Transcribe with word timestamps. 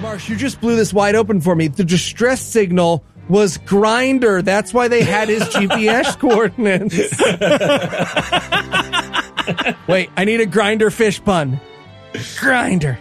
Marsh, 0.00 0.28
you 0.28 0.36
just 0.36 0.60
blew 0.60 0.76
this 0.76 0.92
wide 0.92 1.14
open 1.14 1.40
for 1.40 1.54
me. 1.54 1.68
The 1.68 1.84
distress 1.84 2.40
signal 2.42 3.04
was 3.28 3.58
grinder. 3.58 4.42
That's 4.42 4.74
why 4.74 4.88
they 4.88 5.02
had 5.02 5.28
his 5.28 5.42
GPS 5.44 6.18
coordinates. 6.18 6.98
Wait, 9.86 10.10
I 10.16 10.24
need 10.24 10.40
a 10.40 10.46
grinder 10.46 10.90
fish 10.90 11.22
pun. 11.22 11.60
Grinder. 12.38 12.98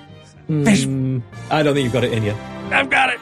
Hmm, 0.48 0.64
fish. 0.64 0.86
I 1.50 1.64
don't 1.64 1.74
think 1.74 1.84
you've 1.86 1.94
got 1.94 2.04
it 2.04 2.14
in 2.14 2.24
you. 2.24 2.34
I've 2.72 2.90
got 2.90 3.10
it. 3.10 3.20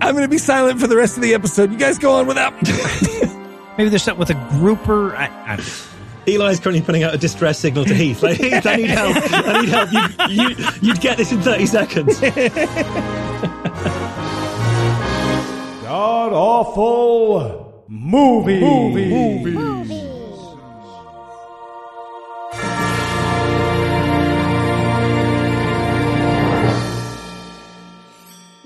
I'm 0.00 0.14
going 0.14 0.24
to 0.24 0.30
be 0.30 0.38
silent 0.38 0.80
for 0.80 0.86
the 0.86 0.96
rest 0.96 1.16
of 1.16 1.22
the 1.22 1.34
episode. 1.34 1.70
You 1.70 1.78
guys 1.78 1.98
go 1.98 2.12
on 2.16 2.26
without 2.26 2.54
me. 2.62 2.72
Maybe 3.78 3.90
there's 3.90 4.02
something 4.02 4.18
with 4.18 4.30
a 4.30 4.48
grouper. 4.58 5.14
I, 5.14 5.26
I, 5.46 5.56
Eli's 6.26 6.60
currently 6.60 6.82
putting 6.82 7.02
out 7.02 7.14
a 7.14 7.18
distress 7.18 7.58
signal 7.58 7.84
to 7.84 7.94
Heath. 7.94 8.22
Like, 8.22 8.38
Heath, 8.38 8.66
I 8.66 8.76
need 8.76 8.90
help. 8.90 9.16
I 9.16 9.60
need 9.60 9.68
help. 9.70 9.92
You, 10.30 10.48
you, 10.48 10.56
you'd 10.82 11.00
get 11.00 11.16
this 11.16 11.32
in 11.32 11.40
30 11.42 11.66
seconds. 11.66 12.20
God 15.82 16.32
awful 16.32 17.84
movie. 17.88 18.60
Movies. 18.60 19.99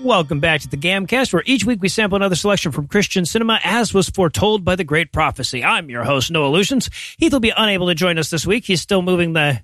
Welcome 0.05 0.39
back 0.39 0.61
to 0.61 0.69
the 0.69 0.77
Gamcast, 0.77 1.33
where 1.33 1.41
each 1.47 1.65
week 1.65 1.81
we 1.81 1.89
sample 1.89 2.15
another 2.15 2.35
selection 2.35 2.71
from 2.71 2.87
Christian 2.87 3.25
cinema, 3.25 3.59
as 3.63 3.91
was 3.91 4.07
foretold 4.07 4.63
by 4.63 4.75
the 4.75 4.83
great 4.83 5.11
prophecy. 5.11 5.63
I'm 5.63 5.89
your 5.89 6.03
host, 6.03 6.29
Noah 6.29 6.55
Lugeons. 6.55 6.91
Heath 7.17 7.33
will 7.33 7.39
be 7.39 7.51
unable 7.57 7.87
to 7.87 7.95
join 7.95 8.19
us 8.19 8.29
this 8.29 8.45
week. 8.45 8.65
He's 8.65 8.81
still 8.81 9.01
moving 9.01 9.33
the 9.33 9.63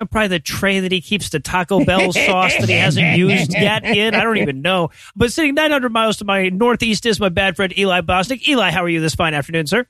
uh, 0.00 0.06
probably 0.06 0.28
the 0.28 0.40
tray 0.40 0.80
that 0.80 0.92
he 0.92 1.02
keeps 1.02 1.28
the 1.28 1.40
Taco 1.40 1.84
Bell 1.84 2.10
sauce 2.14 2.56
that 2.56 2.70
he 2.70 2.74
hasn't 2.74 3.18
used 3.18 3.52
yet 3.52 3.84
in. 3.84 4.14
I 4.14 4.22
don't 4.22 4.38
even 4.38 4.62
know. 4.62 4.88
But 5.14 5.30
sitting 5.30 5.54
900 5.54 5.92
miles 5.92 6.16
to 6.16 6.24
my 6.24 6.48
northeast 6.48 7.04
is 7.04 7.20
my 7.20 7.28
bad 7.28 7.54
friend 7.54 7.78
Eli 7.78 8.00
Bosnick. 8.00 8.48
Eli, 8.48 8.70
how 8.70 8.82
are 8.82 8.88
you 8.88 9.02
this 9.02 9.14
fine 9.14 9.34
afternoon, 9.34 9.66
sir? 9.66 9.86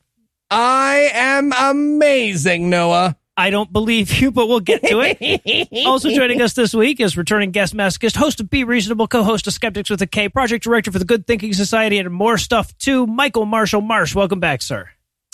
I 0.51 1.11
am 1.13 1.53
amazing, 1.53 2.71
Noah. 2.71 3.17
I 3.39 3.51
don't 3.51 3.71
believe 3.71 4.19
you, 4.19 4.31
but 4.31 4.49
we'll 4.49 4.61
get 4.61 4.83
to 4.83 5.01
it. 5.03 5.69
also 5.87 6.11
joining 6.11 6.41
us 6.41 6.55
this 6.55 6.73
week 6.73 7.01
is 7.01 7.19
returning 7.19 7.51
guest 7.51 7.77
masochist, 7.77 8.17
host 8.17 8.41
of 8.41 8.49
Be 8.49 8.65
Reasonable, 8.65 9.07
co-host 9.07 9.47
of 9.47 9.53
Skeptics 9.53 9.91
with 9.91 10.01
a 10.01 10.07
K, 10.07 10.31
project 10.31 10.65
director 10.65 10.91
for 10.91 10.99
the 10.99 11.05
Good 11.05 11.27
Thinking 11.27 11.53
Society, 11.53 11.99
and 11.99 12.11
more 12.11 12.39
stuff 12.39 12.77
too. 12.79 13.07
Michael 13.07 13.45
Marshall 13.45 13.83
Marsh, 13.83 14.15
welcome 14.15 14.41
back, 14.41 14.63
sir. 14.63 14.89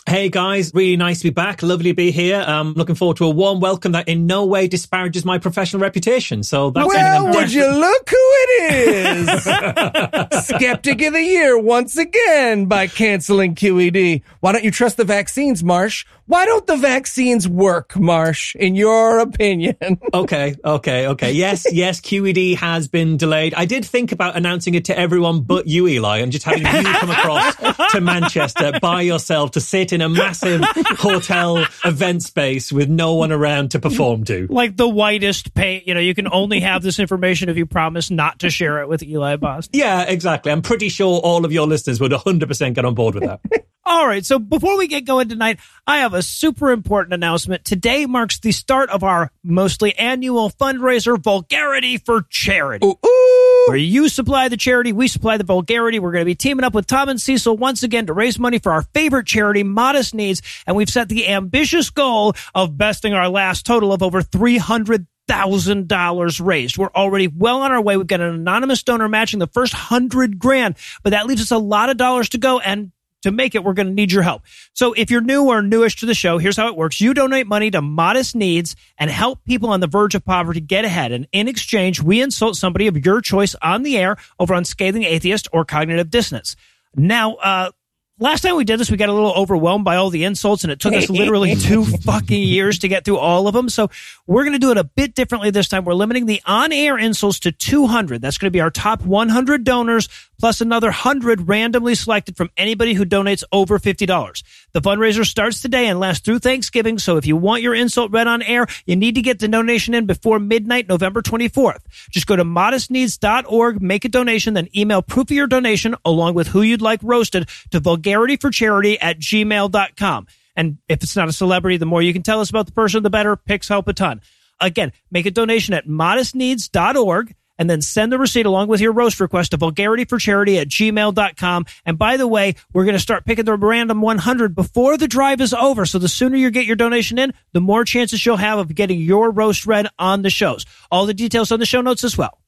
Hey 0.04 0.30
guys, 0.30 0.74
really 0.74 0.96
nice 0.96 1.18
to 1.18 1.24
be 1.26 1.30
back. 1.30 1.62
Lovely 1.62 1.90
to 1.90 1.94
be 1.94 2.10
here. 2.10 2.40
Um, 2.44 2.74
looking 2.74 2.96
forward 2.96 3.18
to 3.18 3.24
a 3.24 3.30
warm 3.30 3.60
welcome 3.60 3.92
that 3.92 4.08
in 4.08 4.26
no 4.26 4.46
way 4.46 4.66
disparages 4.66 5.24
my 5.24 5.38
professional 5.38 5.80
reputation. 5.80 6.42
So 6.42 6.70
that's 6.70 6.88
well, 6.88 7.32
would 7.32 7.52
you 7.52 7.68
look 7.70 8.10
who 8.10 8.16
it 8.18 8.72
is? 8.74 9.44
Skeptic 10.46 11.02
of 11.02 11.12
the 11.12 11.22
year 11.22 11.56
once 11.56 11.96
again 11.96 12.66
by 12.66 12.88
canceling 12.88 13.54
QED. 13.54 14.22
Why 14.40 14.50
don't 14.50 14.64
you 14.64 14.72
trust 14.72 14.96
the 14.96 15.04
vaccines, 15.04 15.62
Marsh? 15.62 16.04
Why 16.26 16.46
don't 16.46 16.66
the 16.66 16.76
vaccines 16.76 17.48
work, 17.48 17.96
Marsh, 17.96 18.54
in 18.54 18.74
your 18.74 19.18
opinion? 19.18 19.76
okay, 20.14 20.54
okay, 20.64 21.08
okay. 21.08 21.32
Yes, 21.32 21.66
yes, 21.72 22.00
QED 22.00 22.56
has 22.56 22.88
been 22.88 23.16
delayed. 23.16 23.54
I 23.54 23.64
did 23.64 23.84
think 23.84 24.12
about 24.12 24.36
announcing 24.36 24.74
it 24.74 24.86
to 24.86 24.98
everyone 24.98 25.40
but 25.40 25.66
you, 25.66 25.88
Eli, 25.88 26.18
and 26.18 26.30
just 26.30 26.44
having 26.44 26.64
you 26.64 26.92
come 26.94 27.10
across 27.10 27.56
to 27.92 28.00
Manchester 28.00 28.78
by 28.80 29.02
yourself 29.02 29.52
to 29.52 29.60
sit 29.60 29.92
in 29.92 30.00
a 30.00 30.08
massive 30.08 30.62
hotel 30.98 31.66
event 31.84 32.22
space 32.22 32.70
with 32.70 32.88
no 32.88 33.14
one 33.14 33.32
around 33.32 33.72
to 33.72 33.80
perform 33.80 34.24
to. 34.24 34.46
Like 34.48 34.76
the 34.76 34.88
whitest 34.88 35.54
paint, 35.54 35.86
you 35.86 35.94
know, 35.94 36.00
you 36.00 36.14
can 36.14 36.28
only 36.30 36.60
have 36.60 36.82
this 36.82 36.98
information 36.98 37.48
if 37.48 37.56
you 37.56 37.66
promise 37.66 38.10
not 38.10 38.40
to 38.40 38.50
share 38.50 38.80
it 38.80 38.88
with 38.88 39.02
Eli 39.02 39.36
Boss. 39.36 39.68
Yeah, 39.72 40.02
exactly. 40.02 40.52
I'm 40.52 40.62
pretty 40.62 40.88
sure 40.88 41.20
all 41.20 41.44
of 41.44 41.52
your 41.52 41.66
listeners 41.66 42.00
would 42.00 42.12
100% 42.12 42.74
get 42.74 42.84
on 42.84 42.94
board 42.94 43.14
with 43.16 43.24
that. 43.24 43.40
All 43.84 44.06
right. 44.06 44.24
So 44.24 44.38
before 44.38 44.78
we 44.78 44.86
get 44.86 45.04
going 45.04 45.28
tonight, 45.28 45.58
I 45.86 45.98
have 45.98 46.14
a 46.14 46.22
super 46.22 46.70
important 46.70 47.14
announcement. 47.14 47.64
Today 47.64 48.06
marks 48.06 48.38
the 48.38 48.52
start 48.52 48.90
of 48.90 49.02
our 49.02 49.32
mostly 49.42 49.96
annual 49.98 50.50
fundraiser, 50.50 51.18
Vulgarity 51.18 51.98
for 51.98 52.22
Charity. 52.30 52.86
Ooh, 52.86 52.96
ooh. 53.04 53.64
Where 53.68 53.76
you 53.76 54.08
supply 54.08 54.48
the 54.48 54.56
charity, 54.56 54.92
we 54.92 55.08
supply 55.08 55.36
the 55.36 55.44
vulgarity. 55.44 55.98
We're 55.98 56.12
going 56.12 56.22
to 56.22 56.26
be 56.26 56.34
teaming 56.34 56.64
up 56.64 56.74
with 56.74 56.86
Tom 56.86 57.08
and 57.08 57.20
Cecil 57.20 57.56
once 57.56 57.82
again 57.82 58.06
to 58.06 58.12
raise 58.12 58.38
money 58.38 58.58
for 58.58 58.72
our 58.72 58.82
favorite 58.82 59.26
charity, 59.26 59.62
Modest 59.62 60.14
Needs. 60.14 60.42
And 60.66 60.76
we've 60.76 60.90
set 60.90 61.08
the 61.08 61.28
ambitious 61.28 61.90
goal 61.90 62.34
of 62.54 62.78
besting 62.78 63.14
our 63.14 63.28
last 63.28 63.66
total 63.66 63.92
of 63.92 64.02
over 64.02 64.22
300 64.22 65.06
thousand 65.28 65.86
dollars 65.86 66.40
raised. 66.40 66.76
We're 66.76 66.90
already 66.96 67.28
well 67.28 67.62
on 67.62 67.70
our 67.70 67.80
way. 67.80 67.96
We've 67.96 68.06
got 68.08 68.20
an 68.20 68.34
anonymous 68.34 68.82
donor 68.82 69.08
matching 69.08 69.38
the 69.38 69.46
first 69.46 69.72
hundred 69.72 70.38
grand, 70.38 70.74
but 71.04 71.10
that 71.10 71.26
leaves 71.26 71.42
us 71.42 71.52
a 71.52 71.58
lot 71.58 71.90
of 71.90 71.96
dollars 71.96 72.28
to 72.30 72.38
go. 72.38 72.58
And 72.58 72.90
to 73.22 73.32
make 73.32 73.54
it, 73.54 73.64
we're 73.64 73.72
going 73.72 73.88
to 73.88 73.92
need 73.92 74.12
your 74.12 74.22
help. 74.22 74.42
So 74.72 74.92
if 74.92 75.10
you're 75.10 75.20
new 75.20 75.48
or 75.48 75.62
newish 75.62 75.96
to 75.96 76.06
the 76.06 76.14
show, 76.14 76.38
here's 76.38 76.56
how 76.56 76.68
it 76.68 76.76
works. 76.76 77.00
You 77.00 77.14
donate 77.14 77.46
money 77.46 77.70
to 77.70 77.82
modest 77.82 78.34
needs 78.34 78.76
and 78.98 79.10
help 79.10 79.44
people 79.44 79.70
on 79.70 79.80
the 79.80 79.86
verge 79.86 80.14
of 80.14 80.24
poverty 80.24 80.60
get 80.60 80.84
ahead. 80.84 81.12
And 81.12 81.26
in 81.32 81.48
exchange, 81.48 82.02
we 82.02 82.20
insult 82.20 82.56
somebody 82.56 82.86
of 82.86 83.04
your 83.04 83.20
choice 83.20 83.54
on 83.62 83.82
the 83.82 83.96
air 83.96 84.16
over 84.38 84.54
on 84.54 84.64
Scathing 84.64 85.04
Atheist 85.04 85.48
or 85.52 85.64
Cognitive 85.64 86.10
Dissonance. 86.10 86.56
Now, 86.94 87.34
uh, 87.34 87.70
last 88.18 88.42
time 88.42 88.56
we 88.56 88.64
did 88.64 88.78
this, 88.78 88.90
we 88.90 88.96
got 88.96 89.08
a 89.08 89.12
little 89.12 89.32
overwhelmed 89.32 89.84
by 89.84 89.96
all 89.96 90.10
the 90.10 90.24
insults, 90.24 90.62
and 90.64 90.72
it 90.72 90.78
took 90.78 90.94
us 90.94 91.10
literally 91.10 91.54
two 91.56 91.84
fucking 91.84 92.42
years 92.42 92.78
to 92.80 92.88
get 92.88 93.04
through 93.04 93.18
all 93.18 93.48
of 93.48 93.54
them. 93.54 93.68
So 93.68 93.90
we're 94.26 94.44
going 94.44 94.54
to 94.54 94.58
do 94.58 94.70
it 94.70 94.78
a 94.78 94.84
bit 94.84 95.14
differently 95.14 95.50
this 95.50 95.68
time. 95.68 95.84
We're 95.84 95.94
limiting 95.94 96.26
the 96.26 96.40
on-air 96.46 96.98
insults 96.98 97.40
to 97.40 97.52
200. 97.52 98.22
That's 98.22 98.38
going 98.38 98.46
to 98.46 98.52
be 98.56 98.60
our 98.60 98.70
top 98.70 99.02
100 99.02 99.64
donors 99.64 100.08
plus 100.42 100.60
another 100.60 100.88
100 100.88 101.48
randomly 101.48 101.94
selected 101.94 102.36
from 102.36 102.50
anybody 102.56 102.94
who 102.94 103.04
donates 103.04 103.44
over 103.52 103.78
$50. 103.78 104.42
The 104.72 104.80
fundraiser 104.80 105.24
starts 105.24 105.62
today 105.62 105.86
and 105.86 106.00
lasts 106.00 106.24
through 106.24 106.40
Thanksgiving. 106.40 106.98
So 106.98 107.16
if 107.16 107.26
you 107.26 107.36
want 107.36 107.62
your 107.62 107.76
insult 107.76 108.10
read 108.10 108.26
on 108.26 108.42
air, 108.42 108.66
you 108.84 108.96
need 108.96 109.14
to 109.14 109.22
get 109.22 109.38
the 109.38 109.46
donation 109.46 109.94
in 109.94 110.06
before 110.06 110.40
midnight, 110.40 110.88
November 110.88 111.22
24th. 111.22 111.82
Just 112.10 112.26
go 112.26 112.34
to 112.34 112.44
modestneeds.org, 112.44 113.80
make 113.80 114.04
a 114.04 114.08
donation, 114.08 114.54
then 114.54 114.66
email 114.76 115.00
proof 115.00 115.30
of 115.30 115.36
your 115.36 115.46
donation 115.46 115.94
along 116.04 116.34
with 116.34 116.48
who 116.48 116.62
you'd 116.62 116.82
like 116.82 116.98
roasted 117.04 117.48
to 117.70 117.80
vulgarityforcharity 117.80 118.98
at 119.00 119.20
gmail.com. 119.20 120.26
And 120.56 120.78
if 120.88 121.04
it's 121.04 121.14
not 121.14 121.28
a 121.28 121.32
celebrity, 121.32 121.76
the 121.76 121.86
more 121.86 122.02
you 122.02 122.12
can 122.12 122.24
tell 122.24 122.40
us 122.40 122.50
about 122.50 122.66
the 122.66 122.72
person, 122.72 123.04
the 123.04 123.10
better. 123.10 123.36
Picks 123.36 123.68
help 123.68 123.86
a 123.86 123.92
ton. 123.92 124.20
Again, 124.60 124.92
make 125.08 125.26
a 125.26 125.30
donation 125.30 125.72
at 125.72 125.86
modestneeds.org 125.86 127.32
and 127.58 127.68
then 127.68 127.82
send 127.82 128.12
the 128.12 128.18
receipt 128.18 128.46
along 128.46 128.68
with 128.68 128.80
your 128.80 128.92
roast 128.92 129.20
request 129.20 129.50
to 129.50 129.58
vulgarityforcharity 129.58 130.60
at 130.60 130.68
gmail.com. 130.68 131.66
And 131.84 131.98
by 131.98 132.16
the 132.16 132.26
way, 132.26 132.54
we're 132.72 132.84
going 132.84 132.96
to 132.96 133.00
start 133.00 133.24
picking 133.24 133.44
the 133.44 133.54
random 133.54 134.00
100 134.00 134.54
before 134.54 134.96
the 134.96 135.08
drive 135.08 135.40
is 135.40 135.54
over. 135.54 135.86
So 135.86 135.98
the 135.98 136.08
sooner 136.08 136.36
you 136.36 136.50
get 136.50 136.66
your 136.66 136.76
donation 136.76 137.18
in, 137.18 137.32
the 137.52 137.60
more 137.60 137.84
chances 137.84 138.24
you'll 138.24 138.36
have 138.36 138.58
of 138.58 138.74
getting 138.74 139.00
your 139.00 139.30
roast 139.30 139.66
read 139.66 139.88
on 139.98 140.22
the 140.22 140.30
shows. 140.30 140.64
All 140.90 141.06
the 141.06 141.14
details 141.14 141.52
on 141.52 141.60
the 141.60 141.66
show 141.66 141.80
notes 141.80 142.04
as 142.04 142.16
well. 142.16 142.38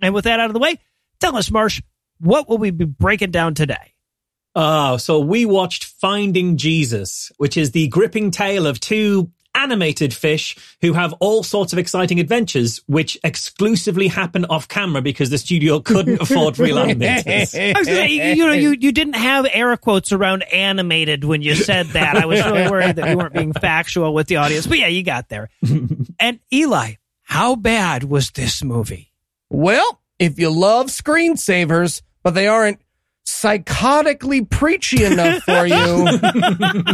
And 0.00 0.14
with 0.14 0.24
that 0.24 0.40
out 0.40 0.50
of 0.50 0.54
the 0.54 0.58
way, 0.58 0.78
tell 1.20 1.36
us, 1.36 1.50
Marsh, 1.50 1.82
what 2.18 2.48
will 2.48 2.58
we 2.58 2.70
be 2.70 2.84
breaking 2.84 3.30
down 3.30 3.54
today? 3.54 3.94
Oh, 4.56 4.98
so 4.98 5.18
we 5.18 5.46
watched 5.46 5.84
Finding 5.84 6.56
Jesus, 6.56 7.32
which 7.38 7.56
is 7.56 7.72
the 7.72 7.88
gripping 7.88 8.30
tale 8.30 8.66
of 8.68 8.78
two 8.78 9.32
animated 9.64 10.12
fish 10.12 10.56
who 10.82 10.92
have 10.92 11.14
all 11.14 11.42
sorts 11.42 11.72
of 11.72 11.78
exciting 11.78 12.20
adventures, 12.20 12.80
which 12.86 13.18
exclusively 13.24 14.08
happen 14.08 14.44
off 14.44 14.68
camera 14.68 15.00
because 15.00 15.30
the 15.30 15.38
studio 15.38 15.80
couldn't 15.90 16.20
afford 16.20 16.58
real 16.58 16.76
animators. 16.76 17.54
I 17.74 17.78
was 17.78 17.88
gonna, 17.88 18.04
you 18.06 18.46
know, 18.46 18.52
you, 18.52 18.76
you 18.78 18.92
didn't 18.92 19.14
have 19.14 19.46
air 19.50 19.74
quotes 19.78 20.12
around 20.12 20.42
animated 20.52 21.24
when 21.24 21.40
you 21.40 21.54
said 21.54 21.86
that. 21.88 22.16
I 22.16 22.26
was 22.26 22.44
really 22.44 22.70
worried 22.70 22.96
that 22.96 23.08
you 23.08 23.16
weren't 23.16 23.32
being 23.32 23.54
factual 23.54 24.12
with 24.12 24.26
the 24.26 24.36
audience, 24.36 24.66
but 24.66 24.78
yeah, 24.78 24.88
you 24.88 25.02
got 25.02 25.30
there. 25.30 25.48
and 26.20 26.40
Eli, 26.52 26.94
how 27.22 27.56
bad 27.56 28.04
was 28.04 28.30
this 28.32 28.62
movie? 28.62 29.12
Well, 29.48 30.00
if 30.18 30.38
you 30.38 30.50
love 30.50 30.86
screensavers, 30.86 32.02
but 32.22 32.34
they 32.34 32.48
aren't 32.48 32.80
psychotically 33.24 34.48
preachy 34.48 35.04
enough 35.04 35.42
for 35.42 35.66
you, 35.66 36.08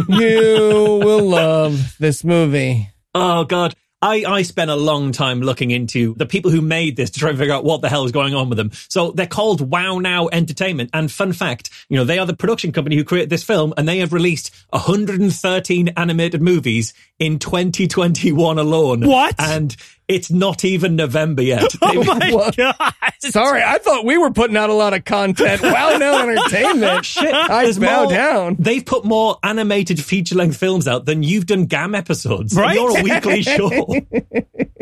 you 0.19 0.99
will 1.03 1.29
love 1.29 1.95
this 1.99 2.23
movie. 2.23 2.89
Oh 3.13 3.43
God. 3.43 3.75
I, 4.03 4.23
I 4.27 4.41
spent 4.41 4.71
a 4.71 4.75
long 4.75 5.11
time 5.11 5.41
looking 5.41 5.69
into 5.69 6.15
the 6.15 6.25
people 6.25 6.49
who 6.49 6.61
made 6.61 6.95
this 6.95 7.11
to 7.11 7.19
try 7.19 7.29
and 7.29 7.37
figure 7.37 7.53
out 7.53 7.63
what 7.63 7.81
the 7.81 7.89
hell 7.89 8.03
is 8.03 8.11
going 8.11 8.33
on 8.33 8.49
with 8.49 8.57
them. 8.57 8.71
So 8.89 9.11
they're 9.11 9.27
called 9.27 9.61
Wow 9.61 9.99
Now 9.99 10.27
Entertainment. 10.31 10.89
And 10.91 11.11
fun 11.11 11.33
fact, 11.33 11.69
you 11.87 11.97
know, 11.97 12.03
they 12.03 12.17
are 12.17 12.25
the 12.25 12.35
production 12.35 12.71
company 12.71 12.95
who 12.95 13.03
created 13.03 13.29
this 13.29 13.43
film 13.43 13.75
and 13.77 13.87
they 13.87 13.99
have 13.99 14.11
released 14.11 14.55
113 14.71 15.89
animated 15.89 16.41
movies 16.41 16.95
in 17.19 17.37
2021 17.37 18.57
alone. 18.57 19.05
What? 19.05 19.35
And 19.37 19.75
It's 20.11 20.29
not 20.31 20.63
even 20.65 20.95
November 20.95 21.41
yet. 21.41 21.73
Oh 21.81 22.03
my 22.03 22.31
What? 22.33 22.55
god! 22.57 22.83
Sorry, 23.19 23.61
I 23.63 23.77
thought 23.77 24.05
we 24.05 24.17
were 24.17 24.31
putting 24.31 24.55
out 24.57 24.69
a 24.69 24.73
lot 24.73 24.93
of 24.93 25.03
content. 25.05 25.61
Wow, 25.61 25.97
no 25.97 26.19
entertainment. 26.29 27.05
Shit, 27.05 27.33
I 27.33 27.63
there's 27.63 27.79
bow 27.79 28.03
more- 28.03 28.11
down. 28.13 28.55
They've 28.59 28.85
put 28.85 29.03
more 29.05 29.37
animated 29.43 30.03
feature 30.03 30.35
length 30.35 30.57
films 30.57 30.87
out 30.87 31.05
than 31.05 31.23
you've 31.23 31.45
done 31.45 31.65
GAM 31.65 31.95
episodes. 31.95 32.53
And 32.53 32.61
Right? 32.61 32.75
You're 32.75 32.99
a 32.99 33.03
weekly 33.03 33.41
show. 33.43 33.69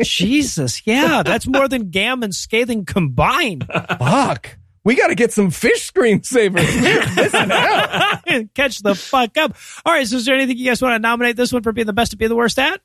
Jesus, 0.02 0.82
yeah, 0.86 1.22
that's 1.22 1.46
more 1.46 1.68
than 1.68 1.90
Gam 1.90 2.22
and 2.22 2.34
Scathing 2.34 2.84
combined. 2.84 3.66
Fuck. 3.98 4.56
We 4.82 4.94
got 4.96 5.08
to 5.08 5.14
get 5.14 5.30
some 5.32 5.50
fish 5.50 5.90
screensavers. 5.92 6.54
We're 6.80 7.22
missing 7.22 7.52
out. 7.52 8.54
Catch 8.54 8.78
the 8.78 8.94
fuck 8.94 9.36
up. 9.36 9.54
All 9.84 9.92
right, 9.92 10.06
so 10.06 10.16
is 10.16 10.24
there 10.24 10.34
anything 10.34 10.56
you 10.56 10.64
guys 10.66 10.80
want 10.80 10.94
to 10.94 10.98
nominate 10.98 11.36
this 11.36 11.52
one 11.52 11.62
for 11.62 11.72
being 11.72 11.86
the 11.86 11.92
best 11.92 12.12
to 12.12 12.16
be 12.16 12.26
the 12.28 12.36
worst 12.36 12.58
at? 12.58 12.80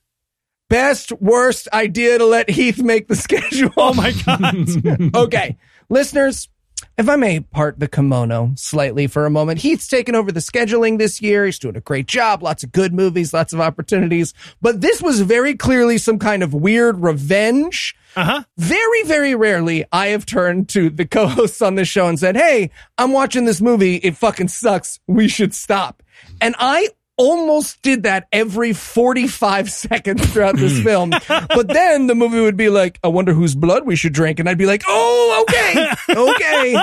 Best 0.69 1.12
worst 1.21 1.67
idea 1.73 2.17
to 2.17 2.25
let 2.25 2.50
Heath 2.50 2.81
make 2.81 3.07
the 3.07 3.15
schedule. 3.15 3.71
Oh 3.77 3.94
my 3.94 4.12
god! 4.25 5.15
okay, 5.15 5.57
listeners, 5.89 6.50
if 6.97 7.09
I 7.09 7.15
may 7.17 7.41
part 7.41 7.79
the 7.79 7.88
kimono 7.88 8.53
slightly 8.56 9.07
for 9.07 9.25
a 9.25 9.29
moment, 9.29 9.59
Heath's 9.59 9.88
taken 9.88 10.15
over 10.15 10.31
the 10.31 10.39
scheduling 10.39 10.97
this 10.97 11.21
year. 11.21 11.45
He's 11.45 11.59
doing 11.59 11.75
a 11.75 11.81
great 11.81 12.07
job. 12.07 12.41
Lots 12.41 12.63
of 12.63 12.71
good 12.71 12.94
movies, 12.94 13.33
lots 13.33 13.53
of 13.53 13.59
opportunities. 13.59 14.33
But 14.62 14.81
this 14.81 15.01
was 15.01 15.21
very 15.21 15.56
clearly 15.56 15.97
some 15.97 16.19
kind 16.19 16.41
of 16.41 16.53
weird 16.53 17.03
revenge. 17.03 17.95
Uh 18.15 18.23
huh. 18.23 18.44
Very, 18.57 19.03
very 19.03 19.35
rarely 19.35 19.85
I 19.91 20.07
have 20.07 20.25
turned 20.25 20.69
to 20.69 20.89
the 20.89 21.06
co-hosts 21.06 21.62
on 21.62 21.75
this 21.75 21.89
show 21.89 22.07
and 22.07 22.17
said, 22.17 22.38
Hey, 22.38 22.71
I'm 22.97 23.12
watching 23.12 23.45
this 23.45 23.62
movie. 23.62 23.97
It 23.97 24.15
fucking 24.15 24.47
sucks. 24.47 25.00
We 25.06 25.27
should 25.27 25.53
stop. 25.53 26.01
And 26.39 26.56
I 26.59 26.89
almost 27.17 27.81
did 27.81 28.03
that 28.03 28.27
every 28.31 28.73
45 28.73 29.71
seconds 29.71 30.25
throughout 30.31 30.56
this 30.56 30.77
hmm. 30.77 30.83
film. 30.83 31.09
But 31.27 31.67
then 31.67 32.07
the 32.07 32.15
movie 32.15 32.41
would 32.41 32.57
be 32.57 32.69
like, 32.69 33.00
I 33.03 33.07
wonder 33.07 33.33
whose 33.33 33.56
blood 33.56 33.85
we 33.85 33.95
should 33.95 34.13
drink. 34.13 34.39
And 34.39 34.50
I'd 34.50 34.57
be 34.57 34.65
like, 34.65 34.83
Oh, 34.88 35.45
okay. 35.47 35.88
Okay. 36.15 36.75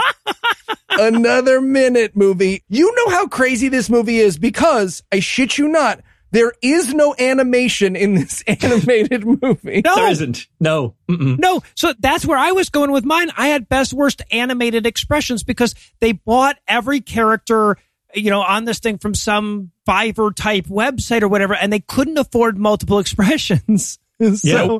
Another 0.91 1.61
minute 1.61 2.17
movie. 2.17 2.63
You 2.69 2.95
know 2.95 3.09
how 3.11 3.27
crazy 3.27 3.69
this 3.69 3.89
movie 3.89 4.19
is 4.19 4.39
because 4.39 5.03
I 5.11 5.21
shit 5.21 5.59
you 5.59 5.69
not. 5.69 6.01
There 6.33 6.53
is 6.63 6.95
no 6.95 7.15
animation 7.19 7.95
in 7.95 8.15
this 8.15 8.43
animated 8.47 9.25
movie. 9.25 9.83
No, 9.85 9.95
There 9.95 10.11
isn't. 10.11 10.49
No. 10.59 10.95
Mm-mm. 11.09 11.39
no. 11.39 11.63
So 11.77 11.93
that's 11.99 12.27
where 12.27 12.39
I 12.39 12.53
was 12.53 12.71
going 12.71 12.91
with 12.91 13.05
mine. 13.05 13.31
I 13.37 13.49
had 13.49 13.69
best 13.69 13.93
worst 13.93 14.23
animated 14.33 14.87
expressions 14.87 15.45
because 15.45 15.75
they 16.01 16.13
bought 16.13 16.57
every 16.67 17.01
character, 17.01 17.77
you 18.15 18.31
know, 18.31 18.43
on 18.43 18.65
this 18.65 18.79
thing 18.79 18.99
from 18.99 19.15
some 19.15 19.71
Fiverr 19.89 20.35
type 20.35 20.67
website 20.67 21.23
or 21.23 21.29
whatever, 21.29 21.55
and 21.55 21.73
they 21.73 21.81
couldn't 21.81 22.19
afford 22.19 22.59
multiple 22.59 22.99
expressions. 23.01 23.99
so 24.21 24.37
Yeah. 24.45 24.79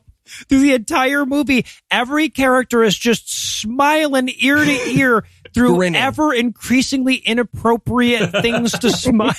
through 0.49 0.61
the 0.61 0.75
entire 0.75 1.27
movie, 1.27 1.67
every 1.91 2.29
character 2.29 2.83
is 2.83 2.97
just 2.97 3.33
smiling 3.61 4.31
ear 4.39 4.57
to 4.65 4.71
ear 4.91 5.25
through 5.55 5.77
Grinning. 5.77 6.01
ever 6.01 6.33
increasingly 6.33 7.17
inappropriate 7.17 8.31
things 8.43 8.73
to 8.79 8.91
smile 8.91 9.33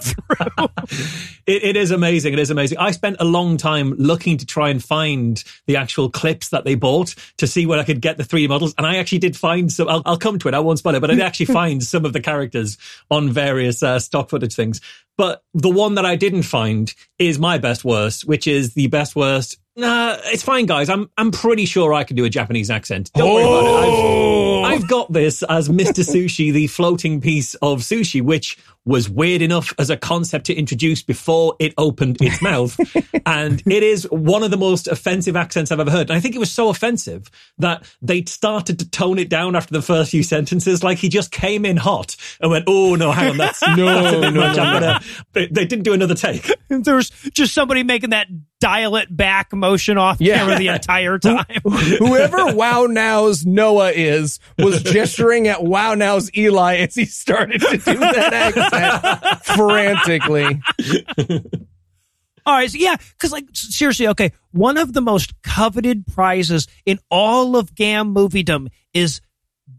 through. 0.00 0.68
It, 1.46 1.64
it 1.64 1.76
is 1.76 1.90
amazing. 1.90 2.32
It 2.32 2.38
is 2.38 2.50
amazing. 2.50 2.78
I 2.78 2.90
spent 2.90 3.16
a 3.20 3.24
long 3.24 3.56
time 3.56 3.94
looking 3.94 4.38
to 4.38 4.46
try 4.46 4.70
and 4.70 4.82
find 4.82 5.42
the 5.66 5.76
actual 5.76 6.10
clips 6.10 6.50
that 6.50 6.64
they 6.64 6.74
bought 6.74 7.14
to 7.38 7.46
see 7.46 7.66
where 7.66 7.78
I 7.78 7.84
could 7.84 8.00
get 8.00 8.16
the 8.16 8.24
3D 8.24 8.48
models. 8.48 8.74
And 8.78 8.86
I 8.86 8.96
actually 8.96 9.18
did 9.18 9.36
find 9.36 9.72
some, 9.72 9.88
I'll, 9.88 10.02
I'll 10.06 10.18
come 10.18 10.38
to 10.40 10.48
it. 10.48 10.54
I 10.54 10.60
won't 10.60 10.78
spoil 10.78 10.94
it, 10.94 11.00
but 11.00 11.10
I 11.10 11.14
did 11.14 11.22
actually 11.22 11.46
find 11.54 11.82
some 11.82 12.04
of 12.04 12.12
the 12.12 12.20
characters 12.20 12.78
on 13.10 13.30
various 13.30 13.82
uh, 13.82 13.98
stock 13.98 14.30
footage 14.30 14.54
things. 14.54 14.80
But 15.16 15.42
the 15.52 15.68
one 15.70 15.96
that 15.96 16.06
I 16.06 16.14
didn't 16.14 16.44
find 16.44 16.94
is 17.18 17.38
my 17.40 17.58
best 17.58 17.84
worst, 17.84 18.26
which 18.26 18.46
is 18.46 18.74
the 18.74 18.86
best 18.86 19.16
worst. 19.16 19.58
Nah, 19.74 20.16
it's 20.24 20.42
fine, 20.42 20.66
guys. 20.66 20.88
I'm 20.88 21.10
I'm 21.16 21.30
pretty 21.30 21.64
sure 21.64 21.92
I 21.92 22.04
can 22.04 22.16
do 22.16 22.24
a 22.24 22.30
Japanese 22.30 22.70
accent. 22.70 23.12
Don't 23.14 23.34
worry 23.34 23.44
about 23.44 23.64
it. 23.64 23.92
I've, 23.92 24.47
I've 24.78 24.86
got 24.86 25.12
this 25.12 25.42
as 25.48 25.68
Mr. 25.68 26.04
Sushi, 26.08 26.52
the 26.52 26.68
floating 26.68 27.20
piece 27.20 27.54
of 27.56 27.80
sushi, 27.80 28.22
which 28.22 28.56
was 28.88 29.08
weird 29.08 29.42
enough 29.42 29.74
as 29.78 29.90
a 29.90 29.96
concept 29.98 30.46
to 30.46 30.54
introduce 30.54 31.02
before 31.02 31.54
it 31.60 31.74
opened 31.76 32.16
its 32.22 32.40
mouth. 32.50 32.74
and 33.26 33.62
it 33.66 33.82
is 33.82 34.08
one 34.10 34.42
of 34.42 34.50
the 34.50 34.56
most 34.56 34.88
offensive 34.88 35.36
accents 35.36 35.70
I've 35.70 35.78
ever 35.78 35.90
heard. 35.90 36.08
And 36.08 36.16
I 36.16 36.20
think 36.20 36.34
it 36.34 36.38
was 36.38 36.50
so 36.50 36.70
offensive 36.70 37.30
that 37.58 37.84
they 38.00 38.24
started 38.24 38.78
to 38.78 38.88
tone 38.88 39.18
it 39.18 39.28
down 39.28 39.54
after 39.56 39.74
the 39.74 39.82
first 39.82 40.10
few 40.10 40.22
sentences. 40.22 40.82
Like 40.82 40.96
he 40.96 41.10
just 41.10 41.30
came 41.30 41.66
in 41.66 41.76
hot 41.76 42.16
and 42.40 42.50
went, 42.50 42.64
Oh 42.66 42.94
no, 42.94 43.12
hang 43.12 43.32
on. 43.32 43.36
That's 43.36 43.60
no, 43.76 43.84
that's 44.02 44.16
a 44.16 44.20
bit 44.20 44.32
much. 44.34 44.58
I'm 44.58 44.80
gonna, 44.80 45.00
they, 45.34 45.46
they 45.48 45.66
didn't 45.66 45.84
do 45.84 45.92
another 45.92 46.14
take. 46.14 46.50
There's 46.70 47.10
just 47.32 47.52
somebody 47.54 47.82
making 47.82 48.10
that 48.10 48.28
dial 48.60 48.96
it 48.96 49.14
back 49.14 49.52
motion 49.52 49.98
off 49.98 50.16
Yeah. 50.18 50.38
camera 50.38 50.58
the 50.58 50.68
entire 50.68 51.18
time. 51.18 51.44
Whoever 51.62 52.54
Wow 52.54 52.86
Now's 52.86 53.46
Noah 53.46 53.90
is 53.92 54.40
was 54.58 54.82
gesturing 54.82 55.46
at 55.46 55.62
Wow 55.62 55.94
Now's 55.94 56.30
Eli 56.36 56.76
as 56.78 56.94
he 56.94 57.04
started 57.04 57.60
to 57.60 57.76
do 57.76 57.94
that 57.98 58.32
accent 58.32 58.72
frantically. 59.42 60.60
All 62.46 62.54
right, 62.54 62.70
so 62.70 62.78
yeah, 62.78 62.96
because 62.96 63.30
like 63.30 63.44
seriously, 63.52 64.08
okay, 64.08 64.32
one 64.52 64.78
of 64.78 64.94
the 64.94 65.02
most 65.02 65.34
coveted 65.42 66.06
prizes 66.06 66.66
in 66.86 66.98
all 67.10 67.56
of 67.56 67.74
GAM 67.74 68.14
moviedom 68.14 68.68
is 68.94 69.20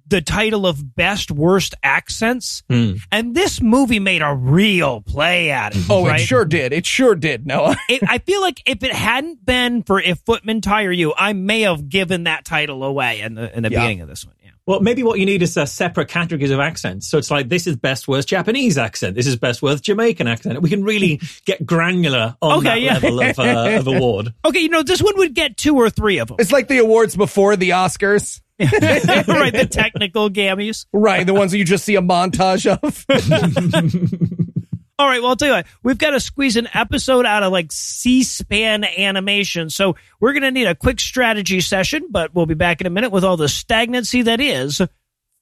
the 0.09 0.21
title 0.21 0.65
of 0.65 0.95
best 0.95 1.31
worst 1.31 1.75
accents, 1.83 2.63
and 2.69 3.35
this 3.35 3.61
movie 3.61 3.99
made 3.99 4.21
a 4.21 4.33
real 4.33 5.01
play 5.01 5.51
at 5.51 5.75
it. 5.75 5.83
Oh, 5.89 6.05
right? 6.05 6.19
it 6.19 6.23
sure 6.25 6.45
did. 6.45 6.73
It 6.73 6.85
sure 6.85 7.15
did, 7.15 7.45
Noah. 7.45 7.75
It, 7.89 8.01
I 8.07 8.19
feel 8.19 8.41
like 8.41 8.61
if 8.67 8.83
it 8.83 8.93
hadn't 8.93 9.43
been 9.45 9.83
for 9.83 9.99
if 9.99 10.19
Footmen 10.19 10.61
Tire 10.61 10.91
You, 10.91 11.13
I 11.17 11.33
may 11.33 11.61
have 11.61 11.89
given 11.89 12.25
that 12.25 12.45
title 12.45 12.83
away 12.83 13.21
in 13.21 13.35
the 13.35 13.55
in 13.55 13.63
the 13.63 13.69
Yeah. 13.71 13.79
beginning 13.79 14.01
of 14.01 14.07
this 14.09 14.25
one. 14.25 14.35
Yeah. 14.43 14.51
Well, 14.67 14.81
maybe 14.81 15.01
what 15.01 15.17
you 15.19 15.25
need 15.25 15.41
is 15.41 15.57
a 15.57 15.65
separate 15.65 16.09
categories 16.09 16.51
of 16.51 16.59
accents. 16.59 17.07
So 17.09 17.17
it's 17.17 17.31
like 17.31 17.49
this 17.49 17.65
is 17.65 17.75
best 17.75 18.07
worst 18.07 18.27
Japanese 18.27 18.77
accent. 18.77 19.15
This 19.15 19.25
is 19.25 19.35
best 19.37 19.63
worst 19.63 19.83
Jamaican 19.83 20.27
accent. 20.27 20.61
We 20.61 20.69
can 20.69 20.83
really 20.83 21.19
get 21.45 21.65
granular 21.65 22.35
on 22.41 22.59
Okay, 22.59 22.67
that 22.69 22.81
yeah. 22.81 22.93
level 22.93 23.19
of, 23.21 23.39
uh, 23.39 23.77
of 23.79 23.87
award. 23.95 24.33
Okay, 24.45 24.59
you 24.59 24.69
know 24.69 24.83
this 24.83 25.01
one 25.01 25.17
would 25.17 25.33
get 25.33 25.57
two 25.57 25.75
or 25.75 25.89
three 25.89 26.19
of 26.19 26.27
them. 26.27 26.37
It's 26.39 26.51
like 26.51 26.67
the 26.67 26.77
awards 26.77 27.15
before 27.15 27.55
the 27.55 27.71
Oscars. 27.71 28.41
right, 29.27 29.53
the 29.53 29.67
technical 29.69 30.29
gammies. 30.29 30.85
Right, 30.91 31.25
the 31.25 31.33
ones 31.33 31.51
that 31.51 31.57
you 31.57 31.65
just 31.65 31.85
see 31.85 31.95
a 31.95 32.01
montage 32.01 32.65
of. 32.67 33.05
All 34.99 35.07
right, 35.07 35.21
well, 35.21 35.29
I'll 35.29 35.35
tell 35.37 35.47
you 35.47 35.53
what, 35.53 35.67
we've 35.81 35.97
got 35.97 36.09
to 36.09 36.19
squeeze 36.19 36.57
an 36.57 36.67
episode 36.73 37.25
out 37.25 37.41
of 37.41 37.53
like 37.53 37.71
C 37.71 38.21
SPAN 38.21 38.83
animation. 38.83 39.69
So 39.69 39.95
we're 40.19 40.33
going 40.33 40.43
to 40.43 40.51
need 40.51 40.67
a 40.67 40.75
quick 40.75 40.99
strategy 40.99 41.61
session, 41.61 42.07
but 42.11 42.35
we'll 42.35 42.45
be 42.45 42.53
back 42.53 42.81
in 42.81 42.87
a 42.87 42.89
minute 42.89 43.11
with 43.11 43.23
all 43.23 43.37
the 43.37 43.47
stagnancy 43.47 44.23
that 44.23 44.41
is 44.41 44.81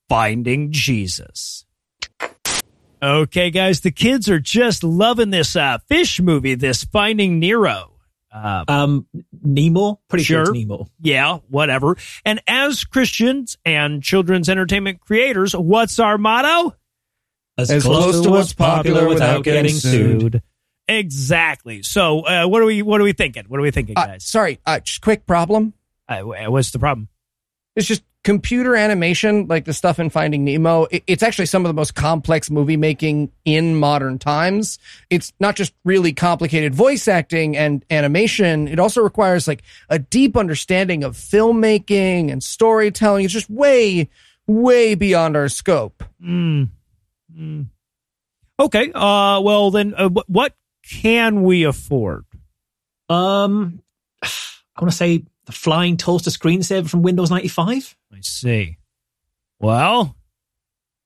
Finding 0.09 0.71
Jesus. 0.71 1.65
Okay, 3.01 3.49
guys, 3.49 3.81
the 3.81 3.91
kids 3.91 4.29
are 4.29 4.39
just 4.39 4.83
loving 4.83 5.31
this 5.31 5.55
uh, 5.55 5.79
fish 5.87 6.21
movie, 6.21 6.53
this 6.55 6.83
Finding 6.83 7.39
Nero. 7.39 7.96
Uh, 8.43 8.63
Um, 8.67 9.07
Nemo, 9.43 9.99
pretty 10.07 10.23
sure, 10.23 10.45
Sure. 10.45 10.53
it's 10.55 10.59
Nemo. 10.65 10.87
yeah, 11.01 11.37
whatever. 11.49 11.97
And 12.25 12.41
as 12.47 12.83
Christians 12.83 13.57
and 13.65 14.03
children's 14.03 14.49
entertainment 14.49 14.99
creators, 15.01 15.55
what's 15.55 15.99
our 15.99 16.17
motto? 16.17 16.75
As, 17.57 17.71
As 17.71 17.83
close 17.83 18.21
to 18.21 18.29
what's 18.29 18.53
popular 18.53 19.07
without 19.07 19.43
getting 19.43 19.73
sued. 19.73 20.41
Exactly. 20.87 21.83
So, 21.83 22.21
uh, 22.21 22.45
what 22.47 22.61
are 22.61 22.65
we? 22.65 22.81
What 22.81 23.01
are 23.01 23.03
we 23.03 23.13
thinking? 23.13 23.43
What 23.47 23.59
are 23.59 23.63
we 23.63 23.71
thinking, 23.71 23.97
Uh, 23.97 24.05
guys? 24.05 24.23
sorry, 24.25 24.59
uh, 24.65 24.79
just 24.79 25.01
quick 25.01 25.25
problem. 25.25 25.73
Uh, 26.07 26.21
what's 26.21 26.71
the 26.71 26.79
problem? 26.79 27.09
It's 27.75 27.87
just 27.87 28.03
computer 28.27 28.75
animation, 28.75 29.47
like 29.47 29.63
the 29.63 29.71
stuff 29.71 29.99
in 29.99 30.09
Finding 30.09 30.43
Nemo. 30.43 30.85
it's 30.91 31.23
actually 31.23 31.45
some 31.45 31.63
of 31.63 31.69
the 31.69 31.73
most 31.73 31.95
complex 31.95 32.51
movie 32.51 32.75
making 32.75 33.31
in 33.45 33.73
modern 33.73 34.19
times. 34.19 34.79
It's 35.09 35.31
not 35.39 35.55
just 35.55 35.73
really 35.85 36.11
complicated 36.11 36.75
voice 36.75 37.07
acting 37.07 37.55
and 37.55 37.85
animation. 37.89 38.67
It 38.67 38.79
also 38.79 38.99
requires 38.99 39.47
like 39.47 39.63
a 39.87 39.97
deep 39.97 40.35
understanding 40.35 41.05
of 41.05 41.15
filmmaking 41.15 42.29
and 42.29 42.43
storytelling. 42.43 43.23
It's 43.23 43.33
just 43.33 43.49
way, 43.49 44.09
way 44.45 44.93
beyond 44.93 45.37
our 45.37 45.47
scope. 45.47 46.03
Mm. 46.21 46.67
Mm. 47.33 47.67
Okay. 48.59 48.91
Uh. 48.93 49.39
Well, 49.39 49.71
then, 49.71 49.93
uh, 49.95 50.09
what 50.09 50.53
can 50.83 51.43
we 51.43 51.63
afford? 51.63 52.25
Um, 53.07 53.81
I 54.21 54.81
want 54.81 54.91
to 54.91 54.97
say 54.97 55.23
the 55.47 55.51
flying 55.51 55.97
toaster 55.97 56.29
screensaver 56.29 56.87
from 56.87 57.01
Windows 57.01 57.31
95. 57.31 57.97
I 58.13 58.19
see. 58.21 58.77
Well, 59.59 60.15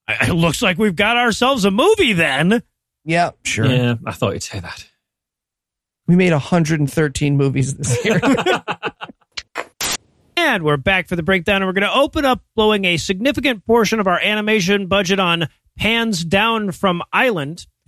it 0.09 0.33
looks 0.33 0.61
like 0.61 0.77
we've 0.77 0.95
got 0.95 1.15
ourselves 1.15 1.63
a 1.63 1.71
movie 1.71 2.13
then. 2.13 2.61
Yeah, 3.05 3.31
sure. 3.43 3.65
Yeah, 3.67 3.95
I 4.05 4.11
thought 4.11 4.33
you'd 4.33 4.43
say 4.43 4.59
that. 4.59 4.87
We 6.07 6.15
made 6.17 6.33
113 6.33 7.37
movies 7.37 7.75
this 7.75 8.03
year. 8.03 8.19
And 10.43 10.63
we're 10.63 10.77
back 10.77 11.07
for 11.07 11.15
the 11.15 11.21
breakdown, 11.21 11.57
and 11.57 11.67
we're 11.67 11.73
going 11.73 11.87
to 11.87 11.93
open 11.93 12.25
up 12.25 12.43
blowing 12.55 12.83
a 12.85 12.97
significant 12.97 13.63
portion 13.63 13.99
of 13.99 14.07
our 14.07 14.19
animation 14.19 14.87
budget 14.87 15.19
on 15.19 15.47
Hands 15.77 16.25
Down 16.25 16.71
from 16.71 17.03
Island. 17.13 17.67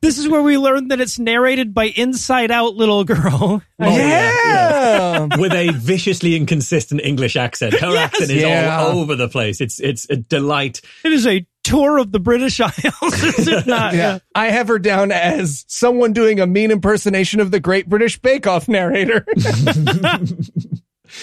This 0.00 0.18
is 0.18 0.28
where 0.28 0.42
we 0.42 0.58
learned 0.58 0.90
that 0.90 1.00
it's 1.00 1.18
narrated 1.18 1.72
by 1.74 1.84
Inside 1.86 2.50
Out 2.50 2.74
little 2.74 3.04
girl. 3.04 3.62
Oh, 3.80 3.96
yeah. 3.96 5.28
with 5.38 5.52
a 5.52 5.70
viciously 5.72 6.34
inconsistent 6.36 7.00
English 7.04 7.36
accent. 7.36 7.74
Her 7.74 7.92
Yes. 7.92 8.04
accent 8.12 8.30
is 8.30 8.42
Yeah. 8.42 8.78
all 8.80 8.98
over 8.98 9.14
the 9.14 9.28
place. 9.28 9.60
It's 9.60 9.78
it's 9.80 10.08
a 10.10 10.16
delight. 10.16 10.80
It 11.04 11.12
is 11.12 11.26
a 11.26 11.46
tour 11.64 11.98
of 11.98 12.10
the 12.12 12.18
British 12.20 12.60
Isles. 12.60 12.74
is 13.02 13.46
it 13.48 13.66
not? 13.66 13.94
Yeah. 13.94 14.18
I 14.34 14.50
have 14.50 14.68
her 14.68 14.78
down 14.78 15.12
as 15.12 15.64
someone 15.68 16.12
doing 16.12 16.40
a 16.40 16.46
mean 16.46 16.70
impersonation 16.70 17.40
of 17.40 17.50
the 17.50 17.60
Great 17.60 17.88
British 17.88 18.18
Bake 18.18 18.46
Off 18.46 18.68
narrator. 18.68 19.24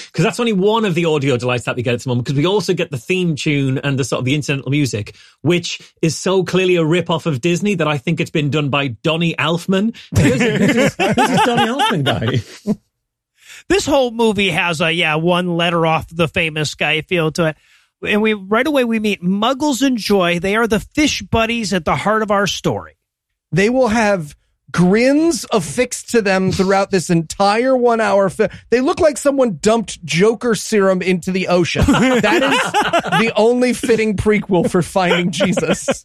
Because 0.07 0.23
that's 0.23 0.39
only 0.39 0.53
one 0.53 0.85
of 0.85 0.95
the 0.95 1.05
audio 1.05 1.37
delights 1.37 1.65
that 1.65 1.75
we 1.75 1.83
get 1.83 1.93
at 1.93 2.01
the 2.01 2.09
moment. 2.09 2.25
Because 2.25 2.37
we 2.37 2.45
also 2.45 2.73
get 2.73 2.91
the 2.91 2.97
theme 2.97 3.35
tune 3.35 3.77
and 3.79 3.97
the 3.97 4.03
sort 4.03 4.19
of 4.19 4.25
the 4.25 4.35
incidental 4.35 4.71
music, 4.71 5.15
which 5.41 5.93
is 6.01 6.17
so 6.17 6.43
clearly 6.43 6.75
a 6.75 6.85
rip 6.85 7.09
off 7.09 7.25
of 7.25 7.41
Disney 7.41 7.75
that 7.75 7.87
I 7.87 7.97
think 7.97 8.19
it's 8.19 8.31
been 8.31 8.49
done 8.49 8.69
by 8.69 8.87
Donny 8.87 9.35
Elfman. 9.35 9.95
This 10.11 10.41
is, 10.41 10.95
this 10.95 11.29
is, 11.29 11.41
Donny 11.45 11.67
Elfman 11.67 12.03
guy. 12.03 12.73
This 13.67 13.85
whole 13.85 14.11
movie 14.11 14.51
has 14.51 14.79
a 14.79 14.91
yeah 14.91 15.15
one 15.15 15.57
letter 15.57 15.85
off 15.87 16.07
the 16.09 16.27
famous 16.27 16.75
guy 16.75 17.01
feel 17.01 17.31
to 17.31 17.47
it. 17.47 17.57
And 18.05 18.21
we 18.21 18.33
right 18.33 18.67
away 18.67 18.83
we 18.83 18.99
meet 18.99 19.23
Muggles 19.23 19.81
and 19.81 19.97
Joy. 19.97 20.39
They 20.39 20.55
are 20.55 20.67
the 20.67 20.79
fish 20.79 21.23
buddies 21.23 21.73
at 21.73 21.85
the 21.85 21.95
heart 21.95 22.21
of 22.21 22.29
our 22.29 22.45
story. 22.45 22.97
they 23.51 23.69
will 23.69 23.87
have 23.87 24.35
grins 24.75 25.45
affixed 25.53 26.09
to 26.09 26.21
them 26.21 26.51
throughout 26.51 26.91
this 26.91 27.09
entire 27.09 27.77
one 27.77 28.01
hour 28.01 28.29
film. 28.29 28.49
They 28.71 28.81
look 28.81 28.99
like 28.99 29.17
someone 29.17 29.57
dumped 29.61 30.03
Joker 30.03 30.53
serum 30.53 31.01
into 31.01 31.31
the 31.31 31.47
ocean. 31.47 31.85
That 31.85 32.43
is 32.43 33.21
the 33.21 33.31
only 33.37 33.71
fitting 33.71 34.17
prequel 34.17 34.69
for 34.69 34.81
finding 34.81 35.31
Jesus. 35.31 36.03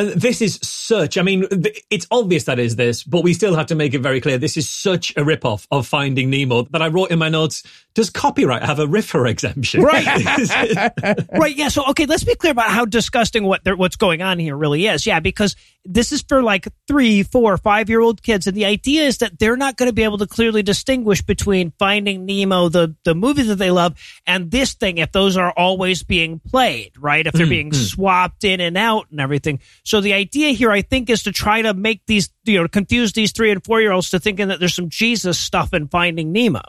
And 0.00 0.18
this 0.18 0.40
is 0.40 0.58
such, 0.62 1.18
I 1.18 1.22
mean, 1.22 1.46
it's 1.90 2.06
obvious 2.10 2.44
that 2.44 2.58
is 2.58 2.76
this, 2.76 3.04
but 3.04 3.22
we 3.22 3.34
still 3.34 3.54
have 3.54 3.66
to 3.66 3.74
make 3.74 3.92
it 3.92 3.98
very 3.98 4.18
clear. 4.20 4.38
This 4.38 4.56
is 4.56 4.66
such 4.66 5.12
a 5.14 5.24
rip-off 5.24 5.66
of 5.70 5.86
Finding 5.86 6.30
Nemo 6.30 6.62
that 6.70 6.80
I 6.80 6.88
wrote 6.88 7.10
in 7.10 7.18
my 7.18 7.28
notes, 7.28 7.62
does 7.94 8.08
copyright 8.08 8.62
have 8.62 8.78
a 8.78 8.86
riffer 8.86 9.26
exemption? 9.26 9.82
Right. 9.82 10.06
right. 11.32 11.54
Yeah. 11.54 11.68
So, 11.68 11.84
okay, 11.90 12.06
let's 12.06 12.24
be 12.24 12.34
clear 12.34 12.52
about 12.52 12.70
how 12.70 12.84
disgusting 12.84 13.44
what 13.44 13.60
what's 13.76 13.96
going 13.96 14.22
on 14.22 14.38
here 14.38 14.56
really 14.56 14.86
is. 14.86 15.06
Yeah, 15.06 15.20
because 15.20 15.56
this 15.84 16.12
is 16.12 16.22
for 16.22 16.42
like 16.42 16.68
three, 16.86 17.22
four, 17.22 17.56
five 17.56 17.88
year 17.88 18.00
old 18.00 18.22
kids, 18.22 18.46
and 18.46 18.56
the 18.56 18.64
idea 18.64 19.04
is 19.04 19.18
that 19.18 19.38
they're 19.38 19.56
not 19.56 19.76
going 19.76 19.88
to 19.88 19.92
be 19.92 20.04
able 20.04 20.18
to 20.18 20.26
clearly 20.26 20.62
distinguish 20.62 21.22
between 21.22 21.72
Finding 21.78 22.26
Nemo, 22.26 22.68
the 22.68 22.94
the 23.04 23.14
movie 23.14 23.42
that 23.42 23.56
they 23.56 23.70
love, 23.70 23.98
and 24.26 24.50
this 24.50 24.74
thing 24.74 24.98
if 24.98 25.10
those 25.10 25.36
are 25.36 25.52
always 25.56 26.02
being 26.02 26.38
played, 26.38 26.92
right? 26.98 27.26
If 27.26 27.34
they're 27.34 27.46
mm, 27.46 27.50
being 27.50 27.70
mm. 27.70 27.74
swapped 27.74 28.44
in 28.44 28.60
and 28.60 28.76
out 28.76 29.06
and 29.10 29.20
everything. 29.20 29.60
So 29.90 30.00
the 30.00 30.12
idea 30.12 30.50
here, 30.50 30.70
I 30.70 30.82
think, 30.82 31.10
is 31.10 31.24
to 31.24 31.32
try 31.32 31.62
to 31.62 31.74
make 31.74 32.02
these, 32.06 32.30
you 32.44 32.62
know, 32.62 32.68
confuse 32.68 33.12
these 33.12 33.32
three 33.32 33.50
and 33.50 33.62
four 33.64 33.80
year 33.80 33.90
olds 33.90 34.10
to 34.10 34.20
thinking 34.20 34.46
that 34.46 34.60
there's 34.60 34.76
some 34.76 34.88
Jesus 34.88 35.36
stuff 35.36 35.74
in 35.74 35.88
Finding 35.88 36.30
Nemo. 36.30 36.62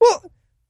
Well, 0.00 0.22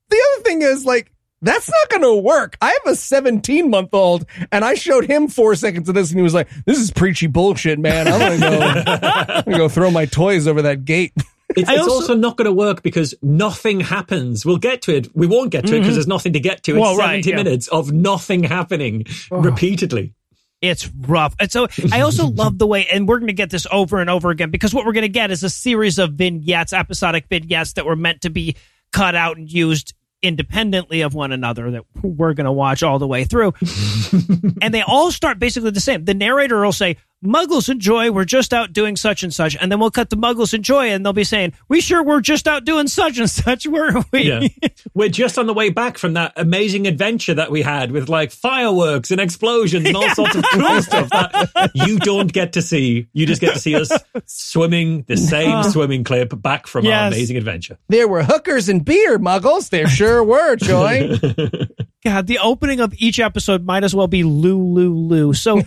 the 0.09 0.21
other 0.33 0.43
thing 0.43 0.63
is 0.63 0.83
like, 0.83 1.13
that's 1.41 1.69
not 1.69 1.89
going 1.89 2.01
to 2.01 2.21
work. 2.21 2.57
I 2.61 2.77
have 2.83 2.93
a 2.93 2.97
17 2.97 3.69
month 3.69 3.93
old 3.93 4.25
and 4.51 4.65
I 4.65 4.73
showed 4.73 5.05
him 5.05 5.29
four 5.29 5.55
seconds 5.55 5.87
of 5.87 5.95
this 5.95 6.09
and 6.09 6.19
he 6.19 6.23
was 6.23 6.33
like, 6.33 6.49
this 6.65 6.77
is 6.77 6.91
preachy 6.91 7.27
bullshit, 7.27 7.79
man. 7.79 8.09
I'm 8.09 8.19
going 8.19 8.39
to 8.41 9.43
go, 9.45 9.51
go 9.59 9.69
throw 9.69 9.89
my 9.89 10.03
toys 10.03 10.45
over 10.45 10.63
that 10.63 10.83
gate. 10.83 11.13
It's, 11.55 11.69
it's 11.69 11.69
also- 11.69 11.91
also, 11.91 12.15
not 12.15 12.35
going 12.35 12.47
to 12.47 12.53
work 12.53 12.83
because 12.83 13.13
nothing 13.21 13.79
happens. 13.79 14.45
We'll 14.45 14.57
get 14.57 14.81
to 14.83 14.95
it. 14.95 15.07
We 15.15 15.27
won't 15.27 15.51
get 15.51 15.65
to 15.67 15.75
it 15.77 15.79
because 15.79 15.95
there's 15.95 16.07
nothing 16.07 16.33
to 16.33 16.41
get 16.41 16.63
to. 16.63 16.71
It's 16.71 16.79
Mm-hmm. 16.79 16.81
Well, 16.81 16.97
right, 16.97 17.23
70 17.23 17.29
yeah. 17.29 17.35
minutes 17.37 17.69
of 17.69 17.93
nothing 17.93 18.43
happening 18.43 19.05
repeatedly. 19.31 20.15
It's 20.63 20.87
rough. 20.87 21.35
And 21.41 21.51
so 21.51 21.67
I 21.91 22.01
also 22.01 22.27
love 22.29 22.57
the 22.57 22.65
way, 22.65 22.87
and 22.87 23.05
we're 23.05 23.19
going 23.19 23.27
to 23.27 23.33
get 23.33 23.49
this 23.49 23.67
over 23.69 23.99
and 23.99 24.09
over 24.09 24.29
again 24.29 24.49
because 24.49 24.73
what 24.73 24.85
we're 24.85 24.93
going 24.93 25.01
to 25.01 25.09
get 25.09 25.29
is 25.29 25.43
a 25.43 25.49
series 25.49 25.99
of 25.99 26.13
vignettes, 26.13 26.71
episodic 26.71 27.25
vignettes 27.27 27.73
that 27.73 27.85
were 27.85 27.97
meant 27.97 28.21
to 28.21 28.29
be 28.29 28.55
cut 28.93 29.13
out 29.13 29.35
and 29.35 29.51
used 29.51 29.93
independently 30.21 31.01
of 31.01 31.13
one 31.13 31.33
another 31.33 31.71
that 31.71 31.83
we're 32.01 32.33
going 32.33 32.45
to 32.45 32.51
watch 32.51 32.81
all 32.81 32.97
the 32.97 33.05
way 33.05 33.25
through. 33.25 33.53
and 34.61 34.73
they 34.73 34.81
all 34.81 35.11
start 35.11 35.37
basically 35.37 35.71
the 35.71 35.81
same. 35.81 36.05
The 36.05 36.13
narrator 36.13 36.61
will 36.61 36.71
say, 36.71 36.95
Muggles 37.23 37.69
and 37.69 37.79
Joy 37.79 38.11
were 38.11 38.25
just 38.25 38.53
out 38.53 38.73
doing 38.73 38.95
such 38.95 39.23
and 39.23 39.33
such. 39.33 39.55
And 39.55 39.71
then 39.71 39.79
we'll 39.79 39.91
cut 39.91 40.09
to 40.09 40.17
Muggles 40.17 40.53
and 40.53 40.63
Joy 40.63 40.89
and 40.89 41.05
they'll 41.05 41.13
be 41.13 41.23
saying, 41.23 41.53
We 41.69 41.81
sure 41.81 42.03
were 42.03 42.21
just 42.21 42.47
out 42.47 42.65
doing 42.65 42.87
such 42.87 43.17
and 43.17 43.29
such, 43.29 43.65
weren't 43.67 44.05
we? 44.11 44.23
Yeah. 44.23 44.47
We're 44.93 45.09
just 45.09 45.39
on 45.39 45.47
the 45.47 45.53
way 45.53 45.69
back 45.69 45.97
from 45.97 46.13
that 46.13 46.33
amazing 46.35 46.85
adventure 46.85 47.33
that 47.33 47.49
we 47.49 47.61
had 47.61 47.91
with 47.91 48.09
like 48.09 48.31
fireworks 48.31 49.11
and 49.11 49.21
explosions 49.21 49.85
and 49.85 49.95
all 49.95 50.09
sorts 50.09 50.35
of 50.35 50.43
cool 50.51 50.81
stuff 50.81 51.09
that 51.09 51.71
you 51.73 51.97
don't 51.99 52.31
get 52.31 52.53
to 52.53 52.61
see. 52.61 53.07
You 53.13 53.25
just 53.25 53.41
get 53.41 53.53
to 53.53 53.59
see 53.59 53.75
us 53.75 53.91
swimming 54.25 55.03
the 55.07 55.17
same 55.17 55.51
uh. 55.51 55.63
swimming 55.63 56.03
clip 56.03 56.39
back 56.41 56.67
from 56.67 56.85
our 56.85 57.07
amazing 57.07 57.37
adventure. 57.37 57.77
There 57.89 58.07
were 58.07 58.23
hookers 58.23 58.69
and 58.69 58.83
beer, 58.83 59.17
muggles. 59.17 59.69
There 59.69 59.87
sure 59.87 60.23
were, 60.23 60.55
Joy. 60.55 61.17
God, 62.03 62.27
the 62.27 62.39
opening 62.39 62.81
of 62.81 62.93
each 62.97 63.19
episode 63.19 63.65
might 63.65 63.83
as 63.83 63.95
well 63.95 64.07
be 64.07 64.23
Lou 64.23 64.61
Lou 64.61 64.93
Lou. 64.93 65.33
So, 65.33 65.61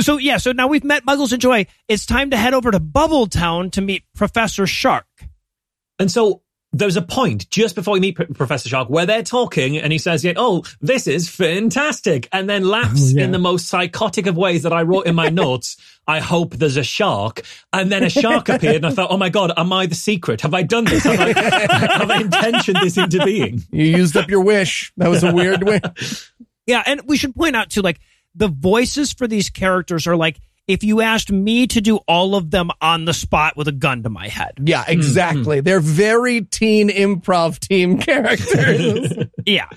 so 0.00 0.18
yeah. 0.18 0.36
So 0.36 0.52
now 0.52 0.68
we've 0.68 0.84
met 0.84 1.04
Muggles 1.04 1.32
and 1.32 1.40
Joy. 1.40 1.66
It's 1.88 2.06
time 2.06 2.30
to 2.30 2.36
head 2.36 2.54
over 2.54 2.70
to 2.70 2.80
Bubble 2.80 3.26
Town 3.26 3.70
to 3.72 3.80
meet 3.80 4.04
Professor 4.14 4.66
Shark. 4.66 5.06
And 5.98 6.10
so 6.10 6.42
there's 6.72 6.96
a 6.96 7.02
point 7.02 7.48
just 7.48 7.74
before 7.74 7.94
we 7.94 8.00
meet 8.00 8.18
P- 8.18 8.26
Professor 8.26 8.68
Shark 8.68 8.90
where 8.90 9.06
they're 9.06 9.22
talking 9.22 9.78
and 9.78 9.92
he 9.92 9.98
says, 9.98 10.24
yeah, 10.24 10.34
oh, 10.36 10.64
this 10.80 11.06
is 11.06 11.28
fantastic. 11.28 12.28
And 12.32 12.48
then 12.48 12.64
laughs 12.64 13.14
oh, 13.16 13.18
in 13.18 13.30
the 13.30 13.38
most 13.38 13.68
psychotic 13.68 14.26
of 14.26 14.36
ways 14.36 14.62
that 14.64 14.72
I 14.72 14.82
wrote 14.82 15.06
in 15.06 15.14
my 15.14 15.28
notes. 15.30 15.76
I 16.06 16.20
hope 16.20 16.54
there's 16.54 16.76
a 16.76 16.84
shark. 16.84 17.42
And 17.72 17.90
then 17.90 18.02
a 18.02 18.10
shark 18.10 18.48
appeared 18.48 18.76
and 18.76 18.86
I 18.86 18.90
thought, 18.90 19.10
oh 19.10 19.16
my 19.16 19.28
God, 19.28 19.52
am 19.56 19.72
I 19.72 19.86
the 19.86 19.94
secret? 19.94 20.42
Have 20.42 20.54
I 20.54 20.62
done 20.62 20.84
this? 20.84 21.04
Have 21.04 21.20
I, 21.20 21.32
have 21.98 22.10
I 22.10 22.20
intentioned 22.20 22.78
this 22.82 22.96
into 22.96 23.24
being? 23.24 23.62
You 23.70 23.84
used 23.84 24.16
up 24.16 24.28
your 24.28 24.42
wish. 24.42 24.92
That 24.98 25.08
was 25.08 25.24
a 25.24 25.32
weird 25.32 25.62
wish. 25.64 26.32
Yeah, 26.68 26.82
and 26.84 27.02
we 27.06 27.16
should 27.16 27.32
point 27.32 27.54
out 27.54 27.70
too, 27.70 27.80
like 27.80 28.00
the 28.36 28.48
voices 28.48 29.12
for 29.12 29.26
these 29.26 29.50
characters 29.50 30.06
are 30.06 30.16
like 30.16 30.38
if 30.68 30.82
you 30.82 31.00
asked 31.00 31.30
me 31.30 31.66
to 31.68 31.80
do 31.80 31.96
all 32.08 32.34
of 32.34 32.50
them 32.50 32.70
on 32.80 33.04
the 33.04 33.14
spot 33.14 33.56
with 33.56 33.68
a 33.68 33.72
gun 33.72 34.02
to 34.02 34.10
my 34.10 34.28
head. 34.28 34.52
Yeah, 34.62 34.84
hmm, 34.84 34.90
exactly. 34.90 35.58
Hmm. 35.58 35.64
They're 35.64 35.80
very 35.80 36.42
teen 36.42 36.88
improv 36.88 37.58
team 37.58 37.98
characters. 38.00 39.12
Yeah. 39.44 39.68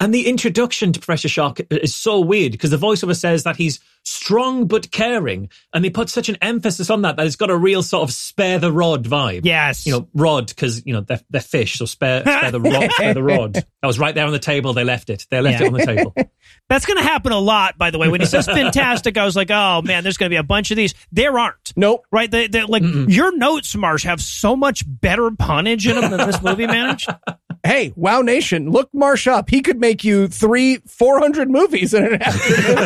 And 0.00 0.14
the 0.14 0.28
introduction 0.28 0.92
to 0.92 1.00
Professor 1.00 1.28
Shark 1.28 1.60
is 1.70 1.94
so 1.94 2.20
weird 2.20 2.52
because 2.52 2.70
the 2.70 2.76
voiceover 2.76 3.16
says 3.16 3.42
that 3.42 3.56
he's 3.56 3.80
strong 4.04 4.66
but 4.68 4.90
caring. 4.92 5.50
And 5.74 5.84
they 5.84 5.90
put 5.90 6.08
such 6.08 6.28
an 6.28 6.36
emphasis 6.40 6.88
on 6.88 7.02
that 7.02 7.16
that 7.16 7.26
it's 7.26 7.34
got 7.36 7.50
a 7.50 7.56
real 7.56 7.82
sort 7.82 8.08
of 8.08 8.14
spare 8.14 8.58
the 8.60 8.70
rod 8.72 9.04
vibe. 9.04 9.40
Yes. 9.44 9.86
You 9.86 9.92
know, 9.92 10.08
rod, 10.14 10.46
because, 10.48 10.86
you 10.86 10.92
know, 10.92 11.00
they're, 11.00 11.20
they're 11.30 11.40
fish, 11.40 11.78
so 11.78 11.84
spare, 11.84 12.22
spare 12.22 12.50
the 12.52 12.60
rod, 12.60 12.90
spare 12.92 13.14
the 13.14 13.22
rod. 13.24 13.56
That 13.80 13.86
was 13.86 13.98
right 14.00 14.12
there 14.12 14.26
on 14.26 14.32
the 14.32 14.40
table. 14.40 14.72
They 14.72 14.82
left 14.82 15.08
it. 15.08 15.24
They 15.30 15.40
left 15.40 15.60
Yeah. 15.60 15.66
it 15.66 15.72
on 15.72 15.78
the 15.78 15.86
table. 15.86 16.12
That's 16.68 16.84
going 16.84 16.96
to 16.98 17.04
happen 17.04 17.30
a 17.30 17.38
lot, 17.38 17.78
by 17.78 17.90
the 17.92 17.98
way. 17.98 18.08
When 18.08 18.20
he 18.20 18.26
says 18.26 18.46
fantastic, 18.46 19.16
I 19.16 19.24
was 19.24 19.36
like, 19.36 19.52
oh 19.52 19.82
man, 19.82 20.02
there's 20.02 20.16
going 20.16 20.28
to 20.30 20.32
be 20.32 20.36
a 20.38 20.42
bunch 20.42 20.72
of 20.72 20.76
these. 20.76 20.94
There 21.12 21.38
aren't. 21.38 21.72
nope. 21.76 22.04
Right? 22.10 22.28
They, 22.28 22.48
they, 22.48 22.62
like 22.64 22.82
your 22.84 23.36
notes, 23.36 23.76
Marsh, 23.76 24.02
have 24.04 24.20
so 24.20 24.56
much 24.56 24.82
better 24.86 25.30
punnage 25.30 25.86
in 25.88 26.00
them 26.00 26.10
than 26.10 26.26
this 26.26 26.42
movie 26.42 26.66
managed. 26.66 27.08
Hey, 27.64 27.92
Wow 27.96 28.20
Nation, 28.22 28.70
look 28.70 28.88
Marsh 28.92 29.26
up. 29.26 29.50
He 29.50 29.62
could 29.62 29.80
make 29.80 30.04
you 30.04 30.28
three, 30.28 30.78
400 30.86 31.50
movies 31.50 31.92
in 31.94 32.04
an 32.04 32.22
afternoon. 32.22 32.78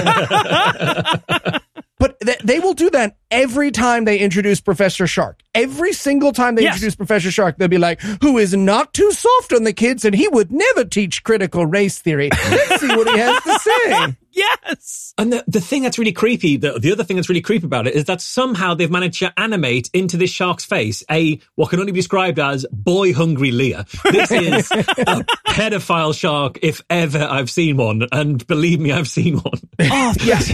but 1.98 2.18
th- 2.20 2.38
they 2.38 2.58
will 2.58 2.74
do 2.74 2.90
that 2.90 3.16
every 3.30 3.70
time 3.70 4.04
they 4.04 4.18
introduce 4.18 4.60
Professor 4.60 5.06
Shark. 5.06 5.40
Every 5.54 5.92
single 5.92 6.32
time 6.32 6.54
they 6.54 6.62
Yes. 6.62 6.74
introduce 6.76 6.96
Professor 6.96 7.30
Shark, 7.30 7.56
they'll 7.58 7.68
be 7.68 7.78
like, 7.78 8.00
who 8.22 8.38
is 8.38 8.54
not 8.54 8.94
too 8.94 9.10
soft 9.12 9.52
on 9.52 9.64
the 9.64 9.72
kids 9.72 10.04
and 10.04 10.14
he 10.14 10.28
would 10.28 10.50
never 10.50 10.84
teach 10.84 11.22
critical 11.22 11.66
race 11.66 11.98
theory. 11.98 12.30
Let's 12.50 12.80
see 12.80 12.88
what 12.88 13.08
he 13.08 13.18
has 13.18 13.42
to 13.42 13.58
say. 13.58 14.16
Yes. 14.64 15.12
And 15.18 15.32
the, 15.32 15.44
the 15.46 15.60
thing 15.60 15.82
that's 15.82 15.98
really 15.98 16.12
creepy, 16.12 16.56
the, 16.56 16.78
the 16.78 16.90
other 16.92 17.04
thing 17.04 17.16
that's 17.16 17.28
really 17.28 17.42
creepy 17.42 17.66
about 17.66 17.86
it 17.86 17.94
is 17.94 18.06
that 18.06 18.20
somehow 18.20 18.74
they've 18.74 18.90
managed 18.90 19.18
to 19.18 19.32
animate 19.38 19.90
into 19.92 20.16
this 20.16 20.30
shark's 20.30 20.64
face 20.64 21.02
a, 21.10 21.38
what 21.54 21.68
can 21.70 21.80
only 21.80 21.92
be 21.92 21.98
described 21.98 22.38
as 22.38 22.64
boy 22.72 23.12
hungry 23.12 23.50
Leah. 23.50 23.84
This 24.10 24.30
is 24.30 24.70
a 24.70 25.24
pedophile 25.48 26.14
shark 26.18 26.58
if 26.62 26.80
ever 26.88 27.18
I've 27.22 27.50
seen 27.50 27.76
one. 27.76 28.06
And 28.10 28.44
believe 28.46 28.80
me, 28.80 28.90
I've 28.92 29.08
seen 29.08 29.36
one. 29.38 29.60
Oh, 29.94 30.14
yes. 30.22 30.48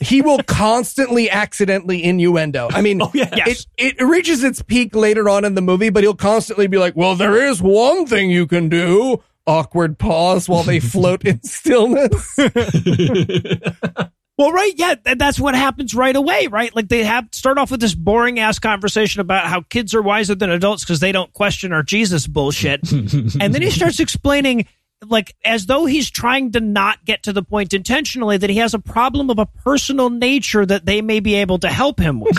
he 0.00 0.20
will 0.22 0.42
constantly 0.42 1.30
accidentally 1.30 2.02
innuendo. 2.04 2.68
I 2.70 2.82
mean, 2.82 3.00
Oh, 3.02 3.10
yeah. 3.14 3.34
Yes. 3.34 3.66
it, 3.78 3.98
it 3.98 4.04
reaches 4.04 4.44
its 4.44 4.62
peak 4.62 4.94
later 4.94 5.28
on 5.28 5.44
in 5.44 5.54
the 5.54 5.62
movie, 5.62 5.90
but 5.90 6.02
he'll 6.04 6.14
constantly 6.14 6.66
be 6.66 6.76
like, 6.78 6.94
well, 6.96 7.14
there 7.16 7.48
is 7.48 7.60
one 7.62 8.06
thing 8.06 8.30
you 8.30 8.46
can 8.46 8.68
do. 8.68 9.22
Awkward 9.46 9.98
pause 9.98 10.48
while 10.48 10.62
they 10.62 10.80
float 10.80 11.24
in 11.24 11.42
stillness. 11.42 12.38
Well, 14.40 14.52
right, 14.52 14.72
yeah, 14.74 14.94
that's 15.04 15.38
what 15.38 15.54
happens 15.54 15.94
right 15.94 16.16
away, 16.16 16.46
right? 16.46 16.74
Like 16.74 16.88
they 16.88 17.04
have 17.04 17.28
start 17.30 17.58
off 17.58 17.70
with 17.70 17.80
this 17.80 17.94
boring 17.94 18.40
ass 18.40 18.58
conversation 18.58 19.20
about 19.20 19.44
how 19.44 19.60
kids 19.60 19.94
are 19.94 20.00
wiser 20.00 20.34
than 20.34 20.48
adults 20.48 20.82
because 20.82 20.98
they 20.98 21.12
don't 21.12 21.30
question 21.34 21.74
our 21.74 21.82
Jesus 21.82 22.26
bullshit, 22.26 22.90
and 22.92 23.54
then 23.54 23.60
he 23.60 23.70
starts 23.70 24.00
explaining 24.00 24.66
like 25.06 25.36
as 25.44 25.66
though 25.66 25.84
he's 25.84 26.10
trying 26.10 26.52
to 26.52 26.60
not 26.60 27.04
get 27.04 27.24
to 27.24 27.34
the 27.34 27.42
point 27.42 27.74
intentionally 27.74 28.38
that 28.38 28.48
he 28.48 28.56
has 28.56 28.72
a 28.72 28.78
problem 28.78 29.28
of 29.28 29.38
a 29.38 29.44
personal 29.44 30.08
nature 30.08 30.64
that 30.64 30.86
they 30.86 31.02
may 31.02 31.20
be 31.20 31.34
able 31.34 31.58
to 31.58 31.68
help 31.68 32.00
him 32.00 32.20
with. 32.20 32.38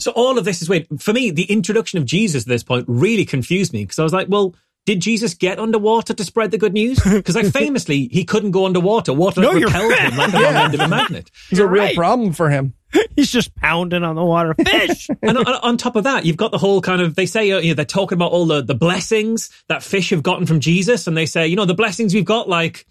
So 0.00 0.10
all 0.10 0.36
of 0.36 0.44
this 0.44 0.62
is 0.62 0.68
weird. 0.68 0.88
For 0.98 1.12
me, 1.12 1.30
the 1.30 1.44
introduction 1.44 2.00
of 2.00 2.04
Jesus 2.04 2.42
at 2.42 2.48
this 2.48 2.64
point 2.64 2.86
really 2.88 3.24
confused 3.24 3.72
me 3.72 3.84
because 3.84 4.00
I 4.00 4.02
was 4.02 4.12
like, 4.12 4.26
well, 4.28 4.56
did 4.84 5.00
Jesus 5.00 5.34
get 5.34 5.58
underwater 5.58 6.12
to 6.12 6.24
spread 6.24 6.50
the 6.50 6.58
good 6.58 6.72
news? 6.72 7.00
Because 7.12 7.36
like 7.36 7.52
famously, 7.52 8.08
he 8.08 8.24
couldn't 8.24 8.50
go 8.50 8.66
underwater. 8.66 9.12
Water 9.12 9.40
No, 9.40 9.52
you're 9.52 9.68
repelled 9.68 9.92
him 9.92 10.16
like 10.16 10.32
the 10.32 10.40
long 10.40 10.54
end 10.54 10.74
of 10.74 10.80
a 10.80 10.88
magnet. 10.88 11.30
It's 11.50 11.60
a 11.60 11.66
real 11.66 11.84
right. 11.84 11.94
problem 11.94 12.32
for 12.32 12.50
him. 12.50 12.74
he's 13.16 13.30
just 13.30 13.54
pounding 13.54 14.02
on 14.02 14.16
the 14.16 14.24
water. 14.24 14.54
Fish. 14.54 15.08
And 15.22 15.38
on, 15.38 15.46
on 15.46 15.76
top 15.76 15.96
of 15.96 16.04
that, 16.04 16.24
you've 16.24 16.36
got 16.36 16.50
the 16.50 16.58
whole 16.58 16.80
kind 16.80 17.00
of, 17.00 17.14
they 17.14 17.26
say, 17.26 17.50
uh, 17.52 17.58
you 17.58 17.68
know, 17.68 17.74
they're 17.74 17.84
talking 17.84 18.16
about 18.16 18.32
all 18.32 18.46
the, 18.46 18.62
the 18.62 18.74
blessings 18.74 19.50
that 19.68 19.82
fish 19.82 20.10
have 20.10 20.22
gotten 20.22 20.46
from 20.46 20.60
Jesus. 20.60 21.06
And 21.06 21.16
they 21.16 21.26
say, 21.26 21.46
you 21.46 21.56
know, 21.56 21.64
the 21.64 21.74
blessings 21.74 22.14
we've 22.14 22.24
got, 22.24 22.48
like 22.48 22.86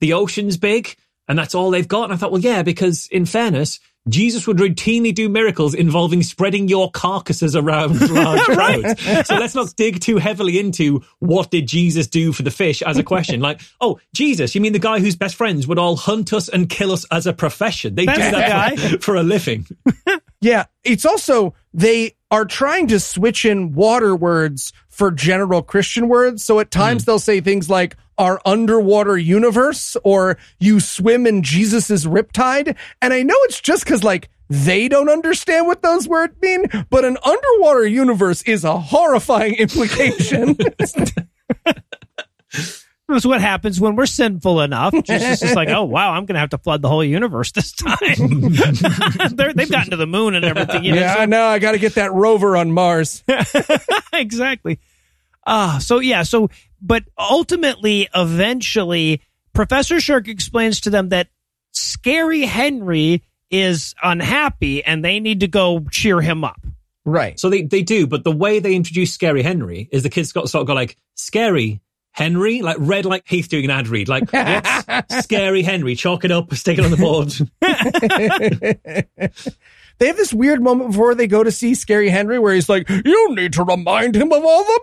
the 0.00 0.14
ocean's 0.14 0.56
big 0.56 0.96
and 1.28 1.38
that's 1.38 1.54
all 1.54 1.70
they've 1.70 1.88
got. 1.88 2.04
And 2.04 2.12
I 2.12 2.16
thought, 2.16 2.32
well, 2.32 2.40
yeah, 2.40 2.62
because 2.62 3.08
in 3.08 3.26
fairness, 3.26 3.80
Jesus 4.08 4.46
would 4.46 4.58
routinely 4.58 5.14
do 5.14 5.28
miracles 5.28 5.74
involving 5.74 6.22
spreading 6.22 6.68
your 6.68 6.90
carcasses 6.90 7.56
around 7.56 8.00
large 8.10 8.40
crowds. 8.40 9.26
So 9.26 9.36
let's 9.36 9.54
not 9.54 9.74
dig 9.76 10.00
too 10.00 10.18
heavily 10.18 10.58
into 10.58 11.02
what 11.18 11.50
did 11.50 11.66
Jesus 11.66 12.06
do 12.06 12.32
for 12.32 12.42
the 12.42 12.50
fish 12.50 12.82
as 12.82 12.98
a 12.98 13.02
question. 13.02 13.40
Like, 13.40 13.60
oh, 13.80 13.98
Jesus, 14.14 14.54
you 14.54 14.60
mean 14.60 14.72
the 14.72 14.78
guy 14.78 15.00
whose 15.00 15.16
best 15.16 15.34
friends 15.34 15.66
would 15.66 15.78
all 15.78 15.96
hunt 15.96 16.32
us 16.32 16.48
and 16.48 16.68
kill 16.68 16.92
us 16.92 17.04
as 17.10 17.26
a 17.26 17.32
profession? 17.32 17.94
They 17.94 18.06
do 18.06 18.12
That's 18.14 18.78
that 18.78 18.78
for, 18.78 18.98
for 19.00 19.16
a 19.16 19.22
living. 19.22 19.66
Yeah, 20.40 20.66
it's 20.84 21.06
also 21.06 21.54
they 21.72 22.15
are 22.30 22.44
trying 22.44 22.86
to 22.88 22.98
switch 22.98 23.44
in 23.44 23.72
water 23.74 24.14
words 24.16 24.72
for 24.88 25.10
general 25.10 25.62
Christian 25.62 26.08
words. 26.08 26.42
So 26.42 26.58
at 26.60 26.70
times 26.70 27.02
hmm. 27.02 27.06
they'll 27.06 27.18
say 27.18 27.40
things 27.40 27.70
like 27.70 27.96
our 28.18 28.40
underwater 28.44 29.18
universe 29.18 29.96
or 30.02 30.38
you 30.58 30.80
swim 30.80 31.26
in 31.26 31.42
Jesus's 31.42 32.06
riptide. 32.06 32.76
And 33.02 33.12
I 33.12 33.22
know 33.22 33.36
it's 33.40 33.60
just 33.60 33.84
because 33.84 34.02
like 34.02 34.30
they 34.48 34.88
don't 34.88 35.10
understand 35.10 35.66
what 35.66 35.82
those 35.82 36.08
words 36.08 36.34
mean, 36.40 36.66
but 36.88 37.04
an 37.04 37.18
underwater 37.24 37.86
universe 37.86 38.42
is 38.42 38.64
a 38.64 38.78
horrifying 38.78 39.54
implication. 39.56 40.56
That's 43.08 43.24
what 43.24 43.40
happens 43.40 43.80
when 43.80 43.94
we're 43.94 44.06
sinful 44.06 44.60
enough. 44.60 44.92
Jesus 45.04 45.42
is 45.42 45.54
like, 45.54 45.68
oh 45.68 45.84
wow, 45.84 46.12
I'm 46.12 46.26
going 46.26 46.34
to 46.34 46.40
have 46.40 46.50
to 46.50 46.58
flood 46.58 46.82
the 46.82 46.88
whole 46.88 47.04
universe 47.04 47.52
this 47.52 47.72
time. 47.72 47.96
They're, 49.36 49.52
they've 49.52 49.70
gotten 49.70 49.90
to 49.90 49.96
the 49.96 50.08
moon 50.08 50.34
and 50.34 50.44
everything. 50.44 50.84
You 50.84 50.94
know, 50.94 51.00
yeah, 51.00 51.14
I 51.16 51.26
know. 51.26 51.46
I 51.46 51.60
got 51.60 51.72
to 51.72 51.78
get 51.78 51.94
that 51.94 52.12
rover 52.12 52.56
on 52.56 52.72
Mars. 52.72 53.22
exactly. 54.12 54.80
Ah, 55.46 55.78
so 55.80 56.00
yeah, 56.00 56.24
so 56.24 56.50
but 56.82 57.04
ultimately, 57.16 58.08
eventually, 58.12 59.22
Professor 59.52 60.00
Shirk 60.00 60.26
explains 60.26 60.80
to 60.82 60.90
them 60.90 61.10
that 61.10 61.28
Scary 61.72 62.42
Henry 62.42 63.22
is 63.50 63.94
unhappy 64.02 64.82
and 64.84 65.04
they 65.04 65.20
need 65.20 65.40
to 65.40 65.48
go 65.48 65.84
cheer 65.90 66.20
him 66.20 66.42
up. 66.42 66.60
Right. 67.04 67.38
So 67.38 67.48
they, 67.50 67.62
they 67.62 67.82
do, 67.82 68.08
but 68.08 68.24
the 68.24 68.32
way 68.32 68.58
they 68.58 68.74
introduce 68.74 69.12
Scary 69.12 69.42
Henry 69.42 69.88
is 69.92 70.02
the 70.02 70.10
kids 70.10 70.32
got 70.32 70.48
sort 70.48 70.62
of 70.62 70.66
go 70.66 70.74
like 70.74 70.96
Scary 71.14 71.80
Henry, 72.16 72.62
like 72.62 72.78
read 72.80 73.04
like 73.04 73.28
Heath 73.28 73.48
doing 73.48 73.66
an 73.66 73.70
ad 73.70 73.88
read, 73.88 74.08
like 74.08 74.32
what's 74.32 75.18
Scary 75.24 75.62
Henry? 75.62 75.94
Chalk 75.94 76.24
it 76.24 76.30
up, 76.30 76.52
stick 76.54 76.78
it 76.78 76.84
on 76.84 76.90
the 76.90 76.96
board. 76.96 77.32
They 79.98 80.08
have 80.08 80.16
this 80.18 80.34
weird 80.34 80.62
moment 80.62 80.90
before 80.90 81.14
they 81.14 81.26
go 81.26 81.42
to 81.42 81.50
see 81.50 81.74
Scary 81.74 82.10
Henry 82.10 82.38
where 82.38 82.52
he's 82.52 82.68
like, 82.68 82.86
You 82.90 83.34
need 83.34 83.54
to 83.54 83.64
remind 83.64 84.14
him 84.14 84.30
of 84.30 84.44
all 84.44 84.62
the 84.62 84.80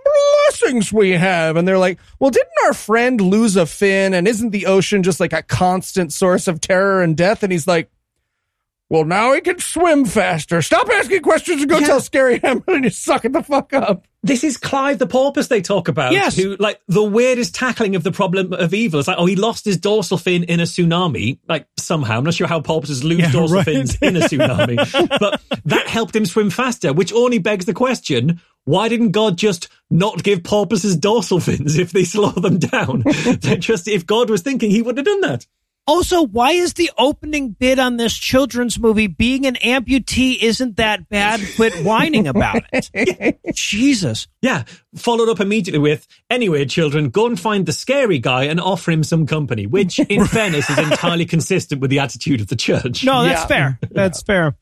blessings 0.49 0.91
we 0.91 1.11
have. 1.11 1.55
And 1.55 1.67
they're 1.67 1.77
like, 1.77 1.99
Well, 2.19 2.31
didn't 2.31 2.49
our 2.65 2.73
friend 2.73 3.21
lose 3.21 3.55
a 3.55 3.67
fin? 3.67 4.15
And 4.15 4.27
isn't 4.27 4.49
the 4.49 4.65
ocean 4.65 5.03
just 5.03 5.19
like 5.19 5.31
a 5.31 5.43
constant 5.43 6.13
source 6.13 6.47
of 6.47 6.61
terror 6.61 7.03
and 7.03 7.15
death? 7.15 7.43
And 7.43 7.51
he's 7.51 7.67
like, 7.67 7.91
Well, 8.93 9.05
now 9.05 9.33
he 9.33 9.41
can 9.41 9.57
swim 9.57 10.05
faster. 10.05 10.62
Stop 10.62 10.88
asking 10.88 11.23
questions 11.23 11.62
and 11.63 11.69
go 11.71 11.79
tell 11.79 12.00
Scary 12.00 12.38
Henry 12.38 12.81
to 12.83 12.91
suck 12.91 13.25
it 13.25 13.33
the 13.33 13.41
fuck 13.41 13.73
up. 13.73 14.05
this 14.21 14.43
is 14.43 14.55
Clive 14.55 15.00
the 15.00 15.07
porpoise 15.07 15.47
they 15.47 15.63
talk 15.63 15.88
about. 15.88 16.12
Yes. 16.12 16.35
Who 16.38 16.55
like 16.57 16.79
the 16.88 17.03
weirdest 17.03 17.55
tackling 17.55 17.95
of 17.95 18.03
the 18.03 18.12
problem 18.12 18.53
of 18.53 18.71
evil. 18.71 19.00
It's 19.00 19.07
like, 19.07 19.17
oh, 19.17 19.25
he 19.25 19.35
lost 19.35 19.65
his 19.65 19.77
dorsal 19.77 20.19
fin 20.19 20.43
in 20.43 20.59
a 20.59 20.63
tsunami. 20.65 21.39
Like 21.50 21.65
somehow. 21.75 22.19
I'm 22.19 22.23
not 22.23 22.35
sure 22.35 22.45
how 22.45 22.62
porpoises 22.62 23.03
lose 23.03 23.21
Yeah, 23.21 23.31
dorsal 23.31 23.55
right. 23.55 23.65
fins 23.65 23.97
in 24.00 24.15
a 24.15 24.19
tsunami. 24.19 25.09
but 25.19 25.41
that 25.65 25.88
helped 25.88 26.15
him 26.15 26.27
swim 26.27 26.51
faster, 26.51 26.93
which 26.93 27.12
only 27.13 27.39
begs 27.39 27.65
the 27.65 27.73
question, 27.73 28.41
why 28.65 28.89
didn't 28.89 29.09
God 29.09 29.39
just 29.39 29.69
not 29.89 30.21
give 30.21 30.43
porpoises 30.43 30.95
dorsal 30.95 31.39
fins 31.39 31.79
if 31.79 31.91
they 31.93 32.03
slow 32.03 32.29
them 32.29 32.59
down? 32.59 33.01
just 33.59 33.87
if 33.87 34.05
God 34.05 34.29
was 34.29 34.44
thinking, 34.44 34.70
he 34.70 34.83
would 34.83 34.98
have 34.98 35.05
done 35.07 35.22
that. 35.22 35.48
Also, 35.85 36.22
why 36.25 36.51
is 36.51 36.74
the 36.75 36.89
opening 36.98 37.50
bit 37.50 37.77
on 37.77 37.98
this 37.98 38.13
children's 38.13 38.79
movie 38.79 39.07
being 39.07 39.46
an 39.46 39.55
amputee 39.55 40.37
isn't 40.41 40.77
that 40.77 41.09
bad? 41.09 41.41
Quit 41.57 41.74
whining 41.83 42.25
about 42.27 42.63
it. 42.72 43.39
Jesus. 43.53 44.27
Yeah, 44.41 44.63
followed 44.96 45.27
up 45.27 45.41
immediately 45.41 45.79
with, 45.79 46.07
anyway, 46.29 46.63
children, 46.65 47.09
go 47.09 47.25
and 47.25 47.37
find 47.37 47.65
the 47.65 47.74
scary 47.74 48.17
guy 48.19 48.46
and 48.46 48.61
offer 48.61 48.91
him 48.91 49.03
some 49.03 49.25
company, 49.27 49.67
which, 49.67 50.00
in 50.00 50.25
fairness, 50.27 50.69
is 50.69 50.77
entirely 50.77 51.25
consistent 51.25 51.81
with 51.81 51.89
the 51.89 52.00
attitude 52.00 52.39
of 52.39 52.48
the 52.48 52.55
church. 52.55 53.03
No, 53.03 53.24
that's 53.24 53.41
Yeah. 53.41 53.48
fair. 53.48 53.79
That's 53.91 54.22
fair. 54.22 54.55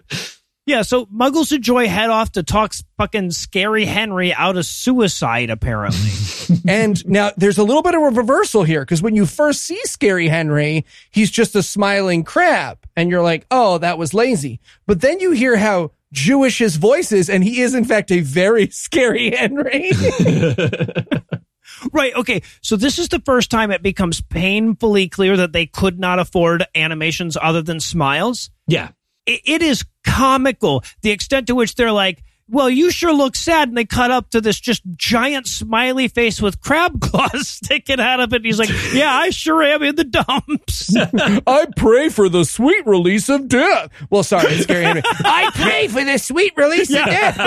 Yeah, 0.66 0.84
so 0.84 1.08
Muggles 1.08 1.52
and 1.52 1.64
Joy 1.64 1.88
head 1.88 2.12
off 2.12 2.34
to 2.34 2.44
talk 2.44 2.74
fucking 2.98 3.32
Scary 3.32 3.86
Henry 3.86 4.34
out 4.34 4.58
of 4.58 4.66
suicide, 4.66 5.50
apparently. 5.50 6.12
And 6.68 7.06
now 7.08 7.32
there's 7.38 7.58
a 7.58 7.64
little 7.64 7.82
bit 7.82 7.96
of 7.96 8.02
a 8.02 8.10
reversal 8.10 8.64
here 8.64 8.82
because 8.82 9.02
when 9.02 9.16
you 9.16 9.26
first 9.26 9.62
see 9.62 9.80
Scary 9.86 10.28
Henry, 10.28 10.86
he's 11.10 11.32
just 11.32 11.56
a 11.56 11.64
smiling 11.64 12.24
crab. 12.24 12.78
And 12.96 13.10
you're 13.10 13.22
like, 13.22 13.46
oh, 13.50 13.78
that 13.78 13.98
was 13.98 14.14
lazy. 14.14 14.60
But 14.86 15.02
then 15.02 15.20
you 15.20 15.32
hear 15.32 15.56
how 15.56 15.92
Jewish 16.12 16.60
his 16.60 16.76
voice 16.76 17.12
is, 17.12 17.30
and 17.30 17.44
he 17.44 17.62
is, 17.62 17.74
in 17.74 17.86
fact, 17.86 18.12
a 18.12 18.20
very 18.20 18.68
scary 18.70 19.32
Henry. 19.32 19.92
right, 21.94 22.14
okay. 22.16 22.42
So 22.62 22.76
this 22.76 23.00
is 23.00 23.10
the 23.10 23.22
first 23.26 23.50
time 23.50 23.72
it 23.72 23.82
becomes 23.82 24.22
painfully 24.22 25.08
clear 25.08 25.38
that 25.38 25.54
they 25.54 25.66
could 25.66 26.00
not 26.00 26.20
afford 26.20 26.66
animations 26.76 27.38
other 27.42 27.62
than 27.62 27.80
smiles. 27.80 28.50
Yeah. 28.68 28.90
It, 29.26 29.42
it 29.46 29.62
is 29.62 29.84
comical 30.04 30.84
the 31.02 31.12
extent 31.12 31.48
to 31.48 31.56
which 31.56 31.76
they're 31.76 31.92
like 31.92 32.24
well 32.48 32.70
you 32.70 32.92
sure 32.92 33.14
look 33.14 33.36
sad 33.36 33.68
and 33.68 33.78
they 33.78 33.86
cut 33.86 34.12
up 34.12 34.30
to 34.30 34.42
this 34.42 34.60
just 34.60 34.82
giant 34.96 35.48
smiley 35.48 36.08
face 36.08 36.42
with 36.42 36.60
crab 36.60 37.00
claws 37.02 37.48
sticking 37.48 38.00
out 38.00 38.20
of 38.20 38.34
it 38.34 38.38
and 38.38 38.46
he's 38.46 38.60
like 38.60 38.70
yeah 38.94 39.14
i 39.14 39.30
sure 39.30 39.62
am 39.62 39.84
in 39.84 39.96
the 39.96 40.04
dumps 40.04 40.96
I 41.48 41.68
pray 41.76 42.10
for 42.10 42.30
the 42.30 42.44
sweet 42.44 42.86
release 42.86 43.30
of 43.30 43.48
death. 43.48 43.92
Well, 44.10 44.24
sorry, 44.24 44.54
it's 44.54 44.64
Scary 44.64 44.84
Henry. 44.84 45.02
I 45.06 45.50
pray 45.54 45.88
for 45.88 46.04
the 46.04 46.18
sweet 46.18 46.54
release 46.58 46.90
of 46.90 47.06
death. 47.06 47.38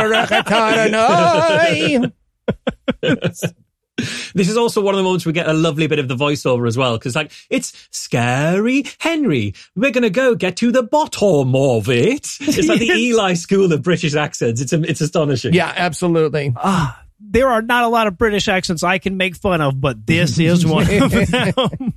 Baruch 3.97 4.09
atah 4.09 4.13
Adonai. 4.13 4.31
This 4.35 4.49
is 4.49 4.57
also 4.57 4.83
one 4.83 4.95
of 4.95 4.99
the 4.99 5.05
moments 5.05 5.25
we 5.27 5.33
get 5.33 5.49
a 5.49 5.53
lovely 5.53 5.87
bit 5.87 5.99
of 5.99 6.09
the 6.09 6.17
voiceover 6.17 6.67
as 6.67 6.77
well, 6.77 6.99
because 6.99 7.15
like, 7.15 7.33
it's 7.51 7.89
scary 7.91 8.85
Henry. 8.99 9.55
We're 9.77 9.93
going 9.93 10.03
to 10.03 10.11
go 10.11 10.35
get 10.35 10.57
to 10.57 10.73
the 10.73 10.83
bottom 10.83 11.55
of 11.55 11.89
it. 11.89 12.27
It's 12.41 12.69
like 12.69 12.81
the 12.81 12.87
Eli 12.95 13.35
school 13.35 13.73
of 13.73 13.83
British 13.83 14.15
accents. 14.15 14.61
It's, 14.61 14.73
it's 14.73 15.01
astonishing. 15.01 15.55
Yeah, 15.55 15.73
absolutely. 15.75 16.53
Ah, 16.57 17.03
there 17.21 17.49
are 17.49 17.63
not 17.63 17.85
a 17.85 17.89
lot 17.89 18.07
of 18.07 18.19
british 18.19 18.49
accents 18.49 18.83
i 18.83 18.99
can 18.99 19.17
make 19.17 19.35
fun 19.35 19.61
of 19.61 19.81
but 19.81 20.05
this 20.05 20.39
is 20.39 20.67
one 20.67 20.83
of 20.83 21.11
them 21.31 21.95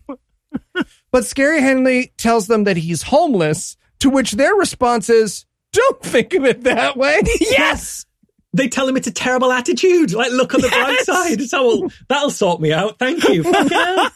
But 1.12 1.26
Scary 1.26 1.62
Henry 1.62 2.14
tells 2.18 2.48
them 2.48 2.66
that 2.66 2.78
he's 2.78 3.04
homeless, 3.04 3.78
to 4.00 4.10
which 4.10 4.34
their 4.34 4.54
response 4.56 5.10
is, 5.10 5.46
don't 5.74 6.02
think 6.02 6.34
of 6.34 6.46
it 6.46 6.64
that 6.64 6.98
way. 6.98 7.22
yes 7.40 8.06
They 8.54 8.68
tell 8.70 8.88
him 8.88 8.98
it's 8.98 9.08
a 9.08 9.12
terrible 9.12 9.52
attitude. 9.52 10.14
Like, 10.14 10.32
look 10.32 10.54
on 10.56 10.62
the 10.62 10.70
bright 10.70 11.00
side. 11.02 11.42
So 11.44 11.82
well, 11.82 11.92
that'll 12.08 12.30
sort 12.32 12.62
me 12.62 12.72
out. 12.74 12.98
Thank 13.00 13.24
you. 13.30 13.44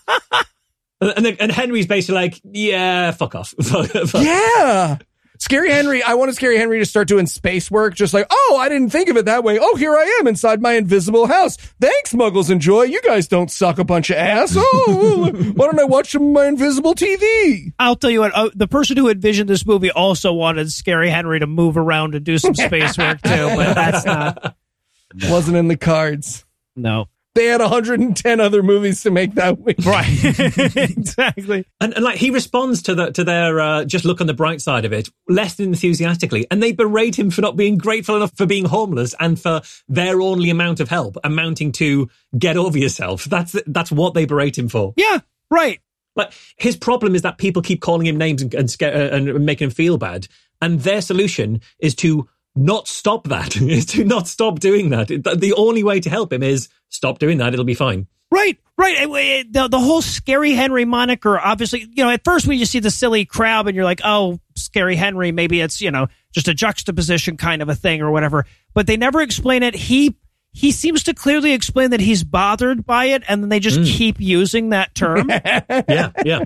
And, 1.02 1.13
and, 1.17 1.26
then- 1.26 1.38
and 1.39 1.52
Henry's 1.52 1.88
basically 1.88 2.13
like, 2.13 2.39
yeah, 2.44 3.10
fuck 3.10 3.34
off. 3.34 3.56
Fuck- 3.63 3.89
fuck. 3.89 4.24
Yeah. 4.24 4.98
Scary 5.41 5.71
Henry, 5.71 6.04
I 6.04 6.13
wanted 6.13 6.36
Scary 6.36 6.56
Henry 6.58 6.77
to 6.77 6.86
start 6.86 7.08
doing 7.08 7.25
space 7.25 7.71
work, 7.71 7.95
just 7.95 8.13
like, 8.13 8.27
oh, 8.30 8.58
I 8.62 8.69
didn't 8.69 8.91
think 8.91 9.10
of 9.10 9.17
it 9.17 9.25
that 9.25 9.43
way. 9.43 9.58
Oh, 9.60 9.75
here 9.75 9.91
I 9.97 10.19
am 10.19 10.27
inside 10.27 10.62
my 10.62 10.73
invisible 10.73 11.25
house. 11.25 11.58
Thanks, 11.58 12.13
Muggles 12.13 12.51
and 12.51 12.62
Joy. 12.62 12.84
You 12.84 13.01
guys 13.01 13.27
don't 13.27 13.49
suck 13.49 13.80
a 13.80 13.84
bunch 13.84 14.12
of 14.12 14.17
ass. 14.17 14.54
Oh, 14.56 15.32
why 15.56 15.65
don't 15.65 15.80
I 15.80 15.84
watch 15.86 16.12
some 16.12 16.27
of 16.27 16.32
my 16.32 16.45
invisible 16.45 16.93
TV? 16.93 17.73
i'll 17.80 17.95
tell 17.95 18.12
you 18.12 18.19
what 18.19 18.32
uh, 18.36 18.49
the 18.54 18.67
person 18.67 18.95
who 18.97 19.10
envisioned 19.10 19.49
this 19.49 19.65
movie 19.65 19.89
also 19.91 20.32
wanted 20.32 20.71
scary 20.71 21.10
henry 21.10 21.39
to 21.39 21.47
move 21.47 21.75
around 21.77 22.13
and 22.15 22.23
do 22.23 22.38
some 22.38 22.54
space 22.54 22.97
work 22.97 23.19
too 23.21 23.30
but 23.56 23.73
that's 23.73 24.06
not 24.06 24.56
Wasn't 25.30 25.58
in 25.58 25.67
the 25.67 25.77
cards. 25.77 26.45
no 26.75 27.08
They 27.34 27.46
had 27.46 27.62
110 27.62 28.39
other 28.41 28.62
movies 28.62 29.04
to 29.04 29.12
make 29.12 29.36
that 29.36 29.60
week. 29.60 29.78
Right. 29.86 30.24
exactly. 30.76 31.65
And, 31.80 31.94
and 31.94 32.04
like 32.04 32.17
he 32.17 32.30
responds 32.30 32.82
to 32.84 32.96
the 32.96 33.12
to 33.12 33.24
their 33.24 33.60
uh, 33.60 33.84
just 33.86 34.06
look 34.06 34.22
on 34.22 34.28
the 34.28 34.34
bright 34.34 34.62
side 34.62 34.86
of 34.86 34.94
it 34.94 35.10
less 35.28 35.56
than 35.56 35.67
enthusiastically, 35.67 36.46
and 36.52 36.62
they 36.62 36.72
berate 36.72 37.17
him 37.17 37.30
for 37.30 37.41
not 37.41 37.56
being 37.56 37.78
grateful 37.78 38.15
enough 38.15 38.36
for 38.38 38.46
being 38.46 38.65
homeless 38.65 39.15
and 39.20 39.39
for 39.39 39.62
their 39.88 40.22
only 40.22 40.50
amount 40.50 40.80
of 40.80 40.89
help 40.89 41.17
amounting 41.24 41.72
to 41.74 42.10
get 42.38 42.58
over 42.58 42.78
yourself. 42.78 43.26
That's 43.26 43.56
that's 43.65 43.91
what 43.91 44.13
they 44.13 44.26
berate 44.26 44.58
him 44.58 44.70
for. 44.70 44.94
Yeah. 44.96 45.20
Right. 45.50 45.80
Like 46.15 46.34
his 46.58 46.78
problem 46.78 47.15
is 47.15 47.24
that 47.24 47.38
people 47.38 47.62
keep 47.62 47.82
calling 47.82 48.08
him 48.08 48.17
names 48.17 48.41
and 48.41 48.54
and, 48.54 48.70
sca- 48.70 48.94
uh, 48.94 49.15
and 49.15 49.46
making 49.46 49.65
him 49.65 49.72
feel 49.72 49.98
bad, 49.98 50.28
and 50.62 50.80
their 50.82 51.02
solution 51.02 51.62
is 51.80 51.96
to 51.96 52.30
not 52.56 52.88
stop 52.88 53.28
that. 53.28 53.56
is 53.62 53.86
to 53.88 54.04
not 54.04 54.28
stop 54.28 54.60
doing 54.60 54.89
that. 54.89 55.08
The 55.08 55.36
the 55.36 55.54
only 55.54 55.84
way 55.84 56.00
to 56.00 56.10
help 56.10 56.32
him 56.32 56.44
is 56.44 56.70
stop 56.91 57.17
doing 57.17 57.39
that. 57.39 57.54
It'll 57.54 57.65
be 57.65 57.73
fine. 57.73 58.08
Right, 58.32 58.58
right. 58.77 59.51
The, 59.51 59.67
the 59.67 59.80
whole 59.80 60.01
Scary 60.01 60.54
Henry 60.54 60.86
moniker, 60.86 61.38
obviously, 61.38 61.82
you 61.91 62.04
know, 62.04 62.10
at 62.10 62.23
first 62.23 62.47
when 62.47 62.58
you 62.58 62.65
see 62.65 62.80
the 62.80 62.91
silly 62.91 63.25
crab 63.25 63.67
and 63.67 63.75
you're 63.75 63.84
like, 63.84 64.01
oh, 64.04 64.39
Scary 64.56 64.95
Henry, 64.95 65.32
maybe 65.32 65.60
it's, 65.60 65.82
you 65.82 65.91
know, 65.91 66.08
just 66.32 66.47
a 66.47 66.54
juxtaposition 66.54 67.36
kind 67.36 67.62
of 67.62 67.67
a 67.67 67.75
thing 67.75 68.01
or 68.01 68.12
whatever. 68.12 68.45
But 68.73 68.88
they 68.88 68.95
never 68.95 69.21
explain 69.21 69.63
it. 69.63 69.75
He 69.75 70.15
he 70.54 70.71
seems 70.71 71.04
to 71.04 71.13
clearly 71.13 71.54
explain 71.54 71.91
that 71.91 72.01
he's 72.01 72.25
bothered 72.25 72.86
by 72.86 73.06
it, 73.06 73.23
and 73.27 73.41
then 73.41 73.49
they 73.49 73.62
just 73.62 73.80
mm. 73.80 73.86
keep 73.86 74.19
using 74.19 74.69
that 74.69 74.93
term. 74.93 75.30
Yeah, 75.88 76.12
yeah. 76.25 76.43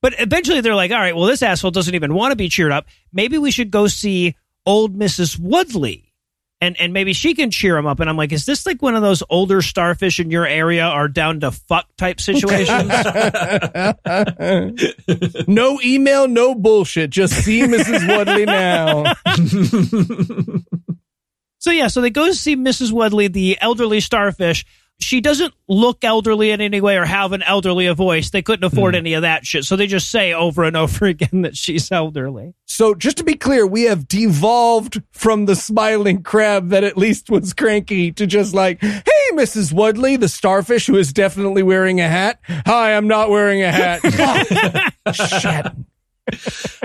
But 0.00 0.14
eventually 0.18 0.60
they're 0.60 0.74
like, 0.74 0.90
all 0.90 0.98
right, 0.98 1.16
well, 1.16 1.26
this 1.26 1.42
asshole 1.42 1.70
doesn't 1.70 1.94
even 1.94 2.14
want 2.14 2.32
to 2.32 2.36
be 2.36 2.48
cheered 2.48 2.72
up. 2.72 2.86
Maybe 3.12 3.38
we 3.38 3.50
should 3.50 3.70
go 3.70 3.86
see 3.86 4.36
old 4.66 4.98
Mrs. 4.98 5.38
Woodley. 5.38 6.03
And, 6.64 6.80
and 6.80 6.94
maybe 6.94 7.12
she 7.12 7.34
can 7.34 7.50
cheer 7.50 7.76
him 7.76 7.84
up. 7.84 8.00
And 8.00 8.08
I'm 8.08 8.16
like, 8.16 8.32
is 8.32 8.46
this 8.46 8.64
like 8.64 8.80
one 8.80 8.94
of 8.94 9.02
those 9.02 9.22
older 9.28 9.60
starfish 9.60 10.18
in 10.18 10.30
your 10.30 10.46
area 10.46 10.84
are 10.84 11.08
down 11.08 11.40
to 11.40 11.50
fuck 11.50 11.86
type 11.98 12.22
situations? 12.22 12.90
No 15.46 15.78
email, 15.84 16.26
no 16.26 16.54
bullshit. 16.54 17.10
Just 17.10 17.44
see 17.44 17.60
Mrs. 17.62 18.08
Woodley 18.08 18.46
now. 18.46 19.12
so 21.58 21.70
yeah, 21.70 21.88
so 21.88 22.00
they 22.00 22.08
go 22.10 22.26
to 22.26 22.34
see 22.34 22.56
Mrs. 22.56 22.92
Woodley, 22.92 23.28
the 23.28 23.58
elderly 23.60 24.00
starfish. 24.00 24.64
She 25.00 25.20
doesn't 25.20 25.52
look 25.68 26.04
elderly 26.04 26.50
in 26.50 26.60
any 26.60 26.80
way 26.80 26.96
or 26.96 27.04
have 27.04 27.32
an 27.32 27.42
elderly 27.42 27.86
a 27.86 27.94
voice. 27.94 28.30
They 28.30 28.42
couldn't 28.42 28.64
afford 28.64 28.94
hmm. 28.94 28.98
any 28.98 29.14
of 29.14 29.22
that 29.22 29.44
shit. 29.44 29.64
So 29.64 29.76
they 29.76 29.86
just 29.86 30.10
say 30.10 30.32
over 30.32 30.64
and 30.64 30.76
over 30.76 31.06
again 31.06 31.42
that 31.42 31.56
she's 31.56 31.90
elderly. 31.92 32.54
So 32.66 32.94
just 32.94 33.18
to 33.18 33.24
be 33.24 33.34
clear, 33.34 33.66
we 33.66 33.82
have 33.82 34.08
devolved 34.08 35.02
from 35.12 35.46
the 35.46 35.56
smiling 35.56 36.22
crab 36.22 36.70
that 36.70 36.84
at 36.84 36.96
least 36.96 37.30
was 37.30 37.52
cranky 37.52 38.12
to 38.12 38.26
just 38.26 38.54
like, 38.54 38.80
hey, 38.80 39.00
Mrs. 39.32 39.72
Woodley, 39.72 40.16
the 40.16 40.28
starfish 40.28 40.86
who 40.86 40.96
is 40.96 41.12
definitely 41.12 41.62
wearing 41.62 42.00
a 42.00 42.08
hat. 42.08 42.40
Hi, 42.66 42.96
I'm 42.96 43.08
not 43.08 43.30
wearing 43.30 43.62
a 43.62 43.70
hat. 43.70 44.92
Shit. 45.12 45.66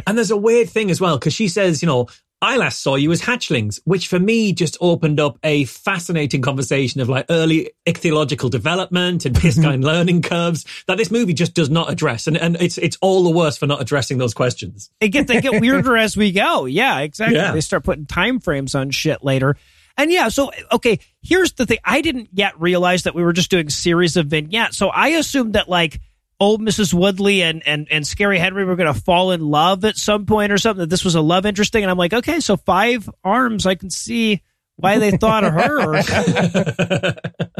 And 0.05 0.17
there's 0.17 0.31
a 0.31 0.37
weird 0.37 0.69
thing 0.69 0.91
as 0.91 0.99
well, 0.99 1.17
because 1.17 1.33
she 1.33 1.47
says, 1.47 1.81
you 1.81 1.87
know, 1.87 2.07
I 2.41 2.55
last 2.55 2.81
saw 2.81 2.95
you 2.95 3.11
as 3.11 3.21
hatchlings, 3.21 3.81
which 3.83 4.07
for 4.07 4.19
me 4.19 4.53
just 4.53 4.77
opened 4.79 5.19
up 5.19 5.37
a 5.43 5.65
fascinating 5.65 6.41
conversation 6.41 7.01
of 7.01 7.09
like 7.09 7.25
early 7.29 7.71
ichthyological 7.85 8.49
development 8.49 9.25
and 9.25 9.35
piscine 9.35 9.63
mm-hmm. 9.63 9.83
learning 9.83 10.21
curves 10.21 10.65
that 10.87 10.97
this 10.97 11.11
movie 11.11 11.33
just 11.33 11.53
does 11.53 11.69
not 11.69 11.91
address. 11.91 12.27
And, 12.27 12.37
and 12.37 12.55
it's, 12.61 12.77
it's 12.77 12.97
all 13.01 13.23
the 13.23 13.31
worse 13.31 13.57
for 13.57 13.67
not 13.67 13.81
addressing 13.81 14.19
those 14.19 14.33
questions. 14.33 14.89
They 15.01 15.09
get 15.09 15.27
they 15.27 15.41
get 15.41 15.59
weirder 15.59 15.97
as 15.97 16.15
we 16.15 16.31
go. 16.31 16.65
Yeah, 16.65 16.99
exactly. 16.99 17.35
Yeah. 17.35 17.51
They 17.51 17.61
start 17.61 17.83
putting 17.83 18.05
time 18.05 18.39
frames 18.39 18.73
on 18.73 18.91
shit 18.91 19.23
later. 19.23 19.57
And 19.97 20.09
yeah, 20.09 20.29
so 20.29 20.51
okay, 20.71 20.99
here's 21.21 21.51
the 21.53 21.65
thing. 21.65 21.79
I 21.83 21.99
didn't 21.99 22.29
yet 22.31 22.57
realize 22.57 23.03
that 23.03 23.15
we 23.15 23.21
were 23.21 23.33
just 23.33 23.51
doing 23.51 23.69
series 23.69 24.15
of 24.15 24.27
vignettes. 24.27 24.77
So 24.77 24.87
I 24.87 25.09
assumed 25.09 25.53
that 25.53 25.67
like 25.67 25.99
Oh, 26.39 26.45
old 26.45 26.61
Mrs. 26.61 26.93
Woodley 26.93 27.43
and 27.43 27.61
and 27.65 27.87
and 27.91 28.05
Scary 28.05 28.39
Henry 28.39 28.65
were 28.65 28.75
going 28.75 28.93
to 28.93 28.99
fall 28.99 29.31
in 29.31 29.41
love 29.41 29.85
at 29.85 29.97
some 29.97 30.25
point 30.25 30.51
or 30.51 30.57
something. 30.57 30.81
That 30.81 30.89
this 30.89 31.03
was 31.03 31.15
a 31.15 31.21
love 31.21 31.45
interest 31.45 31.71
thing. 31.71 31.83
And 31.83 31.91
I'm 31.91 31.97
like, 31.97 32.13
okay, 32.13 32.39
so 32.39 32.57
five 32.57 33.09
arms. 33.23 33.65
I 33.65 33.75
can 33.75 33.89
see 33.89 34.41
why 34.77 34.97
they 34.97 35.11
thought 35.11 35.43
of 35.43 35.53
her. 35.53 37.13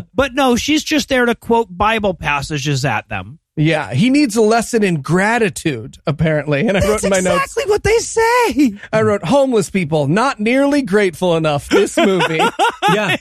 but 0.13 0.33
no, 0.33 0.55
she's 0.55 0.83
just 0.83 1.09
there 1.09 1.25
to 1.25 1.35
quote 1.35 1.67
Bible 1.69 2.13
passages 2.13 2.85
at 2.85 3.09
them. 3.09 3.39
Yeah, 3.59 3.93
he 3.93 4.09
needs 4.09 4.37
a 4.37 4.41
lesson 4.41 4.83
in 4.83 5.01
gratitude, 5.01 5.97
apparently. 6.07 6.65
And 6.65 6.77
I 6.77 6.87
wrote 6.87 7.03
in 7.03 7.09
my 7.09 7.19
notes, 7.19 7.43
exactly 7.43 7.69
what 7.69 7.83
they 7.83 7.97
say. 7.97 8.79
I 8.93 9.01
wrote, 9.01 9.25
homeless 9.25 9.69
people, 9.69 10.07
not 10.07 10.39
nearly 10.39 10.81
grateful 10.81 11.35
enough 11.35 11.67
this 11.67 11.97
movie. 11.97 12.39
yeah. 12.93 13.17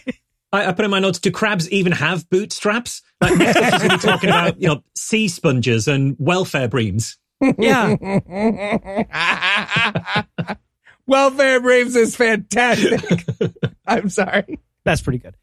I, 0.53 0.67
I 0.67 0.73
put 0.73 0.85
in 0.85 0.91
my 0.91 0.99
notes, 0.99 1.19
do 1.19 1.31
crabs 1.31 1.71
even 1.71 1.93
have 1.93 2.29
bootstraps? 2.31 3.03
Like 3.21 3.39
next 3.39 3.57
up, 3.57 3.81
going 3.81 3.91
to 3.91 3.97
be 3.97 4.03
talking 4.11 4.31
about, 4.31 4.61
you 4.61 4.69
know, 4.69 4.83
sea 4.95 5.29
sponges 5.29 5.89
and 5.89 6.17
welfare 6.19 6.69
breams. 6.69 7.17
Yeah. 7.59 7.97
Welfare 11.07 11.61
Braves 11.61 11.97
is 11.97 12.17
fantastic. 12.17 13.25
I'm 13.87 14.11
sorry. 14.11 14.59
That's 14.85 15.01
pretty 15.01 15.19
good. 15.19 15.37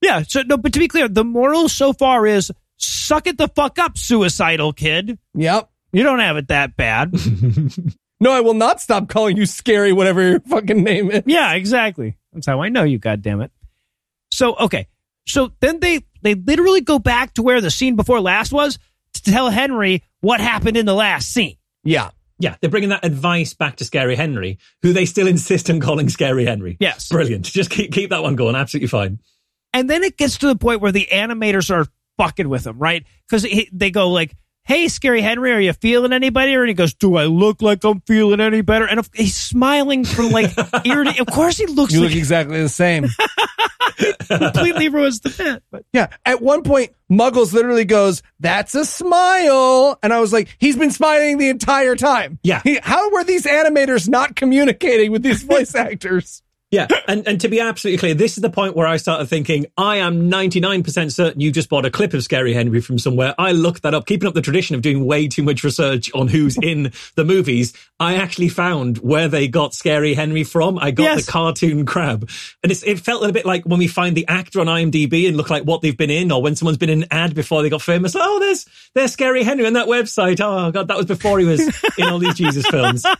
Yeah. 0.00 0.22
So 0.22 0.42
no, 0.42 0.56
but 0.56 0.72
to 0.72 0.78
be 0.78 0.88
clear, 0.88 1.08
the 1.08 1.24
moral 1.24 1.68
so 1.68 1.92
far 1.92 2.26
is 2.26 2.50
suck 2.78 3.26
it 3.26 3.36
the 3.36 3.48
fuck 3.48 3.78
up, 3.78 3.98
suicidal 3.98 4.72
kid. 4.72 5.18
Yep. 5.34 5.68
You 5.92 6.02
don't 6.04 6.20
have 6.20 6.36
it 6.38 6.48
that 6.48 6.76
bad. 6.76 7.14
No, 8.20 8.32
I 8.32 8.40
will 8.40 8.54
not 8.54 8.80
stop 8.80 9.08
calling 9.08 9.36
you 9.36 9.44
scary, 9.44 9.92
whatever 9.92 10.22
your 10.22 10.40
fucking 10.40 10.82
name 10.82 11.10
is. 11.10 11.24
yeah, 11.26 11.52
exactly. 11.52 12.16
That's 12.32 12.46
how 12.46 12.62
I 12.62 12.70
know 12.70 12.84
you, 12.84 12.98
God 12.98 13.20
damn 13.20 13.42
it. 13.42 13.50
So 14.34 14.56
okay. 14.56 14.88
So 15.26 15.52
then 15.60 15.78
they 15.80 16.00
they 16.22 16.34
literally 16.34 16.80
go 16.80 16.98
back 16.98 17.34
to 17.34 17.42
where 17.42 17.60
the 17.60 17.70
scene 17.70 17.94
before 17.96 18.20
last 18.20 18.52
was 18.52 18.78
to 19.14 19.22
tell 19.22 19.48
Henry 19.48 20.02
what 20.20 20.40
happened 20.40 20.76
in 20.76 20.86
the 20.86 20.94
last 20.94 21.32
scene. 21.32 21.56
Yeah. 21.84 22.10
Yeah, 22.40 22.56
they're 22.60 22.68
bringing 22.68 22.88
that 22.88 23.04
advice 23.04 23.54
back 23.54 23.76
to 23.76 23.84
Scary 23.84 24.16
Henry, 24.16 24.58
who 24.82 24.92
they 24.92 25.04
still 25.06 25.28
insist 25.28 25.70
on 25.70 25.78
calling 25.78 26.08
Scary 26.08 26.44
Henry. 26.44 26.76
Yes. 26.80 27.08
Brilliant. 27.08 27.44
Just 27.44 27.70
keep, 27.70 27.92
keep 27.92 28.10
that 28.10 28.24
one 28.24 28.34
going. 28.34 28.56
Absolutely 28.56 28.88
fine. 28.88 29.20
And 29.72 29.88
then 29.88 30.02
it 30.02 30.16
gets 30.16 30.38
to 30.38 30.48
the 30.48 30.56
point 30.56 30.80
where 30.80 30.90
the 30.90 31.06
animators 31.12 31.70
are 31.70 31.86
fucking 32.18 32.48
with 32.48 32.66
him, 32.66 32.76
right? 32.78 33.06
Because 33.28 33.46
they 33.72 33.92
go 33.92 34.10
like, 34.10 34.34
"Hey, 34.64 34.88
Scary 34.88 35.20
Henry, 35.20 35.52
are 35.52 35.60
you 35.60 35.72
feeling 35.74 36.12
any 36.12 36.30
better?" 36.30 36.60
And 36.62 36.68
he 36.68 36.74
goes, 36.74 36.92
"Do 36.94 37.14
I 37.16 37.26
look 37.26 37.62
like 37.62 37.84
I'm 37.84 38.00
feeling 38.00 38.40
any 38.40 38.62
better?" 38.62 38.84
And 38.84 38.98
if- 38.98 39.10
he's 39.14 39.36
smiling 39.36 40.04
from 40.04 40.30
like 40.30 40.50
ear 40.84 41.04
to. 41.04 41.20
Of 41.20 41.28
course, 41.28 41.56
he 41.56 41.66
looks 41.66 41.92
You 41.92 42.00
like 42.00 42.10
look 42.10 42.18
exactly 42.18 42.60
the 42.60 42.68
same. 42.68 43.06
completely 44.28 44.88
ruins 44.88 45.20
the 45.20 45.30
bit. 45.30 45.62
But 45.70 45.84
Yeah. 45.92 46.08
At 46.24 46.40
one 46.42 46.62
point, 46.62 46.92
Muggles 47.10 47.52
literally 47.52 47.84
goes, 47.84 48.22
That's 48.40 48.74
a 48.74 48.84
smile. 48.84 49.98
And 50.02 50.12
I 50.12 50.20
was 50.20 50.32
like, 50.32 50.48
He's 50.58 50.76
been 50.76 50.90
smiling 50.90 51.38
the 51.38 51.48
entire 51.48 51.96
time. 51.96 52.38
Yeah. 52.42 52.60
He- 52.64 52.78
how 52.82 53.10
were 53.10 53.24
these 53.24 53.44
animators 53.44 54.08
not 54.08 54.36
communicating 54.36 55.10
with 55.12 55.22
these 55.22 55.42
voice 55.42 55.74
actors? 55.74 56.42
Yeah, 56.74 56.88
and, 57.06 57.26
and 57.28 57.40
to 57.40 57.48
be 57.48 57.60
absolutely 57.60 57.98
clear, 57.98 58.14
this 58.14 58.36
is 58.36 58.42
the 58.42 58.50
point 58.50 58.74
where 58.74 58.86
I 58.86 58.96
started 58.96 59.26
thinking, 59.26 59.66
I 59.76 59.96
am 59.98 60.28
99% 60.30 61.12
certain 61.12 61.40
you 61.40 61.52
just 61.52 61.68
bought 61.68 61.84
a 61.86 61.90
clip 61.90 62.14
of 62.14 62.24
Scary 62.24 62.52
Henry 62.52 62.80
from 62.80 62.98
somewhere. 62.98 63.32
I 63.38 63.52
looked 63.52 63.82
that 63.82 63.94
up, 63.94 64.06
keeping 64.06 64.26
up 64.26 64.34
the 64.34 64.42
tradition 64.42 64.74
of 64.74 64.82
doing 64.82 65.04
way 65.04 65.28
too 65.28 65.44
much 65.44 65.62
research 65.62 66.10
on 66.14 66.26
who's 66.26 66.56
in 66.60 66.92
the 67.14 67.24
movies. 67.24 67.72
I 68.00 68.16
actually 68.16 68.48
found 68.48 68.98
where 68.98 69.28
they 69.28 69.46
got 69.46 69.72
Scary 69.74 70.14
Henry 70.14 70.42
from. 70.42 70.78
I 70.78 70.90
got 70.90 71.04
Yes. 71.04 71.26
the 71.26 71.32
cartoon 71.32 71.86
crab. 71.86 72.28
And 72.62 72.72
it's, 72.72 72.82
it 72.82 72.98
felt 72.98 73.18
a 73.18 73.20
little 73.20 73.34
bit 73.34 73.46
like 73.46 73.64
when 73.64 73.78
we 73.78 73.86
find 73.86 74.16
the 74.16 74.26
actor 74.26 74.60
on 74.60 74.66
IMDb 74.66 75.28
and 75.28 75.36
look 75.36 75.50
like 75.50 75.62
what 75.62 75.80
they've 75.80 75.96
been 75.96 76.10
in, 76.10 76.32
or 76.32 76.42
when 76.42 76.56
someone's 76.56 76.78
been 76.78 76.90
in 76.90 77.02
an 77.04 77.08
ad 77.12 77.34
before 77.34 77.62
they 77.62 77.68
got 77.70 77.82
famous. 77.82 78.16
Oh, 78.16 78.40
there's, 78.40 78.66
there's 78.94 79.12
Scary 79.12 79.44
Henry 79.44 79.64
on 79.66 79.74
that 79.74 79.86
website. 79.86 80.40
Oh, 80.40 80.72
God, 80.72 80.88
that 80.88 80.96
was 80.96 81.06
before 81.06 81.38
he 81.38 81.44
was 81.44 81.60
in 81.98 82.08
all 82.08 82.18
these 82.18 82.34
Jesus 82.34 82.66
films. 82.66 83.04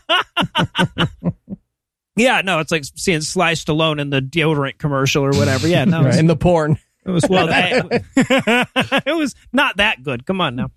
yeah, 2.15 2.41
no, 2.41 2.59
it's 2.59 2.71
like 2.71 2.83
seeing 2.95 3.21
Sly 3.21 3.53
Stallone 3.53 3.99
in 3.99 4.09
the 4.09 4.21
deodorant 4.21 4.77
commercial 4.77 5.23
or 5.23 5.31
whatever. 5.31 5.67
Yeah, 5.67 5.85
no, 5.85 6.01
it 6.03 6.05
was- 6.05 6.17
In 6.17 6.27
the 6.27 6.35
porn. 6.35 6.77
It 7.05 7.11
was 7.11 7.23
well, 7.29 7.45
that, 7.47 8.03
it 9.05 9.15
was 9.15 9.35
not 9.53 9.77
that 9.77 10.01
good. 10.01 10.25
Come 10.25 10.41
on 10.41 10.55
now. 10.55 10.71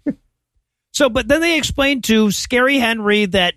So, 0.92 1.08
but 1.08 1.26
then 1.26 1.40
they 1.40 1.56
explained 1.56 2.04
to 2.04 2.30
Scary 2.30 2.78
Henry 2.78 3.24
that 3.26 3.54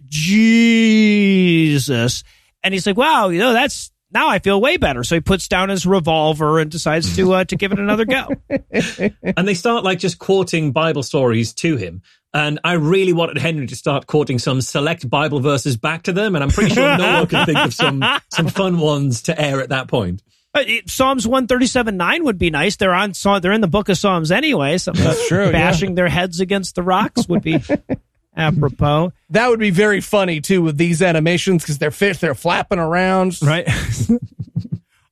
Jesus, 1.02 2.24
and 2.63 2.74
he's 2.74 2.86
like, 2.88 2.96
"Wow, 2.98 3.28
you 3.30 3.39
know, 3.39 3.52
that's 3.54 3.91
now 4.12 4.30
I 4.30 4.39
feel 4.39 4.62
way 4.62 4.78
better." 4.78 5.04
So 5.04 5.15
he 5.15 5.22
puts 5.22 5.48
down 5.50 5.67
his 5.70 5.86
revolver 5.86 6.60
and 6.60 6.70
decides 6.72 7.15
to 7.17 7.34
uh, 7.34 7.44
to 7.46 7.56
give 7.56 7.72
it 7.74 7.80
another 7.80 8.06
go. 8.06 8.30
and 8.50 9.48
they 9.48 9.54
start 9.54 9.84
like 9.84 10.00
just 10.00 10.17
quoting 10.20 10.72
Bible 10.72 11.04
stories 11.04 11.54
to 11.56 11.76
him. 11.78 12.02
And 12.34 12.60
I 12.63 12.74
really 12.74 13.12
wanted 13.12 13.38
Henry 13.38 13.67
to 13.67 13.76
start 13.76 14.08
quoting 14.08 14.39
some 14.39 14.62
select 14.62 15.10
Bible 15.10 15.41
verses 15.41 15.76
back 15.76 16.04
to 16.04 16.13
them, 16.13 16.34
and 16.36 16.44
I'm 16.44 16.50
pretty 16.50 16.74
sure 16.74 16.98
no 16.98 17.13
one 17.20 17.28
could 17.28 17.46
think 17.46 17.58
of 17.60 17.74
some 17.74 18.02
some 18.30 18.48
fun 18.48 18.80
ones 18.80 19.24
to 19.24 19.39
air 19.39 19.60
at 19.62 19.70
that 19.70 19.88
point. 19.89 20.24
Uh, 20.56 20.63
it- 20.65 20.89
Psalms 20.89 21.28
one 21.28 21.48
thirty 21.48 21.65
seven 21.67 21.98
nine 21.98 22.24
would 22.24 22.38
be 22.38 22.50
nice. 22.50 22.78
They're 22.78 22.94
on 22.94 23.13
Psalm- 23.13 23.41
they're 23.41 23.52
in 23.52 23.60
the 23.62 23.67
book 23.67 23.89
of 23.89 23.98
Psalms 23.98 24.32
anyway. 24.32 24.78
So 24.78 24.94
That's 24.94 25.28
true, 25.30 25.46
yeah. 25.48 25.52
Bashing 25.52 25.96
their 25.96 26.08
heads 26.08 26.39
against 26.39 26.76
the 26.76 26.84
rocks 26.84 27.28
would 27.28 27.41
be 27.41 27.62
apropos. 28.38 29.12
That 29.32 29.50
would 29.50 29.60
be 29.60 29.72
very 29.72 30.00
funny 30.02 30.39
too 30.41 30.62
with 30.62 30.78
these 30.78 31.02
animations 31.02 31.63
because 31.63 31.80
they're 31.80 31.91
fish, 31.91 32.20
they're 32.20 32.36
flapping 32.36 32.80
around. 32.80 33.41
Right. 33.41 33.67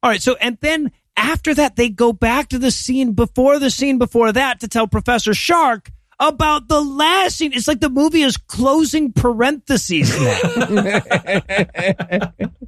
All 0.01 0.09
right. 0.09 0.21
So, 0.21 0.35
and 0.37 0.57
then 0.61 0.91
after 1.17 1.53
that, 1.53 1.75
they 1.75 1.89
go 1.89 2.13
back 2.13 2.49
to 2.49 2.59
the 2.59 2.71
scene 2.71 3.11
before 3.11 3.59
the 3.59 3.69
scene 3.69 3.97
before 3.97 4.31
that 4.31 4.61
to 4.61 4.67
tell 4.69 4.87
Professor 4.87 5.33
Shark 5.33 5.91
about 6.19 6.67
the 6.67 6.81
last 6.81 7.37
scene. 7.37 7.53
It's 7.53 7.67
like 7.67 7.79
the 7.79 7.89
movie 7.89 8.21
is 8.21 8.37
closing 8.37 9.13
parentheses 9.13 10.19
now. 10.19 12.33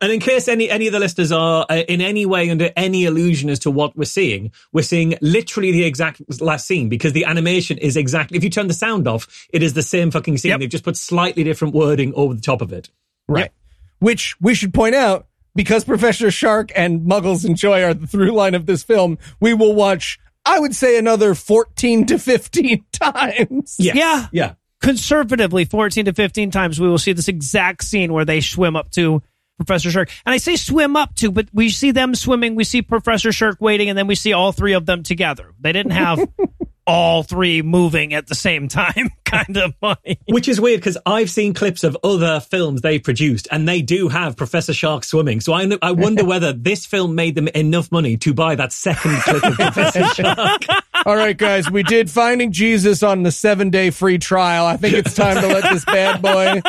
And 0.00 0.12
in 0.12 0.20
case 0.20 0.46
any 0.46 0.70
any 0.70 0.86
of 0.86 0.92
the 0.92 1.00
listeners 1.00 1.32
are 1.32 1.66
uh, 1.68 1.82
in 1.88 2.00
any 2.00 2.24
way 2.24 2.50
under 2.50 2.70
any 2.76 3.04
illusion 3.04 3.50
as 3.50 3.58
to 3.60 3.70
what 3.70 3.96
we're 3.96 4.04
seeing, 4.04 4.52
we're 4.72 4.82
seeing 4.82 5.16
literally 5.20 5.72
the 5.72 5.84
exact 5.84 6.22
last 6.40 6.68
scene 6.68 6.88
because 6.88 7.14
the 7.14 7.24
animation 7.24 7.76
is 7.78 7.96
exactly. 7.96 8.38
If 8.38 8.44
you 8.44 8.50
turn 8.50 8.68
the 8.68 8.74
sound 8.74 9.08
off, 9.08 9.48
it 9.52 9.62
is 9.62 9.74
the 9.74 9.82
same 9.82 10.12
fucking 10.12 10.38
scene. 10.38 10.50
Yep. 10.50 10.60
They've 10.60 10.68
just 10.68 10.84
put 10.84 10.96
slightly 10.96 11.42
different 11.42 11.74
wording 11.74 12.14
over 12.14 12.32
the 12.32 12.40
top 12.40 12.62
of 12.62 12.72
it. 12.72 12.90
Right. 13.28 13.50
Which 13.98 14.40
we 14.40 14.54
should 14.54 14.72
point 14.72 14.94
out 14.94 15.26
because 15.56 15.84
Professor 15.84 16.30
Shark 16.30 16.70
and 16.76 17.00
Muggles 17.00 17.44
and 17.44 17.56
Joy 17.56 17.82
are 17.82 17.94
the 17.94 18.06
through 18.06 18.30
line 18.30 18.54
of 18.54 18.66
this 18.66 18.84
film. 18.84 19.18
We 19.40 19.52
will 19.52 19.74
watch, 19.74 20.20
I 20.50 20.58
would 20.58 20.74
say, 20.74 20.98
another 20.98 21.34
14 21.34 22.06
to 22.06 22.18
15 22.18 22.84
times. 22.92 23.76
Yes. 23.78 23.94
Yeah. 23.94 24.26
yeah. 24.32 24.54
Conservatively, 24.80 25.64
14 25.64 26.06
to 26.06 26.12
15 26.12 26.50
times, 26.50 26.80
we 26.80 26.88
will 26.88 26.98
see 26.98 27.12
this 27.12 27.28
exact 27.28 27.84
scene 27.84 28.12
where 28.12 28.24
they 28.24 28.40
swim 28.40 28.76
up 28.76 28.90
to 28.92 29.22
Professor 29.58 29.90
Shirk. 29.90 30.08
And 30.24 30.32
I 30.32 30.38
say 30.38 30.56
swim 30.56 30.96
up 30.96 31.14
to, 31.16 31.30
but 31.30 31.48
we 31.52 31.68
see 31.68 31.90
them 31.90 32.14
swimming, 32.14 32.54
we 32.54 32.64
see 32.64 32.80
Professor 32.80 33.30
Shirk 33.30 33.60
waiting, 33.60 33.90
and 33.90 33.98
then 33.98 34.06
we 34.06 34.14
see 34.14 34.32
all 34.32 34.52
three 34.52 34.72
of 34.72 34.86
them 34.86 35.02
together. 35.02 35.52
They 35.60 35.72
didn't 35.72 35.92
have 35.92 36.26
all 36.90 37.22
three 37.22 37.62
moving 37.62 38.12
at 38.14 38.26
the 38.26 38.34
same 38.34 38.66
time, 38.66 39.10
kind 39.24 39.56
of 39.56 39.74
funny. 39.80 40.18
Which 40.26 40.48
is 40.48 40.60
weird 40.60 40.80
because 40.80 40.98
I've 41.06 41.30
seen 41.30 41.54
clips 41.54 41.84
of 41.84 41.96
other 42.02 42.40
films 42.40 42.80
they 42.80 42.98
produced 42.98 43.46
and 43.50 43.68
they 43.68 43.80
do 43.80 44.08
have 44.08 44.36
Professor 44.36 44.72
Shark 44.72 45.04
swimming. 45.04 45.40
So 45.40 45.52
I, 45.52 45.70
I 45.80 45.92
wonder 45.92 46.24
whether 46.26 46.52
this 46.52 46.86
film 46.86 47.14
made 47.14 47.36
them 47.36 47.46
enough 47.48 47.92
money 47.92 48.16
to 48.18 48.34
buy 48.34 48.56
that 48.56 48.72
second 48.72 49.16
clip 49.22 49.44
of 49.44 49.54
Professor 49.54 50.04
Shark. 50.14 50.62
All 51.06 51.14
right, 51.16 51.36
guys, 51.36 51.70
we 51.70 51.84
did 51.84 52.10
Finding 52.10 52.50
Jesus 52.50 53.04
on 53.04 53.22
the 53.22 53.30
seven 53.30 53.70
day 53.70 53.90
free 53.90 54.18
trial. 54.18 54.66
I 54.66 54.76
think 54.76 54.94
it's 54.94 55.14
time 55.14 55.40
to 55.40 55.46
let 55.46 55.70
this 55.70 55.84
bad 55.84 56.20
boy 56.20 56.60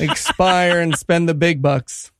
expire 0.00 0.80
and 0.80 0.96
spend 0.96 1.28
the 1.28 1.34
big 1.34 1.62
bucks. 1.62 2.10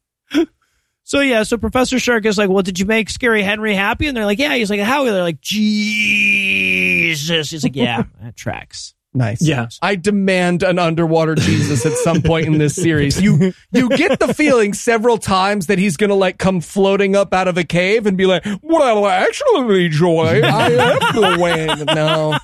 So 1.11 1.19
yeah, 1.19 1.43
so 1.43 1.59
Professor 1.59 1.99
Shark 1.99 2.25
is 2.25 2.39
like, 2.39 2.51
"Well, 2.51 2.63
did 2.63 2.79
you 2.79 2.87
make 2.87 3.11
Scary 3.11 3.43
Henry 3.43 3.75
happy?" 3.75 4.07
And 4.07 4.17
they're 4.17 4.25
like, 4.25 4.39
"Yeah." 4.39 4.55
He's 4.55 4.71
like, 4.71 4.79
"How?" 4.79 5.03
They're 5.03 5.25
like, 5.25 5.41
"Jesus." 5.41 7.51
He's 7.51 7.65
like, 7.65 7.75
"Yeah, 7.75 8.05
that 8.23 8.37
tracks." 8.37 8.95
Nice. 9.13 9.43
Yeah. 9.43 9.67
I 9.83 9.97
demand 9.97 10.63
an 10.63 10.79
underwater 10.79 11.35
Jesus 11.35 11.85
at 11.85 11.95
some 11.95 12.23
point 12.23 12.47
in 12.47 12.59
this 12.59 12.77
series. 12.77 13.21
You 13.21 13.53
you 13.73 13.89
get 13.89 14.21
the 14.21 14.33
feeling 14.33 14.73
several 14.73 15.19
times 15.19 15.67
that 15.67 15.81
he's 15.81 15.97
gonna 15.97 16.15
like 16.15 16.39
come 16.39 16.61
floating 16.61 17.17
up 17.17 17.35
out 17.35 17.49
of 17.49 17.59
a 17.59 17.65
cave 17.65 18.07
and 18.07 18.17
be 18.17 18.27
like, 18.27 18.45
What 18.45 18.61
well, 18.63 19.09
actually, 19.09 19.89
Joy, 19.89 20.43
I 20.45 20.71
am 20.71 20.99
the 21.13 21.39
Wayne. 21.41 21.87
No. 21.87 22.39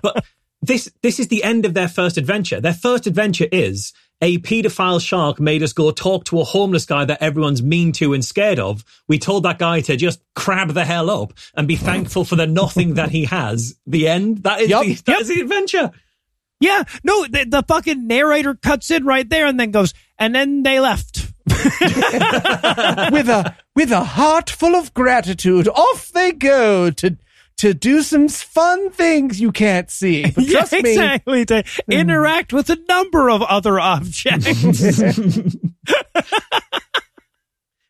But 0.00 0.24
this 0.62 0.90
this 1.02 1.20
is 1.20 1.28
the 1.28 1.44
end 1.44 1.66
of 1.66 1.74
their 1.74 1.88
first 1.88 2.16
adventure. 2.16 2.58
Their 2.58 2.72
first 2.72 3.06
adventure 3.06 3.48
is 3.52 3.92
a 4.24 4.38
paedophile 4.38 5.06
shark 5.06 5.38
made 5.38 5.62
us 5.62 5.74
go 5.74 5.90
talk 5.90 6.24
to 6.24 6.40
a 6.40 6.44
homeless 6.44 6.86
guy 6.86 7.04
that 7.04 7.22
everyone's 7.22 7.62
mean 7.62 7.92
to 7.92 8.14
and 8.14 8.24
scared 8.24 8.58
of. 8.58 8.82
We 9.06 9.18
told 9.18 9.42
that 9.42 9.58
guy 9.58 9.82
to 9.82 9.96
just 9.96 10.22
crab 10.34 10.70
the 10.70 10.86
hell 10.86 11.10
up 11.10 11.34
and 11.54 11.68
be 11.68 11.76
thankful 11.76 12.24
for 12.24 12.34
the 12.34 12.46
nothing 12.46 12.94
that 12.94 13.10
he 13.10 13.26
has. 13.26 13.78
The 13.86 14.08
end. 14.08 14.44
That 14.44 14.62
is 14.62 14.70
Yup, 14.70 14.86
the, 14.86 14.94
that 15.04 15.20
is 15.20 15.28
the 15.28 15.40
adventure. 15.42 15.90
Yeah, 16.58 16.84
no, 17.02 17.26
the, 17.26 17.44
the 17.44 17.62
fucking 17.68 18.06
narrator 18.06 18.54
cuts 18.54 18.90
in 18.90 19.04
right 19.04 19.28
there 19.28 19.44
and 19.44 19.60
then 19.60 19.72
goes, 19.72 19.92
and 20.18 20.34
then 20.34 20.62
they 20.62 20.80
left. 20.80 21.30
with 21.46 23.28
a 23.28 23.54
with 23.76 23.92
a 23.92 24.04
heart 24.04 24.48
full 24.48 24.74
of 24.74 24.94
gratitude, 24.94 25.68
off 25.68 26.10
they 26.12 26.32
go 26.32 26.90
to 26.90 27.18
to 27.58 27.72
do 27.74 28.02
some 28.02 28.28
fun 28.28 28.90
things 28.90 29.40
you 29.40 29.52
can't 29.52 29.90
see. 29.90 30.30
But 30.34 30.44
Yeah, 30.44 30.58
trust 30.64 30.72
me. 30.72 30.94
To 30.96 31.62
mm. 31.62 31.80
interact 31.88 32.52
with 32.52 32.68
a 32.70 32.78
number 32.88 33.30
of 33.30 33.42
other 33.42 33.78
objects. 33.80 34.46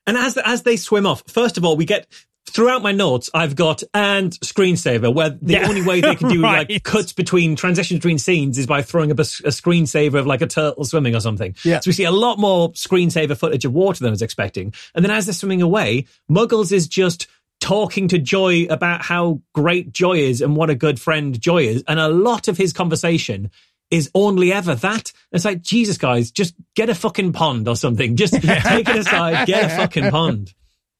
And 0.07 0.19
as 0.19 0.37
as 0.37 0.63
they 0.65 0.77
swim 0.77 1.07
off, 1.07 1.23
first 1.29 1.57
of 1.57 1.65
all, 1.65 1.77
we 1.79 1.87
get 1.87 2.07
throughout 2.51 2.83
my 2.83 2.93
notes, 2.93 3.31
I've 3.33 3.57
got 3.57 3.83
and 3.95 4.33
screensaver, 4.41 5.13
where 5.13 5.31
the 5.31 5.55
Yeah. 5.55 5.67
only 5.67 5.81
way 5.81 6.03
they 6.03 6.15
can 6.15 6.29
do 6.29 6.43
Right. 6.43 6.69
like 6.69 6.83
cuts 6.83 7.15
between 7.15 7.57
transitions 7.57 8.01
between 8.01 8.19
scenes 8.19 8.59
is 8.59 8.67
by 8.67 8.83
throwing 8.83 9.11
up 9.11 9.19
a, 9.19 9.23
s- 9.23 9.41
a 9.47 9.49
screensaver 9.49 10.19
of 10.19 10.27
like 10.27 10.43
a 10.43 10.47
turtle 10.47 10.85
swimming 10.85 11.15
or 11.17 11.21
something. 11.21 11.57
Yeah. 11.65 11.81
So 11.81 11.89
we 11.89 11.95
see 11.95 12.05
a 12.05 12.11
lot 12.11 12.39
more 12.39 12.71
screensaver 12.73 13.35
footage 13.37 13.65
of 13.65 13.73
water 13.73 14.01
than 14.01 14.09
I 14.09 14.11
was 14.11 14.21
expecting. 14.21 14.75
And 14.95 15.03
then 15.03 15.11
as 15.11 15.25
they're 15.25 15.33
swimming 15.33 15.63
away, 15.63 16.05
Muggles 16.31 16.71
is 16.71 16.87
just 16.87 17.27
talking 17.65 18.09
to 18.09 18.19
Joy 18.19 18.67
about 18.69 19.01
how 19.01 19.41
great 19.55 19.91
Joy 19.91 20.19
is 20.19 20.43
and 20.43 20.55
what 20.55 20.69
a 20.69 20.75
good 20.75 21.01
friend 21.01 21.41
Joy 21.41 21.63
is. 21.63 21.83
And 21.89 21.99
a 21.99 22.09
lot 22.09 22.47
of 22.47 22.59
his 22.59 22.75
conversation 22.75 23.51
is 23.91 24.11
only 24.15 24.53
ever 24.53 24.75
that. 24.75 25.15
It's 25.33 25.47
like, 25.47 25.63
Jesus, 25.63 25.97
guys, 25.97 26.31
just 26.31 26.55
get 26.75 26.91
a 26.91 26.95
fucking 26.95 27.33
pond 27.33 27.67
or 27.67 27.75
something. 27.75 28.17
Just 28.17 28.35
take 28.43 28.87
it 28.87 28.99
aside, 28.99 29.47
get 29.47 29.65
a 29.65 29.77
fucking 29.77 30.11
pond. 30.11 30.53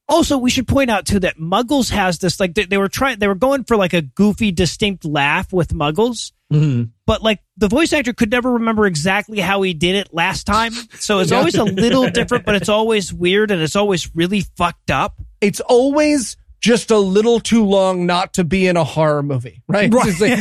also, 0.09 0.39
we 0.39 0.49
should 0.49 0.67
point 0.67 0.89
out 0.89 1.05
too 1.05 1.19
that 1.19 1.37
Muggles 1.37 1.91
has 1.91 2.17
this 2.17 2.39
like 2.39 2.55
they, 2.55 2.65
they 2.65 2.79
were 2.79 2.89
trying 2.89 3.19
they 3.19 3.27
were 3.27 3.35
going 3.35 3.63
for 3.63 3.77
like 3.77 3.93
a 3.93 4.01
goofy, 4.01 4.51
distinct 4.51 5.05
laugh 5.05 5.53
with 5.53 5.71
Muggles. 5.71 6.31
Mm-hmm. 6.51 6.89
But 7.05 7.21
like 7.21 7.41
the 7.57 7.67
voice 7.67 7.93
actor 7.93 8.13
could 8.13 8.31
never 8.31 8.53
remember 8.53 8.87
exactly 8.87 9.39
how 9.39 9.61
he 9.61 9.75
did 9.75 9.93
it 9.93 10.15
last 10.15 10.45
time. 10.45 10.73
So 10.97 11.19
it's 11.19 11.31
always 11.31 11.53
a 11.53 11.63
little 11.63 12.09
different, 12.09 12.43
but 12.43 12.55
it's 12.55 12.69
always 12.69 13.13
weird 13.13 13.51
and 13.51 13.61
it's 13.61 13.75
always 13.75 14.15
really 14.15 14.41
fucked 14.57 14.89
up. 14.89 15.21
it's 15.41 15.59
always 15.59 16.37
just 16.65 16.89
a 16.89 16.97
little 16.97 17.39
too 17.39 17.63
long 17.63 18.07
not 18.07 18.33
to 18.33 18.43
be 18.43 18.65
in 18.65 18.75
a 18.75 18.83
horror 18.83 19.21
movie, 19.21 19.61
right? 19.67 19.87
It's 19.93 20.19
like- 20.19 20.39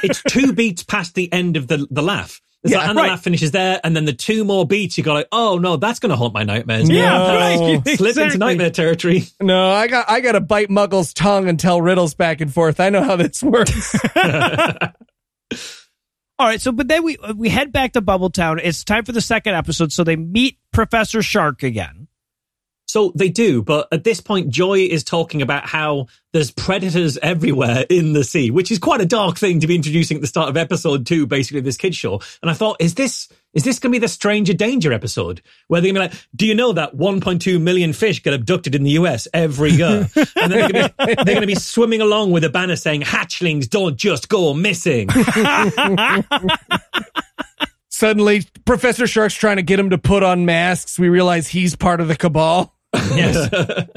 It's 0.02 0.20
two 0.24 0.52
beats 0.52 0.82
past 0.82 1.14
the 1.14 1.32
end 1.32 1.56
of 1.56 1.68
the, 1.68 1.86
the 1.90 2.02
laugh. 2.02 2.40
It's 2.64 2.72
Yeah, 2.72 2.78
like, 2.80 2.88
and 2.88 2.98
the 2.98 3.02
laugh 3.02 3.22
finishes 3.22 3.52
there, 3.52 3.80
and 3.84 3.94
then 3.94 4.04
the 4.06 4.12
two 4.12 4.44
more 4.44 4.66
beats, 4.66 4.98
you 4.98 5.04
go 5.04 5.14
like, 5.14 5.28
oh 5.30 5.58
no, 5.58 5.76
that's 5.76 6.00
going 6.00 6.10
to 6.10 6.16
haunt 6.16 6.34
my 6.34 6.42
nightmares. 6.42 6.90
Yeah, 6.90 7.18
No. 7.18 7.38
right. 7.76 7.88
Slip 7.96 8.16
into 8.16 8.38
nightmare 8.38 8.70
territory. 8.70 9.22
no, 9.40 9.70
I 9.70 9.86
got 9.86 10.10
I 10.10 10.18
got 10.20 10.32
to 10.32 10.40
bite 10.40 10.70
Muggle's 10.70 11.14
tongue 11.14 11.48
and 11.48 11.60
tell 11.60 11.80
riddles 11.80 12.14
back 12.14 12.40
and 12.40 12.52
forth. 12.52 12.80
I 12.80 12.90
know 12.90 13.04
how 13.04 13.14
this 13.14 13.44
works. 13.44 13.94
All 16.38 16.46
right, 16.46 16.60
so 16.60 16.70
but 16.70 16.88
then 16.88 17.02
we 17.02 17.16
we 17.34 17.48
head 17.48 17.72
back 17.72 17.92
to 17.94 18.02
Bubbletown. 18.02 18.60
It's 18.62 18.84
time 18.84 19.04
for 19.04 19.12
the 19.12 19.22
second 19.22 19.54
episode, 19.54 19.90
so 19.90 20.04
they 20.04 20.16
meet 20.16 20.58
Professor 20.70 21.22
Shark 21.22 21.62
again. 21.62 22.08
So 22.88 23.12
they 23.16 23.30
do, 23.30 23.62
but 23.62 23.88
at 23.90 24.04
this 24.04 24.20
point, 24.20 24.50
Joy 24.50 24.80
is 24.80 25.02
talking 25.02 25.42
about 25.42 25.66
how 25.66 26.06
there's 26.32 26.52
predators 26.52 27.18
everywhere 27.18 27.84
in 27.90 28.12
the 28.12 28.22
sea, 28.22 28.50
which 28.50 28.70
is 28.70 28.78
quite 28.78 29.00
a 29.00 29.06
dark 29.06 29.38
thing 29.38 29.60
to 29.60 29.66
be 29.66 29.74
introducing 29.74 30.18
at 30.18 30.20
the 30.20 30.26
start 30.26 30.48
of 30.48 30.56
episode 30.56 31.04
two, 31.04 31.26
basically 31.26 31.60
this 31.60 31.76
kids 31.76 31.96
show. 31.96 32.20
And 32.42 32.50
I 32.50 32.54
thought, 32.54 32.76
is 32.78 32.94
this 32.94 33.28
is 33.56 33.64
this 33.64 33.78
going 33.78 33.90
to 33.90 33.98
be 33.98 34.00
the 34.00 34.08
Stranger 34.08 34.52
Danger 34.52 34.92
episode 34.92 35.40
where 35.68 35.80
they're 35.80 35.90
going 35.90 36.10
to 36.10 36.14
be 36.14 36.14
like, 36.14 36.28
do 36.36 36.46
you 36.46 36.54
know 36.54 36.74
that 36.74 36.94
1.2 36.94 37.58
million 37.58 37.94
fish 37.94 38.22
get 38.22 38.34
abducted 38.34 38.74
in 38.74 38.82
the 38.82 38.90
US 38.90 39.26
every 39.32 39.70
year? 39.70 40.10
And 40.14 40.28
then 40.36 40.50
they're 40.50 40.68
going 40.68 40.72
to 40.74 40.94
be, 40.98 41.14
they're 41.14 41.24
going 41.24 41.40
to 41.40 41.46
be 41.46 41.54
swimming 41.54 42.02
along 42.02 42.32
with 42.32 42.44
a 42.44 42.50
banner 42.50 42.76
saying, 42.76 43.00
hatchlings 43.00 43.66
don't 43.70 43.96
just 43.96 44.28
go 44.28 44.52
missing. 44.52 45.08
Suddenly, 47.88 48.44
Professor 48.66 49.06
Shark's 49.06 49.34
trying 49.34 49.56
to 49.56 49.62
get 49.62 49.80
him 49.80 49.88
to 49.88 49.96
put 49.96 50.22
on 50.22 50.44
masks. 50.44 50.98
We 50.98 51.08
realize 51.08 51.48
he's 51.48 51.74
part 51.74 52.02
of 52.02 52.08
the 52.08 52.16
cabal. 52.16 52.74
Yes. 53.14 53.50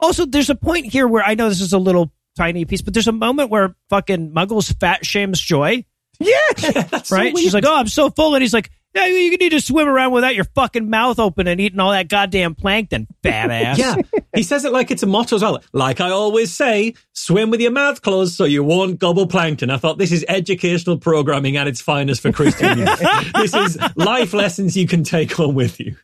also, 0.00 0.26
there's 0.26 0.50
a 0.50 0.54
point 0.56 0.86
here 0.86 1.06
where 1.06 1.22
I 1.22 1.34
know 1.34 1.48
this 1.48 1.60
is 1.60 1.72
a 1.72 1.78
little 1.78 2.12
tiny 2.36 2.64
piece, 2.64 2.82
but 2.82 2.92
there's 2.94 3.08
a 3.08 3.12
moment 3.12 3.50
where 3.50 3.76
fucking 3.90 4.32
Muggles 4.32 4.76
fat 4.80 5.06
shames 5.06 5.40
Joy, 5.40 5.84
Yeah, 6.60 6.82
That's 6.90 7.10
so 7.10 7.16
right? 7.16 7.32
weird. 7.32 7.44
She's 7.44 7.54
like, 7.54 7.64
"Oh, 7.66 7.76
I'm 7.76 7.86
so 7.86 8.10
full," 8.10 8.34
and 8.34 8.42
he's 8.42 8.52
like, 8.52 8.70
"Yeah, 8.94 9.06
you 9.06 9.14
you 9.14 9.36
need 9.36 9.50
to 9.50 9.60
swim 9.60 9.86
around 9.86 10.10
without 10.12 10.34
your 10.34 10.46
fucking 10.46 10.90
mouth 10.90 11.20
open 11.20 11.46
and 11.46 11.60
eating 11.60 11.78
all 11.78 11.92
that 11.92 12.08
goddamn 12.08 12.56
plankton, 12.56 13.06
fat 13.22 13.50
ass." 13.50 13.78
Yeah, 13.78 13.94
he 14.34 14.42
says 14.42 14.64
it 14.64 14.72
like 14.72 14.90
it's 14.90 15.04
a 15.04 15.06
motto 15.06 15.36
as 15.36 15.42
well. 15.42 15.62
Like 15.72 16.00
I 16.00 16.10
always 16.10 16.52
say, 16.52 16.94
swim 17.12 17.50
with 17.50 17.60
your 17.60 17.70
mouth 17.70 18.02
closed 18.02 18.34
so 18.34 18.44
you 18.44 18.64
won't 18.64 18.98
gobble 18.98 19.28
plankton. 19.28 19.70
I 19.70 19.76
thought 19.76 19.98
this 19.98 20.10
is 20.10 20.24
educational 20.28 20.98
programming 20.98 21.56
at 21.56 21.68
its 21.68 21.80
finest 21.80 22.20
for 22.22 22.32
Christian 22.32 22.78
youth. 22.78 22.98
this 23.36 23.54
is 23.54 23.78
life 23.94 24.34
lessons 24.34 24.76
you 24.76 24.88
can 24.88 25.04
take 25.04 25.32
home 25.32 25.54
with 25.54 25.78
you. 25.78 25.94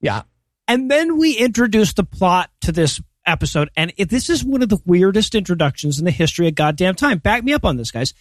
yeah. 0.00 0.22
And 0.68 0.90
then 0.90 1.18
we 1.18 1.36
introduce 1.36 1.92
the 1.92 2.04
plot 2.04 2.48
to 2.62 2.72
this 2.72 3.02
episode. 3.26 3.70
And 3.76 3.92
this 3.98 4.30
is 4.30 4.42
one 4.44 4.62
of 4.62 4.70
the 4.70 4.78
weirdest 4.86 5.34
introductions 5.34 5.98
in 5.98 6.04
the 6.06 6.10
history 6.10 6.48
of 6.48 6.54
goddamn 6.54 6.94
time. 6.94 7.18
Back 7.18 7.44
me 7.44 7.52
up 7.52 7.64
on 7.66 7.76
this, 7.76 7.90
guys. 7.90 8.14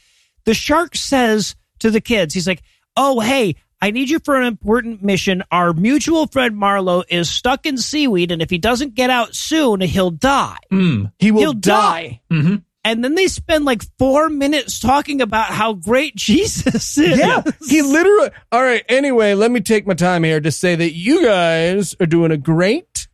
The 0.45 0.53
shark 0.53 0.95
says 0.95 1.55
to 1.79 1.89
the 1.91 2.01
kids, 2.01 2.33
he's 2.33 2.47
like, 2.47 2.61
Oh, 2.95 3.19
hey, 3.19 3.55
I 3.81 3.91
need 3.91 4.09
you 4.09 4.19
for 4.19 4.35
an 4.39 4.45
important 4.45 5.03
mission. 5.03 5.43
Our 5.51 5.73
mutual 5.73 6.27
friend 6.27 6.55
Marlowe 6.55 7.03
is 7.09 7.29
stuck 7.29 7.65
in 7.65 7.77
seaweed. 7.77 8.31
And 8.31 8.41
if 8.41 8.49
he 8.49 8.57
doesn't 8.57 8.93
get 8.95 9.09
out 9.09 9.35
soon, 9.35 9.81
he'll 9.81 10.11
die. 10.11 10.57
Mm. 10.71 11.11
He 11.19 11.31
will 11.31 11.39
He'll 11.41 11.53
die. 11.53 12.21
die. 12.29 12.35
Mm-hmm. 12.35 12.55
and 12.85 13.03
then 13.03 13.15
they 13.15 13.27
spend 13.27 13.65
like 13.65 13.81
four 13.97 14.29
minutes 14.29 14.79
talking 14.79 15.21
about 15.21 15.47
how 15.47 15.73
great 15.73 16.15
Jesus 16.17 16.97
is. 16.97 17.17
Yeah, 17.17 17.41
he 17.67 17.81
literally. 17.81 18.29
All 18.51 18.61
right. 18.61 18.83
Anyway, 18.89 19.33
let 19.33 19.51
me 19.51 19.59
take 19.59 19.85
my 19.87 19.93
time 19.95 20.23
here 20.23 20.39
to 20.39 20.51
say 20.51 20.75
that 20.75 20.93
you 20.93 21.23
guys 21.23 21.95
are 21.99 22.05
doing 22.05 22.31
a 22.31 22.37
great 22.37 23.07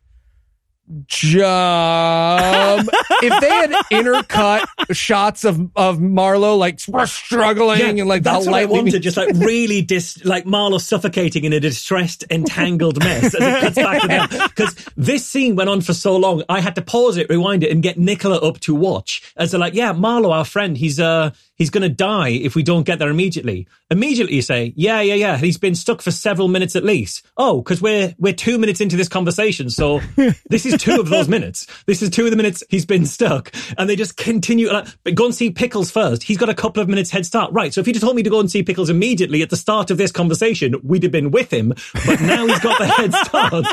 job. 1.06 2.86
if 3.22 3.40
they 3.40 3.48
had 3.48 3.70
intercut 3.90 4.66
shots 4.92 5.44
of 5.44 5.60
of 5.76 5.98
Marlo 5.98 6.58
like 6.58 6.80
struggling 6.80 8.00
and 8.00 8.08
like 8.08 8.22
that's 8.22 8.44
the 8.44 8.50
what 8.50 8.60
I 8.60 8.64
wanted. 8.66 9.00
Just 9.02 9.16
like 9.16 9.30
really, 9.34 9.82
dis- 9.82 10.24
like 10.24 10.44
Marlo 10.44 10.80
suffocating 10.80 11.44
in 11.44 11.52
a 11.52 11.60
distressed, 11.60 12.24
entangled 12.30 12.98
mess 12.98 13.34
as 13.34 13.34
it 13.34 13.60
cuts 13.60 13.76
back 13.76 14.02
to 14.02 14.08
them. 14.08 14.28
Because 14.50 14.74
this 14.96 15.26
scene 15.26 15.56
went 15.56 15.70
on 15.70 15.80
for 15.80 15.94
so 15.94 16.16
long, 16.16 16.42
I 16.48 16.60
had 16.60 16.74
to 16.74 16.82
pause 16.82 17.16
it, 17.16 17.28
rewind 17.30 17.62
it, 17.64 17.70
and 17.70 17.82
get 17.82 17.98
Nicola 17.98 18.36
up 18.36 18.60
to 18.60 18.74
watch. 18.74 19.22
As 19.36 19.50
they're 19.52 19.60
like, 19.60 19.74
"Yeah, 19.74 19.92
Marlo, 19.92 20.32
our 20.32 20.44
friend, 20.44 20.76
he's 20.76 20.98
uh 21.00 21.30
he's 21.60 21.70
going 21.70 21.82
to 21.82 21.94
die 21.94 22.30
if 22.30 22.56
we 22.56 22.64
don't 22.64 22.84
get 22.84 22.98
there 22.98 23.10
immediately." 23.10 23.68
Immediately, 23.90 24.34
you 24.34 24.42
say, 24.42 24.72
"Yeah, 24.74 25.00
yeah, 25.00 25.14
yeah." 25.14 25.36
He's 25.36 25.58
been 25.58 25.76
stuck 25.76 26.02
for 26.02 26.10
several 26.10 26.48
minutes 26.48 26.74
at 26.74 26.84
least. 26.84 27.24
Oh, 27.36 27.60
because 27.62 27.80
we're 27.80 28.14
we're 28.18 28.32
two 28.32 28.58
minutes 28.58 28.80
into 28.80 28.96
this 28.96 29.08
conversation, 29.08 29.70
so 29.70 30.00
this 30.48 30.66
is 30.66 30.80
two 30.80 30.98
of 30.98 31.08
those 31.08 31.28
minutes. 31.28 31.66
This 31.86 32.02
is 32.02 32.10
two 32.10 32.24
of 32.24 32.30
the 32.30 32.36
minutes 32.36 32.64
he's 32.68 32.86
been 32.86 33.06
stuck, 33.06 33.52
and 33.78 33.88
they 33.88 33.96
just 33.96 34.16
continue. 34.16 34.72
Like, 34.72 34.88
but 35.04 35.14
go 35.14 35.26
and 35.26 35.34
see 35.34 35.50
Pickles 35.50 35.90
first. 35.90 36.22
He's 36.22 36.38
got 36.38 36.48
a 36.48 36.54
couple 36.54 36.82
of 36.82 36.88
minutes 36.88 37.10
head 37.10 37.26
start, 37.26 37.52
right? 37.52 37.72
So 37.72 37.80
if 37.80 37.86
you'd 37.86 38.00
told 38.00 38.16
me 38.16 38.22
to 38.22 38.30
go 38.30 38.40
and 38.40 38.50
see 38.50 38.62
Pickles 38.62 38.90
immediately 38.90 39.42
at 39.42 39.50
the 39.50 39.56
start 39.56 39.90
of 39.90 39.98
this 39.98 40.10
conversation, 40.10 40.74
we'd 40.82 41.02
have 41.02 41.12
been 41.12 41.30
with 41.30 41.52
him. 41.52 41.74
But 42.06 42.20
now 42.20 42.46
he's 42.46 42.60
got 42.60 42.78
the 42.78 42.86
head 42.86 43.12
start. 43.12 43.66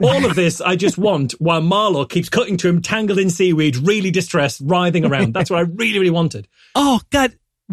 All 0.00 0.24
of 0.24 0.34
this, 0.34 0.60
I 0.60 0.76
just 0.76 0.98
want 0.98 1.32
while 1.32 1.62
Marlo 1.62 2.08
keeps 2.08 2.28
cutting 2.28 2.56
to 2.58 2.68
him, 2.68 2.82
tangled 2.82 3.18
in 3.18 3.30
seaweed, 3.30 3.76
really 3.76 4.10
distressed, 4.10 4.60
writhing 4.64 5.04
around. 5.04 5.34
That's 5.34 5.50
what 5.50 5.58
I 5.58 5.62
really, 5.62 5.98
really 5.98 6.10
wanted. 6.10 6.48
Oh 6.74 7.00
God, 7.10 7.21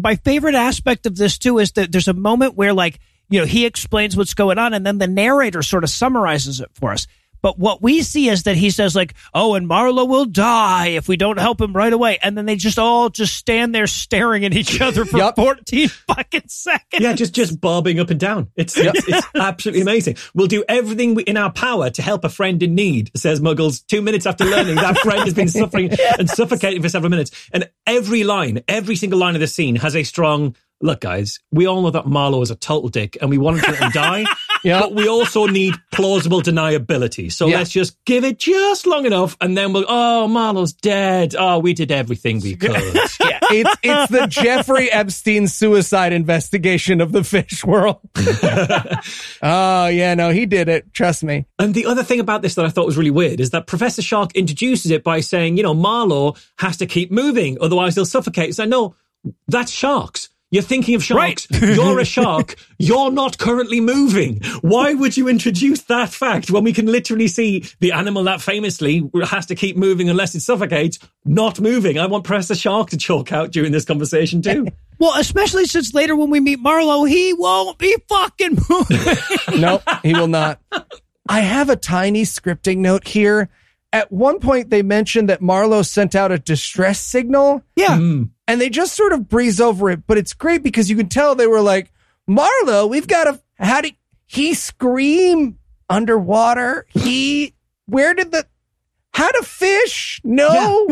my 0.02 0.16
favorite 0.16 0.54
aspect 0.54 1.06
of 1.06 1.16
this 1.16 1.38
too 1.38 1.58
is 1.58 1.72
that 1.72 1.92
there's 1.92 2.08
a 2.08 2.14
moment 2.14 2.54
where 2.54 2.72
like 2.72 2.98
you 3.28 3.40
know 3.40 3.46
he 3.46 3.64
explains 3.64 4.16
what's 4.16 4.34
going 4.34 4.58
on, 4.58 4.74
and 4.74 4.84
then 4.84 4.98
the 4.98 5.06
narrator 5.06 5.62
sort 5.62 5.84
of 5.84 5.90
summarizes 5.90 6.60
it 6.60 6.70
for 6.74 6.92
us. 6.92 7.06
But 7.42 7.58
what 7.58 7.82
we 7.82 8.02
see 8.02 8.28
is 8.28 8.44
that 8.44 8.56
he 8.56 8.70
says 8.70 8.94
like, 8.94 9.14
"Oh, 9.34 9.54
and 9.54 9.66
Marlowe 9.66 10.04
will 10.04 10.24
die 10.24 10.88
if 10.88 11.08
we 11.08 11.16
don't 11.16 11.38
help 11.38 11.60
him 11.60 11.72
right 11.72 11.92
away," 11.92 12.18
and 12.22 12.36
then 12.36 12.46
they 12.46 12.56
just 12.56 12.78
all 12.78 13.08
just 13.10 13.36
stand 13.36 13.74
there 13.74 13.86
staring 13.86 14.44
at 14.44 14.54
each 14.54 14.80
other 14.80 15.04
for 15.04 15.18
Yup. 15.18 15.36
14 15.36 15.88
fucking 15.88 16.42
seconds. 16.48 17.02
Yeah, 17.02 17.12
just 17.14 17.34
just 17.34 17.60
bobbing 17.60 18.00
up 18.00 18.10
and 18.10 18.20
down. 18.20 18.50
It's 18.56 18.76
it's, 18.76 19.08
it's 19.08 19.26
absolutely 19.34 19.82
amazing. 19.82 20.16
We'll 20.34 20.46
do 20.46 20.64
everything 20.68 21.18
in 21.20 21.36
our 21.36 21.50
power 21.52 21.90
to 21.90 22.02
help 22.02 22.24
a 22.24 22.28
friend 22.28 22.62
in 22.62 22.74
need, 22.74 23.10
says 23.16 23.40
Muggles. 23.40 23.86
Two 23.86 24.02
minutes 24.02 24.26
after 24.26 24.44
learning 24.44 24.76
that 24.76 24.98
friend 24.98 25.22
has 25.24 25.34
been 25.34 25.48
suffering 25.48 25.90
and 26.18 26.28
suffocating 26.28 26.82
for 26.82 26.88
several 26.88 27.10
minutes, 27.10 27.30
and 27.52 27.68
every 27.86 28.24
line, 28.24 28.62
every 28.68 28.96
single 28.96 29.18
line 29.18 29.34
of 29.34 29.40
the 29.40 29.46
scene 29.46 29.76
has 29.76 29.96
a 29.96 30.02
strong. 30.02 30.56
Look, 30.82 31.00
guys, 31.02 31.40
we 31.52 31.66
all 31.66 31.82
know 31.82 31.90
that 31.90 32.06
Marlowe 32.06 32.40
is 32.40 32.50
a 32.50 32.56
total 32.56 32.88
dick, 32.88 33.18
and 33.20 33.28
we 33.28 33.36
want 33.36 33.58
him 33.58 33.64
to 33.64 33.70
let 33.72 33.82
him 33.82 33.90
die. 33.90 34.24
Yeah. 34.62 34.80
But 34.80 34.94
we 34.94 35.08
also 35.08 35.46
need 35.46 35.74
plausible 35.90 36.42
deniability. 36.42 37.32
So 37.32 37.46
Yeah. 37.46 37.58
let's 37.58 37.70
just 37.70 37.96
give 38.04 38.24
it 38.24 38.38
just 38.38 38.86
long 38.86 39.06
enough, 39.06 39.36
and 39.40 39.56
then 39.56 39.72
we'll. 39.72 39.86
Oh, 39.88 40.28
Marlowe's 40.28 40.72
dead. 40.72 41.34
Oh, 41.38 41.58
we 41.58 41.72
did 41.72 41.90
everything 41.90 42.40
we 42.40 42.56
could. 42.56 42.70
yeah. 43.20 43.38
it's 43.50 43.76
it's 43.82 44.10
the 44.10 44.26
Jeffrey 44.28 44.90
Epstein 44.90 45.48
suicide 45.48 46.12
investigation 46.12 47.00
of 47.00 47.12
the 47.12 47.24
fish 47.24 47.64
world. 47.64 47.98
oh 49.42 49.86
yeah, 49.86 50.14
no, 50.14 50.30
he 50.30 50.46
did 50.46 50.68
it. 50.68 50.92
Trust 50.92 51.24
me. 51.24 51.46
And 51.58 51.74
the 51.74 51.86
other 51.86 52.02
thing 52.02 52.20
about 52.20 52.42
this 52.42 52.54
that 52.56 52.64
I 52.64 52.68
thought 52.68 52.86
was 52.86 52.96
really 52.96 53.10
weird 53.10 53.40
is 53.40 53.50
that 53.50 53.66
Professor 53.66 54.02
Shark 54.02 54.34
introduces 54.36 54.90
it 54.90 55.02
by 55.04 55.20
saying, 55.20 55.56
you 55.56 55.62
know, 55.62 55.74
Marlowe 55.74 56.34
has 56.58 56.76
to 56.78 56.86
keep 56.86 57.10
moving, 57.10 57.58
otherwise 57.60 57.94
he'll 57.94 58.04
suffocate. 58.06 58.54
So 58.54 58.64
no, 58.64 58.94
that's 59.48 59.70
sharks. 59.72 60.28
You're 60.50 60.62
thinking 60.62 60.96
of 60.96 61.04
sharks. 61.04 61.46
Right. 61.50 61.62
You're 61.76 62.00
a 62.00 62.04
shark. 62.04 62.56
You're 62.78 63.12
not 63.12 63.38
currently 63.38 63.80
moving. 63.80 64.40
Why 64.62 64.94
would 64.94 65.16
you 65.16 65.28
introduce 65.28 65.82
that 65.82 66.10
fact 66.10 66.50
when 66.50 66.64
we 66.64 66.72
can 66.72 66.86
literally 66.86 67.28
see 67.28 67.64
the 67.78 67.92
animal 67.92 68.24
that 68.24 68.40
famously 68.40 69.08
has 69.24 69.46
to 69.46 69.54
keep 69.54 69.76
moving 69.76 70.08
unless 70.10 70.34
it 70.34 70.40
suffocates, 70.40 70.98
not 71.24 71.60
moving? 71.60 71.98
I 71.98 72.06
want 72.06 72.24
Professor 72.24 72.56
Shark 72.56 72.90
to 72.90 72.96
choke 72.96 73.32
out 73.32 73.52
during 73.52 73.70
this 73.72 73.84
conversation 73.84 74.42
too. 74.42 74.66
Well, 75.00 75.18
especially 75.18 75.64
since 75.64 75.94
later 75.94 76.14
when 76.14 76.28
we 76.28 76.40
meet 76.40 76.58
Marlowe, 76.60 77.04
he 77.04 77.32
won't 77.32 77.78
be 77.78 77.96
fucking 78.06 78.58
moving. 78.68 79.16
Nope, 79.58 79.82
he 80.02 80.12
will 80.12 80.28
not. 80.28 80.60
I 81.26 81.40
have 81.40 81.70
a 81.70 81.76
tiny 81.76 82.24
scripting 82.24 82.78
note 82.80 83.08
here. 83.08 83.48
At 83.94 84.12
one 84.12 84.40
point, 84.40 84.68
they 84.68 84.82
mentioned 84.82 85.30
that 85.30 85.40
Marlowe 85.40 85.80
sent 85.80 86.14
out 86.14 86.32
a 86.32 86.38
distress 86.38 87.00
signal. 87.00 87.62
yeah. 87.76 87.96
Hmm. 87.96 88.22
And 88.50 88.60
they 88.60 88.68
just 88.68 88.96
sort 88.96 89.12
of 89.12 89.28
breeze 89.28 89.60
over 89.60 89.90
it. 89.90 90.08
But 90.08 90.18
it's 90.18 90.32
great 90.32 90.64
because 90.64 90.90
you 90.90 90.96
can 90.96 91.08
tell 91.08 91.36
they 91.36 91.46
were 91.46 91.60
like, 91.60 91.92
Marlowe, 92.26 92.88
we've 92.88 93.06
got 93.06 93.24
to, 93.24 93.40
how 93.60 93.80
did 93.80 93.94
he 94.26 94.54
scream 94.54 95.56
underwater? 95.88 96.84
He, 96.88 97.54
where 97.86 98.12
did 98.12 98.32
the, 98.32 98.44
how 99.12 99.30
to 99.30 99.44
fish? 99.44 100.20
No. 100.24 100.88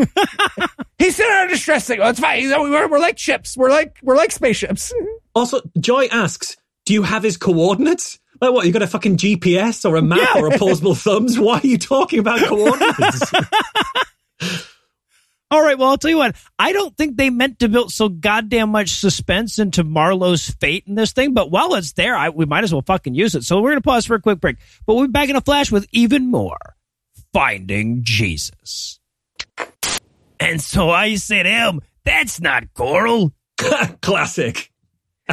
he 0.99 1.11
sent 1.11 1.29
out 1.29 1.47
a 1.47 1.49
distress 1.49 1.83
signal. 1.83 2.07
It's 2.07 2.21
fine. 2.21 2.49
We're, 2.49 2.87
we're 2.87 2.97
like 2.97 3.17
ships. 3.17 3.57
We're 3.57 3.71
like, 3.71 3.97
we're 4.01 4.15
like 4.15 4.31
spaceships. 4.31 4.93
Also, 5.35 5.61
Joy 5.79 6.07
asks, 6.11 6.57
do 6.85 6.93
you 6.93 7.03
have 7.03 7.23
his 7.23 7.37
coordinates? 7.37 8.19
Like 8.41 8.51
what, 8.51 8.65
you 8.65 8.73
got 8.73 8.81
a 8.81 8.87
fucking 8.87 9.17
GPS 9.17 9.87
or 9.87 9.95
a 9.95 10.01
map 10.01 10.35
or 10.35 10.47
a 10.47 10.55
opposable 10.55 10.95
thumbs? 10.95 11.37
Why 11.37 11.59
are 11.59 11.67
you 11.67 11.77
talking 11.77 12.19
about 12.19 12.39
coordinates? 12.39 13.31
All 15.51 15.61
right. 15.63 15.77
Well, 15.77 15.89
I'll 15.89 15.97
tell 15.97 16.11
you 16.11 16.17
what. 16.17 16.35
I 16.57 16.73
don't 16.73 16.95
think 16.95 17.17
they 17.17 17.29
meant 17.29 17.59
to 17.59 17.69
build 17.69 17.91
so 17.91 18.07
goddamn 18.09 18.69
much 18.69 18.89
suspense 18.89 19.57
into 19.57 19.83
Marlowe's 19.83 20.49
fate 20.49 20.83
in 20.87 20.95
this 20.95 21.11
thing. 21.11 21.33
But 21.33 21.49
while 21.49 21.73
it's 21.75 21.93
there, 21.93 22.15
I, 22.15 22.29
we 22.29 22.45
might 22.45 22.63
as 22.63 22.71
well 22.71 22.83
fucking 22.83 23.15
use 23.15 23.35
it. 23.35 23.43
So 23.43 23.59
we're 23.61 23.71
going 23.71 23.81
to 23.81 23.87
pause 23.87 24.05
for 24.05 24.15
a 24.15 24.21
quick 24.21 24.39
break. 24.39 24.57
But 24.85 24.95
we'll 24.95 25.07
be 25.07 25.11
back 25.11 25.29
in 25.29 25.35
a 25.35 25.41
flash 25.41 25.71
with 25.71 25.87
even 25.91 26.29
more 26.29 26.57
Finding 27.33 28.01
Jesus. 28.03 28.99
And 30.39 30.61
so 30.61 30.89
I 30.89 31.15
said, 31.15 31.45
him, 31.45 31.81
that's 32.03 32.39
not 32.41 32.73
Coral. 32.73 33.33
Classic. 34.01 34.71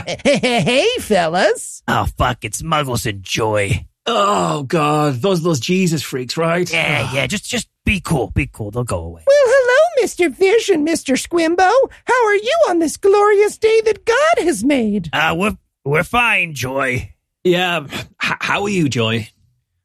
hey, 0.06 0.86
fellas. 1.00 1.82
Oh, 1.88 2.06
fuck. 2.18 2.44
It's 2.44 2.60
Muggles 2.60 3.06
and 3.06 3.22
Joy. 3.22 3.86
Oh 4.08 4.62
god, 4.62 5.14
those 5.14 5.42
those 5.42 5.58
Jesus 5.58 6.00
freaks, 6.00 6.36
right? 6.36 6.72
Yeah, 6.72 7.12
yeah. 7.12 7.26
Just, 7.26 7.50
just 7.50 7.68
be 7.84 7.98
cool. 8.00 8.30
Be 8.30 8.46
cool. 8.46 8.70
They'll 8.70 8.84
go 8.84 9.00
away. 9.00 9.24
Well, 9.26 9.36
hello, 9.48 9.65
Mr. 10.00 10.34
Fish 10.34 10.68
and 10.68 10.86
Mr. 10.86 11.14
Squimbo. 11.16 11.70
How 12.04 12.26
are 12.26 12.34
you 12.34 12.56
on 12.68 12.78
this 12.78 12.96
glorious 12.96 13.58
day 13.58 13.80
that 13.82 14.04
God 14.04 14.44
has 14.44 14.64
made? 14.64 15.10
Uh, 15.12 15.34
we're, 15.36 15.56
we're 15.84 16.04
fine, 16.04 16.54
Joy. 16.54 17.14
Yeah. 17.44 17.86
H- 17.90 18.36
how 18.40 18.62
are 18.62 18.68
you, 18.68 18.88
Joy? 18.88 19.28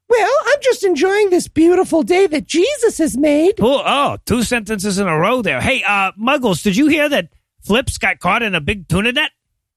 Well, 0.10 0.32
I'm 0.48 0.60
just 0.62 0.84
enjoying 0.84 1.30
this 1.30 1.48
beautiful 1.48 2.04
day 2.04 2.28
that 2.28 2.46
Jesus 2.46 2.98
has 2.98 3.18
made. 3.18 3.62
Oh, 3.62 3.82
oh, 3.86 4.18
two 4.26 4.44
sentences 4.44 4.98
in 5.00 5.08
a 5.08 5.18
row 5.18 5.42
there. 5.42 5.62
Hey, 5.62 5.84
uh, 5.88 6.12
Muggles, 6.20 6.64
did 6.64 6.76
you 6.76 6.88
hear 6.88 7.08
that 7.08 7.30
Flips 7.62 7.98
got 7.98 8.20
caught 8.20 8.44
in 8.44 8.54
a 8.54 8.60
big 8.60 8.90
tuna 8.90 9.14
net? 9.14 9.32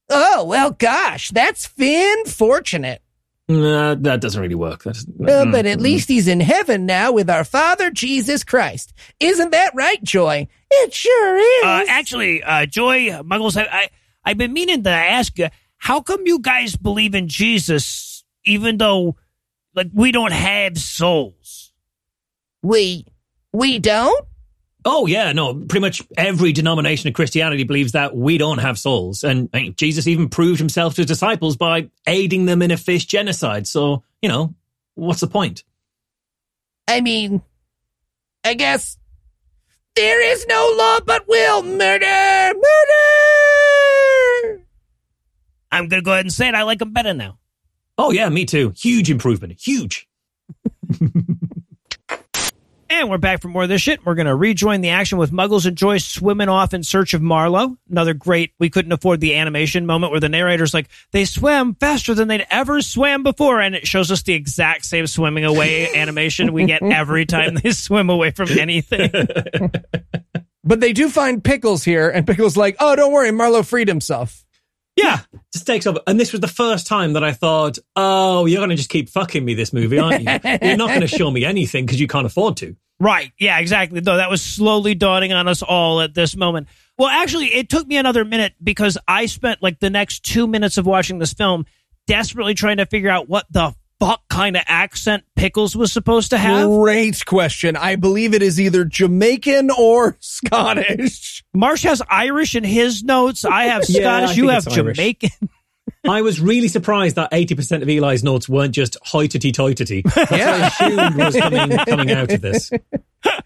Oh, 0.09 0.43
well, 0.43 0.71
gosh, 0.71 1.29
that's 1.29 1.65
fin 1.65 2.25
fortunate. 2.25 3.01
Nah, 3.47 3.95
that 3.95 4.21
doesn't 4.21 4.41
really 4.41 4.55
work. 4.55 4.83
That's, 4.83 5.05
Well, 5.07 5.51
but 5.51 5.65
at 5.67 5.79
least 5.79 6.09
he's 6.09 6.27
in 6.27 6.39
heaven 6.39 6.85
now 6.87 7.11
with 7.11 7.29
our 7.29 7.43
Father 7.43 7.91
Jesus 7.91 8.43
Christ. 8.43 8.93
Isn't 9.19 9.51
that 9.51 9.75
right, 9.75 10.03
Joy? 10.03 10.47
It 10.71 10.93
sure 10.93 11.37
is. 11.37 11.63
Uh, 11.63 11.85
actually, 11.87 12.41
uh, 12.41 12.65
Joy, 12.65 13.09
Muggles, 13.21 13.55
I, 13.55 13.67
I, 13.71 13.89
I've 14.23 14.37
been 14.37 14.53
meaning 14.53 14.83
to 14.83 14.89
ask 14.89 15.37
you, 15.37 15.49
how 15.77 16.01
come 16.01 16.25
you 16.25 16.39
guys 16.39 16.75
believe 16.75 17.13
in 17.13 17.27
Jesus 17.27 18.23
even 18.45 18.77
though, 18.77 19.15
like, 19.75 19.89
we 19.93 20.11
don't 20.11 20.33
have 20.33 20.77
souls? 20.77 21.71
we 22.65 23.05
we 23.53 23.79
don't? 23.79 24.25
Oh 24.87 25.07
yeah, 25.07 25.33
no. 25.33 25.55
Pretty 25.55 25.79
much 25.79 26.03
every 26.15 26.53
denomination 26.53 27.07
of 27.07 27.15
Christianity 27.15 27.63
believes 27.63 27.93
that 27.93 28.15
we 28.15 28.37
don't 28.37 28.59
have 28.59 28.77
souls, 28.77 29.23
and 29.23 29.49
I 29.53 29.63
mean, 29.63 29.75
Jesus 29.75 30.07
even 30.07 30.29
proved 30.29 30.59
himself 30.59 30.93
to 30.95 31.01
his 31.01 31.07
disciples 31.07 31.57
by 31.57 31.89
aiding 32.05 32.45
them 32.45 32.61
in 32.61 32.69
a 32.69 32.77
fish 32.77 33.05
genocide. 33.05 33.65
So 33.67 34.03
you 34.21 34.29
know, 34.29 34.53
what's 34.93 35.21
the 35.21 35.27
point? 35.27 35.63
I 36.87 37.01
mean, 37.01 37.41
I 38.43 38.53
guess 38.53 38.97
there 39.95 40.21
is 40.21 40.45
no 40.47 40.75
law 40.77 40.99
but 41.05 41.27
will. 41.27 41.63
Murder! 41.63 42.53
Murder! 42.53 42.65
I'm 45.71 45.87
going 45.87 46.01
to 46.01 46.05
go 46.05 46.11
ahead 46.13 46.25
and 46.25 46.33
say 46.33 46.47
it. 46.47 46.55
I 46.55 46.63
like 46.63 46.79
them 46.79 46.93
better 46.93 47.13
now. 47.13 47.39
Oh 47.97 48.11
yeah, 48.11 48.29
me 48.29 48.45
too. 48.45 48.73
Huge 48.75 49.09
improvement. 49.09 49.59
Huge. 49.59 50.07
And 52.87 53.09
we're 53.09 53.17
back 53.17 53.41
for 53.41 53.47
more 53.47 53.63
of 53.63 53.69
this 53.69 53.81
shit. 53.81 54.05
We're 54.05 54.15
going 54.15 54.27
to 54.27 54.35
rejoin 54.35 54.81
the 54.81 54.89
action 54.89 55.17
with 55.17 55.31
Muggles 55.31 55.65
and 55.65 55.75
Joyce 55.75 56.05
swimming 56.05 56.49
off 56.49 56.73
in 56.73 56.83
search 56.83 57.13
of 57.13 57.21
Marlowe. 57.21 57.77
Another 57.89 58.13
great, 58.13 58.53
we 58.59 58.69
couldn't 58.69 58.91
afford 58.91 59.19
the 59.21 59.35
animation 59.35 59.85
moment 59.85 60.11
where 60.11 60.19
the 60.19 60.29
narrator's 60.29 60.73
like, 60.73 60.89
they 61.11 61.25
swam 61.25 61.73
faster 61.75 62.13
than 62.13 62.27
they'd 62.27 62.45
ever 62.51 62.81
swam 62.81 63.23
before. 63.23 63.59
And 63.59 63.73
it 63.73 63.87
shows 63.87 64.11
us 64.11 64.21
the 64.21 64.33
exact 64.33 64.85
same 64.85 65.07
swimming 65.07 65.45
away 65.45 65.93
animation 65.95 66.53
we 66.53 66.65
get 66.65 66.83
every 66.83 67.25
time 67.25 67.55
they 67.55 67.71
swim 67.71 68.09
away 68.09 68.31
from 68.31 68.49
anything. 68.51 69.11
But 70.67 70.79
they 70.79 70.93
do 70.93 71.09
find 71.09 71.43
Pickles 71.43 71.83
here, 71.83 72.09
and 72.09 72.25
Pickles 72.25 72.57
like, 72.57 72.75
oh, 72.79 72.95
don't 72.95 73.13
worry, 73.13 73.31
Marlowe 73.31 73.61
freed 73.61 73.87
himself. 73.87 74.44
Yeah, 75.05 75.19
just 75.53 75.67
takes 75.67 75.87
over. 75.87 75.99
And 76.07 76.19
this 76.19 76.31
was 76.31 76.41
the 76.41 76.47
first 76.47 76.87
time 76.87 77.13
that 77.13 77.23
I 77.23 77.31
thought, 77.31 77.77
oh, 77.95 78.45
you're 78.45 78.59
going 78.59 78.69
to 78.69 78.75
just 78.75 78.89
keep 78.89 79.09
fucking 79.09 79.43
me 79.43 79.53
this 79.53 79.73
movie, 79.73 79.99
aren't 79.99 80.23
you? 80.23 80.29
you're 80.61 80.77
not 80.77 80.89
going 80.89 81.01
to 81.01 81.07
show 81.07 81.29
me 81.29 81.45
anything 81.45 81.85
because 81.85 81.99
you 81.99 82.07
can't 82.07 82.25
afford 82.25 82.57
to. 82.57 82.75
Right. 82.99 83.31
Yeah, 83.37 83.59
exactly. 83.59 83.99
Though 83.99 84.17
that 84.17 84.29
was 84.29 84.41
slowly 84.41 84.95
dawning 84.95 85.33
on 85.33 85.47
us 85.47 85.61
all 85.61 86.01
at 86.01 86.13
this 86.13 86.35
moment. 86.35 86.67
Well, 86.97 87.09
actually, 87.09 87.47
it 87.47 87.69
took 87.69 87.85
me 87.87 87.97
another 87.97 88.23
minute 88.23 88.53
because 88.63 88.97
I 89.07 89.25
spent 89.25 89.61
like 89.61 89.79
the 89.79 89.89
next 89.89 90.23
two 90.23 90.47
minutes 90.47 90.77
of 90.77 90.85
watching 90.85 91.19
this 91.19 91.33
film 91.33 91.65
desperately 92.07 92.53
trying 92.53 92.77
to 92.77 92.85
figure 92.85 93.09
out 93.09 93.27
what 93.27 93.45
the 93.49 93.75
fuck 93.99 94.21
kind 94.29 94.55
of 94.57 94.63
accent 94.67 95.23
Pickles 95.35 95.75
was 95.75 95.91
supposed 95.91 96.29
to 96.31 96.37
have. 96.37 96.67
Great 96.69 97.25
question. 97.25 97.75
I 97.75 97.95
believe 97.95 98.33
it 98.33 98.41
is 98.41 98.59
either 98.59 98.85
Jamaican 98.85 99.69
or 99.71 100.17
Scottish. 100.21 101.43
Marsh 101.53 101.83
has 101.83 102.01
Irish 102.09 102.55
in 102.55 102.63
his 102.63 103.03
notes. 103.03 103.45
I 103.45 103.63
have 103.65 103.83
Yeah, 103.89 104.01
Scottish. 104.01 104.29
I 104.31 104.33
you 104.33 104.49
have. 104.49 104.67
Jamaican. 104.67 105.49
I 106.07 106.21
was 106.21 106.39
really 106.39 106.67
surprised 106.67 107.15
that 107.15 107.31
80% 107.31 107.81
of 107.81 107.89
Eli's 107.89 108.23
notes 108.23 108.47
weren't 108.47 108.73
just 108.73 108.97
hoitity 109.03 109.51
toitity. 109.51 110.01
That's 110.15 110.31
what 110.31 110.41
I 110.41 110.67
assumed 110.67 111.15
was 111.15 111.35
coming, 111.35 111.77
coming 111.77 112.11
out 112.11 112.31
of 112.31 112.41
this. 112.41 112.71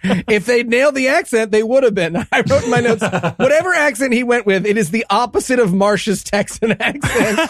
if 0.03 0.45
they'd 0.45 0.67
nailed 0.67 0.95
the 0.95 1.07
accent, 1.09 1.51
they 1.51 1.63
would 1.63 1.83
have 1.83 1.95
been. 1.95 2.15
I 2.31 2.43
wrote 2.49 2.63
in 2.63 2.69
my 2.69 2.81
notes, 2.81 3.03
whatever 3.37 3.73
accent 3.73 4.13
he 4.13 4.23
went 4.23 4.45
with, 4.45 4.65
it 4.65 4.77
is 4.77 4.91
the 4.91 5.05
opposite 5.09 5.59
of 5.59 5.73
Marsh's 5.73 6.23
Texan 6.23 6.73
accent. 6.79 7.49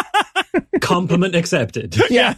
Compliment 0.80 1.34
accepted. 1.34 1.96
Yeah. 2.10 2.34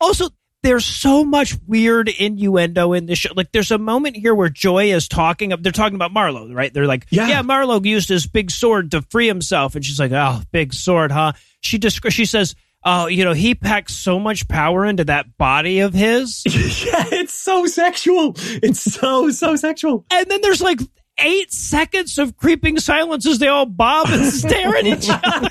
Also, 0.00 0.30
there's 0.62 0.84
so 0.84 1.24
much 1.24 1.56
weird 1.66 2.08
innuendo 2.08 2.92
in 2.92 3.06
this 3.06 3.18
show. 3.18 3.30
Like, 3.34 3.50
there's 3.52 3.70
a 3.70 3.78
moment 3.78 4.16
here 4.16 4.34
where 4.34 4.48
Joy 4.48 4.92
is 4.92 5.08
talking. 5.08 5.52
They're 5.60 5.72
talking 5.72 5.96
about 5.96 6.12
Marlowe, 6.12 6.52
right? 6.52 6.72
They're 6.72 6.86
like, 6.86 7.06
Yeah. 7.10 7.28
"Yeah, 7.28 7.42
Marlowe 7.42 7.80
used 7.82 8.08
his 8.08 8.26
big 8.26 8.50
sword 8.50 8.90
to 8.92 9.02
free 9.10 9.26
himself," 9.26 9.74
and 9.74 9.84
she's 9.84 9.98
like, 9.98 10.12
"Oh, 10.12 10.40
big 10.52 10.72
sword, 10.72 11.10
huh?" 11.12 11.32
She 11.60 11.78
descri- 11.78 12.12
She 12.12 12.24
says, 12.24 12.54
"Oh, 12.84 13.06
you 13.06 13.24
know, 13.24 13.32
he 13.32 13.54
packs 13.54 13.94
so 13.94 14.18
much 14.20 14.46
power 14.48 14.84
into 14.86 15.04
that 15.04 15.36
body 15.36 15.80
of 15.80 15.94
his." 15.94 16.42
yeah, 16.46 17.04
it's 17.12 17.34
so 17.34 17.66
sexual. 17.66 18.34
It's 18.62 18.80
so, 18.80 19.30
so 19.30 19.56
sexual. 19.56 20.04
and 20.10 20.30
then 20.30 20.40
there's 20.42 20.62
like 20.62 20.78
eight 21.18 21.52
seconds 21.52 22.18
of 22.18 22.36
creeping 22.36 22.78
silence 22.78 23.26
as 23.26 23.38
they 23.38 23.46
all 23.48 23.66
bob 23.66 24.06
and 24.10 24.24
stare 24.32 24.74
at 24.76 24.86
each 24.86 25.08
other. 25.22 25.50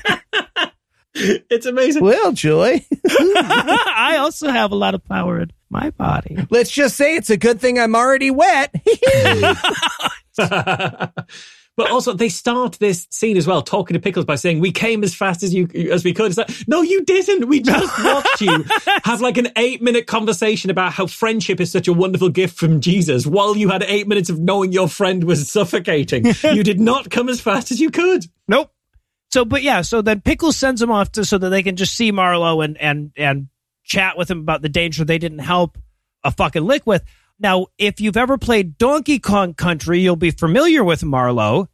It's 1.13 1.65
amazing. 1.65 2.03
Well, 2.03 2.31
Joy, 2.31 2.85
I 3.09 4.17
also 4.19 4.49
have 4.49 4.71
a 4.71 4.75
lot 4.75 4.95
of 4.95 5.03
power 5.05 5.41
in 5.41 5.51
my 5.69 5.89
body. 5.91 6.37
let's 6.49 6.71
just 6.71 6.95
say 6.95 7.15
it's 7.15 7.29
a 7.29 7.37
good 7.37 7.59
thing 7.59 7.79
I'm 7.79 7.95
already 7.95 8.31
wet. 8.31 8.73
But 11.77 11.89
also, 11.89 12.13
they 12.13 12.27
start 12.27 12.73
this 12.79 13.07
scene 13.09 13.37
as 13.37 13.47
well, 13.47 13.61
talking 13.61 13.93
to 13.93 13.99
Pickles 13.99 14.25
by 14.25 14.35
saying, 14.35 14.59
"We 14.59 14.71
came 14.71 15.05
as 15.05 15.15
fast 15.15 15.41
as 15.41 15.53
you 15.53 15.69
as 15.89 16.03
we 16.03 16.13
could." 16.13 16.27
It's 16.27 16.37
like, 16.37 16.49
no, 16.67 16.81
you 16.81 17.03
didn't. 17.05 17.47
We 17.47 17.61
just 17.61 18.03
watched 18.03 18.41
you 18.41 18.65
have 19.05 19.21
like 19.21 19.37
an 19.37 19.47
eight 19.55 19.81
minute 19.81 20.05
conversation 20.05 20.69
about 20.69 20.91
how 20.91 21.07
friendship 21.07 21.61
is 21.61 21.71
such 21.71 21.87
a 21.87 21.93
wonderful 21.93 22.27
gift 22.29 22.57
from 22.57 22.81
Jesus, 22.81 23.25
while 23.25 23.55
you 23.55 23.69
had 23.69 23.83
eight 23.83 24.05
minutes 24.05 24.29
of 24.29 24.37
knowing 24.37 24.73
your 24.73 24.89
friend 24.89 25.23
was 25.23 25.49
suffocating. 25.49 26.25
you 26.43 26.61
did 26.61 26.79
not 26.81 27.09
come 27.09 27.29
as 27.29 27.39
fast 27.39 27.71
as 27.71 27.79
you 27.79 27.89
could. 27.89 28.25
Nope. 28.49 28.69
So, 29.33 29.45
but 29.45 29.63
yeah, 29.63 29.81
so 29.81 30.01
then 30.01 30.21
Pickles 30.21 30.57
sends 30.57 30.81
him 30.81 30.91
off 30.91 31.13
to 31.13 31.25
so 31.25 31.37
that 31.37 31.49
they 31.49 31.63
can 31.63 31.75
just 31.77 31.95
see 31.95 32.11
Marlowe 32.11 32.61
and 32.61 32.77
and 32.79 33.11
and 33.15 33.47
chat 33.83 34.17
with 34.17 34.29
him 34.29 34.39
about 34.39 34.61
the 34.61 34.69
danger 34.69 35.03
they 35.05 35.17
didn't 35.17 35.39
help 35.39 35.77
a 36.23 36.31
fucking 36.31 36.63
lick 36.63 36.85
with. 36.85 37.03
Now, 37.39 37.67
if 37.77 37.99
you've 37.99 38.17
ever 38.17 38.37
played 38.37 38.77
Donkey 38.77 39.19
Kong 39.19 39.53
Country, 39.53 39.99
you'll 39.99 40.15
be 40.15 40.31
familiar 40.31 40.83
with 40.83 41.03
Marlowe. 41.03 41.69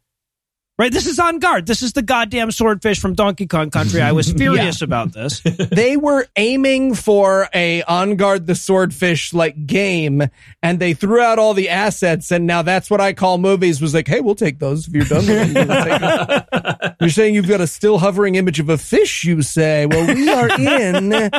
Right? 0.78 0.92
This 0.92 1.06
is 1.06 1.18
Enguarde. 1.18 1.66
This 1.66 1.82
is 1.82 1.92
the 1.94 2.02
goddamn 2.02 2.52
swordfish 2.52 3.00
from 3.00 3.14
Donkey 3.14 3.48
Kong 3.48 3.68
Country. 3.70 4.00
I 4.00 4.12
was 4.12 4.32
furious 4.36 4.80
about 4.80 5.12
this. 5.12 5.40
they 5.70 5.96
were 5.96 6.24
aiming 6.36 6.94
for 6.94 7.48
a 7.52 7.82
Enguarde 7.82 8.46
the 8.46 8.54
swordfish 8.54 9.34
like 9.34 9.66
game 9.66 10.22
and 10.62 10.78
they 10.78 10.94
threw 10.94 11.20
out 11.20 11.40
all 11.40 11.52
the 11.52 11.68
assets 11.68 12.30
and 12.30 12.46
now 12.46 12.62
that's 12.62 12.88
what 12.90 13.00
I 13.00 13.12
call 13.12 13.38
movies 13.38 13.80
was 13.82 13.92
like, 13.92 14.06
hey, 14.06 14.20
we'll 14.20 14.36
take 14.36 14.60
those 14.60 14.86
if 14.86 14.94
you're 14.94 15.04
done 15.04 15.26
with 15.26 15.30
it. 15.30 15.48
You 15.48 15.66
wanna 15.66 15.84
take 15.84 16.84
it? 16.84 16.94
You're 17.00 17.10
saying 17.10 17.34
you've 17.34 17.48
got 17.48 17.60
a 17.60 17.66
still 17.66 17.98
hovering 17.98 18.36
image 18.36 18.60
of 18.60 18.68
a 18.68 18.78
fish, 18.78 19.24
you 19.24 19.42
say. 19.42 19.86
Well, 19.86 20.06
we 20.14 20.28
are 20.30 20.48
in 20.60 21.30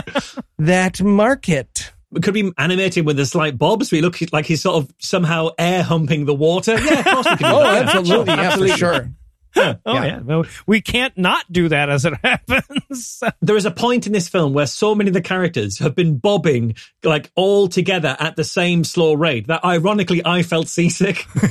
that 0.59 1.01
market. 1.01 1.93
Could 2.21 2.33
be 2.33 2.51
animated 2.57 3.05
with 3.05 3.19
a 3.19 3.25
slight 3.25 3.57
bob, 3.57 3.83
so 3.83 3.95
he 3.95 4.01
looks 4.01 4.21
like 4.33 4.45
he's 4.47 4.61
sort 4.63 4.83
of 4.83 4.91
somehow 4.97 5.49
air 5.59 5.83
humping 5.83 6.25
the 6.25 6.33
water. 6.33 6.73
Yeah, 6.79 6.99
of 6.99 7.05
course 7.05 7.25
we 7.29 7.37
can 7.37 7.51
do 7.51 7.55
Oh, 7.55 7.59
that. 7.63 7.95
absolutely, 7.95 8.33
yeah, 8.33 8.55
for 8.55 8.67
sure. 8.69 9.09
Oh 9.55 9.75
yeah. 9.85 10.19
Well, 10.19 10.45
we 10.67 10.81
can't 10.81 11.17
not 11.17 11.51
do 11.51 11.69
that 11.69 11.89
as 11.89 12.05
it 12.05 12.13
happens. 12.23 13.21
there 13.41 13.55
is 13.55 13.65
a 13.65 13.71
point 13.71 14.07
in 14.07 14.13
this 14.13 14.29
film 14.29 14.53
where 14.53 14.67
so 14.67 14.93
many 14.95 15.09
of 15.09 15.13
the 15.13 15.21
characters 15.21 15.79
have 15.79 15.95
been 15.95 16.17
bobbing 16.17 16.75
like 17.03 17.31
all 17.35 17.67
together 17.67 18.15
at 18.19 18.35
the 18.35 18.43
same 18.43 18.83
slow 18.83 19.13
rate 19.13 19.47
that 19.47 19.63
ironically 19.65 20.21
I 20.25 20.43
felt 20.43 20.67
seasick. 20.67 21.25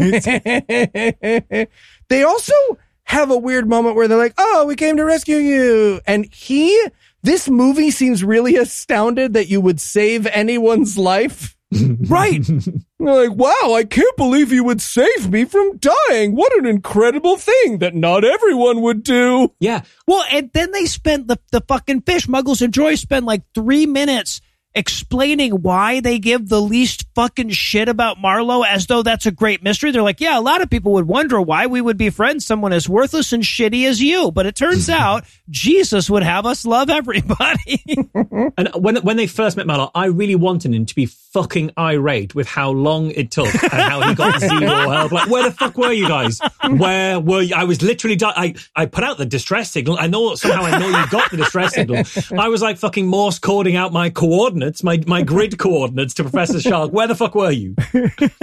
they 2.08 2.22
also 2.24 2.54
have 3.04 3.30
a 3.30 3.38
weird 3.38 3.68
moment 3.68 3.96
where 3.96 4.06
they're 4.08 4.18
like, 4.18 4.34
"Oh, 4.38 4.66
we 4.66 4.76
came 4.76 4.96
to 4.96 5.04
rescue 5.04 5.36
you," 5.36 6.00
and 6.06 6.24
he. 6.32 6.88
This 7.20 7.48
movie 7.48 7.90
seems 7.90 8.22
really 8.22 8.54
astounded 8.56 9.32
that 9.32 9.48
you 9.48 9.60
would 9.60 9.80
save 9.80 10.24
anyone's 10.28 10.96
life. 10.96 11.57
Right. 11.72 12.46
Like, 13.00 13.30
wow, 13.30 13.74
I 13.76 13.84
can't 13.88 14.16
believe 14.16 14.50
you 14.50 14.64
would 14.64 14.82
save 14.82 15.30
me 15.30 15.44
from 15.44 15.78
dying. 15.78 16.34
What 16.34 16.52
an 16.58 16.66
incredible 16.66 17.36
thing 17.36 17.78
that 17.78 17.94
not 17.94 18.24
everyone 18.24 18.82
would 18.82 19.04
do. 19.04 19.54
yeah. 19.60 19.82
Well, 20.08 20.24
and 20.32 20.50
then 20.52 20.72
they 20.72 20.84
spent 20.86 21.28
the 21.28 21.38
the 21.52 21.60
fucking 21.60 22.02
fish 22.02 22.26
muggles 22.26 22.60
and 22.60 22.74
Joy 22.74 22.96
spend 22.96 23.24
like 23.24 23.42
three 23.54 23.86
minutes 23.86 24.40
explaining 24.78 25.50
why 25.62 26.00
they 26.00 26.18
give 26.18 26.48
the 26.48 26.60
least 26.62 27.04
fucking 27.14 27.50
shit 27.50 27.88
about 27.88 28.20
Marlowe 28.20 28.62
as 28.62 28.86
though 28.86 29.02
that's 29.02 29.26
a 29.26 29.30
great 29.32 29.62
mystery. 29.62 29.90
They're 29.90 30.02
like, 30.02 30.20
yeah, 30.20 30.38
a 30.38 30.40
lot 30.40 30.62
of 30.62 30.70
people 30.70 30.92
would 30.92 31.06
wonder 31.06 31.40
why 31.40 31.66
we 31.66 31.80
would 31.80 31.98
befriend 31.98 32.42
someone 32.42 32.72
as 32.72 32.88
worthless 32.88 33.32
and 33.32 33.42
shitty 33.42 33.86
as 33.88 34.00
you, 34.00 34.30
but 34.30 34.46
it 34.46 34.54
turns 34.54 34.88
out 34.88 35.24
Jesus 35.50 36.08
would 36.08 36.22
have 36.22 36.46
us 36.46 36.64
love 36.64 36.88
everybody. 36.90 37.82
And 38.56 38.68
when 38.74 38.96
when 38.98 39.16
they 39.16 39.26
first 39.26 39.56
met 39.56 39.66
Marlowe, 39.66 39.90
I 39.94 40.06
really 40.06 40.34
wanted 40.34 40.74
him 40.74 40.86
to 40.86 40.94
be 40.94 41.06
fucking 41.06 41.70
irate 41.78 42.34
with 42.34 42.46
how 42.48 42.70
long 42.70 43.10
it 43.12 43.30
took 43.30 43.52
and 43.62 43.72
how 43.72 44.08
he 44.08 44.14
got 44.14 44.40
zero 44.40 44.90
help. 44.90 45.12
Like, 45.12 45.28
where 45.30 45.44
the 45.44 45.52
fuck 45.52 45.76
were 45.76 45.92
you 45.92 46.08
guys? 46.08 46.40
Where 46.68 47.20
were 47.20 47.42
you? 47.42 47.54
I 47.54 47.64
was 47.64 47.82
literally, 47.82 48.16
di- 48.16 48.32
I, 48.34 48.54
I 48.74 48.86
put 48.86 49.04
out 49.04 49.18
the 49.18 49.26
distress 49.26 49.70
signal. 49.70 49.96
I 49.98 50.06
know, 50.06 50.34
somehow 50.34 50.62
I 50.62 50.78
know 50.78 50.86
you 50.88 51.10
got 51.10 51.30
the 51.30 51.36
distress 51.36 51.74
signal. 51.74 52.04
I 52.38 52.48
was 52.48 52.62
like 52.62 52.78
fucking 52.78 53.06
Morse 53.06 53.38
coding 53.38 53.76
out 53.76 53.92
my 53.92 54.10
coordinates, 54.10 54.67
my, 54.82 55.02
my 55.06 55.22
grid 55.22 55.58
coordinates 55.58 56.14
to 56.14 56.22
Professor 56.22 56.60
Shark. 56.60 56.92
Where 56.92 57.06
the 57.06 57.14
fuck 57.14 57.34
were 57.34 57.50
you? 57.50 57.74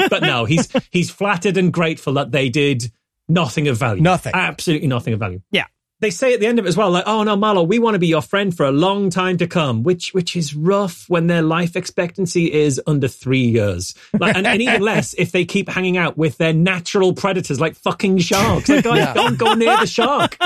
But 0.09 0.21
no, 0.21 0.45
he's, 0.45 0.71
he's 0.91 1.09
flattered 1.09 1.57
and 1.57 1.71
grateful 1.71 2.13
that 2.13 2.31
they 2.31 2.49
did 2.49 2.91
nothing 3.27 3.67
of 3.67 3.77
value. 3.77 4.01
Nothing. 4.01 4.33
Absolutely 4.35 4.87
nothing 4.87 5.13
of 5.13 5.19
value 5.19 5.41
yeah. 5.51 5.65
they 5.99 6.11
say 6.11 6.33
at 6.33 6.39
the 6.39 6.45
end 6.45 6.59
of 6.59 6.65
it 6.65 6.67
as 6.67 6.77
well, 6.77 6.91
like, 6.91 7.05
"Oh 7.07 7.23
no, 7.23 7.35
Marlowe, 7.35 7.63
we 7.63 7.79
want 7.79 7.95
to 7.95 7.99
be 7.99 8.07
your 8.07 8.21
friend 8.21 8.55
for 8.55 8.65
a 8.65 8.71
long 8.71 9.09
time 9.09 9.37
to 9.37 9.47
come," 9.47 9.81
which 9.83 10.13
which 10.13 10.35
is 10.35 10.53
rough 10.53 11.05
when 11.07 11.27
their 11.27 11.41
life 11.41 11.75
expectancy 11.75 12.51
is 12.51 12.79
under 12.85 13.07
three 13.07 13.45
years, 13.45 13.95
like, 14.19 14.35
and, 14.35 14.45
and 14.45 14.61
even 14.61 14.81
less 14.81 15.15
if 15.17 15.31
they 15.31 15.45
keep 15.45 15.69
hanging 15.69 15.97
out 15.97 16.17
with 16.17 16.37
their 16.37 16.53
natural 16.53 17.13
predators 17.13 17.59
like 17.59 17.75
fucking 17.75 18.17
sharks. 18.19 18.69
Like, 18.69 18.83
guys, 18.83 18.97
Yeah. 18.99 19.13
don't 19.13 19.37
go 19.39 19.53
near 19.55 19.77
the 19.77 19.87
shark. 19.87 20.37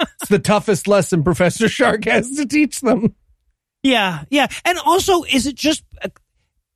It's 0.00 0.28
the 0.30 0.38
toughest 0.38 0.86
lesson 0.88 1.22
Professor 1.24 1.68
Shark 1.68 2.04
has 2.04 2.30
to 2.36 2.46
teach 2.46 2.80
them. 2.80 3.14
Yeah, 3.82 4.24
yeah. 4.30 4.46
And 4.64 4.78
also, 4.78 5.22
is 5.24 5.46
it 5.46 5.54
just 5.56 5.82
uh, 6.02 6.08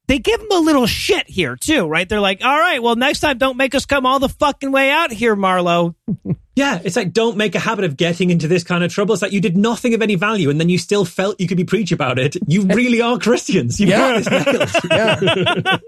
they 0.09 0.19
give 0.19 0.41
him 0.41 0.51
a 0.53 0.59
little 0.59 0.87
shit 0.87 1.29
here 1.29 1.57
too, 1.57 1.87
right? 1.87 2.09
They're 2.09 2.21
like, 2.21 2.43
"All 2.45 2.59
right, 2.59 2.83
well, 2.83 2.97
next 2.97 3.21
time, 3.21 3.39
don't 3.39 3.57
make 3.57 3.75
us 3.75 3.85
come 3.87 4.07
all 4.07 4.19
the 4.19 4.29
fucking 4.29 4.73
way 4.73 4.91
out 4.91 5.13
here, 5.13 5.37
Marlowe." 5.37 5.95
Yeah, 6.57 6.81
it's 6.85 6.95
like 6.95 7.13
don't 7.13 7.37
make 7.37 7.57
a 7.57 7.59
habit 7.59 7.85
of 7.85 7.97
getting 7.97 8.31
into 8.31 8.47
this 8.47 8.63
kind 8.63 8.85
of 8.85 8.93
trouble. 8.93 9.13
It's 9.13 9.23
like 9.23 9.33
you 9.33 9.41
did 9.41 9.57
nothing 9.57 9.93
of 9.93 10.01
any 10.03 10.15
value, 10.15 10.51
and 10.51 10.61
then 10.61 10.69
you 10.69 10.79
still 10.79 11.05
felt 11.05 11.41
you 11.41 11.49
could 11.49 11.57
be 11.57 11.65
preach 11.65 11.91
about 11.91 12.17
it. 12.17 12.37
You 12.47 12.63
really 12.67 13.01
are 13.01 13.19
Christians. 13.19 13.81
You've 13.81 13.91
Yeah. 13.91 14.21
this. 14.21 14.77
Yeah. 14.89 15.79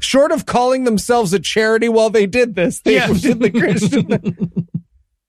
Short 0.00 0.30
of 0.30 0.46
calling 0.46 0.84
themselves 0.84 1.32
a 1.32 1.40
charity 1.40 1.88
while 1.88 2.08
they 2.08 2.26
did 2.26 2.54
this, 2.54 2.78
they 2.82 2.94
Yeah. 2.94 3.12
did 3.12 3.40
the 3.40 3.50
Christian. 3.50 4.68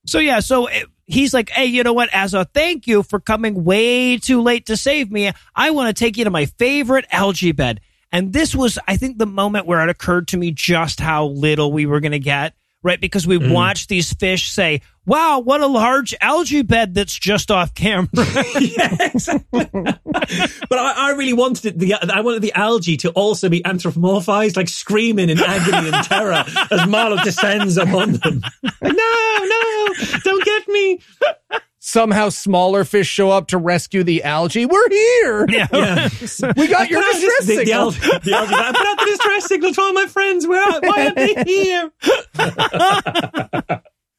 So 0.05 0.19
yeah, 0.19 0.41
so 0.41 0.69
uh, 0.69 0.81
he's 1.05 1.33
like, 1.33 1.49
"Hey, 1.49 1.65
you 1.65 1.83
know 1.83 1.93
what? 1.93 2.09
As 2.13 2.33
a 2.33 2.45
thank 2.45 2.87
you 2.87 3.03
for 3.03 3.19
coming 3.19 3.63
way 3.63 4.17
too 4.17 4.41
late 4.41 4.65
to 4.67 4.77
save 4.77 5.11
me, 5.11 5.31
I 5.55 5.71
want 5.71 5.95
to 5.95 5.99
take 5.99 6.17
you 6.17 6.23
to 6.23 6.29
my 6.29 6.45
favorite 6.45 7.05
algae 7.11 7.51
bed." 7.51 7.81
And 8.11 8.31
this 8.31 8.53
was, 8.53 8.77
I 8.87 8.95
think, 8.95 9.17
the 9.17 9.25
moment 9.25 9.65
where 9.65 9.81
it 9.81 9.89
occurred 9.89 10.27
to 10.29 10.37
me 10.37 10.51
just 10.51 10.99
how 10.99 11.25
little 11.25 11.71
we 11.71 11.87
were 11.87 11.99
going 11.99 12.11
to 12.11 12.19
get. 12.19 12.53
Right? 12.83 12.99
Because 12.99 13.25
we 13.25 13.37
mm-hmm. 13.37 13.51
watch 13.51 13.87
these 13.87 14.13
fish 14.13 14.49
say, 14.49 14.81
wow, 15.05 15.39
what 15.39 15.61
a 15.61 15.67
large 15.67 16.13
algae 16.21 16.61
bed 16.61 16.93
that's 16.93 17.17
just 17.17 17.49
off 17.49 17.73
camera. 17.73 18.09
yeah, 18.59 18.95
exactly. 18.99 19.67
but 19.73 20.79
I, 20.79 21.09
I 21.09 21.11
really 21.11 21.33
wanted 21.33 21.65
it, 21.65 21.79
the 21.79 21.95
I 21.95 22.21
wanted 22.21 22.41
the 22.41 22.53
algae 22.53 22.97
to 22.97 23.11
also 23.11 23.49
be 23.49 23.61
anthropomorphized, 23.61 24.57
like 24.57 24.69
screaming 24.69 25.29
in 25.29 25.39
agony 25.39 25.89
and 25.89 26.05
terror 26.05 26.43
as 26.71 26.87
Marlowe 26.87 27.23
descends 27.23 27.77
upon 27.77 28.13
them. 28.13 28.41
Like, 28.61 28.73
no, 28.81 28.89
no, 28.91 29.93
don't 30.23 30.43
get 30.43 30.67
me. 30.67 30.99
Somehow 31.85 32.29
smaller 32.29 32.85
fish 32.85 33.07
show 33.07 33.29
up 33.29 33.49
to 33.49 33.57
rescue 33.57 34.03
the 34.03 34.23
algae. 34.23 34.65
We're 34.65 34.89
here. 34.89 35.45
yeah. 35.49 35.67
Yeah. 35.73 36.09
We 36.55 36.67
got 36.69 36.89
your 36.89 37.01
Put 37.01 37.09
out 37.09 37.13
distress 37.21 37.39
this- 37.39 37.45
the, 37.45 37.55
the, 37.55 37.55
signal. 37.65 37.81
algae, 37.81 37.99
the 38.23 38.33
algae, 38.33 38.53
I 38.55 38.71
put 38.71 38.87
out 38.87 38.99
the 38.99 39.05
distress 39.05 39.45
signal 39.47 39.73
to 39.73 39.81
all 39.81 39.91
my 39.93 40.05
friends. 40.05 40.47
Where 40.47 40.61
are, 40.63 40.79
why 40.81 41.03
aren't 41.07 41.15
they 41.17 41.43
here? 41.45 41.91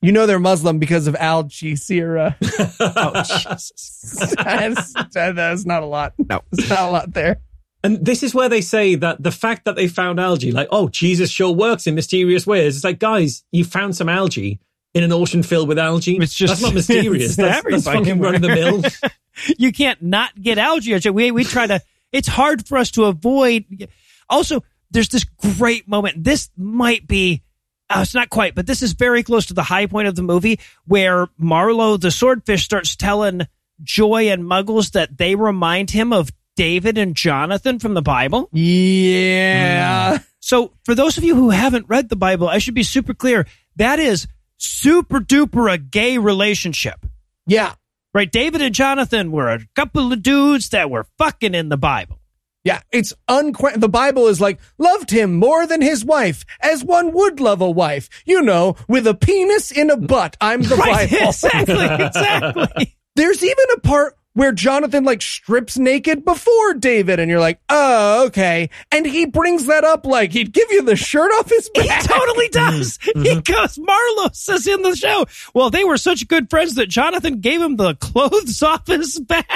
You 0.02 0.12
know 0.12 0.26
they're 0.26 0.38
Muslim 0.38 0.78
because 0.78 1.06
of 1.06 1.16
Al 1.16 1.44
Jazeera. 1.44 2.36
Oh, 2.96 3.22
Jesus. 3.22 4.34
that's, 4.36 4.92
that's 5.14 5.64
not 5.64 5.82
a 5.82 5.86
lot. 5.86 6.12
No. 6.18 6.42
It's 6.52 6.68
not 6.68 6.80
a 6.88 6.90
lot 6.90 7.14
there. 7.14 7.40
And 7.82 8.04
this 8.04 8.22
is 8.22 8.34
where 8.34 8.50
they 8.50 8.60
say 8.60 8.94
that 8.96 9.22
the 9.22 9.30
fact 9.30 9.64
that 9.64 9.74
they 9.76 9.88
found 9.88 10.20
algae, 10.20 10.52
like, 10.52 10.68
oh, 10.70 10.88
Jesus 10.88 11.30
sure 11.30 11.52
works 11.52 11.86
in 11.86 11.94
mysterious 11.94 12.46
ways. 12.46 12.76
It's 12.76 12.84
like, 12.84 12.98
guys, 12.98 13.42
you 13.52 13.64
found 13.64 13.96
some 13.96 14.10
algae 14.10 14.60
in 14.95 15.03
an 15.03 15.12
ocean 15.12 15.42
filled 15.42 15.68
with 15.68 15.78
algae. 15.78 16.16
It's 16.16 16.34
just- 16.34 16.53
that's 16.53 16.62
not 16.62 16.74
mysterious. 16.74 17.24
it's 17.24 17.36
That's, 17.36 17.62
that's 17.68 17.84
fucking 17.84 18.20
run 18.20 18.36
of 18.36 18.42
the 18.42 18.49
mill. 18.49 18.82
you 19.59 19.72
can't 19.72 20.01
not 20.03 20.40
get 20.40 20.59
algae. 20.59 20.99
We 21.11 21.30
we 21.30 21.45
try 21.45 21.66
to. 21.66 21.80
It's 22.12 22.28
hard 22.28 22.66
for 22.66 22.78
us 22.78 22.92
to 22.92 23.05
avoid. 23.07 23.88
Also, 24.30 24.62
there's 24.92 25.09
this 25.09 25.24
great 25.24 25.88
moment. 25.88 26.22
This 26.22 26.49
might 26.57 27.07
be. 27.07 27.42
Uh, 27.90 28.01
it's 28.03 28.14
not 28.14 28.30
quite, 28.30 28.55
but 28.55 28.66
this 28.66 28.82
is 28.82 28.92
very 28.95 29.22
close 29.22 29.47
to 29.47 29.55
the 29.55 29.62
high 29.62 29.86
point 29.86 30.09
of 30.09 30.14
the 30.14 30.22
movie 30.22 30.59
where 30.86 31.26
Marlowe, 31.36 31.99
the 31.99 32.11
swordfish, 32.11 32.64
starts 32.64 32.97
telling 32.97 33.42
Joy 33.82 34.30
and 34.30 34.45
Muggles 34.45 34.92
that 34.92 35.18
they 35.18 35.34
remind 35.34 35.90
him 35.90 36.12
of 36.12 36.30
David 36.57 36.97
and 36.97 37.14
Jonathan 37.14 37.78
from 37.80 37.92
the 37.95 38.01
Bible. 38.01 38.49
Yeah. 38.53 40.18
So, 40.40 40.72
for 40.84 40.95
those 40.95 41.18
of 41.18 41.24
you 41.24 41.34
who 41.34 41.51
haven't 41.51 41.88
read 41.88 42.09
the 42.09 42.16
Bible, 42.16 42.49
I 42.49 42.59
should 42.59 42.74
be 42.74 42.82
super 42.84 43.12
clear. 43.14 43.47
That 43.76 43.99
is 43.99 44.26
super 44.64 45.20
duper 45.20 45.72
a 45.72 45.78
gay 45.78 46.18
relationship 46.18 47.04
Yeah. 47.46 47.74
right? 48.12 48.30
David 48.30 48.62
and 48.62 48.74
Jonathan 48.74 49.30
were 49.32 49.48
a 49.48 49.60
couple 49.74 50.12
of 50.12 50.22
dudes 50.22 50.68
that 50.70 50.90
were 50.90 51.06
fucking 51.18 51.54
in 51.54 51.68
the 51.68 51.76
Bible. 51.76 52.20
Yeah. 52.64 52.80
It's 52.92 53.12
unque- 53.28 53.78
the 53.78 53.88
Bible 53.90 54.26
is 54.28 54.40
like, 54.40 54.58
loved 54.78 55.10
him 55.10 55.34
more 55.34 55.66
than 55.66 55.82
his 55.82 56.02
wife, 56.04 56.44
as 56.60 56.82
one 56.82 57.12
would 57.12 57.38
love 57.38 57.60
a 57.60 57.70
wife. 57.70 58.08
You 58.24 58.40
know, 58.40 58.76
with 58.88 59.06
a 59.06 59.14
penis 59.14 59.70
in 59.70 59.90
a 59.90 59.96
butt. 59.98 60.36
I'm 60.40 60.62
the 60.62 60.76
Right? 60.76 61.10
Bible. 61.10 61.28
Exactly. 61.28 61.84
Exactly. 62.06 62.96
There's 63.16 63.44
even 63.44 63.64
a 63.76 63.80
part 63.80 64.16
where 64.35 64.53
Jonathan 64.53 65.05
like 65.05 65.22
strips 65.22 65.78
naked 65.78 66.24
before 66.24 66.74
David, 66.74 67.18
and 67.20 67.30
you're 67.30 67.41
like, 67.41 67.59
oh, 67.68 68.26
okay. 68.26 68.68
And 68.93 69.07
he 69.07 69.26
brings 69.26 69.66
that 69.66 69.85
up 69.85 70.05
like 70.07 70.32
he'd 70.32 70.53
give 70.53 70.70
you 70.70 70.82
the 70.82 70.97
shirt 70.97 71.30
off 71.32 71.49
his 71.49 71.70
back. 71.70 72.03
he 72.03 72.09
totally 72.09 72.49
does. 72.53 72.99
He 73.14 73.41
goes, 73.41 73.78
Marlowe 73.78 74.30
says 74.32 74.66
in 74.66 74.82
the 74.82 74.95
show, 74.97 75.24
well, 75.55 75.70
they 75.70 75.85
were 75.85 75.97
such 75.97 76.28
good 76.28 76.51
friends 76.51 76.74
that 76.74 76.89
Jonathan 76.89 77.41
gave 77.41 77.61
him 77.62 77.76
the 77.76 77.95
clothes 77.95 78.62
off 78.62 78.87
his 78.87 79.18
back. 79.20 79.49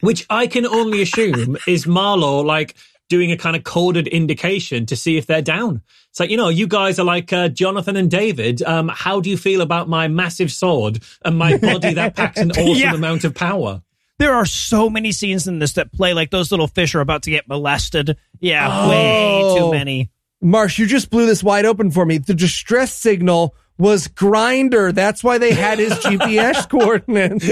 Which 0.00 0.26
I 0.28 0.46
can 0.48 0.66
only 0.66 1.00
assume 1.02 1.56
is 1.66 1.86
Marlowe, 1.86 2.40
like, 2.42 2.74
doing 3.08 3.30
a 3.32 3.36
kind 3.36 3.54
of 3.54 3.64
coded 3.64 4.06
indication 4.08 4.86
to 4.86 4.96
see 4.96 5.16
if 5.18 5.26
they're 5.26 5.42
down. 5.42 5.82
It's 6.10 6.18
like, 6.20 6.30
you 6.30 6.36
know, 6.36 6.48
you 6.48 6.66
guys 6.66 6.98
are 6.98 7.04
like 7.04 7.32
uh, 7.32 7.48
Jonathan 7.48 7.96
and 7.96 8.10
David. 8.10 8.62
Um, 8.62 8.88
how 8.92 9.20
do 9.20 9.28
you 9.30 9.36
feel 9.36 9.60
about 9.60 9.88
my 9.88 10.08
massive 10.08 10.50
sword 10.50 11.02
and 11.24 11.36
my 11.36 11.56
body 11.58 11.94
that 11.94 12.16
packs 12.16 12.38
an 12.38 12.50
awesome 12.52 12.66
Yeah. 12.76 12.94
amount 12.94 13.24
of 13.24 13.34
power? 13.34 13.82
There 14.18 14.34
are 14.34 14.46
so 14.46 14.88
many 14.88 15.10
scenes 15.12 15.48
in 15.48 15.58
this 15.58 15.72
that 15.72 15.92
play 15.92 16.14
like 16.14 16.30
those 16.30 16.50
little 16.50 16.68
fish 16.68 16.94
are 16.94 17.00
about 17.00 17.24
to 17.24 17.30
get 17.30 17.48
molested. 17.48 18.16
Yeah, 18.40 18.88
way 18.88 19.40
Oh. 19.42 19.56
too 19.58 19.70
many. 19.72 20.10
Marsh, 20.40 20.78
you 20.78 20.86
just 20.86 21.10
blew 21.10 21.26
this 21.26 21.42
wide 21.42 21.64
open 21.64 21.90
for 21.90 22.04
me. 22.06 22.18
The 22.18 22.34
distress 22.34 22.92
signal 22.94 23.54
was 23.78 24.06
Grindr. 24.08 24.94
That's 24.94 25.24
why 25.24 25.38
they 25.38 25.52
had 25.52 25.78
his 25.78 25.92
GPS 25.94 26.68
coordinates. 26.70 27.44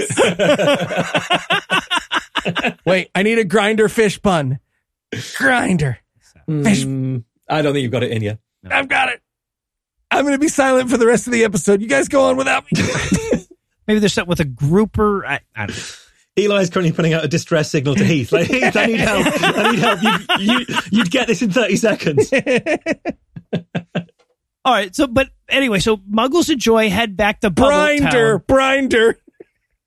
Wait, 2.87 3.11
I 3.15 3.23
need 3.23 3.39
a 3.39 3.45
Grindr 3.45 3.91
fish 3.91 4.21
pun. 4.23 4.59
Grindr. 5.13 5.97
Fish. 6.47 6.85
Mm, 6.85 7.25
I 7.49 7.63
don't 7.63 7.73
think 7.73 7.83
you've 7.83 7.93
got 7.93 8.03
it 8.03 8.11
in 8.13 8.23
you. 8.23 8.39
I've 8.71 8.89
got 8.89 9.09
it. 9.09 9.21
I'm 10.11 10.23
going 10.25 10.35
to 10.35 10.39
be 10.39 10.49
silent 10.49 10.91
for 10.91 10.97
the 10.99 11.07
rest 11.07 11.27
of 11.27 11.33
the 11.33 11.45
episode. 11.45 11.81
You 11.81 11.89
guys 11.89 12.09
go 12.09 12.29
on 12.29 12.37
without 12.37 12.65
me. 12.71 12.83
Maybe 13.89 13.99
they're 14.01 14.09
set 14.09 14.27
with 14.27 14.41
a 14.41 14.45
grouper. 14.45 15.25
I, 15.27 15.41
I 15.57 15.67
don't 15.67 15.77
know. 15.77 15.83
Eli's 16.37 16.71
currently 16.71 16.93
putting 16.93 17.13
out 17.13 17.25
a 17.25 17.29
distress 17.29 17.71
signal 17.71 17.95
to 17.95 18.05
Heath. 18.05 18.33
Like, 18.33 18.47
Heath, 18.47 18.75
I 18.75 18.87
need 18.87 19.01
help. 19.01 19.27
I 19.43 19.71
need 19.71 19.79
help. 19.79 20.03
You, 20.03 20.19
you, 20.39 20.67
you'd 20.91 21.11
get 21.11 21.27
this 21.27 21.43
in 21.43 21.51
30 21.51 21.77
seconds. 21.77 22.33
All 24.65 24.73
right. 24.73 24.95
So, 24.95 25.07
but 25.07 25.29
anyway, 25.49 25.81
so 25.81 25.99
Muggles 25.99 26.49
and 26.49 26.61
Joy 26.61 26.89
head 26.89 27.17
back 27.17 27.41
to 27.41 27.51
Bubble 27.51 27.69
Grinder. 27.69 28.39
Town. 28.39 28.45
Brinder. 28.47 29.17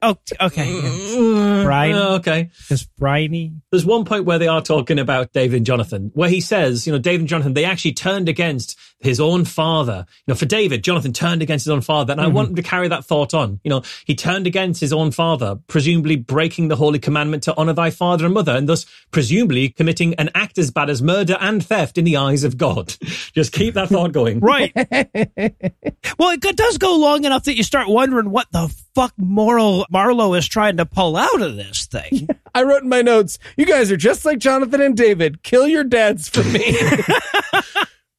Oh, 0.06 0.18
t- 0.24 0.36
okay. 0.40 0.68
Mm. 0.68 1.64
Brian. 1.64 1.96
Oh, 1.96 2.16
okay. 2.16 2.52
Is 2.70 2.86
briny. 2.86 3.54
There's 3.72 3.86
one 3.86 4.06
point 4.06 4.26
where 4.26 4.38
they 4.38 4.48
are 4.48 4.62
talking 4.62 5.00
about 5.00 5.34
David 5.34 5.58
and 5.58 5.66
Jonathan, 5.66 6.12
where 6.14 6.30
he 6.30 6.42
says, 6.42 6.86
you 6.86 6.94
know, 6.94 7.00
David 7.00 7.22
and 7.22 7.30
Jonathan, 7.30 7.56
they 7.56 7.66
actually 7.66 7.94
turned 7.94 8.30
against 8.30 8.78
his 9.00 9.20
own 9.20 9.46
father. 9.46 10.06
You 10.28 10.32
know, 10.32 10.36
for 10.36 10.46
David, 10.46 10.84
Jonathan 10.84 11.12
turned 11.12 11.42
against 11.42 11.66
his 11.66 11.72
own 11.72 11.82
father. 11.82 12.12
And 12.12 12.22
I 12.22 12.26
mm-hmm. 12.26 12.36
want 12.36 12.50
him 12.50 12.56
to 12.56 12.62
carry 12.62 12.88
that 12.88 13.04
thought 13.04 13.34
on. 13.34 13.60
You 13.64 13.70
know, 13.70 13.82
he 14.06 14.14
turned 14.14 14.46
against 14.46 14.80
his 14.80 14.94
own 14.94 15.10
father, 15.10 15.56
presumably 15.68 16.18
breaking 16.18 16.68
the 16.68 16.76
holy 16.76 17.00
commandment 17.00 17.42
to 17.44 17.56
honor 17.58 17.74
thy 17.74 17.90
father 17.90 18.26
and 18.26 18.34
mother, 18.34 18.56
and 18.56 18.70
thus 18.70 18.86
presumably 19.10 19.70
committing 19.70 20.14
an 20.16 20.30
act 20.36 20.60
as 20.60 20.70
bad 20.70 20.92
as 20.92 21.02
murder 21.02 21.36
and 21.40 21.66
theft 21.66 21.98
in 21.98 22.06
the 22.06 22.18
eyes 22.18 22.44
of 22.44 22.58
God. 22.58 22.96
Just 23.34 23.54
keep 23.54 23.74
that 23.74 23.90
thought 23.90 24.12
going. 24.12 24.40
Right. 24.40 24.72
well, 26.20 26.30
it 26.30 26.56
does 26.56 26.78
go 26.78 26.96
long 26.96 27.26
enough 27.26 27.46
that 27.46 27.56
you 27.56 27.64
start 27.64 27.88
wondering 27.90 28.30
what 28.30 28.48
the 28.52 28.85
fuck 28.96 29.14
moral 29.18 29.86
Marlowe 29.92 30.34
is 30.34 30.48
trying 30.48 30.78
to 30.78 30.86
pull 30.86 31.18
out 31.18 31.42
of 31.42 31.58
this 31.58 31.86
thing. 31.86 32.30
I 32.56 32.64
wrote 32.64 32.84
in 32.84 32.90
my 32.90 33.02
notes, 33.02 33.38
you 33.58 33.66
guys 33.66 33.92
are 33.92 33.98
just 33.98 34.24
like 34.24 34.40
Jonathan 34.40 34.82
and 34.82 34.96
David. 34.96 35.44
Kill 35.44 35.68
your 35.68 35.84
dads 35.84 36.30
for 36.30 36.44
me. 36.44 36.80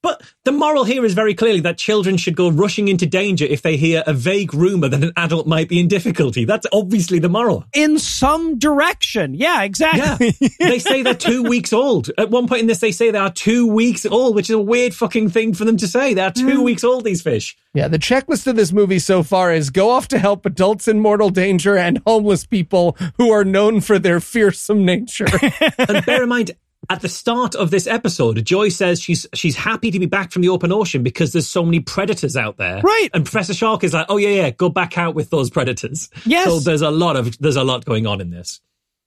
But 0.06 0.22
the 0.44 0.52
moral 0.52 0.84
here 0.84 1.04
is 1.04 1.14
very 1.14 1.34
clearly 1.34 1.58
that 1.62 1.78
children 1.78 2.16
should 2.16 2.36
go 2.36 2.48
rushing 2.48 2.86
into 2.86 3.06
danger 3.06 3.44
if 3.44 3.62
they 3.62 3.76
hear 3.76 4.04
a 4.06 4.12
vague 4.12 4.54
rumor 4.54 4.88
that 4.88 5.02
an 5.02 5.10
adult 5.16 5.48
might 5.48 5.68
be 5.68 5.80
in 5.80 5.88
difficulty. 5.88 6.44
That's 6.44 6.64
obviously 6.72 7.18
the 7.18 7.28
moral. 7.28 7.64
In 7.72 7.98
some 7.98 8.56
direction. 8.56 9.34
Yeah, 9.34 9.64
exactly. 9.64 9.98
Yeah. 9.98 10.36
exactly. 10.44 10.68
they 10.68 10.78
say 10.78 11.02
they're 11.02 11.12
two 11.12 11.42
weeks 11.48 11.72
old. 11.72 12.08
At 12.18 12.30
one 12.30 12.46
point 12.46 12.60
in 12.60 12.66
this, 12.68 12.78
they 12.78 12.92
say 12.92 13.10
they 13.10 13.18
are 13.18 13.32
two 13.32 13.66
weeks 13.66 14.06
old, 14.06 14.36
which 14.36 14.48
is 14.48 14.54
a 14.54 14.60
weird 14.60 14.94
fucking 14.94 15.30
thing 15.30 15.54
for 15.54 15.64
them 15.64 15.76
to 15.78 15.88
say. 15.88 16.14
They 16.14 16.20
are 16.20 16.30
two 16.30 16.60
mm. 16.60 16.64
weeks 16.64 16.84
old, 16.84 17.02
these 17.02 17.22
fish. 17.22 17.56
yeah, 17.74 17.88
the 17.88 17.98
checklist 17.98 18.46
of 18.46 18.54
this 18.54 18.72
movie 18.72 19.00
so 19.00 19.24
far 19.24 19.52
is 19.52 19.70
go 19.70 19.90
off 19.90 20.06
to 20.08 20.20
help 20.20 20.46
adults 20.46 20.86
in 20.86 21.00
mortal 21.00 21.30
danger 21.30 21.76
and 21.76 22.00
homeless 22.06 22.46
people 22.46 22.96
who 23.16 23.32
are 23.32 23.44
known 23.44 23.80
for 23.80 23.98
their 23.98 24.20
fearsome 24.20 24.84
nature. 24.84 25.26
And 25.78 26.06
bear 26.06 26.22
in 26.22 26.28
mind, 26.28 26.52
at 26.90 27.00
the 27.00 27.08
start 27.08 27.54
of 27.54 27.70
this 27.70 27.86
episode, 27.86 28.44
Joy 28.44 28.68
says 28.68 29.00
she's 29.00 29.26
she's 29.34 29.56
happy 29.56 29.90
to 29.90 29.98
be 29.98 30.06
back 30.06 30.32
from 30.32 30.42
the 30.42 30.48
open 30.48 30.72
ocean 30.72 31.02
because 31.02 31.32
there's 31.32 31.48
so 31.48 31.64
many 31.64 31.80
predators 31.80 32.36
out 32.36 32.56
there. 32.56 32.80
Right. 32.80 33.08
And 33.14 33.24
Professor 33.24 33.54
Shark 33.54 33.84
is 33.84 33.92
like, 33.94 34.06
oh 34.08 34.16
yeah, 34.16 34.28
yeah, 34.28 34.50
go 34.50 34.68
back 34.68 34.96
out 34.98 35.14
with 35.14 35.30
those 35.30 35.50
predators. 35.50 36.08
Yes. 36.24 36.46
So 36.46 36.60
there's 36.60 36.82
a 36.82 36.90
lot 36.90 37.16
of 37.16 37.38
there's 37.38 37.56
a 37.56 37.64
lot 37.64 37.84
going 37.84 38.06
on 38.06 38.20
in 38.20 38.30
this. 38.30 38.60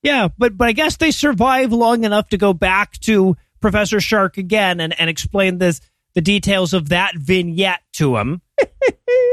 yeah, 0.04 0.28
but 0.38 0.58
but 0.58 0.68
I 0.68 0.72
guess 0.72 0.98
they 0.98 1.12
survive 1.12 1.72
long 1.72 2.04
enough 2.04 2.30
to 2.30 2.38
go 2.38 2.54
back 2.54 3.00
to 3.02 3.36
Professor 3.62 4.00
Shark 4.00 4.38
again 4.38 4.80
and, 4.80 5.00
and 5.00 5.10
explain 5.10 5.58
this 5.58 5.82
the 6.16 6.22
details 6.22 6.74
of 6.74 6.90
that 6.90 7.16
vignette 7.16 7.82
to 7.94 8.18
him. 8.18 8.42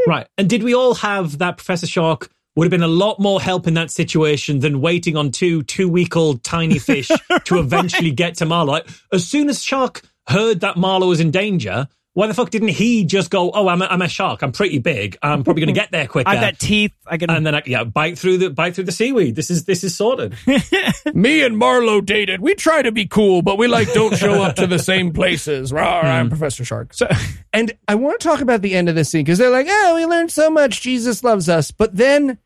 Right. 0.07 0.29
And 0.39 0.49
did 0.49 0.63
we 0.63 0.73
all 0.73 0.95
have 0.95 1.39
that 1.39 1.57
Professor 1.57 1.87
Shark 1.89 2.31
would 2.57 2.65
have 2.65 2.71
been 2.71 2.83
a 2.83 2.89
lot 2.89 3.21
more 3.21 3.41
help 3.41 3.67
in 3.67 3.75
that 3.75 3.91
situation 3.91 4.59
than 4.61 4.81
waiting 4.81 5.17
on 5.17 5.31
two 5.31 5.63
two 5.63 5.89
week 5.89 6.17
old 6.17 6.43
tiny 6.43 6.79
fish 6.79 7.09
to 7.45 7.59
eventually 7.59 8.11
get 8.11 8.37
to 8.37 8.47
Marlowe? 8.47 8.73
Like, 8.73 8.89
as 9.13 9.27
soon 9.27 9.49
as 9.49 9.63
Shark 9.63 10.03
heard 10.29 10.61
that 10.61 10.77
Marlowe 10.77 11.09
was 11.09 11.21
in 11.21 11.31
danger, 11.31 11.87
why 12.17 12.27
the 12.27 12.33
fuck 12.33 12.49
didn't 12.49 12.69
he 12.69 13.05
just 13.05 13.31
go, 13.31 13.51
oh, 13.51 13.69
I'm 13.69 13.83
a, 13.83 13.85
I'm 13.85 14.01
a 14.01 14.09
shark. 14.09 14.41
I'm 14.41 14.51
pretty 14.51 14.79
big. 14.79 15.19
I'm 15.23 15.45
probably 15.45 15.61
going 15.61 15.75
to 15.75 15.79
get 15.79 15.91
there 15.91 16.07
quicker. 16.07 16.27
I've 16.31 16.41
got 16.41 16.59
teeth. 16.59 16.95
I 17.07 17.19
can. 17.19 17.29
and 17.29 17.45
then 17.45 17.55
I, 17.55 17.63
yeah, 17.67 17.85
bite 17.85 18.19
through 18.19 18.39
the 18.39 18.49
bite 18.49 18.75
through 18.75 18.85
the 18.85 18.93
seaweed. 18.93 19.37
This 19.37 19.51
is 19.51 19.67
this 19.67 19.85
is 19.85 19.95
sorted. 19.95 20.35
Me 21.15 21.45
and 21.45 21.59
Marlowe 21.59 22.01
dated. 22.01 22.41
We 22.41 22.55
try 22.55 22.81
to 22.81 22.91
be 22.91 23.07
cool, 23.07 23.43
but 23.43 23.59
we 23.59 23.69
like 23.69 23.93
don't 23.93 24.17
show 24.17 24.43
up 24.43 24.57
to 24.57 24.67
the 24.67 24.79
same 24.79 25.13
places. 25.13 25.73
Rawr, 25.73 26.05
I'm 26.05 26.27
hmm. 26.27 26.31
Professor 26.31 26.65
Shark. 26.65 26.95
So, 26.95 27.07
and 27.53 27.77
I 27.87 27.97
want 27.97 28.19
to 28.19 28.27
talk 28.27 28.41
about 28.41 28.63
the 28.63 28.75
end 28.75 28.89
of 28.89 28.95
this 28.95 29.11
scene 29.11 29.23
because 29.23 29.37
they're 29.37 29.51
like, 29.51 29.67
oh, 29.69 29.93
we 29.97 30.07
learned 30.07 30.33
so 30.33 30.49
much. 30.49 30.81
Jesus 30.81 31.23
loves 31.23 31.51
us. 31.51 31.71
But 31.71 31.97
then 31.97 32.39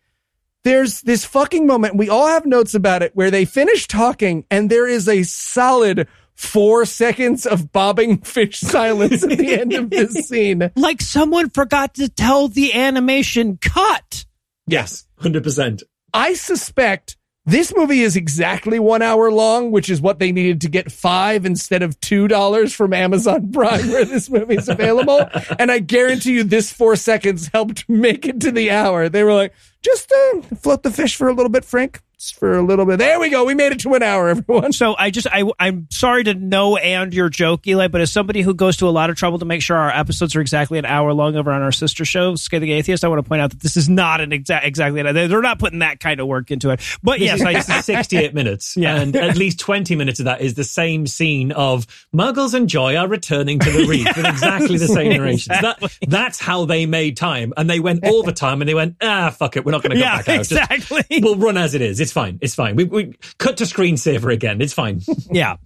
there's 0.65 1.01
this 1.03 1.25
fucking 1.25 1.67
moment. 1.67 1.97
We 1.97 2.09
all 2.09 2.27
have 2.27 2.47
notes 2.47 2.75
about 2.75 3.03
it 3.03 3.13
where 3.15 3.31
they 3.31 3.45
finish 3.45 3.87
talking 3.87 4.45
and 4.51 4.71
there 4.71 4.87
is 4.87 5.09
a 5.09 5.23
solid 5.23 6.09
four 6.35 6.85
seconds 6.87 7.47
of 7.47 7.73
bobbing 7.73 8.19
fish 8.23 8.61
silence 8.61 9.23
at 9.23 9.31
the 9.39 9.61
end 9.61 9.73
of 9.73 9.91
this 9.91 10.13
scene. 10.29 10.71
Like 10.77 11.03
someone 11.03 11.51
forgot 11.51 11.95
to 11.95 12.09
tell 12.09 12.49
the 12.49 12.75
animation 12.75 13.59
cut. 13.61 14.25
Yes, 14.67 15.07
100%. 15.21 15.83
I 16.13 16.35
suspect 16.35 17.17
this 17.47 17.75
movie 17.75 18.03
is 18.03 18.17
exactly 18.17 18.79
one 18.79 19.03
hour 19.03 19.31
long, 19.33 19.71
which 19.71 19.89
is 19.89 20.01
what 20.01 20.19
they 20.19 20.31
needed 20.31 20.61
to 20.61 20.69
get 20.69 20.93
five 20.93 21.47
instead 21.47 21.83
of 21.83 21.99
two 22.01 22.29
dollars 22.29 22.75
from 22.75 22.93
Amazon 22.93 23.51
Prime 23.53 23.89
where 23.91 24.05
this 24.05 24.29
movie 24.31 24.57
is 24.57 24.69
available. 24.69 25.27
and 25.59 25.71
I 25.73 25.79
guarantee 25.79 26.33
you 26.33 26.45
this 26.45 26.73
four 26.73 26.97
seconds 26.97 27.49
helped 27.53 27.89
make 27.89 28.27
it 28.27 28.41
to 28.43 28.51
the 28.51 28.71
hour. 28.71 29.09
They 29.09 29.25
were 29.25 29.35
like, 29.35 29.55
just 29.83 30.13
uh, 30.13 30.43
float 30.57 30.83
the 30.83 30.91
fish 30.91 31.17
for 31.17 31.29
a 31.29 31.33
little 31.33 31.51
bit, 31.51 31.65
Frank. 31.65 32.01
Just 32.21 32.39
for 32.39 32.55
a 32.55 32.61
little 32.61 32.85
bit. 32.85 32.99
There 32.99 33.19
we 33.19 33.31
go. 33.31 33.47
We 33.47 33.55
made 33.55 33.73
it 33.73 33.81
to 33.81 33.95
an 33.95 34.03
hour, 34.03 34.29
everyone. 34.29 34.75
So 34.75 34.95
I 34.99 35.09
just 35.09 35.27
I 35.27 35.51
I'm 35.59 35.87
sorry 35.91 36.23
to 36.25 36.35
know 36.35 36.77
and 36.77 37.15
your 37.15 37.31
joke, 37.31 37.67
Eli, 37.67 37.89
but 37.89 38.03
as 38.03 38.13
somebody 38.13 38.43
who 38.43 38.53
goes 38.53 38.77
to 38.77 38.89
a 38.89 38.91
lot 38.91 39.09
of 39.09 39.17
trouble 39.17 39.39
to 39.39 39.47
make 39.47 39.63
sure 39.63 39.79
our 39.79 39.89
episodes 39.89 40.37
are 40.37 40.43
exactly 40.43 40.79
an 40.79 40.85
hour 40.85 41.15
long 41.15 41.35
over 41.35 41.51
on 41.51 41.63
our 41.63 41.73
sister 41.73 42.05
show, 42.05 42.35
Scathing 42.35 42.73
Atheist, 42.73 43.05
I 43.05 43.09
want 43.09 43.25
to 43.25 43.29
point 43.29 43.41
out 43.41 43.51
that 43.53 43.61
this 43.61 43.79
is 43.79 43.89
not 43.89 44.21
an 44.21 44.35
exact 44.35 44.67
exactly 44.67 45.03
they're 45.03 45.29
they're 45.29 45.41
not 45.41 45.59
putting 45.59 45.79
that 45.79 45.99
kind 45.99 46.21
of 46.21 46.27
work 46.27 46.51
into 46.51 46.69
it. 46.69 46.83
But 47.03 47.21
yes, 47.21 47.41
I 47.41 47.55
This 47.55 47.87
68 47.87 48.35
minutes. 48.35 48.77
Yeah. 48.77 48.97
And 48.97 49.17
at 49.17 49.39
least 49.39 49.59
20 49.59 49.97
minutes 49.97 50.21
of 50.21 50.27
that 50.27 50.43
is 50.43 50.53
the 50.53 50.65
same 50.65 51.07
scene 51.07 51.53
of 51.53 51.87
Muggles 52.15 52.53
and 52.53 52.69
Joy 52.69 52.97
are 52.97 53.09
returning 53.09 53.61
to 53.61 53.71
the 53.71 53.87
reef 53.89 54.15
with 54.15 54.27
exactly 54.27 54.77
the 54.77 54.89
same 54.89 55.09
narrations. 55.09 55.59
That, 55.59 55.83
that's 56.07 56.39
how 56.39 56.67
they 56.67 56.85
made 56.85 57.17
time. 57.17 57.55
And 57.57 57.71
they 57.71 57.81
went 57.81 58.07
all 58.07 58.23
the 58.23 58.33
time, 58.33 58.61
and 58.61 58.69
they 58.69 58.75
went, 58.75 58.97
ah, 59.01 59.31
fuck 59.31 59.57
it. 59.57 59.65
We're 59.65 59.73
not 59.73 59.83
going 59.83 59.93
to 59.93 59.97
go 59.97 60.03
yeah, 60.03 60.19
back 60.19 60.29
out. 60.29 60.37
Just- 60.37 60.53
exactly. 60.53 61.21
we'll 61.23 61.37
run 61.37 61.57
as 61.57 61.75
it 61.75 61.81
is. 61.81 61.99
It's 62.01 62.10
fine. 62.13 62.39
It's 62.41 62.55
fine. 62.55 62.77
We, 62.77 62.85
we 62.85 63.15
cut 63.39 63.59
to 63.59 63.65
screensaver 63.65 64.33
again. 64.33 64.61
It's 64.61 64.73
fine. 64.73 65.01
Yeah. 65.31 65.57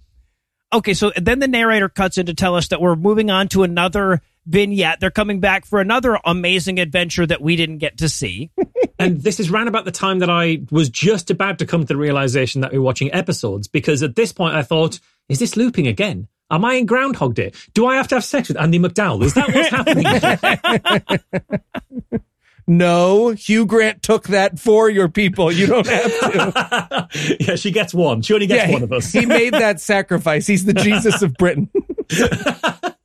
Okay, 0.73 0.93
so 0.93 1.11
then 1.15 1.39
the 1.39 1.47
narrator 1.47 1.89
cuts 1.89 2.17
in 2.17 2.25
to 2.25 2.33
tell 2.33 2.55
us 2.55 2.67
that 2.67 2.81
we're 2.81 2.95
moving 2.95 3.31
on 3.31 3.47
to 3.49 3.63
another 3.63 4.21
vignette. 4.45 4.99
They're 4.99 5.11
coming 5.11 5.39
back 5.39 5.65
for 5.65 5.79
another 5.79 6.19
amazing 6.25 6.79
adventure 6.79 7.25
that 7.25 7.41
we 7.41 7.55
didn't 7.55 7.77
get 7.77 7.99
to 7.99 8.09
see. 8.09 8.51
and 8.99 9.21
this 9.21 9.39
is 9.39 9.49
round 9.49 9.69
about 9.69 9.85
the 9.85 9.91
time 9.91 10.19
that 10.19 10.29
I 10.29 10.63
was 10.71 10.89
just 10.89 11.31
about 11.31 11.59
to 11.59 11.65
come 11.65 11.81
to 11.81 11.87
the 11.87 11.97
realization 11.97 12.61
that 12.61 12.71
we 12.71 12.79
we're 12.79 12.83
watching 12.83 13.13
episodes 13.13 13.67
because 13.67 14.03
at 14.03 14.15
this 14.15 14.33
point 14.33 14.55
I 14.55 14.63
thought, 14.63 14.99
is 15.29 15.39
this 15.39 15.55
looping 15.55 15.87
again? 15.87 16.27
Am 16.51 16.63
I 16.63 16.75
in 16.75 16.85
Groundhog 16.85 17.33
Day? 17.33 17.53
Do 17.73 17.87
I 17.87 17.95
have 17.95 18.07
to 18.09 18.15
have 18.15 18.25
sex 18.25 18.49
with 18.49 18.57
Andie 18.57 18.79
MacDowell? 18.79 19.23
Is 19.23 19.33
that 19.33 19.53
what's 19.53 19.69
happening? 22.11 22.21
No, 22.67 23.29
Hugh 23.29 23.65
Grant 23.67 24.01
took 24.01 24.29
that 24.29 24.57
for 24.59 24.89
your 24.89 25.07
people. 25.07 25.51
You 25.51 25.67
don't 25.67 25.85
have 25.87 26.03
to. 26.19 27.07
yeah, 27.39 27.55
she 27.55 27.69
gets 27.71 27.93
one. 27.93 28.23
She 28.23 28.33
only 28.33 28.47
gets 28.47 28.67
Yeah, 28.67 28.73
one 28.73 28.81
of 28.83 28.91
us. 28.91 29.11
he 29.11 29.25
made 29.27 29.53
that 29.53 29.79
sacrifice. 29.79 30.47
He's 30.47 30.65
the 30.65 30.73
Jesus 30.73 31.21
of 31.21 31.35
Britain. 31.35 31.69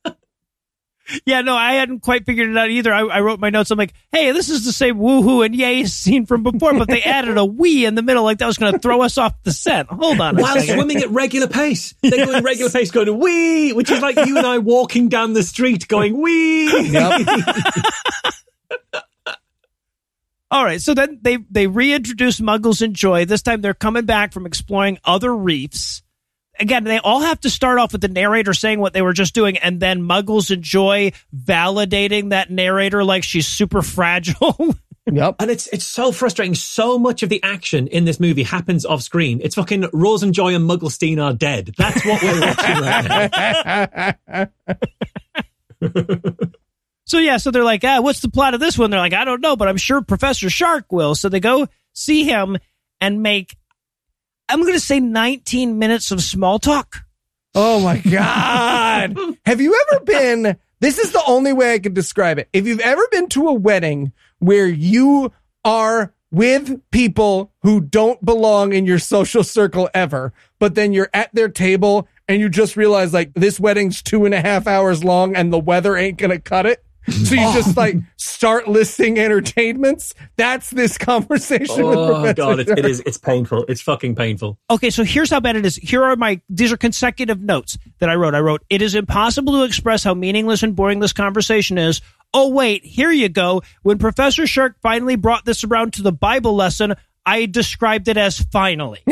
Yeah, 1.25 1.41
no, 1.41 1.55
I 1.57 1.73
hadn't 1.73 1.99
quite 1.99 2.25
figured 2.25 2.49
it 2.49 2.57
out 2.57 2.69
either. 2.69 2.93
I, 2.93 3.01
I 3.01 3.19
wrote 3.19 3.37
my 3.37 3.49
notes. 3.49 3.69
I'm 3.69 3.77
like, 3.77 3.93
hey, 4.13 4.31
this 4.31 4.49
is 4.49 4.63
the 4.63 4.71
same 4.71 4.95
woohoo 4.97 5.45
and 5.45 5.53
yay 5.53 5.83
scene 5.83 6.25
from 6.25 6.41
before, 6.41 6.73
but 6.73 6.87
they 6.87 7.01
added 7.01 7.37
a 7.37 7.43
wee 7.43 7.85
in 7.85 7.95
the 7.95 8.01
middle, 8.01 8.23
like 8.23 8.37
that 8.37 8.47
was 8.47 8.57
going 8.57 8.71
to 8.71 8.79
throw 8.79 9.01
us 9.01 9.17
off 9.17 9.33
the 9.43 9.51
set. 9.51 9.87
Hold 9.87 10.21
on. 10.21 10.37
While 10.37 10.55
second. 10.55 10.75
swimming 10.75 10.99
at 10.99 11.09
regular 11.09 11.47
pace. 11.47 11.93
They 12.01 12.11
go 12.11 12.31
in 12.31 12.43
regular 12.45 12.71
pace 12.71 12.91
going, 12.91 13.19
wee, 13.19 13.73
which 13.73 13.91
is 13.91 14.01
like 14.01 14.15
you 14.25 14.37
and 14.37 14.47
I 14.47 14.59
walking 14.59 15.09
down 15.09 15.33
the 15.33 15.43
street 15.43 15.85
going, 15.89 16.15
wee. 16.21 16.91
Yep. 16.91 17.27
All 20.51 20.65
right, 20.65 20.81
so 20.81 20.93
then 20.93 21.17
they 21.21 21.37
they 21.49 21.67
reintroduce 21.67 22.41
Muggles 22.41 22.81
and 22.81 22.93
Joy. 22.93 23.23
This 23.23 23.41
time 23.41 23.61
they're 23.61 23.73
coming 23.73 24.05
back 24.05 24.33
from 24.33 24.45
exploring 24.45 24.99
other 25.05 25.33
reefs. 25.33 26.03
Again, 26.59 26.83
they 26.83 26.99
all 26.99 27.21
have 27.21 27.39
to 27.41 27.49
start 27.49 27.79
off 27.79 27.93
with 27.93 28.01
the 28.01 28.09
narrator 28.09 28.53
saying 28.53 28.79
what 28.81 28.91
they 28.91 29.01
were 29.01 29.13
just 29.13 29.33
doing, 29.33 29.57
and 29.57 29.79
then 29.79 30.01
Muggles 30.01 30.51
and 30.51 30.61
Joy 30.61 31.13
validating 31.33 32.31
that 32.31 32.51
narrator 32.51 33.01
like 33.05 33.23
she's 33.23 33.47
super 33.47 33.81
fragile. 33.81 34.75
Yep. 35.11 35.37
And 35.39 35.49
it's 35.49 35.65
it's 35.67 35.83
so 35.83 36.11
frustrating. 36.11 36.53
So 36.53 36.99
much 36.99 37.23
of 37.23 37.29
the 37.29 37.41
action 37.41 37.87
in 37.87 38.05
this 38.05 38.19
movie 38.19 38.43
happens 38.43 38.85
off 38.85 39.01
screen. 39.01 39.41
It's 39.43 39.55
fucking 39.55 39.87
Rose 39.91 40.21
and 40.21 40.31
Joy 40.31 40.53
and 40.53 40.69
Mugglestein 40.69 41.21
are 41.21 41.33
dead. 41.33 41.73
That's 41.75 42.05
what 42.05 42.21
we're 42.21 42.39
watching 42.39 42.81
right 42.83 44.17
now. 44.27 44.47
So 47.11 47.17
yeah, 47.17 47.35
so 47.35 47.51
they're 47.51 47.65
like, 47.65 47.83
ah, 47.83 47.99
what's 47.99 48.21
the 48.21 48.29
plot 48.29 48.53
of 48.53 48.61
this 48.61 48.77
one? 48.77 48.89
They're 48.89 48.97
like, 48.97 49.11
I 49.11 49.25
don't 49.25 49.41
know, 49.41 49.57
but 49.57 49.67
I'm 49.67 49.75
sure 49.75 50.01
Professor 50.01 50.49
Shark 50.49 50.93
will. 50.93 51.13
So 51.13 51.27
they 51.27 51.41
go 51.41 51.67
see 51.91 52.23
him 52.23 52.57
and 53.01 53.21
make, 53.21 53.57
I'm 54.47 54.61
going 54.61 54.75
to 54.75 54.79
say 54.79 55.01
19 55.01 55.77
minutes 55.77 56.11
of 56.11 56.23
small 56.23 56.57
talk. 56.57 56.99
Oh 57.53 57.81
my 57.81 57.97
God. 57.97 59.17
Have 59.45 59.59
you 59.59 59.77
ever 59.91 60.05
been? 60.05 60.57
This 60.79 60.99
is 60.99 61.11
the 61.11 61.21
only 61.27 61.51
way 61.51 61.73
I 61.73 61.79
can 61.79 61.93
describe 61.93 62.39
it. 62.39 62.47
If 62.53 62.65
you've 62.65 62.79
ever 62.79 63.05
been 63.11 63.27
to 63.31 63.49
a 63.49 63.53
wedding 63.53 64.13
where 64.39 64.67
you 64.67 65.33
are 65.65 66.13
with 66.31 66.79
people 66.91 67.51
who 67.61 67.81
don't 67.81 68.23
belong 68.23 68.71
in 68.71 68.85
your 68.85 68.99
social 68.99 69.43
circle 69.43 69.89
ever, 69.93 70.31
but 70.59 70.75
then 70.75 70.93
you're 70.93 71.09
at 71.13 71.35
their 71.35 71.49
table 71.49 72.07
and 72.29 72.39
you 72.39 72.47
just 72.47 72.77
realize 72.77 73.13
like 73.13 73.33
this 73.33 73.59
wedding's 73.59 74.01
two 74.01 74.23
and 74.23 74.33
a 74.33 74.39
half 74.39 74.65
hours 74.65 75.03
long 75.03 75.35
and 75.35 75.51
the 75.51 75.59
weather 75.59 75.97
ain't 75.97 76.17
going 76.17 76.31
to 76.31 76.39
cut 76.39 76.65
it. 76.65 76.85
So 77.11 77.35
you 77.35 77.41
oh. 77.45 77.53
just 77.53 77.77
like 77.77 77.97
start 78.17 78.67
listing 78.67 79.19
entertainments. 79.19 80.13
That's 80.37 80.69
this 80.69 80.97
conversation 80.97 81.81
Oh 81.81 82.21
Professor 82.21 82.33
god, 82.33 82.59
it, 82.59 82.69
it 82.69 82.77
Shark. 82.77 82.89
is. 82.89 83.03
It's 83.05 83.17
painful. 83.17 83.65
It's 83.67 83.81
fucking 83.81 84.15
painful. 84.15 84.57
Okay, 84.69 84.89
so 84.89 85.03
here's 85.03 85.29
how 85.29 85.39
bad 85.39 85.55
it 85.55 85.65
is. 85.65 85.75
Here 85.75 86.03
are 86.03 86.15
my 86.15 86.41
these 86.49 86.71
are 86.71 86.77
consecutive 86.77 87.41
notes 87.41 87.77
that 87.99 88.09
I 88.09 88.15
wrote. 88.15 88.35
I 88.35 88.39
wrote, 88.39 88.63
"It 88.69 88.81
is 88.81 88.95
impossible 88.95 89.53
to 89.53 89.63
express 89.63 90.03
how 90.03 90.13
meaningless 90.13 90.63
and 90.63 90.75
boring 90.75 90.99
this 90.99 91.13
conversation 91.13 91.77
is." 91.77 92.01
Oh 92.33 92.49
wait, 92.49 92.85
here 92.85 93.11
you 93.11 93.29
go. 93.29 93.61
When 93.83 93.97
Professor 93.97 94.47
Shark 94.47 94.77
finally 94.81 95.15
brought 95.15 95.45
this 95.45 95.63
around 95.63 95.93
to 95.93 96.01
the 96.01 96.13
Bible 96.13 96.55
lesson, 96.55 96.95
I 97.25 97.45
described 97.45 98.07
it 98.07 98.17
as 98.17 98.39
finally. 98.39 98.99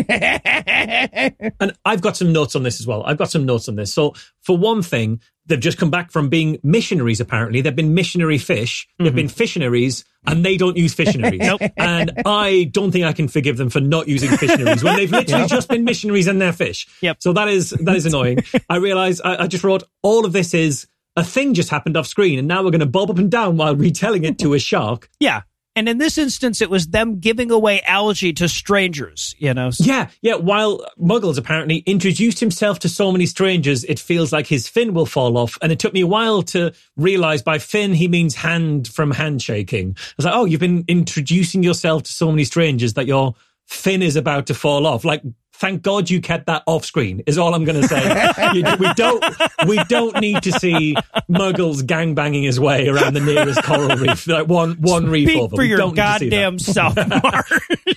And 1.62 1.74
I've 1.86 2.02
got 2.02 2.16
some 2.16 2.32
notes 2.32 2.56
on 2.56 2.64
this 2.64 2.80
as 2.80 2.88
well. 2.88 3.04
I've 3.04 3.18
got 3.18 3.32
some 3.32 3.46
notes 3.46 3.68
on 3.68 3.76
this. 3.76 3.94
So, 3.94 4.14
for 4.42 4.58
one 4.58 4.82
thing, 4.82 5.20
they've 5.50 5.60
just 5.60 5.78
come 5.78 5.92
back 5.92 6.12
from 6.12 6.30
being 6.30 6.60
missionaries, 6.64 7.20
apparently. 7.20 7.62
They've 7.62 7.76
been 7.76 7.94
missionary 7.94 8.38
fish. 8.38 8.88
They've 8.98 9.08
mm-hmm. 9.08 9.16
been 9.16 9.28
fissionaries, 9.28 10.06
and 10.26 10.46
they 10.46 10.56
don't 10.56 10.78
use 10.78 10.96
fissionaries. 10.96 11.40
And 11.78 12.12
I 12.26 12.70
don't 12.72 12.92
think 12.92 13.06
I 13.06 13.14
can 13.14 13.28
forgive 13.28 13.58
them 13.58 13.70
for 13.70 13.80
not 13.80 14.08
using 14.08 14.30
fissionaries 14.30 14.84
when 14.84 14.96
they've 14.96 15.12
literally 15.12 15.48
just 15.48 15.70
been 15.70 15.84
missionaries 15.84 16.28
and 16.28 16.42
they're 16.42 16.54
fish. 16.54 16.88
Yep. 17.02 17.18
So 17.20 17.34
that 17.34 17.48
is 17.48 17.72
that 17.72 17.96
is 17.96 18.06
annoying. 18.06 18.40
I 18.70 18.78
realize 18.78 19.20
I, 19.22 19.44
I 19.44 19.48
just 19.48 19.64
wrote 19.64 19.84
all 20.04 20.26
of 20.26 20.34
this 20.34 20.54
is 20.54 20.88
a 21.16 21.24
thing 21.24 21.54
just 21.54 21.70
happened 21.70 21.98
off 21.98 22.08
screen, 22.08 22.40
and 22.40 22.48
now 22.48 22.64
we're 22.64 22.72
going 22.72 22.80
to 22.80 22.86
bob 22.86 23.10
up 23.10 23.18
and 23.18 23.32
down 23.32 23.58
while 23.58 23.76
retelling 23.76 24.24
it 24.24 24.38
to 24.40 24.54
a 24.54 24.60
shark. 24.60 25.10
yeah. 25.20 25.42
And 25.80 25.88
in 25.88 25.98
this 25.98 26.18
instance, 26.18 26.62
it 26.62 26.70
was 26.70 26.88
them 26.88 27.22
giving 27.22 27.52
away 27.52 27.82
algae 27.84 28.34
to 28.34 28.50
strangers, 28.50 29.34
you 29.40 29.54
know. 29.54 29.72
Yeah, 29.80 30.10
yeah. 30.22 30.36
While 30.36 30.86
Muggles 31.00 31.38
apparently 31.38 31.78
introduced 31.86 32.42
himself 32.42 32.80
to 32.80 32.90
so 32.90 33.14
many 33.14 33.26
strangers, 33.26 33.86
it 33.86 33.98
feels 33.98 34.34
like 34.34 34.46
his 34.46 34.68
fin 34.68 34.94
will 34.94 35.06
fall 35.06 35.38
off. 35.38 35.58
And 35.62 35.72
it 35.72 35.80
took 35.80 35.94
me 35.94 36.02
a 36.02 36.08
while 36.08 36.44
to 36.44 36.74
realize 36.98 37.42
by 37.42 37.60
fin, 37.60 37.94
he 37.94 38.10
means 38.10 38.36
hand 38.36 38.90
from 38.90 39.12
handshaking. 39.12 39.96
I 39.98 40.14
was 40.18 40.26
like, 40.26 40.36
oh, 40.36 40.44
you've 40.44 40.60
been 40.60 40.84
introducing 40.90 41.64
yourself 41.64 42.04
to 42.04 42.12
so 42.12 42.30
many 42.30 42.44
strangers 42.44 42.96
that 42.96 43.08
your 43.08 43.36
fin 43.66 44.02
is 44.02 44.18
about 44.18 44.48
to 44.48 44.54
fall 44.54 44.86
off. 44.86 45.06
Like, 45.06 45.24
thank 45.60 45.82
God 45.82 46.10
you 46.10 46.22
kept 46.22 46.46
that 46.48 46.64
off 46.66 46.86
screen 46.86 47.22
is 47.28 47.38
all 47.38 47.54
I'm 47.54 47.66
going 47.66 47.82
to 47.82 47.88
say. 47.88 48.00
You- 48.54 48.64
we 48.80 48.94
don't, 48.96 49.24
we 49.68 49.78
don't 49.86 50.20
need 50.22 50.42
to 50.44 50.52
see 50.54 50.96
Muggles 51.30 51.82
gangbanging 51.84 52.44
his 52.44 52.60
way 52.60 52.88
around 52.88 53.14
the 53.14 53.20
nearest 53.20 53.62
coral 53.64 53.96
reef. 53.98 54.26
Like 54.28 54.48
one, 54.48 54.74
one 54.82 55.08
reef 55.10 55.30
Speak 55.30 55.42
over. 55.42 55.56
for 55.56 55.62
We 55.62 55.68
your 55.70 55.78
don't 55.78 55.96
need 55.96 56.02
to 56.02 56.20
see 56.20 56.30
that. 56.30 56.36
goddamn 56.36 56.60
self, 56.60 56.96
Mark. 56.96 57.48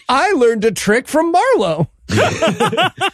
I 0.09 0.33
learned 0.33 0.65
a 0.65 0.73
trick 0.73 1.09
from 1.09 1.33
Marlowe. 1.33 1.89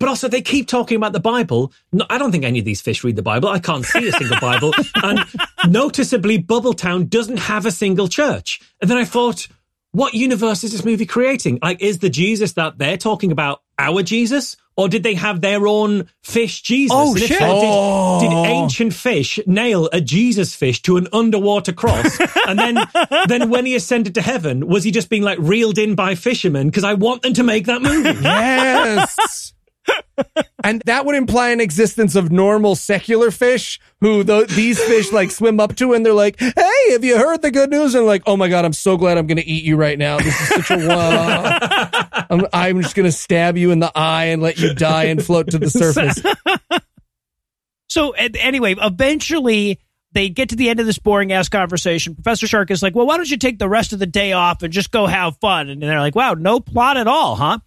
But 0.00 0.08
also, 0.08 0.28
they 0.28 0.42
keep 0.42 0.66
talking 0.66 0.96
about 0.96 1.12
the 1.12 1.20
Bible. 1.20 1.72
No, 1.92 2.04
I 2.10 2.18
don't 2.18 2.32
think 2.32 2.44
any 2.44 2.58
of 2.58 2.64
these 2.64 2.80
fish 2.82 3.04
read 3.04 3.14
the 3.16 3.22
Bible. 3.22 3.48
I 3.48 3.60
can't 3.60 3.84
see 3.84 4.06
a 4.08 4.12
single 4.12 4.38
Bible. 4.40 4.74
And 4.96 5.20
noticeably, 5.68 6.42
Bubbletown 6.42 7.08
doesn't 7.08 7.38
have 7.38 7.64
a 7.64 7.70
single 7.70 8.08
church. 8.08 8.60
And 8.82 8.90
then 8.90 8.98
I 8.98 9.04
thought, 9.04 9.46
what 9.94 10.12
universe 10.12 10.64
is 10.64 10.72
this 10.72 10.84
movie 10.84 11.06
creating? 11.06 11.60
Like, 11.62 11.80
is 11.80 11.98
the 12.00 12.10
Jesus 12.10 12.54
that 12.54 12.78
they're 12.78 12.96
talking 12.96 13.30
about 13.30 13.62
our 13.78 14.02
Jesus? 14.02 14.56
Or 14.76 14.88
did 14.88 15.04
they 15.04 15.14
have 15.14 15.40
their 15.40 15.68
own 15.68 16.08
fish 16.24 16.62
Jesus? 16.62 16.96
Oh, 16.98 17.14
shit. 17.16 17.28
so, 17.38 17.60
did- 17.60 17.70
Oh. 17.70 18.20
Did, 18.20 18.32
ancient 18.50 18.92
fish 18.92 19.38
nail 19.46 19.88
a 19.92 20.00
Jesus 20.00 20.52
fish 20.56 20.82
to 20.82 20.96
an 20.96 21.06
underwater 21.12 21.72
cross? 21.72 22.18
and 22.48 22.58
then, 22.58 22.84
then 23.28 23.50
when 23.50 23.66
he 23.66 23.76
ascended 23.76 24.16
to 24.16 24.20
heaven, 24.20 24.66
was 24.66 24.82
he 24.82 24.90
just 24.90 25.08
being 25.08 25.22
like 25.22 25.38
reeled 25.40 25.78
in 25.78 25.94
by 25.94 26.16
fishermen? 26.16 26.66
Because 26.68 26.82
I 26.82 26.94
want 26.94 27.22
them 27.22 27.34
to 27.34 27.44
make 27.44 27.66
that 27.66 27.82
movie. 27.82 28.18
Yes. 28.20 29.52
and 30.64 30.82
that 30.86 31.04
would 31.04 31.14
imply 31.14 31.50
an 31.50 31.60
existence 31.60 32.14
of 32.14 32.30
normal 32.30 32.74
secular 32.74 33.30
fish 33.30 33.80
who 34.00 34.24
tho- 34.24 34.44
these 34.44 34.82
fish 34.82 35.12
like 35.12 35.30
swim 35.30 35.60
up 35.60 35.76
to 35.76 35.92
and 35.92 36.04
they're 36.04 36.12
like, 36.12 36.38
"Hey, 36.38 36.92
have 36.92 37.04
you 37.04 37.18
heard 37.18 37.42
the 37.42 37.50
good 37.50 37.70
news?" 37.70 37.94
And 37.94 38.06
like, 38.06 38.22
"Oh 38.26 38.36
my 38.36 38.48
god, 38.48 38.64
I'm 38.64 38.72
so 38.72 38.96
glad 38.96 39.18
I'm 39.18 39.26
going 39.26 39.38
to 39.38 39.46
eat 39.46 39.64
you 39.64 39.76
right 39.76 39.98
now. 39.98 40.18
This 40.18 40.40
is 40.40 40.48
such 40.48 40.70
a 40.70 40.86
wow. 40.88 41.58
I'm, 42.30 42.46
I'm 42.52 42.82
just 42.82 42.94
going 42.94 43.06
to 43.06 43.12
stab 43.12 43.56
you 43.56 43.70
in 43.70 43.80
the 43.80 43.92
eye 43.94 44.26
and 44.26 44.42
let 44.42 44.58
you 44.58 44.74
die 44.74 45.04
and 45.04 45.24
float 45.24 45.50
to 45.50 45.58
the 45.58 45.70
surface." 45.70 46.22
So 47.88 48.10
anyway, 48.12 48.74
eventually 48.80 49.78
they 50.12 50.28
get 50.28 50.48
to 50.50 50.56
the 50.56 50.68
end 50.68 50.80
of 50.80 50.86
this 50.86 50.98
boring 50.98 51.32
ass 51.32 51.48
conversation. 51.48 52.14
Professor 52.14 52.46
Shark 52.46 52.70
is 52.70 52.82
like, 52.82 52.94
"Well, 52.94 53.06
why 53.06 53.16
don't 53.16 53.30
you 53.30 53.36
take 53.36 53.58
the 53.58 53.68
rest 53.68 53.92
of 53.92 53.98
the 53.98 54.06
day 54.06 54.32
off 54.32 54.62
and 54.62 54.72
just 54.72 54.90
go 54.90 55.06
have 55.06 55.36
fun?" 55.38 55.68
And 55.68 55.82
they're 55.82 56.00
like, 56.00 56.14
"Wow, 56.14 56.34
no 56.34 56.60
plot 56.60 56.96
at 56.96 57.06
all, 57.06 57.36
huh?" 57.36 57.58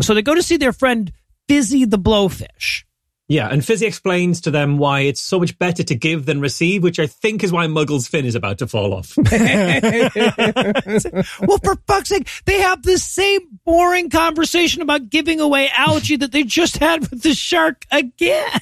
so 0.00 0.14
they 0.14 0.22
go 0.22 0.34
to 0.34 0.42
see 0.42 0.56
their 0.56 0.72
friend 0.72 1.10
Fizzy 1.50 1.84
the 1.84 1.98
Blowfish. 1.98 2.84
Yeah, 3.26 3.48
and 3.48 3.64
Fizzy 3.64 3.84
explains 3.84 4.42
to 4.42 4.52
them 4.52 4.78
why 4.78 5.00
it's 5.00 5.20
so 5.20 5.40
much 5.40 5.58
better 5.58 5.82
to 5.82 5.96
give 5.96 6.24
than 6.24 6.40
receive, 6.40 6.84
which 6.84 7.00
I 7.00 7.08
think 7.08 7.42
is 7.42 7.50
why 7.50 7.66
Muggles' 7.66 8.08
fin 8.08 8.24
is 8.24 8.36
about 8.36 8.58
to 8.58 8.68
fall 8.68 8.94
off. 8.94 9.16
well, 11.40 11.58
for 11.58 11.74
fuck's 11.88 12.10
sake, 12.10 12.28
they 12.44 12.60
have 12.60 12.84
the 12.84 12.98
same 12.98 13.40
boring 13.64 14.10
conversation 14.10 14.80
about 14.80 15.10
giving 15.10 15.40
away 15.40 15.68
algae 15.76 16.14
that 16.14 16.30
they 16.30 16.44
just 16.44 16.78
had 16.78 17.10
with 17.10 17.22
the 17.22 17.34
shark 17.34 17.84
again. 17.90 18.60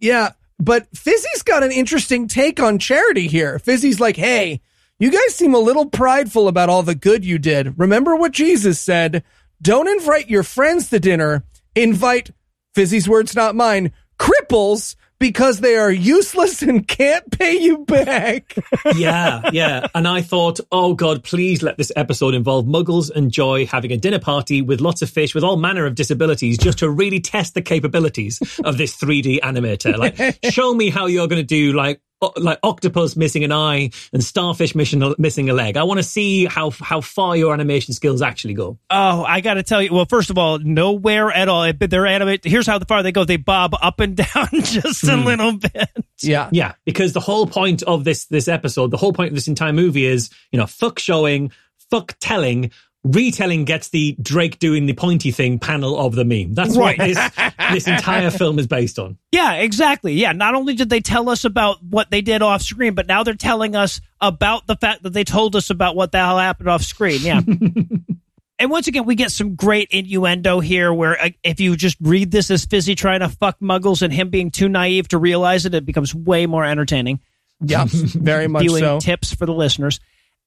Yeah, 0.00 0.30
but 0.58 0.88
Fizzy's 0.96 1.42
got 1.42 1.62
an 1.62 1.70
interesting 1.70 2.28
take 2.28 2.60
on 2.60 2.78
charity 2.78 3.28
here. 3.28 3.58
Fizzy's 3.58 4.00
like, 4.00 4.16
hey, 4.16 4.62
you 4.98 5.10
guys 5.10 5.34
seem 5.34 5.52
a 5.52 5.58
little 5.58 5.84
prideful 5.84 6.48
about 6.48 6.70
all 6.70 6.82
the 6.82 6.94
good 6.94 7.26
you 7.26 7.38
did. 7.38 7.78
Remember 7.78 8.16
what 8.16 8.32
Jesus 8.32 8.80
said? 8.80 9.22
Don't 9.60 9.86
invite 9.86 10.30
your 10.30 10.42
friends 10.42 10.88
to 10.88 10.98
dinner. 10.98 11.44
Invite, 11.74 12.30
Fizzy's 12.74 13.08
words, 13.08 13.34
not 13.34 13.54
mine, 13.54 13.92
cripples 14.18 14.96
because 15.22 15.60
they 15.60 15.76
are 15.76 15.90
useless 15.90 16.62
and 16.62 16.86
can't 16.88 17.38
pay 17.38 17.54
you 17.54 17.84
back. 17.84 18.56
yeah, 18.96 19.50
yeah. 19.52 19.86
And 19.94 20.08
I 20.08 20.20
thought, 20.20 20.58
oh 20.72 20.94
God, 20.94 21.22
please 21.22 21.62
let 21.62 21.76
this 21.76 21.92
episode 21.94 22.34
involve 22.34 22.66
Muggles 22.66 23.08
and 23.08 23.30
Joy 23.30 23.64
having 23.66 23.92
a 23.92 23.96
dinner 23.96 24.18
party 24.18 24.62
with 24.62 24.80
lots 24.80 25.00
of 25.00 25.08
fish 25.08 25.32
with 25.32 25.44
all 25.44 25.56
manner 25.56 25.86
of 25.86 25.94
disabilities 25.94 26.58
just 26.58 26.78
to 26.78 26.90
really 26.90 27.20
test 27.20 27.54
the 27.54 27.62
capabilities 27.62 28.40
of 28.64 28.78
this 28.78 28.96
3D 28.96 29.38
animator. 29.42 29.96
Like, 29.96 30.38
show 30.52 30.74
me 30.74 30.90
how 30.90 31.06
you're 31.06 31.28
going 31.28 31.40
to 31.40 31.46
do 31.46 31.72
like 31.72 32.00
like 32.36 32.58
octopus 32.62 33.16
missing 33.16 33.44
an 33.44 33.52
eye 33.52 33.90
and 34.12 34.22
starfish 34.22 34.74
missing 34.74 35.14
missing 35.18 35.50
a 35.50 35.52
leg. 35.52 35.76
I 35.76 35.82
want 35.82 35.98
to 35.98 36.04
see 36.04 36.46
how 36.46 36.70
how 36.70 37.00
far 37.00 37.36
your 37.36 37.52
animation 37.52 37.94
skills 37.94 38.22
actually 38.22 38.54
go. 38.54 38.78
Oh, 38.90 39.24
I 39.24 39.40
got 39.40 39.54
to 39.54 39.62
tell 39.62 39.82
you. 39.82 39.92
Well, 39.92 40.06
first 40.06 40.30
of 40.30 40.38
all, 40.38 40.58
nowhere 40.58 41.30
at 41.30 41.48
all. 41.48 41.72
But 41.72 41.90
they're 41.90 42.06
animate. 42.06 42.44
Here's 42.44 42.66
how 42.66 42.78
far 42.80 43.02
they 43.02 43.12
go. 43.12 43.24
They 43.24 43.36
bob 43.36 43.74
up 43.80 44.00
and 44.00 44.16
down 44.34 44.48
just 44.52 45.04
a 45.04 45.16
hmm. 45.16 45.24
little 45.24 45.52
bit. 45.52 45.90
Yeah. 46.20 46.48
Yeah, 46.52 46.74
because 46.84 47.12
the 47.12 47.20
whole 47.20 47.46
point 47.46 47.82
of 47.82 48.04
this 48.04 48.26
this 48.26 48.48
episode, 48.48 48.90
the 48.90 48.96
whole 48.96 49.12
point 49.12 49.28
of 49.28 49.34
this 49.34 49.48
entire 49.48 49.72
movie 49.72 50.06
is, 50.06 50.30
you 50.50 50.58
know, 50.58 50.66
fuck 50.66 50.98
showing, 50.98 51.50
fuck 51.90 52.16
telling. 52.20 52.70
Retelling 53.04 53.64
gets 53.64 53.88
the 53.88 54.16
Drake 54.22 54.60
doing 54.60 54.86
the 54.86 54.92
pointy 54.92 55.32
thing 55.32 55.58
panel 55.58 55.98
of 55.98 56.14
the 56.14 56.24
meme. 56.24 56.54
That's 56.54 56.76
what 56.76 56.96
Right. 56.98 57.14
this 57.14 57.52
this 57.72 57.88
entire 57.88 58.30
film 58.30 58.60
is 58.60 58.68
based 58.68 58.98
on. 58.98 59.18
Yeah, 59.32 59.54
exactly. 59.54 60.12
Yeah. 60.14 60.30
Not 60.32 60.54
only 60.54 60.74
did 60.74 60.88
they 60.88 61.00
tell 61.00 61.28
us 61.28 61.44
about 61.44 61.82
what 61.82 62.10
they 62.12 62.20
did 62.20 62.42
off 62.42 62.62
screen, 62.62 62.94
but 62.94 63.08
now 63.08 63.24
they're 63.24 63.34
telling 63.34 63.74
us 63.74 64.00
about 64.20 64.68
the 64.68 64.76
fact 64.76 65.02
that 65.02 65.12
they 65.12 65.24
told 65.24 65.56
us 65.56 65.70
about 65.70 65.96
what 65.96 66.12
the 66.12 66.18
hell 66.18 66.38
happened 66.38 66.68
off 66.68 66.82
screen. 66.82 67.22
Yeah. 67.22 67.40
and 68.60 68.70
once 68.70 68.86
again, 68.86 69.04
we 69.04 69.16
get 69.16 69.32
some 69.32 69.56
great 69.56 69.88
innuendo 69.90 70.60
here 70.60 70.92
where 70.92 71.20
uh, 71.20 71.30
if 71.42 71.58
you 71.58 71.74
just 71.76 71.96
read 72.00 72.30
this 72.30 72.52
as 72.52 72.64
Fizzy 72.66 72.94
trying 72.94 73.20
to 73.20 73.28
fuck 73.28 73.58
muggles 73.58 74.02
and 74.02 74.12
him 74.12 74.30
being 74.30 74.52
too 74.52 74.68
naive 74.68 75.08
to 75.08 75.18
realize 75.18 75.66
it, 75.66 75.74
it 75.74 75.84
becomes 75.84 76.14
way 76.14 76.46
more 76.46 76.64
entertaining. 76.64 77.18
Yeah, 77.64 77.84
very 77.88 78.48
much 78.48 78.62
Viewing 78.62 78.80
so. 78.82 78.98
tips 79.00 79.34
for 79.34 79.46
the 79.46 79.54
listeners. 79.54 79.98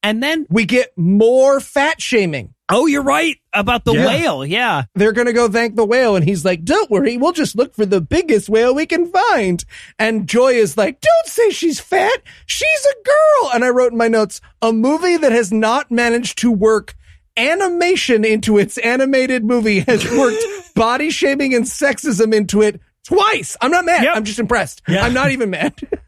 And 0.06 0.22
then, 0.22 0.45
we 0.49 0.66
get 0.66 0.91
more 0.95 1.60
fat 1.60 1.99
shaming. 2.01 2.53
oh, 2.70 2.86
you're 2.88 3.03
right 3.03 3.38
about 3.53 3.86
the 3.86 3.93
Yeah. 3.93 4.06
whale. 4.08 4.45
Yeah. 4.45 4.84
they're 4.95 5.12
going 5.12 5.28
to 5.28 5.34
go 5.34 5.47
thank 5.47 5.76
the 5.76 5.86
whale. 5.86 6.16
And 6.16 6.24
he's 6.26 6.43
like, 6.45 6.64
don't 6.64 6.89
worry. 6.89 7.16
We'll 7.18 7.32
just 7.32 7.56
look 7.56 7.76
for 7.76 7.86
the 7.86 8.01
biggest 8.01 8.49
whale 8.49 8.74
we 8.74 8.86
can 8.88 9.06
find. 9.12 9.64
And 9.99 10.28
Joy 10.28 10.53
is 10.53 10.76
like, 10.78 10.99
don't 11.01 11.28
say 11.28 11.49
she's 11.51 11.80
fat. 11.80 12.22
She's 12.47 12.86
a 12.86 13.03
girl. 13.03 13.51
And 13.53 13.64
I 13.64 13.70
wrote 13.70 13.91
in 13.91 13.97
my 13.99 14.08
notes, 14.08 14.41
a 14.64 14.72
movie 14.74 15.18
that 15.18 15.32
has 15.32 15.51
not 15.51 15.91
managed 15.91 16.38
to 16.39 16.51
work 16.51 16.95
animation 17.38 18.26
into 18.26 18.58
its 18.58 18.78
animated 18.80 19.43
movie 19.43 19.82
has 19.82 20.03
worked 20.18 20.43
body 20.76 21.10
shaming 21.12 21.53
and 21.53 21.66
sexism 21.66 22.34
into 22.34 22.62
it 22.62 22.80
twice. 23.03 23.58
I'm 23.62 23.72
not 23.72 23.86
mad. 23.86 24.03
Yep. 24.03 24.16
I'm 24.18 24.24
just 24.24 24.39
impressed. 24.39 24.82
Yeah. 24.88 25.03
I'm 25.06 25.14
not 25.14 25.32
even 25.32 25.49
mad. 25.51 25.76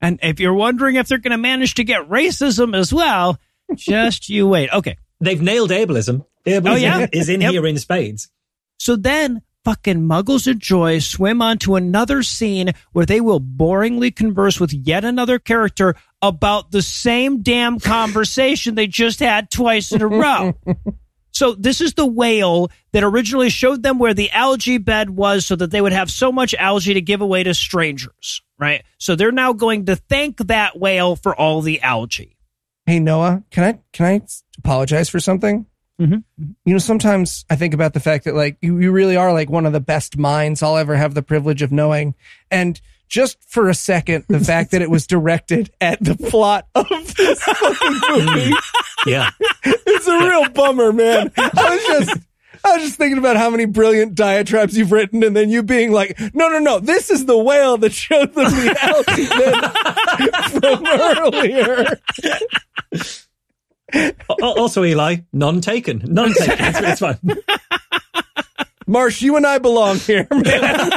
And 0.00 0.18
if 0.22 0.38
you're 0.40 0.54
wondering 0.54 0.96
if 0.96 1.08
they're 1.08 1.18
going 1.18 1.30
to 1.32 1.38
manage 1.38 1.74
to 1.74 1.84
get 1.84 2.08
racism 2.08 2.76
as 2.76 2.92
well, 2.92 3.38
just 3.74 4.28
you 4.28 4.46
wait. 4.48 4.70
Okay. 4.72 4.96
They've 5.20 5.40
nailed 5.40 5.70
ableism. 5.70 6.26
Ableism 6.46 6.70
Oh, 6.70 6.74
yeah? 6.76 7.06
is 7.12 7.28
in 7.28 7.40
Yep. 7.40 7.52
here 7.52 7.66
in 7.66 7.78
spades. 7.78 8.28
So 8.78 8.96
then 8.96 9.40
fucking 9.64 10.00
Muggles 10.02 10.46
and 10.46 10.60
Joy 10.60 10.98
swim 10.98 11.40
onto 11.40 11.74
another 11.74 12.22
scene 12.22 12.72
where 12.92 13.06
they 13.06 13.20
will 13.22 13.40
boringly 13.40 14.14
converse 14.14 14.60
with 14.60 14.74
yet 14.74 15.04
another 15.06 15.38
character 15.38 15.94
about 16.20 16.70
the 16.70 16.82
same 16.82 17.40
damn 17.40 17.80
conversation 17.80 18.74
they 18.74 18.86
just 18.86 19.20
had 19.20 19.50
twice 19.50 19.90
in 19.92 20.02
a 20.02 20.06
row. 20.06 20.52
So 21.34 21.54
this 21.54 21.80
is 21.80 21.94
the 21.94 22.06
whale 22.06 22.70
that 22.92 23.02
originally 23.02 23.50
showed 23.50 23.82
them 23.82 23.98
where 23.98 24.14
the 24.14 24.30
algae 24.30 24.78
bed 24.78 25.10
was 25.10 25.44
so 25.44 25.56
that 25.56 25.72
they 25.72 25.80
would 25.80 25.92
have 25.92 26.10
so 26.10 26.30
much 26.30 26.54
algae 26.54 26.94
to 26.94 27.00
give 27.00 27.20
away 27.20 27.42
to 27.42 27.54
strangers, 27.54 28.40
right? 28.58 28.84
So 28.98 29.16
they're 29.16 29.32
now 29.32 29.52
going 29.52 29.86
to 29.86 29.96
thank 29.96 30.38
that 30.46 30.78
whale 30.78 31.16
for 31.16 31.34
all 31.34 31.60
the 31.60 31.82
algae. 31.82 32.36
Hey 32.86 33.00
Noah, 33.00 33.42
can 33.50 33.64
I 33.64 33.78
can 33.92 34.06
I 34.06 34.20
apologize 34.58 35.08
for 35.08 35.18
something? 35.18 35.66
Mhm. 36.00 36.24
You 36.64 36.72
know, 36.72 36.78
sometimes 36.78 37.44
I 37.48 37.56
think 37.56 37.72
about 37.72 37.94
the 37.94 38.00
fact 38.00 38.24
that 38.24 38.34
like 38.34 38.56
you, 38.60 38.78
you 38.78 38.92
really 38.92 39.16
are 39.16 39.32
like 39.32 39.48
one 39.48 39.64
of 39.64 39.72
the 39.72 39.80
best 39.80 40.18
minds 40.18 40.62
I'll 40.62 40.76
ever 40.76 40.96
have 40.96 41.14
the 41.14 41.22
privilege 41.22 41.62
of 41.62 41.72
knowing, 41.72 42.14
and 42.50 42.80
just 43.14 43.38
for 43.48 43.68
a 43.68 43.74
second, 43.74 44.24
the 44.26 44.40
fact 44.40 44.72
that 44.72 44.82
it 44.82 44.90
was 44.90 45.06
directed 45.06 45.70
at 45.80 46.02
the 46.02 46.16
plot 46.16 46.66
of 46.74 47.14
this 47.14 47.40
fucking 47.44 47.76
hmm. 47.78 48.26
movie, 48.26 48.52
Yeah. 49.06 49.30
it's 49.64 50.08
a 50.08 50.18
real 50.18 50.48
bummer, 50.48 50.92
man. 50.92 51.30
I 51.36 51.50
was 51.54 51.86
just. 51.86 52.18
I 52.66 52.76
was 52.76 52.82
just 52.84 52.96
thinking 52.96 53.18
about 53.18 53.36
how 53.36 53.50
many 53.50 53.66
brilliant 53.66 54.14
diatribes 54.14 54.74
you've 54.74 54.90
written, 54.90 55.22
and 55.22 55.36
then 55.36 55.50
you 55.50 55.62
being 55.62 55.92
like, 55.92 56.18
"No, 56.32 56.48
no, 56.48 56.58
no! 56.58 56.80
This 56.80 57.10
is 57.10 57.26
the 57.26 57.36
whale 57.36 57.76
that 57.76 57.92
showed 57.92 58.32
the 58.32 58.44
bed 59.42 60.40
from 60.60 60.86
earlier." 60.86 62.00
Also, 64.40 64.82
Eli, 64.82 65.16
none 65.32 65.60
taken. 65.60 66.02
None 66.06 66.32
taken. 66.32 66.56
It's, 66.58 66.80
it's 66.80 67.00
fine. 67.00 67.18
Marsh, 68.86 69.22
you 69.22 69.36
and 69.36 69.46
I 69.46 69.58
belong 69.58 69.96
here, 69.98 70.26
man. 70.30 70.90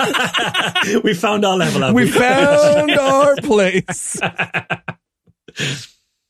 we 1.03 1.13
found 1.13 1.45
our 1.45 1.57
level 1.57 1.83
up. 1.83 1.95
We 1.95 2.09
found 2.09 2.91
our 2.91 3.35
place. 3.37 4.19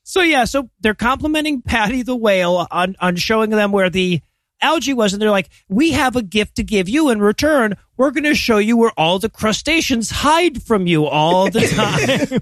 So 0.09 0.21
yeah, 0.21 0.45
so 0.45 0.69
they're 0.79 0.93
complimenting 0.93 1.61
Patty 1.61 2.01
the 2.01 2.15
whale 2.15 2.65
on 2.71 2.95
on 3.01 3.17
showing 3.17 3.49
them 3.49 3.73
where 3.73 3.89
the 3.89 4.21
algae 4.61 4.93
was, 4.93 5.13
and 5.13 5.21
they're 5.21 5.31
like, 5.31 5.49
"We 5.67 5.91
have 5.91 6.15
a 6.15 6.21
gift 6.21 6.55
to 6.55 6.63
give 6.63 6.89
you 6.89 7.09
in 7.09 7.19
return. 7.19 7.75
We're 7.95 8.11
going 8.11 8.23
to 8.25 8.35
show 8.35 8.57
you 8.57 8.77
where 8.77 8.91
all 8.97 9.19
the 9.19 9.29
crustaceans 9.29 10.11
hide 10.11 10.61
from 10.61 10.87
you 10.87 11.05
all 11.05 11.49
the 11.49 11.61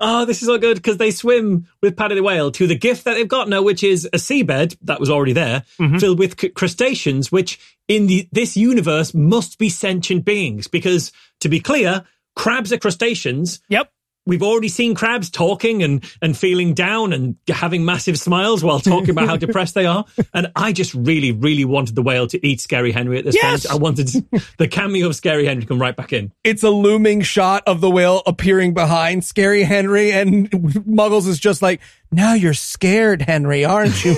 oh, 0.00 0.24
this 0.24 0.42
is 0.42 0.48
all 0.48 0.58
good 0.58 0.76
because 0.76 0.96
they 0.96 1.10
swim 1.10 1.66
with 1.82 1.96
Paddy 1.96 2.14
the 2.14 2.22
whale 2.22 2.50
to 2.52 2.66
the 2.66 2.74
gift 2.76 3.04
that 3.04 3.14
they've 3.14 3.28
got 3.28 3.48
now, 3.48 3.62
which 3.62 3.82
is 3.82 4.04
a 4.06 4.18
seabed 4.18 4.76
that 4.82 5.00
was 5.00 5.10
already 5.10 5.32
there, 5.32 5.64
mm-hmm. 5.78 5.98
filled 5.98 6.18
with 6.18 6.40
c- 6.40 6.48
crustaceans, 6.50 7.30
which 7.30 7.58
in 7.88 8.06
the, 8.06 8.28
this 8.32 8.56
universe 8.56 9.14
must 9.14 9.58
be 9.58 9.68
sentient 9.68 10.24
beings. 10.24 10.66
Because 10.66 11.12
to 11.40 11.48
be 11.48 11.60
clear, 11.60 12.04
crabs 12.34 12.72
are 12.72 12.78
crustaceans. 12.78 13.60
yep. 13.68 13.90
We've 14.26 14.42
already 14.42 14.68
seen 14.68 14.94
crabs 14.94 15.30
talking 15.30 15.82
and, 15.84 16.04
and 16.20 16.36
feeling 16.36 16.74
down 16.74 17.12
and 17.12 17.36
having 17.48 17.84
massive 17.84 18.18
smiles 18.18 18.62
while 18.64 18.80
talking 18.80 19.10
about 19.10 19.28
how 19.28 19.36
depressed 19.38 19.74
they 19.74 19.86
are. 19.86 20.04
And 20.34 20.50
I 20.56 20.72
just 20.72 20.92
really, 20.94 21.30
really 21.32 21.64
wanted 21.64 21.94
the 21.94 22.02
whale 22.02 22.26
to 22.28 22.46
eat 22.46 22.60
Scary 22.60 22.90
Henry 22.90 23.18
at 23.18 23.24
this 23.24 23.36
Yes! 23.36 23.66
point. 23.66 23.74
I 23.74 23.78
wanted 23.82 24.08
the 24.58 24.66
cameo 24.68 25.06
of 25.06 25.14
Scary 25.16 25.46
Henry 25.46 25.62
to 25.62 25.68
come 25.68 25.80
right 25.80 25.94
back 25.94 26.12
in. 26.12 26.32
It's 26.42 26.62
a 26.64 26.70
looming 26.70 27.20
shot 27.22 27.62
of 27.66 27.80
the 27.80 27.90
whale 27.90 28.22
appearing 28.26 28.74
behind 28.74 29.24
Scary 29.24 29.62
Henry, 29.62 30.10
and 30.12 30.50
Muggles 30.50 31.28
is 31.28 31.38
just 31.38 31.62
like, 31.62 31.80
now 32.10 32.34
you're 32.34 32.54
scared, 32.54 33.22
Henry, 33.22 33.64
aren't 33.64 34.04
you? 34.04 34.14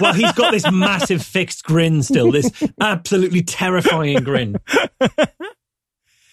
Well, 0.00 0.12
he's 0.14 0.32
got 0.32 0.52
this 0.52 0.70
massive 0.70 1.22
fixed 1.22 1.64
grin 1.64 2.02
still, 2.02 2.30
this 2.32 2.50
absolutely 2.80 3.42
terrifying 3.42 4.22
grin. 4.22 4.56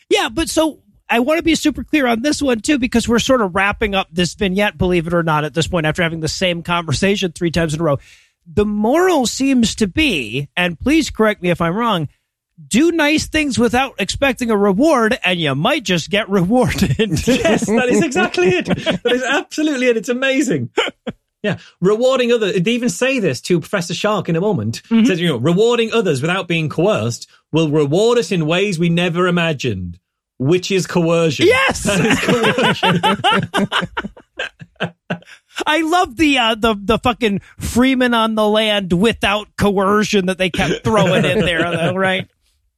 Yeah, 0.10 0.30
but 0.30 0.50
so 0.50 0.82
I 1.10 1.20
want 1.20 1.38
to 1.38 1.44
be 1.44 1.56
super 1.56 1.84
clear 1.84 2.08
on 2.08 2.22
this 2.22 2.42
one 2.42 2.62
too, 2.62 2.80
because 2.80 3.08
we're 3.08 3.20
sort 3.20 3.42
of 3.42 3.56
wrapping 3.56 3.94
up 3.96 4.08
this 4.12 4.34
vignette, 4.34 4.78
believe 4.78 5.08
it 5.08 5.14
or 5.14 5.24
not, 5.24 5.44
at 5.44 5.54
this 5.54 5.68
point 5.68 5.86
after 5.86 6.02
having 6.02 6.20
the 6.20 6.28
same 6.28 6.64
conversation 6.64 7.32
three 7.32 7.52
times 7.52 7.74
in 7.74 7.82
a 7.82 7.84
row. 7.84 8.00
The 8.48 8.66
moral 8.66 9.26
seems 9.26 9.76
to 9.76 9.88
be, 9.88 10.50
and 10.56 10.80
please 10.80 11.10
correct 11.10 11.42
me 11.42 11.50
if 11.50 11.62
I'm 11.62 11.76
wrong, 11.76 12.10
do 12.68 12.92
nice 12.92 13.28
things 13.28 13.60
without 13.60 13.96
expecting 14.00 14.50
a 14.50 14.58
reward, 14.58 15.18
and 15.24 15.40
you 15.40 15.54
might 15.56 15.84
just 15.84 16.10
get 16.10 16.30
rewarded. 16.30 16.96
Yes, 17.28 17.66
that 17.66 17.90
is 17.90 18.04
exactly 18.04 18.48
it. 18.48 18.66
That 18.66 19.12
is 19.12 19.24
absolutely 19.24 19.88
it. 19.88 19.98
It's 19.98 20.10
amazing. 20.10 20.70
Yeah, 21.44 21.60
rewarding 21.80 22.32
others. 22.32 22.60
They 22.60 22.72
even 22.72 22.90
say 22.90 23.20
this 23.20 23.42
to 23.42 23.60
Professor 23.60 23.94
Shark 23.94 24.30
in 24.30 24.36
a 24.36 24.42
moment. 24.42 24.82
Mm-hmm. 24.84 25.06
Says, 25.06 25.20
you 25.20 25.28
know, 25.28 25.38
rewarding 25.38 25.92
others 25.92 26.22
without 26.22 26.48
being 26.48 26.70
coerced 26.70 27.30
will 27.52 27.70
reward 27.70 28.18
us 28.18 28.32
in 28.32 28.48
ways 28.48 28.80
we 28.80 28.90
never 28.90 29.28
imagined. 29.28 30.00
Which 30.38 30.72
is 30.72 30.88
coercion. 30.88 31.48
Yes. 31.48 31.84
that 31.84 32.06
is 32.06 32.20
coercion. 32.20 33.00
I 35.66 35.82
love 35.82 36.18
the 36.18 36.38
uh, 36.38 36.56
the 36.56 36.76
the 36.78 37.00
fucking 37.00 37.40
Freeman 37.60 38.14
on 38.14 38.36
the 38.36 38.48
land 38.48 38.92
without 38.92 39.48
coercion 39.58 40.26
that 40.26 40.38
they 40.38 40.50
kept 40.50 40.84
throwing 40.84 41.24
in 41.24 41.40
there, 41.40 41.72
though, 41.72 41.96
right? 41.96 42.28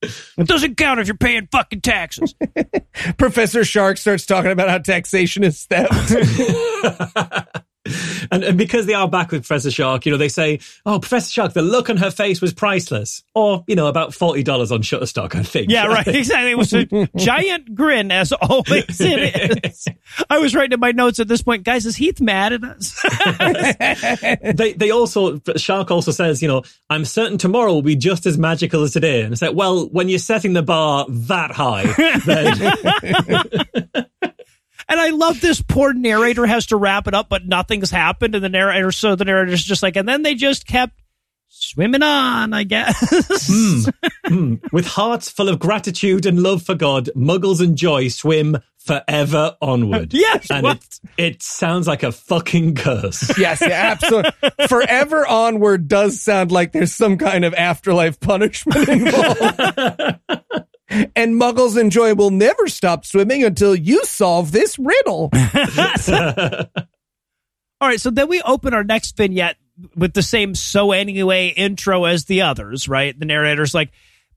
It 0.01 0.47
doesn't 0.47 0.77
count 0.77 0.99
if 0.99 1.07
you're 1.07 1.17
paying 1.17 1.47
fucking 1.51 1.81
taxes. 1.81 2.35
Professor 3.17 3.65
Shark 3.65 3.97
starts 3.97 4.27
talking 4.27 4.51
about 4.51 4.69
how 4.69 4.77
taxation 4.77 5.43
is 5.43 5.65
theft. 5.65 5.91
and, 8.31 8.43
and 8.43 8.57
because 8.57 8.85
they 8.85 8.93
are 8.93 9.07
back 9.07 9.31
with 9.31 9.45
Professor 9.45 9.71
Shark, 9.71 10.05
you 10.05 10.11
know, 10.11 10.17
they 10.17 10.29
say, 10.29 10.59
"Oh, 10.85 10.99
Professor 10.99 11.31
Shark, 11.31 11.53
the 11.53 11.61
look 11.61 11.89
on 11.89 11.97
her 11.97 12.11
face 12.11 12.41
was 12.41 12.53
priceless," 12.53 13.23
or 13.33 13.63
you 13.67 13.75
know, 13.75 13.87
about 13.87 14.13
forty 14.13 14.43
dollars 14.43 14.71
on 14.71 14.81
Shutterstock, 14.81 15.35
I 15.35 15.43
think. 15.43 15.69
Yeah, 15.69 15.87
right. 15.87 16.07
Exactly. 16.17 16.51
It 16.51 16.57
was 16.57 16.73
a 16.73 16.85
giant 17.15 17.75
grin, 17.75 18.11
as 18.11 18.31
always 18.31 18.99
it 18.99 19.65
is. 19.65 19.87
I 20.29 20.39
was 20.39 20.55
writing 20.55 20.73
in 20.73 20.79
my 20.79 20.91
notes 20.91 21.19
at 21.19 21.27
this 21.27 21.41
point, 21.41 21.63
guys. 21.63 21.85
Is 21.85 21.95
Heath 21.95 22.19
mad 22.19 22.53
at 22.53 22.63
us? 22.63 22.99
they 24.55 24.73
they 24.73 24.89
also 24.89 25.39
Shark 25.57 25.91
also 25.91 26.11
says, 26.11 26.41
you 26.41 26.47
know, 26.47 26.63
I'm 26.89 27.05
certain 27.05 27.37
tomorrow 27.37 27.73
will 27.73 27.81
be 27.81 27.95
just 27.95 28.25
as 28.25 28.37
magical 28.37 28.83
as 28.83 28.93
today. 28.93 29.21
And 29.21 29.31
it's 29.31 29.41
like, 29.41 29.55
well, 29.55 29.87
when 29.89 30.09
you're 30.09 30.19
setting 30.19 30.53
the 30.53 30.63
bar 30.63 31.05
that 31.07 31.51
high, 31.51 31.85
then 32.25 34.07
And 34.89 34.99
I 34.99 35.09
love 35.09 35.41
this 35.41 35.61
poor 35.61 35.93
narrator 35.93 36.45
has 36.45 36.67
to 36.67 36.77
wrap 36.77 37.07
it 37.07 37.13
up, 37.13 37.27
but 37.29 37.45
nothing's 37.45 37.91
happened. 37.91 38.35
And 38.35 38.43
the 38.43 38.49
narrator, 38.49 38.91
so 38.91 39.15
the 39.15 39.25
narrator's 39.25 39.63
just 39.63 39.83
like, 39.83 39.95
and 39.95 40.07
then 40.07 40.23
they 40.23 40.35
just 40.35 40.65
kept 40.65 40.93
swimming 41.49 42.03
on, 42.03 42.53
I 42.53 42.63
guess. 42.63 42.97
mm, 43.49 44.61
with 44.71 44.87
hearts 44.87 45.29
full 45.29 45.49
of 45.49 45.59
gratitude 45.59 46.25
and 46.25 46.41
love 46.41 46.63
for 46.63 46.75
God, 46.75 47.09
Muggles 47.15 47.59
and 47.61 47.77
Joy 47.77 48.07
swim 48.07 48.57
forever 48.77 49.57
onward. 49.61 50.13
Yes, 50.17 50.49
and 50.49 50.63
what? 50.63 50.77
it, 51.17 51.33
it 51.35 51.43
sounds 51.43 51.87
like 51.87 52.03
a 52.03 52.11
fucking 52.11 52.75
curse. 52.75 53.37
yes, 53.37 53.61
yeah, 53.61 53.91
absolutely. 53.91 54.31
Forever 54.67 55.27
onward 55.27 55.87
does 55.87 56.21
sound 56.21 56.51
like 56.51 56.71
there's 56.71 56.93
some 56.93 57.17
kind 57.17 57.45
of 57.45 57.53
afterlife 57.53 58.19
punishment 58.19 58.87
involved. 58.87 60.19
And 61.27 61.41
Muggles 61.41 61.77
and 61.79 61.91
Joy 61.91 62.15
will 62.15 62.31
never 62.31 62.67
stop 62.67 63.05
swimming 63.05 63.43
until 63.43 63.75
you 63.75 64.05
solve 64.05 64.51
this 64.51 64.79
riddle. 64.79 65.29
All 67.79 67.87
right, 67.87 68.01
so 68.01 68.09
then 68.09 68.27
we 68.27 68.41
open 68.41 68.73
our 68.73 68.83
next 68.83 69.15
vignette 69.15 69.57
with 69.95 70.13
the 70.13 70.23
same 70.23 70.55
so 70.55 70.91
anyway 70.91 71.49
intro 71.49 72.05
as 72.05 72.25
the 72.25 72.41
others, 72.41 72.87
right? 72.87 73.17
The 73.17 73.25
narrator's 73.25 73.73
like, 73.73 73.91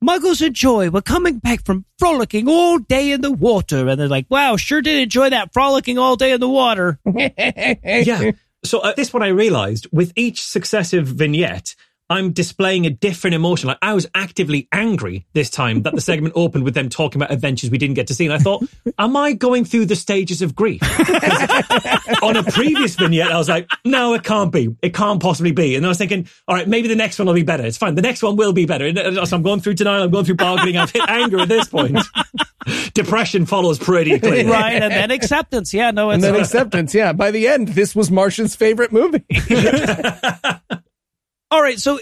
Muggles 0.04 0.44
and 0.44 0.54
Joy 0.54 0.90
were 0.90 1.02
coming 1.02 1.38
back 1.38 1.64
from 1.64 1.84
frolicking 1.98 2.48
all 2.48 2.78
day 2.78 3.12
in 3.12 3.20
the 3.20 3.30
water. 3.30 3.86
And 3.86 4.00
they're 4.00 4.08
like, 4.08 4.26
wow, 4.30 4.56
sure 4.56 4.82
did 4.82 4.98
enjoy 4.98 5.30
that 5.30 5.52
frolicking 5.52 5.98
all 5.98 6.16
day 6.16 6.32
in 6.32 6.40
the 6.40 6.48
water. 6.48 6.98
yeah. 7.14 8.32
So 8.64 8.84
at 8.84 8.96
this 8.96 9.10
point, 9.10 9.24
I 9.24 9.28
realized 9.28 9.86
with 9.92 10.12
each 10.16 10.44
successive 10.44 11.06
vignette, 11.06 11.76
I'm 12.10 12.32
displaying 12.32 12.86
a 12.86 12.90
different 12.90 13.34
emotion. 13.34 13.68
Like 13.68 13.78
I 13.80 13.94
was 13.94 14.06
actively 14.16 14.66
angry 14.72 15.26
this 15.32 15.48
time 15.48 15.82
that 15.82 15.94
the 15.94 16.00
segment 16.00 16.34
opened 16.36 16.64
with 16.64 16.74
them 16.74 16.88
talking 16.88 17.22
about 17.22 17.32
adventures 17.32 17.70
we 17.70 17.78
didn't 17.78 17.94
get 17.94 18.08
to 18.08 18.14
see. 18.14 18.24
And 18.26 18.34
I 18.34 18.38
thought, 18.38 18.64
am 18.98 19.16
I 19.16 19.32
going 19.32 19.64
through 19.64 19.86
the 19.86 19.94
stages 19.94 20.42
of 20.42 20.56
grief? 20.56 20.82
on 22.22 22.36
a 22.36 22.42
previous 22.42 22.96
vignette, 22.96 23.30
I 23.30 23.38
was 23.38 23.48
like, 23.48 23.68
no, 23.84 24.14
it 24.14 24.24
can't 24.24 24.52
be. 24.52 24.74
It 24.82 24.92
can't 24.92 25.22
possibly 25.22 25.52
be. 25.52 25.76
And 25.76 25.86
I 25.86 25.88
was 25.88 25.98
thinking, 25.98 26.28
all 26.48 26.56
right, 26.56 26.66
maybe 26.66 26.88
the 26.88 26.96
next 26.96 27.18
one 27.20 27.26
will 27.28 27.34
be 27.34 27.44
better. 27.44 27.64
It's 27.64 27.78
fine. 27.78 27.94
The 27.94 28.02
next 28.02 28.24
one 28.24 28.34
will 28.34 28.52
be 28.52 28.66
better. 28.66 28.86
And 28.86 28.98
uh, 28.98 29.24
So 29.24 29.36
I'm 29.36 29.42
going 29.42 29.60
through 29.60 29.74
denial. 29.74 30.02
I'm 30.02 30.10
going 30.10 30.24
through 30.24 30.34
bargaining. 30.34 30.78
I've 30.78 30.90
hit 30.90 31.08
anger 31.08 31.38
at 31.38 31.48
this 31.48 31.68
point. 31.68 31.96
Depression 32.94 33.46
follows 33.46 33.78
pretty 33.78 34.18
clearly. 34.18 34.50
right. 34.50 34.82
And 34.82 34.92
then 34.92 35.12
acceptance. 35.12 35.72
Yeah, 35.72 35.92
no, 35.92 36.10
it's 36.10 36.16
And 36.16 36.24
then 36.24 36.34
uh, 36.34 36.38
acceptance. 36.38 36.92
Yeah. 36.92 37.12
By 37.12 37.30
the 37.30 37.46
end, 37.46 37.68
this 37.68 37.94
was 37.94 38.10
Marsh's 38.10 38.56
favorite 38.56 38.90
movie. 38.90 39.24
All 41.50 41.60
right. 41.62 41.78
So 41.78 41.96
uh, 41.98 42.00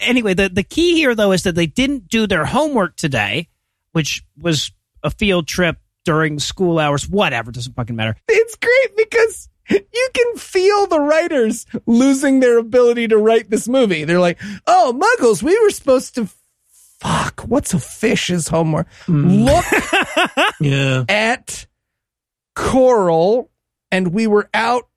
anyway, 0.00 0.34
the, 0.34 0.48
the 0.48 0.62
key 0.62 0.94
here 0.94 1.14
though 1.14 1.32
is 1.32 1.44
that 1.44 1.54
they 1.54 1.66
didn't 1.66 2.08
do 2.08 2.26
their 2.26 2.44
homework 2.44 2.96
today, 2.96 3.48
which 3.92 4.22
was 4.40 4.72
a 5.02 5.10
field 5.10 5.46
trip 5.48 5.78
during 6.04 6.38
school 6.38 6.78
hours. 6.78 7.08
Whatever. 7.08 7.50
Doesn't 7.52 7.74
fucking 7.74 7.96
matter. 7.96 8.16
it's 8.28 8.56
great 8.56 8.96
because 8.96 9.48
you 9.70 10.08
can 10.14 10.36
feel 10.36 10.86
the 10.86 11.00
writers 11.00 11.64
losing 11.86 12.40
their 12.40 12.58
ability 12.58 13.08
to 13.08 13.16
write 13.16 13.48
this 13.50 13.68
movie. 13.68 14.04
They're 14.04 14.18
like, 14.20 14.38
oh, 14.66 14.92
Muggles, 14.98 15.42
we 15.42 15.58
were 15.62 15.70
supposed 15.70 16.14
to. 16.16 16.28
Fuck, 17.00 17.40
what's 17.42 17.72
a 17.72 17.78
fish's 17.78 18.48
homework? 18.48 18.86
Look 19.08 19.64
Yeah. 20.60 21.04
at 21.08 21.66
Coral, 22.54 23.50
and 23.90 24.08
we 24.12 24.26
were 24.26 24.50
out 24.52 24.88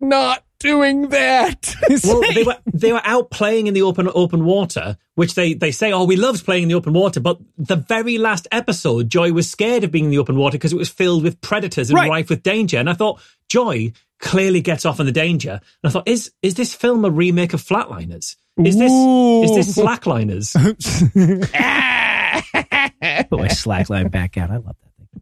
not 0.00 0.42
doing 0.62 1.08
that. 1.08 1.74
well, 2.04 2.22
they 2.34 2.42
were 2.44 2.56
they 2.72 2.92
were 2.92 3.02
out 3.04 3.30
playing 3.30 3.66
in 3.66 3.74
the 3.74 3.82
open 3.82 4.08
open 4.14 4.44
water, 4.44 4.96
which 5.14 5.34
they 5.34 5.54
they 5.54 5.70
say, 5.72 5.92
oh, 5.92 6.04
we 6.04 6.16
loved 6.16 6.44
playing 6.44 6.64
in 6.64 6.68
the 6.68 6.74
open 6.74 6.92
water. 6.92 7.20
But 7.20 7.38
the 7.58 7.76
very 7.76 8.18
last 8.18 8.46
episode, 8.52 9.10
Joy 9.10 9.32
was 9.32 9.50
scared 9.50 9.84
of 9.84 9.90
being 9.90 10.06
in 10.06 10.10
the 10.10 10.18
open 10.18 10.36
water 10.36 10.56
because 10.58 10.72
it 10.72 10.78
was 10.78 10.88
filled 10.88 11.22
with 11.22 11.40
predators 11.40 11.90
and 11.90 11.96
Right. 11.98 12.08
rife 12.10 12.30
with 12.30 12.42
danger. 12.42 12.78
And 12.78 12.88
I 12.88 12.94
thought 12.94 13.20
Joy 13.48 13.92
clearly 14.20 14.60
gets 14.60 14.86
off 14.86 15.00
on 15.00 15.06
the 15.06 15.12
danger. 15.12 15.52
And 15.52 15.60
I 15.84 15.90
thought, 15.90 16.08
is 16.08 16.32
is 16.42 16.54
this 16.54 16.74
film 16.74 17.04
a 17.04 17.10
remake 17.10 17.52
of 17.54 17.62
Flatliners? 17.62 18.36
Is 18.64 18.76
this 18.78 18.92
is 18.92 19.54
this 19.66 19.76
Slackliners? 19.78 20.52
Put 23.30 23.40
my 23.40 23.48
slackline 23.48 24.10
back 24.10 24.36
out. 24.38 24.50
I 24.50 24.56
love 24.56 24.76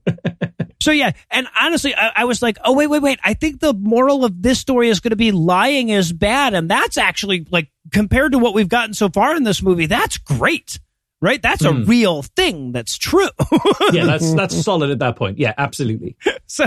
that 0.07 0.23
thing. 0.41 0.50
So 0.81 0.93
yeah, 0.93 1.13
and 1.31 1.47
honestly, 1.61 1.95
I, 1.95 2.13
I 2.17 2.25
was 2.25 2.41
like, 2.41 2.59
oh 2.65 2.73
wait, 2.73 2.87
wait, 2.87 3.03
wait. 3.03 3.21
I 3.23 3.35
think 3.35 3.61
the 3.61 3.75
moral 3.75 4.25
of 4.25 4.41
this 4.43 4.59
story 4.59 4.89
is 4.89 5.01
going 5.01 5.11
to 5.11 5.17
be 5.17 5.31
lying 5.31 5.91
is 5.91 6.13
bad, 6.13 6.55
and 6.55 6.71
that's 6.71 6.97
actually 6.97 7.47
like 7.51 7.69
compared 7.93 8.33
to 8.33 8.39
what 8.39 8.55
we've 8.55 8.69
gotten 8.69 8.95
so 8.95 9.11
far 9.11 9.37
in 9.37 9.45
this 9.45 9.63
movie, 9.63 9.87
that's 9.87 10.17
great, 10.17 10.81
right? 11.21 11.41
That's 11.41 11.65
a 11.65 11.73
hmm. 11.73 11.85
real 11.85 12.23
thing. 12.23 12.73
That's 12.73 12.97
true. 12.97 13.29
yeah, 13.93 14.05
that's 14.05 14.33
that's 14.33 14.57
solid 14.63 14.91
at 14.91 15.01
that 15.01 15.17
point. 15.17 15.39
Yeah, 15.39 15.55
absolutely. 15.57 16.17
so. 16.47 16.67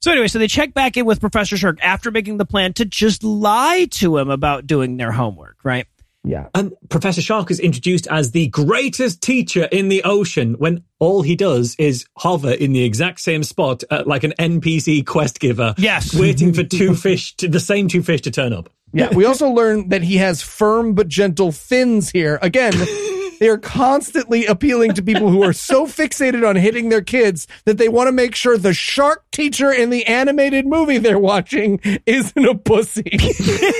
So 0.00 0.12
anyway, 0.12 0.28
so 0.28 0.38
they 0.38 0.46
check 0.46 0.74
back 0.74 0.96
in 0.96 1.06
with 1.06 1.18
Professor 1.18 1.56
Shark 1.56 1.80
after 1.82 2.12
making 2.12 2.36
the 2.36 2.44
plan 2.44 2.72
to 2.74 2.84
just 2.84 3.24
lie 3.24 3.88
to 3.90 4.16
him 4.16 4.30
about 4.30 4.64
doing 4.64 4.96
their 4.96 5.10
homework, 5.10 5.56
right? 5.64 5.88
Yeah. 6.24 6.48
And 6.54 6.72
Professor 6.88 7.22
Shark 7.22 7.50
is 7.50 7.60
introduced 7.60 8.06
as 8.08 8.32
the 8.32 8.48
greatest 8.48 9.22
teacher 9.22 9.64
in 9.64 9.88
the 9.88 10.02
ocean 10.04 10.54
when 10.54 10.84
all 10.98 11.22
he 11.22 11.36
does 11.36 11.74
is 11.78 12.06
hover 12.16 12.50
in 12.50 12.72
the 12.72 12.84
exact 12.84 13.20
same 13.20 13.42
spot 13.42 13.84
uh, 13.90 14.02
like 14.04 14.24
an 14.24 14.34
NPC 14.38 15.06
quest 15.06 15.40
giver. 15.40 15.74
Yes. 15.78 16.14
Waiting 16.18 16.52
for 16.52 16.64
two 16.64 16.94
fish, 16.94 17.34
to, 17.36 17.48
the 17.48 17.60
same 17.60 17.88
two 17.88 18.02
fish 18.02 18.22
to 18.22 18.30
turn 18.30 18.52
up. 18.52 18.68
Yeah, 18.92 19.14
we 19.14 19.26
also 19.26 19.50
learn 19.50 19.90
that 19.90 20.02
he 20.02 20.16
has 20.16 20.40
firm 20.40 20.94
but 20.94 21.08
gentle 21.08 21.52
fins 21.52 22.08
here. 22.10 22.38
Again, 22.40 22.72
they 23.40 23.48
are 23.48 23.58
constantly 23.58 24.46
appealing 24.46 24.94
to 24.94 25.02
people 25.02 25.28
who 25.28 25.42
are 25.42 25.52
so 25.52 25.86
fixated 25.86 26.48
on 26.48 26.56
hitting 26.56 26.88
their 26.88 27.02
kids 27.02 27.46
that 27.64 27.78
they 27.78 27.88
want 27.88 28.08
to 28.08 28.12
make 28.12 28.34
sure 28.34 28.56
the 28.56 28.72
shark 28.72 29.24
teacher 29.30 29.70
in 29.70 29.90
the 29.90 30.06
animated 30.06 30.66
movie 30.66 30.98
they're 30.98 31.18
watching 31.18 31.80
isn't 32.06 32.44
a 32.44 32.54
pussy. 32.54 33.02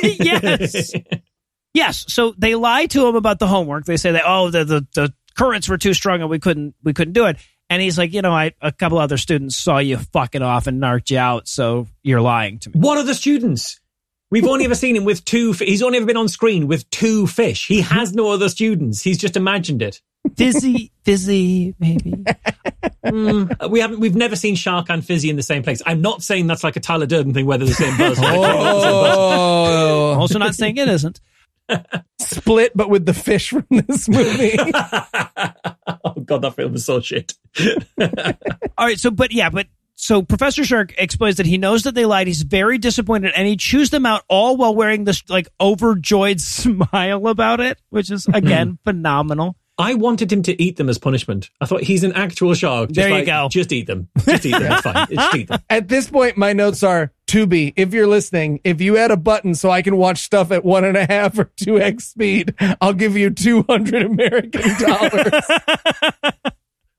yes. 0.02 0.92
Yes. 1.78 2.04
So 2.08 2.34
they 2.36 2.54
lie 2.54 2.86
to 2.86 3.06
him 3.06 3.14
about 3.16 3.38
the 3.38 3.46
homework. 3.46 3.84
They 3.84 3.96
say 3.96 4.12
that 4.12 4.24
oh 4.26 4.50
the, 4.50 4.64
the 4.64 4.86
the 4.94 5.14
currents 5.36 5.68
were 5.68 5.78
too 5.78 5.94
strong 5.94 6.20
and 6.20 6.28
we 6.30 6.38
couldn't 6.38 6.74
we 6.82 6.92
couldn't 6.92 7.14
do 7.14 7.26
it. 7.26 7.36
And 7.70 7.80
he's 7.82 7.98
like, 7.98 8.12
you 8.14 8.22
know, 8.22 8.32
I 8.32 8.52
a 8.60 8.72
couple 8.72 8.98
other 8.98 9.16
students 9.18 9.56
saw 9.56 9.78
you 9.78 9.96
fucking 9.98 10.42
off 10.42 10.66
and 10.66 10.80
narked 10.80 11.10
you 11.10 11.18
out, 11.18 11.46
so 11.48 11.86
you're 12.02 12.20
lying 12.20 12.58
to 12.60 12.70
me. 12.70 12.80
What 12.80 12.98
are 12.98 13.04
the 13.04 13.14
students? 13.14 13.78
We've 14.30 14.46
only 14.46 14.64
ever 14.66 14.74
seen 14.74 14.96
him 14.96 15.04
with 15.04 15.24
two. 15.24 15.54
fi- 15.54 15.66
He's 15.66 15.82
only 15.82 15.96
ever 15.98 16.06
been 16.06 16.16
on 16.18 16.28
screen 16.28 16.66
with 16.66 16.88
two 16.90 17.26
fish. 17.26 17.66
He 17.66 17.80
has 17.82 18.12
no 18.12 18.30
other 18.30 18.48
students. 18.50 19.00
He's 19.02 19.16
just 19.18 19.36
imagined 19.36 19.80
it. 19.82 20.00
Fizzy, 20.36 20.92
fizzy, 21.04 21.74
maybe. 21.78 22.12
Uh, 23.04 23.68
We 23.70 23.80
haven't. 23.80 24.00
We've 24.00 24.16
never 24.16 24.36
seen 24.36 24.54
Shark 24.54 24.90
and 24.90 25.04
Fizzy 25.04 25.30
in 25.30 25.36
the 25.36 25.42
same 25.42 25.62
place. 25.62 25.80
I'm 25.86 26.00
not 26.02 26.22
saying 26.22 26.46
that's 26.46 26.64
like 26.64 26.76
a 26.76 26.80
Tyler 26.80 27.06
Durden 27.06 27.32
thing, 27.32 27.46
whether 27.46 27.64
the 27.64 27.72
same 27.74 27.96
buzz. 27.98 28.18
oh, 28.20 30.14
Also, 30.18 30.38
not 30.38 30.54
saying 30.54 30.76
it 30.76 30.88
isn't. 30.88 31.20
Split, 32.18 32.72
but 32.74 32.90
with 32.90 33.06
the 33.06 33.14
fish 33.14 33.50
from 33.50 33.66
this 33.70 34.08
movie. 34.08 34.56
oh 36.04 36.20
god, 36.24 36.42
that 36.42 36.54
film 36.56 36.74
is 36.74 36.84
so 36.84 37.00
shit. 37.00 37.34
All 38.78 38.86
right. 38.86 38.98
So, 38.98 39.10
but 39.10 39.32
yeah, 39.32 39.50
but 39.50 39.66
so 39.94 40.22
Professor 40.22 40.64
Shark 40.64 40.94
explains 40.96 41.36
that 41.36 41.46
he 41.46 41.58
knows 41.58 41.82
that 41.82 41.94
they 41.94 42.04
lied. 42.04 42.26
He's 42.28 42.42
very 42.42 42.78
disappointed, 42.78 43.32
and 43.34 43.48
he 43.48 43.56
chews 43.56 43.90
them 43.90 44.06
out 44.06 44.22
all 44.28 44.56
while 44.56 44.74
wearing 44.74 45.04
this 45.04 45.22
like 45.28 45.48
overjoyed 45.60 46.40
smile 46.42 47.26
about 47.26 47.60
it, 47.60 47.78
which 47.90 48.10
is 48.10 48.26
again 48.32 48.78
phenomenal. 48.84 49.56
I 49.80 49.94
wanted 49.94 50.32
him 50.32 50.42
to 50.42 50.60
eat 50.60 50.76
them 50.76 50.88
as 50.88 50.98
punishment. 50.98 51.50
I 51.60 51.66
thought 51.66 51.82
he's 51.82 52.02
an 52.02 52.12
actual 52.12 52.52
shark. 52.54 52.88
Just 52.90 52.96
There 52.96 53.08
you 53.08 53.14
like, 53.14 53.26
go. 53.26 53.48
Just 53.48 53.70
eat 53.70 53.86
them. 53.86 54.08
Just 54.24 54.44
eat 54.44 54.50
them. 54.50 54.72
It's 54.72 54.80
fine. 54.80 55.06
Just 55.08 55.36
eat 55.36 55.48
them. 55.48 55.60
At 55.70 55.86
this 55.86 56.10
point, 56.10 56.36
my 56.36 56.52
notes 56.52 56.82
are 56.82 57.12
to 57.28 57.46
be. 57.46 57.72
If 57.76 57.94
you're 57.94 58.06
listening, 58.06 58.60
if 58.64 58.80
you 58.80 58.96
add 58.96 59.10
a 59.10 59.16
button 59.16 59.54
so 59.54 59.70
I 59.70 59.82
can 59.82 59.96
watch 59.96 60.18
stuff 60.18 60.50
at 60.50 60.64
one 60.64 60.84
and 60.84 60.96
a 60.96 61.06
half 61.06 61.38
or 61.38 61.50
two 61.56 61.80
x 61.80 62.06
speed, 62.06 62.54
I'll 62.80 62.92
give 62.92 63.16
you 63.16 63.30
two 63.30 63.62
hundred 63.62 64.02
American 64.02 64.62
dollars. 64.80 65.32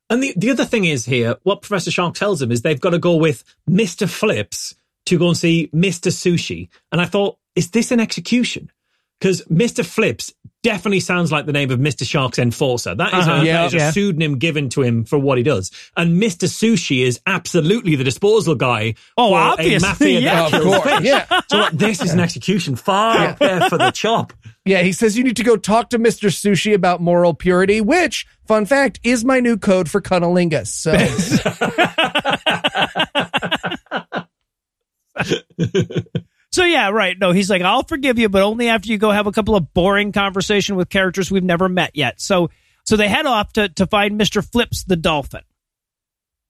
And 0.09 0.19
And 0.19 0.23
the, 0.23 0.33
the 0.35 0.49
other 0.49 0.65
thing 0.65 0.85
is 0.85 1.05
here, 1.05 1.37
what 1.43 1.61
Professor 1.61 1.91
Shark 1.91 2.15
tells 2.15 2.39
them 2.39 2.51
is 2.51 2.61
they've 2.61 2.79
got 2.79 2.89
to 2.89 2.99
go 2.99 3.15
with 3.15 3.43
Mr. 3.69 4.09
Flips 4.09 4.75
to 5.05 5.17
go 5.17 5.27
and 5.27 5.37
see 5.37 5.69
Mr. 5.73 6.11
Sushi. 6.11 6.69
And 6.91 6.99
I 6.99 7.05
thought, 7.05 7.37
is 7.55 7.69
this 7.69 7.91
an 7.91 7.99
execution? 7.99 8.71
Because 9.19 9.41
Mr. 9.45 9.85
Flips 9.85 10.33
definitely 10.63 10.99
sounds 11.01 11.31
like 11.31 11.45
the 11.45 11.51
name 11.53 11.71
of 11.71 11.79
Mr. 11.79 12.07
Shark's 12.07 12.39
enforcer. 12.39 12.95
That 12.95 13.09
is, 13.09 13.13
Uh-huh. 13.27 13.41
a, 13.41 13.45
Yeah. 13.45 13.53
that 13.61 13.65
is 13.67 13.73
Yeah. 13.73 13.89
a 13.89 13.91
pseudonym 13.91 14.37
given 14.37 14.69
to 14.69 14.81
him 14.81 15.03
for 15.05 15.17
what 15.19 15.37
he 15.37 15.43
does. 15.43 15.71
And 15.97 16.21
Mr. 16.21 16.47
Sushi 16.47 17.03
is 17.05 17.19
absolutely 17.25 17.95
the 17.95 18.03
disposal 18.03 18.55
guy 18.55 18.95
Oh, 19.17 19.33
obviously, 19.33 19.87
mafia 19.87 20.19
yeah. 20.21 20.45
Of 20.47 20.51
course, 20.61 20.85
yeah. 21.01 21.25
So 21.49 21.59
what, 21.59 21.77
this 21.77 22.01
is 22.01 22.13
an 22.13 22.19
execution 22.19 22.75
far 22.75 23.17
up 23.27 23.39
there 23.39 23.69
for 23.69 23.77
the 23.77 23.91
chop. 23.91 24.33
Yeah, 24.65 24.81
he 24.83 24.91
says 24.91 25.17
you 25.17 25.23
need 25.23 25.37
to 25.37 25.43
go 25.43 25.55
talk 25.57 25.89
to 25.91 25.99
Mr. 25.99 26.29
Sushi 26.29 26.73
about 26.73 27.01
moral 27.01 27.33
purity, 27.33 27.81
which, 27.81 28.25
fun 28.47 28.65
fact, 28.65 28.99
is 29.03 29.25
my 29.25 29.39
new 29.39 29.57
code 29.57 29.89
for 29.89 30.01
cunnilingus. 30.01 30.67
So 30.67 30.91
So 36.51 36.63
yeah, 36.63 36.89
right. 36.89 37.17
No, 37.17 37.31
he's 37.31 37.49
like, 37.49 37.61
I'll 37.61 37.83
forgive 37.83 38.17
you, 38.17 38.27
but 38.29 38.41
only 38.41 38.69
after 38.69 38.89
you 38.89 38.97
go 38.97 39.11
have 39.11 39.27
a 39.27 39.31
couple 39.31 39.55
of 39.55 39.73
boring 39.73 40.11
conversation 40.11 40.75
with 40.75 40.89
characters 40.89 41.29
we've 41.29 41.43
never 41.43 41.69
met 41.69 41.91
yet. 41.95 42.19
So 42.19 42.49
so 42.85 42.97
they 42.97 43.07
head 43.07 43.25
off 43.25 43.53
to 43.53 43.69
to 43.69 43.85
find 43.85 44.19
Mr. 44.19 44.43
Flips 44.43 44.83
the 44.83 44.95
dolphin. 44.95 45.41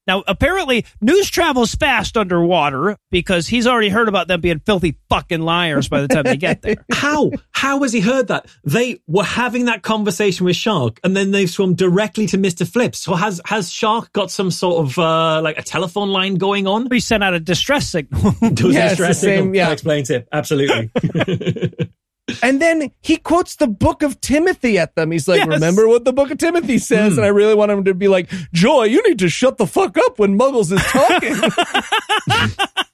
Now, 0.10 0.24
apparently, 0.26 0.86
news 1.02 1.30
travels 1.30 1.76
fast 1.76 2.18
underwater 2.18 2.98
because 3.12 3.48
he's 3.48 3.68
already 3.68 3.90
heard 3.90 4.08
about 4.08 4.28
them 4.28 4.42
being 4.42 4.58
filthy 4.60 4.98
fucking 5.08 5.42
liars 5.42 5.88
by 5.88 6.02
the 6.02 6.08
time 6.08 6.24
they 6.24 6.36
get 6.36 6.64
there. 6.64 6.78
How? 6.92 7.30
How 7.52 7.84
has 7.84 7.94
he 7.94 8.00
heard 8.00 8.30
that? 8.30 8.48
They 8.64 9.02
were 9.06 9.24
having 9.24 9.66
that 9.66 9.84
conversation 9.84 10.48
with 10.48 10.56
Shark, 10.56 11.00
and 11.04 11.16
then 11.16 11.30
they 11.30 11.46
swum 11.46 11.76
directly 11.76 12.26
to 12.26 12.40
Mister 12.40 12.66
Flips. 12.66 12.98
So 12.98 13.14
has 13.14 13.40
has 13.46 13.72
Shark 13.72 14.12
got 14.12 14.32
some 14.32 14.50
sort 14.50 14.84
of 14.84 14.98
uh, 14.98 15.42
like 15.44 15.60
a 15.60 15.64
telephone 15.64 16.10
line 16.10 16.36
going 16.36 16.66
on? 16.66 16.88
He 16.92 17.00
sent 17.00 17.24
out 17.24 17.36
a 17.36 17.40
distress 17.40 17.88
signal. 17.88 18.34
Does 18.54 18.74
Yeah, 18.74 18.88
it 18.88 18.92
it's 18.94 18.98
the 19.00 19.14
same, 19.14 19.38
signal? 19.38 19.56
yeah. 19.56 19.66
That 19.66 19.74
explains 19.74 20.10
it 20.10 20.28
absolutely. 20.32 20.90
And 22.42 22.62
then 22.62 22.92
he 23.02 23.18
quotes 23.18 23.56
the 23.56 23.68
book 23.68 24.04
of 24.04 24.22
Timothy 24.22 24.78
at 24.78 24.96
them. 24.96 25.12
He's 25.12 25.28
like, 25.28 25.40
Yes. 25.40 25.48
remember 25.48 25.88
what 25.88 26.06
the 26.06 26.14
book 26.14 26.32
of 26.32 26.38
Timothy 26.38 26.78
says? 26.78 27.14
And 27.14 27.20
hmm. 27.20 27.26
I 27.26 27.30
really 27.30 27.56
want 27.56 27.72
him 27.72 27.84
to 27.86 27.94
be 27.94 28.08
like, 28.08 28.30
Joy, 28.54 28.84
you 28.84 29.02
need 29.08 29.20
to 29.20 29.30
shut 29.30 29.58
the 29.58 29.68
fuck 29.68 29.98
up 29.98 30.20
when 30.20 30.38
Muggles 30.38 30.72
is 30.72 30.84
talking. 30.84 31.36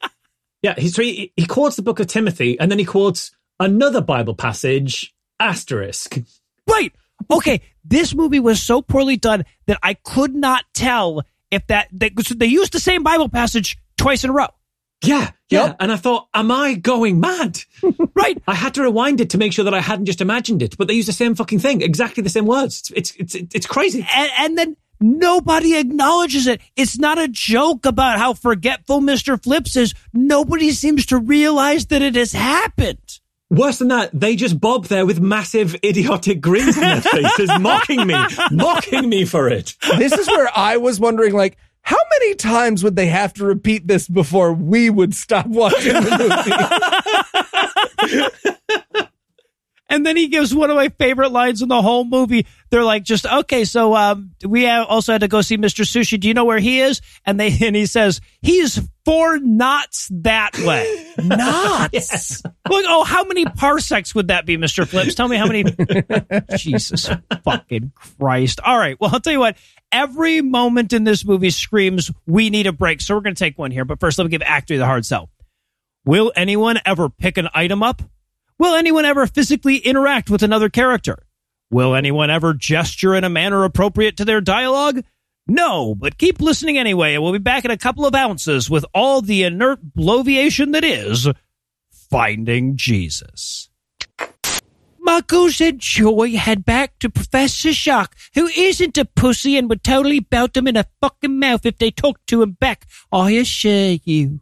yeah, 0.62 0.76
he's, 0.78 0.96
he 0.96 1.32
he 1.36 1.46
quotes 1.46 1.76
the 1.76 1.82
book 1.82 2.00
of 2.00 2.08
Timothy, 2.08 2.60
and 2.60 2.72
then 2.72 2.80
he 2.80 2.86
quotes 2.86 3.32
another 3.60 4.02
Bible 4.02 4.36
passage 4.36 5.14
asterisk. 5.40 6.18
Right. 6.70 6.94
Okay. 7.30 7.62
This 7.84 8.16
movie 8.16 8.40
was 8.40 8.62
so 8.62 8.82
poorly 8.82 9.18
done 9.18 9.46
that 9.68 9.80
I 9.84 9.94
could 9.94 10.34
not 10.34 10.66
tell 10.74 11.24
if 11.52 11.68
that 11.68 11.88
they, 11.92 12.12
so 12.24 12.34
they 12.34 12.48
used 12.48 12.74
the 12.74 12.80
same 12.80 13.04
Bible 13.04 13.30
passage 13.30 13.78
twice 13.98 14.24
in 14.24 14.32
a 14.32 14.34
row. 14.34 14.48
Yeah, 15.04 15.32
yeah. 15.50 15.66
Yep. 15.68 15.76
And 15.80 15.92
I 15.92 15.98
thought, 15.98 16.28
am 16.34 16.52
I 16.52 16.74
going 16.74 17.20
mad? 17.20 17.60
Right. 18.18 18.42
I 18.48 18.56
had 18.56 18.74
to 18.76 18.82
rewind 18.84 19.20
it 19.20 19.32
to 19.32 19.38
make 19.38 19.52
sure 19.52 19.66
that 19.66 19.74
I 19.74 19.82
hadn't 19.82 20.06
just 20.06 20.22
imagined 20.22 20.62
it, 20.62 20.78
but 20.78 20.88
they 20.88 20.94
use 20.94 21.06
the 21.06 21.12
same 21.12 21.36
fucking 21.36 21.60
thing, 21.60 21.82
exactly 21.82 22.24
the 22.24 22.30
same 22.30 22.46
words. 22.46 22.92
It's 22.96 23.14
it's 23.18 23.36
it's, 23.36 23.54
it's 23.54 23.68
crazy. 23.68 24.08
And, 24.16 24.32
and 24.40 24.58
then 24.58 24.78
nobody 25.02 25.76
acknowledges 25.78 26.48
it. 26.48 26.62
It's 26.78 26.98
not 26.98 27.20
a 27.20 27.28
joke 27.28 27.86
about 27.86 28.18
how 28.18 28.34
forgetful 28.34 29.02
Mr. 29.02 29.42
Flips 29.42 29.76
is. 29.76 29.94
Nobody 30.14 30.72
seems 30.72 31.06
to 31.08 31.18
realize 31.18 31.88
that 31.88 32.02
it 32.02 32.16
has 32.16 32.32
happened. 32.32 33.20
Worse 33.50 33.78
than 33.80 33.90
that, 33.90 34.10
they 34.14 34.36
just 34.36 34.60
bob 34.60 34.86
there 34.86 35.06
with 35.06 35.20
massive 35.20 35.76
idiotic 35.84 36.42
grins 36.42 36.78
in 36.78 36.82
their 36.84 37.02
faces, 37.02 37.52
mocking 37.60 38.08
me, 38.08 38.16
mocking 38.52 39.08
me 39.08 39.26
for 39.26 39.50
it. 39.50 39.76
this 39.98 40.14
is 40.14 40.28
where 40.28 40.50
I 40.56 40.78
was 40.78 41.00
wondering, 41.00 41.34
like, 41.34 41.58
how 41.86 41.98
many 42.20 42.34
times 42.34 42.84
would 42.84 42.96
they 42.96 43.06
have 43.06 43.32
to 43.34 43.46
repeat 43.46 43.88
this 43.88 44.08
before 44.08 44.52
we 44.54 44.90
would 44.90 45.14
stop 45.14 45.46
watching 45.46 45.94
the 45.94 46.12
movie? 48.02 49.02
And 49.88 50.06
then 50.06 50.18
he 50.18 50.28
gives 50.30 50.54
one 50.54 50.72
of 50.72 50.76
my 50.76 50.90
favorite 50.90 51.32
lines 51.32 51.62
in 51.62 51.70
the 51.70 51.82
whole 51.82 52.06
movie. 52.06 52.48
They're 52.72 52.84
like, 52.84 53.04
just 53.04 53.26
okay. 53.26 53.66
So 53.66 53.96
um, 53.96 54.32
we 54.44 54.68
also 54.68 55.12
had 55.12 55.22
to 55.22 55.28
go 55.28 55.42
see 55.42 55.58
Mr. 55.58 55.86
Sushi. 55.86 56.20
Do 56.20 56.28
you 56.28 56.34
know 56.34 56.46
where 56.46 56.60
he 56.60 56.80
is? 56.82 57.02
And 57.26 57.40
they 57.40 57.56
and 57.62 57.76
he 57.76 57.86
says 57.86 58.20
he's 58.42 58.80
four 59.06 59.38
knots 59.40 60.10
that 60.12 60.58
way. 60.60 61.14
knots. 61.24 62.44
Like, 62.44 62.86
oh, 62.88 63.04
how 63.04 63.26
many 63.26 63.46
parsecs 63.46 64.16
would 64.16 64.30
that 64.30 64.48
be, 64.48 64.58
Mr. 64.58 64.88
Flips? 64.88 65.14
Tell 65.14 65.28
me 65.28 65.38
how 65.38 65.46
many. 65.46 65.66
Jesus 66.58 67.10
fucking 67.44 67.92
Christ! 67.96 68.60
All 68.66 68.78
right. 68.78 69.00
Well, 69.00 69.12
I'll 69.14 69.20
tell 69.20 69.34
you 69.34 69.40
what. 69.40 69.58
Every 69.92 70.42
moment 70.42 70.94
in 70.94 71.04
this 71.04 71.24
movie 71.24 71.52
screams, 71.52 72.12
"We 72.26 72.50
need 72.50 72.66
a 72.66 72.74
break." 72.74 73.02
So 73.02 73.14
we're 73.14 73.22
going 73.22 73.36
to 73.36 73.40
take 73.40 73.58
one 73.60 73.70
here. 73.70 73.86
But 73.86 74.00
first, 74.00 74.18
let 74.18 74.26
me 74.26 74.32
give 74.32 74.42
Actor 74.42 74.80
the 74.80 74.86
hard 74.86 75.06
sell. 75.06 75.30
Will 76.06 76.32
anyone 76.36 76.80
ever 76.86 77.10
pick 77.10 77.38
an 77.38 77.50
item 77.54 77.84
up? 77.84 78.02
Will 78.58 78.76
anyone 78.76 79.06
ever 79.06 79.28
physically 79.28 79.78
interact 79.78 80.30
with 80.30 80.42
another 80.42 80.70
character? 80.70 81.18
Will 81.72 81.94
anyone 81.94 82.30
ever 82.30 82.54
gesture 82.54 83.14
in 83.16 83.24
a 83.24 83.30
manner 83.30 83.64
appropriate 83.64 84.18
to 84.18 84.26
their 84.26 84.40
dialogue? 84.40 85.04
No, 85.48 85.94
but 85.94 86.18
keep 86.18 86.42
listening 86.42 86.78
anyway, 86.78 87.14
and 87.14 87.22
we'll 87.22 87.34
be 87.34 87.38
back 87.38 87.66
in 87.66 87.72
a 87.72 87.78
couple 87.78 88.06
of 88.06 88.16
ounces 88.16 88.70
with 88.70 88.86
all 88.94 89.22
the 89.22 89.44
inert 89.44 89.80
bloviation 89.96 90.72
that 90.72 90.84
is 90.84 91.28
Finding 92.10 92.78
Jesus. 92.78 93.70
Muggles 95.06 95.68
and 95.68 95.80
Joy 95.80 96.36
head 96.36 96.66
back 96.66 96.98
to 97.00 97.10
Professor 97.10 97.74
Shark, 97.74 98.16
who 98.34 98.48
isn't 98.48 98.98
a 98.98 99.06
pussy 99.06 99.58
and 99.58 99.70
would 99.70 99.84
totally 99.84 100.20
belt 100.20 100.54
them 100.54 100.68
in 100.68 100.78
a 100.78 100.88
fucking 101.02 101.38
mouth 101.40 101.66
if 101.66 101.78
they 101.78 101.92
talked 101.92 102.26
to 102.28 102.42
him 102.42 102.54
back, 102.54 102.88
I 103.12 103.32
assure 103.32 103.98
you. 104.04 104.40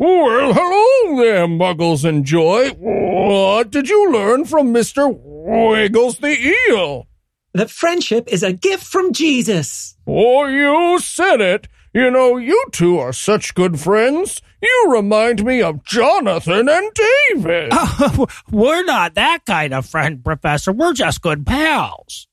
Well, 0.00 0.54
hello 0.54 1.22
there, 1.22 1.46
Muggles 1.46 2.06
and 2.08 2.24
Joy. 2.24 2.70
What 2.70 3.70
did 3.70 3.90
you 3.90 4.10
learn 4.10 4.46
from 4.46 4.72
Mr. 4.72 5.14
Wiggles 5.14 6.18
the 6.18 6.54
Eel? 6.70 7.06
That 7.52 7.70
friendship 7.70 8.26
is 8.28 8.42
a 8.42 8.54
gift 8.54 8.84
from 8.84 9.12
Jesus. 9.12 9.96
Oh, 10.06 10.46
you 10.46 11.00
said 11.00 11.42
it. 11.42 11.68
You 11.92 12.10
know, 12.10 12.38
you 12.38 12.64
two 12.72 12.98
are 12.98 13.12
such 13.12 13.54
good 13.54 13.78
friends. 13.78 14.40
You 14.62 14.86
remind 14.90 15.44
me 15.44 15.60
of 15.60 15.84
Jonathan 15.84 16.68
and 16.68 16.90
David. 17.34 17.72
We're 18.50 18.84
not 18.84 19.14
that 19.16 19.40
kind 19.44 19.74
of 19.74 19.84
friend, 19.84 20.24
Professor. 20.24 20.72
We're 20.72 20.94
just 20.94 21.20
good 21.20 21.44
pals. 21.44 22.26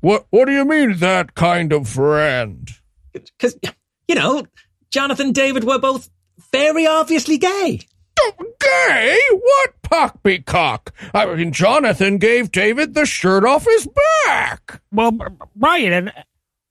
What 0.00 0.26
What 0.30 0.44
do 0.44 0.52
you 0.52 0.64
mean, 0.64 0.98
that 0.98 1.34
kind 1.34 1.72
of 1.72 1.88
friend? 1.88 2.70
Because, 3.12 3.58
you 4.06 4.14
know, 4.14 4.46
Jonathan 4.90 5.26
and 5.26 5.34
David 5.34 5.64
were 5.64 5.78
both 5.78 6.10
very 6.52 6.86
obviously 6.86 7.38
gay. 7.38 7.80
Oh, 8.20 8.32
gay? 8.60 9.20
What 9.32 9.82
pockpeacock? 9.82 10.88
I 11.14 11.26
mean, 11.34 11.52
Jonathan 11.52 12.18
gave 12.18 12.50
David 12.50 12.94
the 12.94 13.06
shirt 13.06 13.44
off 13.44 13.64
his 13.64 13.88
back. 14.26 14.80
Well, 14.90 15.16
right, 15.56 15.92
and 15.92 16.12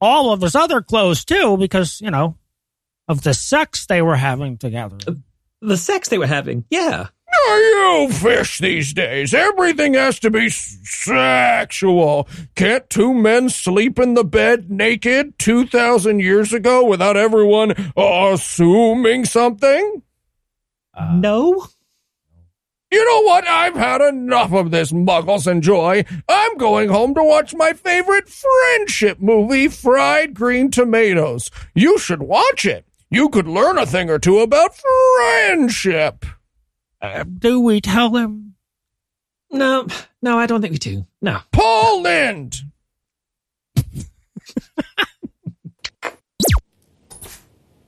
all 0.01 0.31
of 0.33 0.41
his 0.41 0.55
other 0.55 0.81
clothes 0.81 1.23
too, 1.23 1.57
because 1.57 2.01
you 2.01 2.11
know 2.11 2.37
of 3.07 3.23
the 3.23 3.33
sex 3.33 3.85
they 3.85 4.01
were 4.01 4.17
having 4.17 4.57
together. 4.57 4.97
The 5.61 5.77
sex 5.77 6.09
they 6.09 6.17
were 6.17 6.27
having, 6.27 6.65
yeah. 6.69 7.07
Are 7.49 7.59
you 7.59 8.09
fish 8.11 8.59
these 8.59 8.93
days? 8.93 9.33
Everything 9.33 9.93
has 9.93 10.19
to 10.19 10.29
be 10.29 10.49
sexual. 10.49 12.27
Can't 12.55 12.89
two 12.89 13.13
men 13.13 13.49
sleep 13.49 13.99
in 13.99 14.13
the 14.13 14.23
bed 14.23 14.69
naked 14.69 15.37
2,000 15.39 16.19
years 16.19 16.53
ago 16.53 16.83
without 16.85 17.17
everyone 17.17 17.73
assuming 17.95 19.25
something? 19.25 20.01
Uh, 20.93 21.13
no? 21.15 21.67
You 22.91 23.03
know 23.05 23.21
what? 23.23 23.47
I've 23.47 23.75
had 23.75 24.01
enough 24.01 24.53
of 24.53 24.71
this 24.71 24.91
Muggles 24.91 25.45
and 25.45 25.61
Joy. 25.61 26.05
I'm 26.29 26.57
going 26.57 26.89
home 26.89 27.13
to 27.15 27.23
watch 27.23 27.53
my 27.53 27.73
favorite 27.73 28.29
friendship 28.29 29.19
movie, 29.19 29.67
Fried 29.67 30.33
Green 30.33 30.71
Tomatoes. 30.71 31.51
You 31.75 31.97
should 31.99 32.23
watch 32.23 32.65
it. 32.65 32.85
You 33.09 33.29
could 33.29 33.47
learn 33.47 33.77
a 33.77 33.85
thing 33.85 34.09
or 34.09 34.19
two 34.19 34.39
about 34.39 34.75
friendship. 34.75 36.25
Uh, 37.01 37.23
do 37.23 37.61
we 37.61 37.81
tell 37.81 38.09
them? 38.09 38.55
No, 39.51 39.87
no, 40.21 40.37
I 40.37 40.45
don't 40.45 40.61
think 40.61 40.73
we 40.73 40.77
do. 40.77 41.05
No. 41.21 41.39
Paul 41.51 42.01
Lynde. 42.03 42.55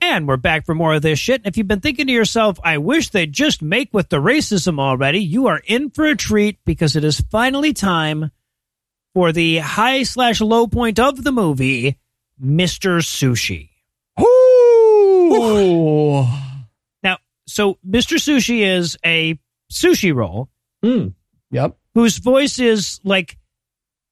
And 0.02 0.26
we're 0.26 0.38
back 0.38 0.64
for 0.64 0.74
more 0.74 0.94
of 0.94 1.02
this 1.02 1.18
shit. 1.18 1.42
And 1.42 1.46
if 1.46 1.56
you've 1.56 1.68
been 1.68 1.80
thinking 1.80 2.06
to 2.06 2.12
yourself, 2.12 2.58
I 2.64 2.78
wish 2.78 3.10
they'd 3.10 3.32
just 3.32 3.62
make 3.62 3.90
with 3.92 4.08
the 4.08 4.16
racism 4.16 4.80
already, 4.80 5.20
you 5.20 5.46
are 5.46 5.60
in 5.66 5.90
for 5.90 6.06
a 6.06 6.16
treat 6.16 6.58
because 6.64 6.96
it 6.96 7.04
is 7.04 7.20
finally 7.30 7.72
time 7.72 8.30
for 9.14 9.30
the 9.30 9.58
high 9.58 10.02
slash 10.02 10.40
low 10.40 10.66
point 10.66 10.98
of 10.98 11.22
the 11.22 11.32
movie, 11.32 11.98
Mr. 12.42 13.00
Sushi. 13.02 13.68
Ooh. 14.20 15.30
Now, 15.30 16.39
so 17.50 17.78
Mr. 17.88 18.16
Sushi 18.16 18.60
is 18.60 18.96
a 19.04 19.38
sushi 19.72 20.14
roll 20.14 20.48
Hmm. 20.82 21.08
Yep. 21.50 21.76
whose 21.94 22.18
voice 22.18 22.58
is 22.58 23.00
like 23.04 23.36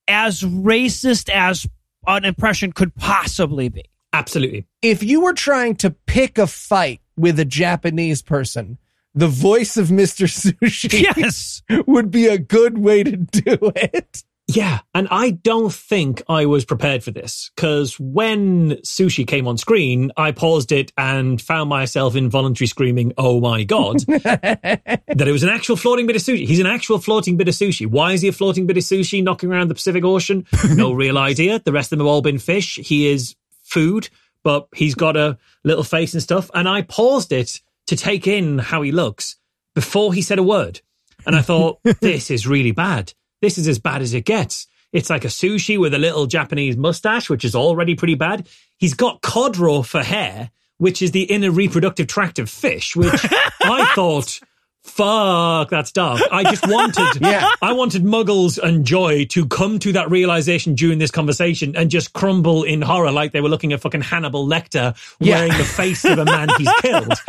as 0.09 0.43
racist 0.43 1.29
as 1.31 1.67
an 2.07 2.25
impression 2.25 2.73
could 2.73 2.95
possibly 2.95 3.69
be. 3.69 3.85
Absolutely. 4.13 4.67
If 4.83 5.03
you 5.03 5.21
were 5.21 5.35
trying 5.35 5.77
to 5.77 5.91
pick 6.07 6.39
a 6.39 6.47
fight 6.47 7.01
with 7.17 7.39
a 7.39 7.45
Japanese 7.45 8.23
person, 8.23 8.79
the 9.15 9.29
voice 9.29 9.77
of 9.77 9.89
Mr. 9.89 10.27
Sushi 10.27 11.03
Yes. 11.17 11.63
would 11.87 12.11
be 12.11 12.27
a 12.27 12.39
good 12.39 12.79
way 12.79 13.03
to 13.05 13.17
do 13.17 13.59
it. 13.77 14.25
Yeah, 14.51 14.79
and 14.95 15.09
I 15.11 15.31
don't 15.31 15.73
think 15.73 16.23
I 16.27 16.47
was 16.47 16.65
prepared 16.65 17.05
for 17.05 17.11
this 17.11 17.51
because 17.55 18.01
when 18.01 18.77
sushi 18.77 19.27
came 19.27 19.47
on 19.47 19.59
screen, 19.59 20.11
I 20.17 20.33
paused 20.33 20.73
it 20.73 20.91
and 20.97 21.41
found 21.41 21.69
myself 21.69 22.17
involuntarily 22.17 22.67
screaming, 22.67 23.13
"Oh 23.19 23.41
my 23.41 23.65
god!" 23.65 24.01
that 24.07 25.05
it 25.07 25.33
was 25.33 25.43
an 25.43 25.51
actual 25.51 25.77
floating 25.77 26.07
bit 26.07 26.17
of 26.17 26.23
sushi. 26.23 26.47
He's 26.47 26.61
an 26.61 26.67
actual 26.67 26.99
floating 26.99 27.37
bit 27.37 27.49
of 27.49 27.55
sushi. 27.55 27.87
Why 27.87 28.13
is 28.13 28.23
he 28.23 28.29
a 28.29 28.33
floating 28.33 28.67
bit 28.67 28.79
of 28.79 28.85
sushi 28.85 29.23
knocking 29.23 29.53
around 29.53 29.69
the 29.69 29.75
Pacific 29.75 30.03
Ocean? 30.03 30.47
No 30.71 30.93
real 30.95 31.19
idea. 31.19 31.59
The 31.59 31.73
rest 31.73 31.93
of 31.93 31.99
them 31.99 32.07
have 32.07 32.13
all 32.13 32.23
been 32.23 32.39
fish. 32.39 32.77
He 32.77 33.07
is 33.07 33.37
food, 33.65 34.09
but 34.43 34.67
he's 34.75 34.95
got 34.95 35.15
a 35.15 35.37
little 35.63 35.85
face 35.85 36.15
and 36.15 36.23
stuff. 36.23 36.51
And 36.55 36.67
I 36.67 36.83
paused 36.83 37.33
it 37.33 37.61
to 37.89 37.97
take 37.97 38.27
in 38.27 38.59
how 38.59 38.81
he 38.81 38.93
looks 38.93 39.37
before 39.75 40.15
he 40.15 40.23
said 40.23 40.39
a 40.39 40.43
word. 40.43 40.81
And 41.27 41.37
I 41.37 41.43
thought, 41.43 41.81
this 42.01 42.31
is 42.31 42.47
really 42.47 42.73
bad. 42.73 43.13
This 43.41 43.59
is 43.59 43.69
as 43.69 43.79
bad 43.79 44.03
as 44.03 44.15
it 44.15 44.25
gets. 44.25 44.67
It's 44.93 45.11
like 45.11 45.25
a 45.25 45.29
sushi 45.29 45.79
with 45.79 45.93
a 45.95 45.99
little 45.99 46.27
Japanese 46.27 46.77
mustache, 46.77 47.29
which 47.29 47.45
is 47.45 47.55
already 47.55 47.95
pretty 47.95 48.15
bad. 48.15 48.49
He's 48.79 48.95
got 48.95 49.21
cod 49.21 49.57
roe 49.59 49.83
for 49.83 50.03
hair, 50.03 50.51
which 50.79 51.03
is 51.03 51.11
the 51.11 51.25
inner 51.25 51.51
reproductive 51.51 52.07
tract 52.07 52.39
of 52.39 52.49
fish, 52.49 52.97
which 52.97 53.13
I 53.63 53.93
thought, 53.95 54.41
fuck, 54.83 55.69
that's 55.71 55.93
dark. 55.93 56.21
I 56.33 56.43
just 56.45 56.67
wanted, 56.67 57.07
Yeah. 57.21 57.49
I 57.61 57.73
wanted 57.73 58.03
Muggles 58.05 58.59
and 58.59 58.85
Joy 58.85 59.27
to 59.27 59.47
come 59.47 59.79
to 59.81 59.93
that 59.93 60.11
realization 60.11 60.75
during 60.75 60.99
this 60.99 61.11
conversation 61.11 61.77
and 61.77 61.91
just 61.91 62.13
crumble 62.15 62.63
in 62.65 62.81
horror 62.83 63.13
like 63.13 63.33
they 63.33 63.41
were 63.41 63.49
looking 63.51 63.73
at 63.73 63.81
fucking 63.81 64.01
Hannibal 64.01 64.47
Lecter 64.47 64.97
Yeah. 65.21 65.37
wearing 65.41 65.59
the 65.59 65.65
face 65.65 66.05
of 66.05 66.19
a 66.19 66.25
man 66.25 66.49
he's 66.59 66.73
killed. 66.81 67.13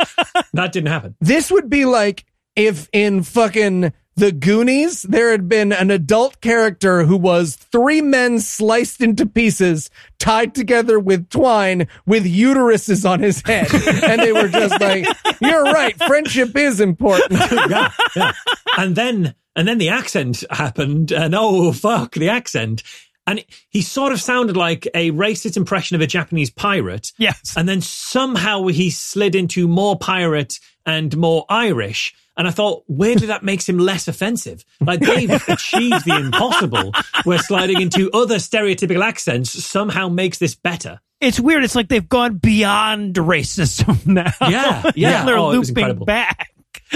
That 0.52 0.72
didn't 0.72 0.88
happen. 0.88 1.14
This 1.20 1.48
would 1.52 1.70
be 1.70 1.84
like 1.84 2.24
if 2.56 2.88
in 2.92 3.22
fucking 3.22 3.92
the 4.20 4.32
Goonies 4.32 5.02
there 5.02 5.30
had 5.30 5.48
been 5.48 5.72
an 5.72 5.90
adult 5.90 6.42
character 6.42 7.04
who 7.04 7.16
was 7.16 7.56
three 7.56 8.02
men 8.02 8.38
sliced 8.38 9.00
into 9.00 9.24
pieces, 9.24 9.88
tied 10.18 10.54
together 10.54 11.00
with 11.00 11.30
twine, 11.30 11.88
with 12.04 12.26
uteruses 12.26 13.08
on 13.08 13.20
his 13.20 13.42
head, 13.46 13.68
and 14.04 14.20
they 14.20 14.32
were 14.32 14.48
just 14.48 14.78
like, 14.78 15.06
"You're 15.40 15.64
right, 15.64 15.96
friendship 15.96 16.54
is 16.54 16.80
important." 16.80 17.40
yeah, 17.70 17.90
yeah. 18.14 18.32
And 18.76 18.94
then 18.94 19.34
and 19.56 19.66
then 19.66 19.78
the 19.78 19.88
accent 19.88 20.44
happened, 20.50 21.12
and 21.12 21.34
oh 21.34 21.72
fuck, 21.72 22.12
the 22.12 22.28
accent. 22.28 22.82
And 23.26 23.44
he 23.68 23.80
sort 23.80 24.12
of 24.12 24.20
sounded 24.20 24.56
like 24.56 24.86
a 24.94 25.12
racist 25.12 25.56
impression 25.56 25.94
of 25.94 26.00
a 26.02 26.06
Japanese 26.06 26.50
pirate. 26.50 27.12
Yes. 27.16 27.54
And 27.56 27.68
then 27.68 27.80
somehow 27.80 28.66
he 28.66 28.90
slid 28.90 29.34
into 29.34 29.68
more 29.68 29.96
pirate 29.96 30.58
and 30.84 31.16
more 31.16 31.44
Irish. 31.48 32.14
And 32.36 32.46
I 32.48 32.50
thought, 32.52 32.84
weirdly, 32.88 33.26
that 33.26 33.42
makes 33.42 33.68
him 33.68 33.78
less 33.78 34.08
offensive? 34.08 34.64
Like 34.80 35.00
they've 35.00 35.30
achieved 35.48 36.04
the 36.06 36.16
impossible, 36.16 36.92
where 37.24 37.38
sliding 37.38 37.80
into 37.80 38.10
other 38.12 38.36
stereotypical 38.36 39.04
accents 39.04 39.50
somehow 39.50 40.08
makes 40.08 40.38
this 40.38 40.54
better. 40.54 41.00
It's 41.20 41.38
weird. 41.38 41.64
It's 41.64 41.74
like 41.74 41.88
they've 41.88 42.08
gone 42.08 42.36
beyond 42.38 43.16
racism 43.16 44.06
now. 44.06 44.32
Yeah, 44.48 44.90
yeah. 44.96 45.18
And 45.20 45.28
they're 45.28 45.36
Oh, 45.36 45.50
looping 45.50 45.68
incredible. 45.70 46.06
back. 46.06 46.49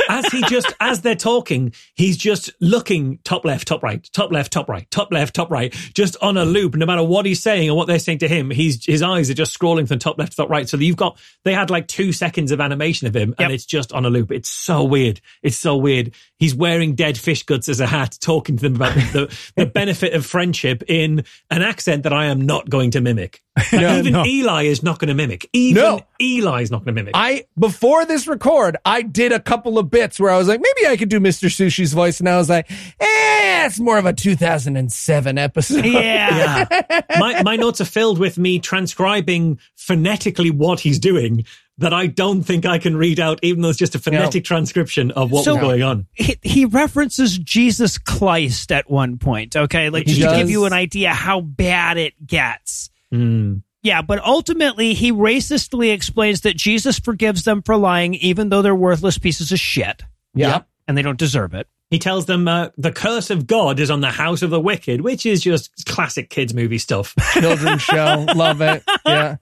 As 0.09 0.27
he 0.27 0.43
just 0.43 0.73
as 0.81 1.01
they're 1.03 1.15
talking, 1.15 1.73
he's 1.95 2.17
just 2.17 2.51
looking 2.61 3.19
top 3.25 3.45
left, 3.45 3.69
top 3.69 3.83
right, 3.83 4.09
top 4.13 4.33
left, 4.33 4.53
top 4.53 4.69
right, 4.69 4.91
top 4.91 5.13
left, 5.13 5.35
top 5.35 5.51
right, 5.51 5.73
just 5.95 6.17
on 6.23 6.37
a 6.37 6.45
loop. 6.45 6.75
No 6.75 6.87
matter 6.87 7.03
what 7.03 7.27
he's 7.27 7.43
saying 7.43 7.71
or 7.71 7.77
what 7.77 7.87
they're 7.87 7.99
saying 7.99 8.19
to 8.19 8.29
him, 8.29 8.51
he's 8.51 8.85
his 8.85 9.03
eyes 9.03 9.31
are 9.31 9.35
just 9.35 9.59
scrolling 9.59 9.87
from 9.89 9.99
top 9.99 10.19
left 10.19 10.33
to 10.33 10.37
top 10.37 10.51
right. 10.51 10.69
So 10.69 10.77
you've 10.77 10.97
got 10.97 11.19
they 11.45 11.55
had 11.55 11.71
like 11.71 11.87
two 11.89 12.13
seconds 12.13 12.51
of 12.53 12.61
animation 12.61 13.07
of 13.07 13.15
him, 13.17 13.31
Yep. 13.31 13.37
and 13.41 13.53
it's 13.53 13.67
just 13.67 13.93
on 13.93 14.05
a 14.05 14.11
loop. 14.11 14.31
It's 14.33 14.49
so 14.49 14.85
weird. 14.85 15.21
It's 15.43 15.57
so 15.59 15.77
weird. 15.77 16.13
He's 16.45 16.55
wearing 16.55 16.95
dead 16.95 17.17
fish 17.17 17.43
guts 17.43 17.71
as 17.71 17.81
a 17.81 17.87
hat, 17.87 18.19
talking 18.21 18.59
to 18.59 18.63
them 18.63 18.77
about 18.77 18.95
the 19.15 19.35
the 19.57 19.65
benefit 19.65 20.13
of 20.13 20.27
friendship 20.27 20.83
in 20.89 21.25
an 21.51 21.63
accent 21.63 22.03
that 22.03 22.13
I 22.13 22.27
am 22.27 22.43
not 22.43 22.69
going 22.69 22.91
to 22.91 23.01
mimic. 23.01 23.41
Like, 23.73 23.99
even 24.01 24.13
no. 24.13 24.27
Eli 24.27 24.65
is 24.65 24.83
not 24.83 24.99
going 24.99 25.09
to 25.09 25.15
mimic. 25.15 25.49
Even 25.55 25.83
No. 25.83 26.01
Eli 26.21 26.61
is 26.61 26.71
not 26.71 26.85
going 26.85 26.95
to 26.95 27.01
mimic. 27.01 27.13
I 27.15 27.45
before 27.59 28.05
this 28.05 28.27
record, 28.27 28.77
I 28.85 29.01
did 29.01 29.33
a 29.33 29.41
couple 29.41 29.79
of 29.79 29.91
bits 29.91 30.21
where 30.21 30.31
I 30.31 30.37
was 30.37 30.49
like, 30.49 30.61
maybe 30.61 30.93
I 30.93 30.99
could 30.99 31.09
do 31.09 31.19
Mr. 31.19 31.49
Sushi's 31.49 31.95
voice, 31.95 32.21
and 32.21 32.29
I 32.29 32.37
was 32.37 32.51
like, 32.51 32.71
eh, 33.01 33.65
it's 33.65 33.81
more 33.81 33.97
of 33.97 34.05
a 34.05 34.13
2007 34.13 35.39
episode. 35.39 35.87
Yeah. 35.87 36.67
Yeah. 36.71 37.01
my, 37.19 37.43
my 37.43 37.57
notes 37.57 37.81
are 37.81 37.87
filled 37.87 38.19
with 38.19 38.37
me 38.37 38.59
transcribing 38.59 39.59
phonetically 39.77 40.51
what 40.51 40.81
he's 40.81 40.99
doing 40.99 41.47
that 41.79 41.93
I 41.93 42.07
don't 42.07 42.43
think 42.43 42.67
I 42.67 42.79
can 42.79 42.97
read 42.97 43.19
out, 43.19 43.41
even 43.43 43.63
though 43.63 43.69
it's 43.71 43.79
just 43.79 43.95
a 43.95 43.99
phonetic 43.99 44.45
transcription 44.45 45.11
of 45.11 45.31
what 45.33 45.45
So- 45.45 45.55
was 45.55 45.61
going 45.63 45.83
on. 45.83 46.07
he, 46.13 46.37
he 46.43 46.65
references 46.67 47.37
Jesus 47.39 47.99
Christ 47.99 48.71
at 48.71 48.89
one 48.91 49.19
point. 49.19 49.57
Okay, 49.57 49.91
like 49.91 50.07
just 50.07 50.21
to 50.21 50.37
give 50.37 50.51
you 50.51 50.67
an 50.67 50.73
idea 50.73 51.11
how 51.13 51.41
bad 51.41 51.97
it 51.97 52.27
gets. 52.27 52.91
Mm. 53.13 53.63
Yeah, 53.83 54.03
but 54.03 54.25
ultimately 54.25 54.95
he 54.95 55.13
racistly 55.13 55.93
explains 55.93 56.43
that 56.43 56.57
Jesus 56.57 56.99
forgives 56.99 57.45
them 57.45 57.61
for 57.61 57.77
lying, 57.77 58.15
even 58.15 58.49
though 58.49 58.63
they're 58.63 58.75
worthless 58.75 59.19
pieces 59.19 59.53
of 59.53 59.59
shit 59.59 60.03
Yeah. 60.35 60.63
and 60.89 60.97
they 60.97 61.03
don't 61.03 61.19
deserve 61.19 61.55
it. 61.55 61.67
He 61.91 61.99
tells 61.99 62.25
them 62.27 62.49
uh, 62.49 62.71
the 62.79 62.91
curse 62.93 63.29
of 63.31 63.47
God 63.47 63.79
is 63.79 63.91
on 63.91 64.01
the 64.01 64.11
house 64.11 64.41
of 64.43 64.51
the 64.51 64.59
wicked, 64.59 65.03
which 65.03 65.27
is 65.27 65.43
just 65.43 65.85
classic 65.87 66.31
kids 66.31 66.55
movie 66.55 66.79
stuff. 66.79 67.15
Children's 67.35 67.83
show. 67.83 68.25
Love 68.35 68.61
it. 68.63 68.83
Yeah. 69.07 69.37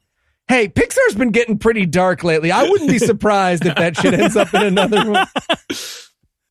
Hey, 0.52 0.68
Pixar's 0.68 1.14
been 1.14 1.30
getting 1.30 1.56
pretty 1.56 1.86
dark 1.86 2.22
lately. 2.22 2.52
I 2.52 2.68
wouldn't 2.68 2.90
be 2.90 2.98
surprised 2.98 3.64
if 3.64 3.74
that 3.76 3.96
shit 3.96 4.12
ends 4.12 4.36
up 4.36 4.52
in 4.52 4.62
another 4.62 5.10
one. 5.10 5.26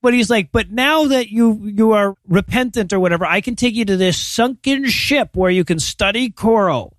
But 0.04 0.16
he's 0.16 0.32
like, 0.32 0.52
but 0.52 0.72
now 0.72 1.06
that 1.06 1.30
you 1.30 1.62
you 1.64 1.92
are 1.92 2.16
repentant 2.28 2.92
or 2.92 3.00
whatever, 3.00 3.24
I 3.24 3.40
can 3.40 3.56
take 3.56 3.76
you 3.76 3.86
to 3.86 3.98
this 3.98 4.20
sunken 4.20 4.90
ship 4.90 5.36
where 5.36 5.52
you 5.52 5.64
can 5.64 5.78
study 5.78 6.32
coral. 6.32 6.98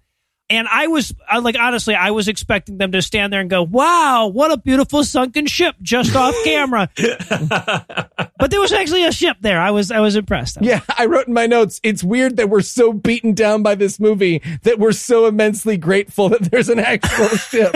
And 0.52 0.68
I 0.70 0.86
was 0.86 1.14
I, 1.26 1.38
like, 1.38 1.56
honestly, 1.58 1.94
I 1.94 2.10
was 2.10 2.28
expecting 2.28 2.76
them 2.76 2.92
to 2.92 3.00
stand 3.00 3.32
there 3.32 3.40
and 3.40 3.48
go, 3.48 3.62
"Wow, 3.62 4.26
what 4.26 4.52
a 4.52 4.58
beautiful 4.58 5.02
sunken 5.02 5.46
ship!" 5.46 5.76
just 5.80 6.14
off 6.14 6.34
camera. 6.44 6.90
but 6.96 8.50
there 8.50 8.60
was 8.60 8.70
actually 8.70 9.06
a 9.06 9.12
ship 9.12 9.38
there. 9.40 9.58
I 9.58 9.70
was 9.70 9.90
I 9.90 10.00
was 10.00 10.14
impressed. 10.14 10.58
Yeah, 10.60 10.80
I 10.98 11.06
wrote 11.06 11.26
in 11.26 11.32
my 11.32 11.46
notes, 11.46 11.80
it's 11.82 12.04
weird 12.04 12.36
that 12.36 12.50
we're 12.50 12.60
so 12.60 12.92
beaten 12.92 13.32
down 13.32 13.62
by 13.62 13.74
this 13.76 13.98
movie 13.98 14.42
that 14.64 14.78
we're 14.78 14.92
so 14.92 15.24
immensely 15.24 15.78
grateful 15.78 16.28
that 16.28 16.50
there's 16.50 16.68
an 16.68 16.80
actual 16.80 17.28
ship. 17.36 17.74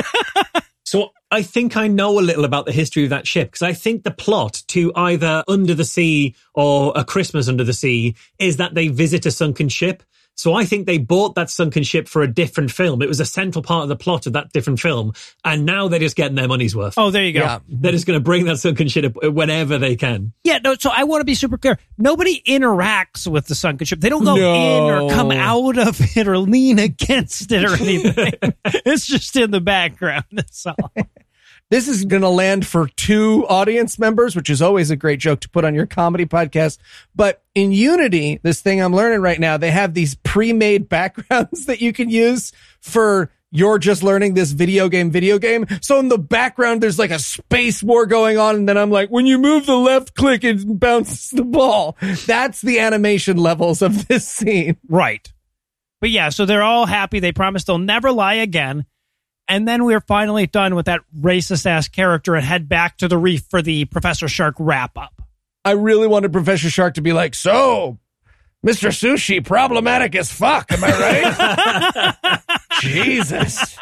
So 0.85 1.13
I 1.31 1.43
think 1.43 1.79
I 1.79 1.89
know 1.89 2.19
a 2.19 2.21
little 2.21 2.45
about 2.45 2.67
the 2.67 2.73
history 2.73 3.05
of 3.05 3.11
that 3.11 3.27
ship 3.27 3.49
because 3.49 3.63
I 3.63 3.73
think 3.73 4.03
the 4.05 4.11
plot 4.11 4.63
to 4.69 4.93
either 4.95 5.43
Under 5.49 5.73
the 5.73 5.85
Sea 5.85 6.35
or 6.55 6.93
A 6.95 7.07
Christmas 7.07 7.49
Under 7.49 7.65
the 7.65 7.73
Sea 7.73 8.15
is 8.39 8.59
that 8.59 8.75
they 8.75 8.89
visit 8.89 9.25
a 9.25 9.31
sunken 9.31 9.71
ship. 9.71 10.03
So 10.37 10.53
I 10.53 10.67
think 10.67 10.87
they 10.87 10.99
bought 10.99 11.35
that 11.37 11.49
sunken 11.49 11.83
ship 11.83 12.09
for 12.09 12.23
a 12.23 12.29
different 12.29 12.71
film. 12.71 13.01
It 13.01 13.09
was 13.09 13.21
a 13.21 13.25
central 13.25 13.63
part 13.63 13.85
of 13.85 13.89
the 13.89 13.97
plot 13.97 14.27
of 14.27 14.35
that 14.35 14.53
different 14.53 14.81
film. 14.81 15.15
And 15.45 15.65
now 15.65 15.89
they're 15.89 15.99
just 15.99 16.15
getting 16.15 16.35
their 16.35 16.47
money's 16.47 16.77
worth. 16.77 16.95
Oh, 16.99 17.11
there 17.11 17.25
you 17.25 17.33
go. 17.33 17.41
Yeah. 17.41 17.59
They're 17.69 17.93
just 17.93 18.07
going 18.07 18.19
to 18.19 18.23
bring 18.23 18.45
that 18.45 18.59
sunken 18.59 18.89
ship 18.89 19.17
up 19.17 19.33
whenever 19.33 19.79
they 19.79 19.97
can. 19.97 20.33
Yeah, 20.45 20.59
no, 20.59 20.75
so 20.79 20.91
I 20.93 21.05
want 21.05 21.23
to 21.23 21.25
be 21.25 21.35
super 21.35 21.57
clear. 21.57 21.79
Nobody 21.97 22.43
interacts 22.47 23.27
with 23.27 23.47
the 23.47 23.55
sunken 23.55 23.87
ship. 23.87 24.01
They 24.01 24.11
don't 24.11 24.25
go 24.25 24.37
No. 24.37 24.55
in 24.55 24.95
or 25.05 25.11
come 25.11 25.31
out 25.31 25.79
of 25.79 25.99
it 26.17 26.29
or 26.29 26.37
lean 26.39 26.79
against 26.79 27.51
it 27.51 27.65
or 27.65 27.75
anything. 27.75 28.33
it's 28.85 29.07
just 29.07 29.35
in 29.37 29.51
the 29.51 29.61
background. 29.63 30.25
That's 30.33 30.67
all. 30.67 30.77
This 31.69 31.89
is 31.89 32.05
going 32.05 32.23
to 32.23 32.29
land 32.29 32.65
for 32.65 32.87
two 32.87 33.45
audience 33.49 33.99
members, 33.99 34.37
which 34.37 34.51
is 34.51 34.63
always 34.63 34.91
a 34.91 34.97
great 34.97 35.19
joke 35.19 35.41
to 35.41 35.49
put 35.49 35.65
on 35.65 35.75
your 35.75 35.87
comedy 35.87 36.25
podcast. 36.25 36.79
But 37.17 37.43
in 37.57 37.73
Unity, 37.73 38.39
this 38.43 38.61
thing 38.61 38.81
I'm 38.81 38.95
learning 38.95 39.21
right 39.21 39.41
now, 39.41 39.57
they 39.57 39.73
have 39.73 39.93
these 39.93 40.15
pre-made 40.15 40.89
backgrounds 40.89 41.67
that 41.67 41.81
you 41.81 41.93
can 41.93 42.09
use 42.09 42.53
for 42.81 43.33
you're 43.51 43.79
just 43.79 44.03
learning 44.03 44.35
this 44.35 44.53
video 44.53 44.89
game, 44.89 45.11
video 45.11 45.39
game. 45.39 45.67
So 45.81 45.99
in 45.99 46.09
the 46.09 46.19
background, 46.19 46.83
there's 46.83 46.99
like 46.99 47.11
a 47.11 47.19
space 47.19 47.83
war 47.83 48.07
going 48.07 48.39
on. 48.39 48.55
And 48.55 48.69
then 48.69 48.77
I'm 48.77 48.91
like, 48.91 49.09
when 49.09 49.27
you 49.27 49.39
move 49.39 49.67
the 49.67 49.77
left 49.77 50.15
click, 50.15 50.45
it 50.45 50.61
bounces 50.79 51.31
the 51.31 51.45
ball. 51.45 51.97
That's 52.27 52.61
the 52.61 52.81
animation 52.81 53.39
levels 53.39 53.83
of 53.83 54.07
this 54.09 54.29
scene. 54.29 54.77
Right. 54.89 55.33
But 56.01 56.11
yeah, 56.11 56.29
so 56.29 56.45
they're 56.45 56.63
all 56.63 56.87
happy. 56.87 57.21
They 57.21 57.33
promise 57.33 57.65
they'll 57.65 57.79
never 57.79 58.13
lie 58.13 58.35
again. 58.35 58.85
And 59.49 59.67
then 59.67 59.85
we're 59.85 60.01
finally 60.01 60.47
done 60.47 60.75
with 60.75 60.87
that 60.87 61.03
racist 61.17 61.67
ass 61.67 61.89
character 61.89 62.35
and 62.35 62.45
head 62.45 62.69
back 62.69 62.99
to 62.99 63.09
the 63.09 63.19
reef 63.19 63.45
for 63.49 63.63
the 63.63 63.85
Professor 63.85 64.29
Shark 64.29 64.57
wrap 64.59 64.99
up. 64.99 65.23
I 65.65 65.73
really 65.73 66.07
wanted 66.07 66.33
Professor 66.33 66.71
Shark 66.71 66.95
to 66.95 67.01
be 67.01 67.13
like, 67.13 67.35
so 67.35 67.99
Mr. 68.65 68.91
Sushi, 68.91 69.45
problematic 69.45 70.15
as 70.17 70.33
fuck. 70.33 70.73
Am 70.73 70.83
I 70.83 72.17
right? 72.23 72.41
Jesus. 72.81 73.79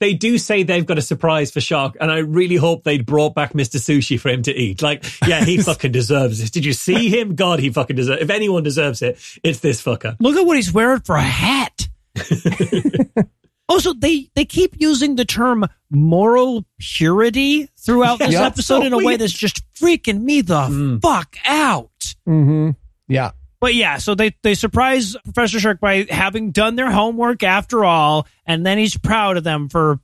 They 0.00 0.14
do 0.14 0.38
say 0.38 0.62
they've 0.62 0.86
got 0.86 0.98
a 0.98 1.02
surprise 1.02 1.50
for 1.50 1.60
Shark, 1.60 1.96
and 2.00 2.10
I 2.10 2.18
really 2.18 2.54
hope 2.54 2.84
they'd 2.84 3.04
brought 3.04 3.34
back 3.34 3.52
Mr. 3.54 3.78
Sushi 3.78 4.18
for 4.18 4.28
him 4.28 4.42
to 4.42 4.54
eat. 4.54 4.80
Like, 4.80 5.04
yeah, 5.26 5.44
he 5.44 5.58
fucking 5.62 5.90
deserves 5.90 6.38
this. 6.40 6.50
Did 6.50 6.64
you 6.64 6.72
see 6.72 7.08
him? 7.08 7.34
God, 7.34 7.58
he 7.58 7.70
fucking 7.70 7.96
deserves 7.96 8.20
it. 8.20 8.22
If 8.22 8.30
anyone 8.30 8.62
deserves 8.62 9.02
it, 9.02 9.18
it's 9.42 9.58
this 9.58 9.82
fucker. 9.82 10.16
Look 10.20 10.36
at 10.36 10.46
what 10.46 10.56
he's 10.56 10.72
wearing 10.72 11.00
for 11.00 11.16
a 11.16 11.22
hat. 11.22 11.88
Also, 13.68 13.92
they 13.92 14.30
they 14.34 14.44
keep 14.46 14.76
using 14.80 15.16
the 15.16 15.24
term 15.26 15.66
moral 15.90 16.64
purity 16.78 17.68
throughout 17.78 18.18
this 18.18 18.32
Yeah. 18.32 18.46
episode 18.46 18.80
So 18.80 18.86
in 18.86 18.92
a 18.94 18.98
way 18.98 19.16
that's 19.16 19.32
just 19.32 19.62
freaking 19.74 20.22
me 20.22 20.40
the 20.40 20.54
Mm. 20.68 21.02
fuck 21.02 21.36
out. 21.46 22.14
Mm-hmm. 22.26 22.70
Yeah. 23.08 23.32
But 23.60 23.74
yeah, 23.74 23.98
so 23.98 24.14
they 24.14 24.34
they 24.42 24.54
surprise 24.54 25.16
Professor 25.24 25.58
Shark 25.60 25.80
by 25.80 26.06
having 26.08 26.50
done 26.52 26.76
their 26.76 26.90
homework 26.90 27.42
after 27.42 27.84
all, 27.84 28.26
and 28.46 28.64
then 28.64 28.78
he's 28.78 28.96
proud 28.96 29.36
of 29.36 29.44
them 29.44 29.68
for 29.68 29.98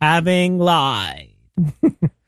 having 0.00 0.58
lied. 0.58 1.34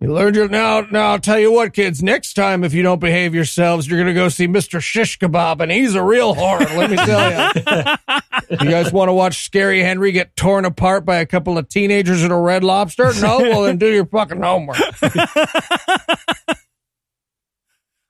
You 0.00 0.14
learned 0.14 0.36
your 0.36 0.48
now. 0.48 0.82
Now 0.82 1.10
I'll 1.10 1.18
tell 1.18 1.40
you 1.40 1.50
what, 1.50 1.72
kids. 1.72 2.04
Next 2.04 2.34
time, 2.34 2.62
if 2.62 2.72
you 2.72 2.84
don't 2.84 3.00
behave 3.00 3.34
yourselves, 3.34 3.88
you're 3.88 3.98
gonna 3.98 4.14
go 4.14 4.28
see 4.28 4.46
Mr. 4.46 4.80
Shish 4.80 5.18
Kebab, 5.18 5.60
and 5.60 5.72
he's 5.72 5.96
a 5.96 6.02
real 6.02 6.34
horror. 6.34 6.60
Let 6.60 6.90
me 6.90 6.96
tell 6.96 7.30
you. 7.32 8.56
you 8.64 8.70
guys 8.70 8.92
want 8.92 9.08
to 9.08 9.12
watch 9.12 9.44
Scary 9.44 9.82
Henry 9.82 10.12
get 10.12 10.36
torn 10.36 10.64
apart 10.64 11.04
by 11.04 11.16
a 11.16 11.26
couple 11.26 11.58
of 11.58 11.68
teenagers 11.68 12.22
at 12.22 12.30
a 12.30 12.36
Red 12.36 12.62
Lobster? 12.62 13.12
No, 13.20 13.38
well 13.40 13.62
then 13.62 13.78
do 13.78 13.88
your 13.92 14.06
fucking 14.06 14.40
homework. 14.40 14.78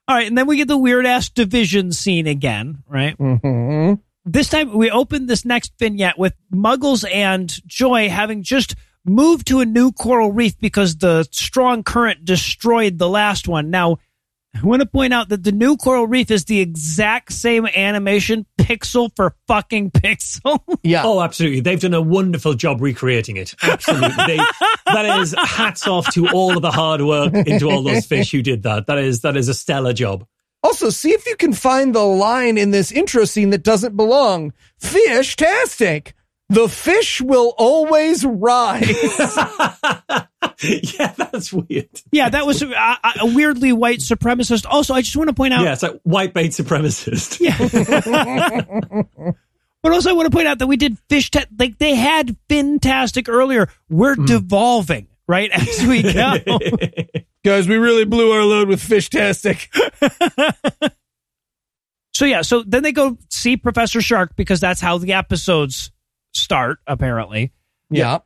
All 0.06 0.14
right, 0.16 0.26
and 0.26 0.36
then 0.36 0.46
we 0.46 0.56
get 0.58 0.68
the 0.68 0.76
weird 0.76 1.06
ass 1.06 1.30
division 1.30 1.92
scene 1.92 2.26
again, 2.26 2.82
right? 2.86 3.14
hmm 3.16 3.94
This 4.26 4.50
time 4.50 4.76
we 4.76 4.90
open 4.90 5.26
this 5.26 5.44
next 5.46 5.72
vignette 5.78 6.18
with 6.18 6.34
Muggles 6.52 7.10
and 7.10 7.48
Joy 7.66 8.10
having 8.10 8.42
just 8.42 8.74
moved 9.08 9.46
to 9.48 9.60
a 9.60 9.66
new 9.66 9.92
coral 9.92 10.32
reef 10.32 10.58
because 10.58 10.96
the 10.96 11.26
strong 11.30 11.82
current 11.82 12.24
destroyed 12.24 12.98
the 12.98 13.08
last 13.08 13.48
one. 13.48 13.70
Now, 13.70 13.98
I 14.54 14.66
want 14.66 14.80
to 14.80 14.86
point 14.88 15.12
out 15.12 15.28
that 15.28 15.44
the 15.44 15.52
new 15.52 15.76
coral 15.76 16.06
reef 16.06 16.30
is 16.30 16.46
the 16.46 16.60
exact 16.60 17.32
same 17.32 17.66
animation, 17.66 18.46
pixel 18.58 19.14
for 19.14 19.34
fucking 19.46 19.90
pixel. 19.92 20.60
Yeah. 20.82 21.02
Oh, 21.04 21.20
absolutely. 21.20 21.60
They've 21.60 21.80
done 21.80 21.94
a 21.94 22.00
wonderful 22.00 22.54
job 22.54 22.80
recreating 22.80 23.36
it. 23.36 23.54
Absolutely. 23.62 24.08
They, 24.26 24.36
that 24.86 25.20
is 25.20 25.34
hats 25.38 25.86
off 25.86 26.12
to 26.14 26.28
all 26.28 26.56
of 26.56 26.62
the 26.62 26.70
hard 26.70 27.02
work 27.02 27.32
into 27.34 27.70
all 27.70 27.82
those 27.82 28.04
fish 28.04 28.30
who 28.32 28.42
did 28.42 28.62
that. 28.64 28.86
That 28.86 28.98
is 28.98 29.20
that 29.20 29.36
is 29.36 29.48
a 29.48 29.54
stellar 29.54 29.92
job. 29.92 30.26
Also, 30.62 30.90
see 30.90 31.12
if 31.12 31.26
you 31.26 31.36
can 31.36 31.52
find 31.52 31.94
the 31.94 32.02
line 32.02 32.58
in 32.58 32.70
this 32.70 32.90
intro 32.90 33.24
scene 33.24 33.50
that 33.50 33.62
doesn't 33.62 33.96
belong. 33.96 34.52
Fish-tastic. 34.78 36.14
The 36.50 36.68
fish 36.68 37.20
will 37.20 37.54
always 37.58 38.24
rise. 38.24 38.88
yeah, 40.62 41.12
that's 41.16 41.52
weird. 41.52 41.90
yeah, 42.10 42.30
that 42.30 42.46
was 42.46 42.62
a, 42.62 42.70
a, 42.70 42.98
a 43.20 43.26
weirdly 43.26 43.72
white 43.72 43.98
supremacist. 43.98 44.64
Also, 44.66 44.94
I 44.94 45.02
just 45.02 45.16
want 45.16 45.28
to 45.28 45.34
point 45.34 45.52
out 45.52 45.62
Yeah, 45.62 45.74
it's 45.74 45.82
like 45.82 46.00
white 46.04 46.32
bait 46.32 46.52
supremacist. 46.52 47.40
Yeah. 47.40 47.56
But 49.82 49.92
also, 49.92 50.10
I 50.10 50.12
want 50.14 50.26
to 50.26 50.36
point 50.36 50.48
out 50.48 50.58
that 50.58 50.66
we 50.66 50.76
did 50.76 50.98
fish 51.08 51.30
te- 51.30 51.44
like 51.56 51.78
they 51.78 51.94
had 51.94 52.36
fantastic 52.48 53.28
earlier. 53.28 53.68
We're 53.88 54.16
mm. 54.16 54.26
devolving 54.26 55.06
right 55.28 55.50
as 55.52 55.86
we 55.86 56.02
go. 56.12 56.34
Guys, 57.44 57.68
we 57.68 57.76
really 57.76 58.04
blew 58.04 58.32
our 58.32 58.42
load 58.42 58.68
with 58.68 58.82
fish-tastic. 58.82 59.72
so 62.12 62.24
yeah, 62.24 62.42
so 62.42 62.64
then 62.66 62.82
they 62.82 62.90
go 62.92 63.18
see 63.30 63.56
Professor 63.56 64.00
Shark 64.00 64.34
because 64.34 64.58
that's 64.58 64.80
how 64.80 64.98
the 64.98 65.12
episodes 65.12 65.92
start. 66.38 66.78
Apparently, 66.86 67.52
Yeah. 67.90 68.18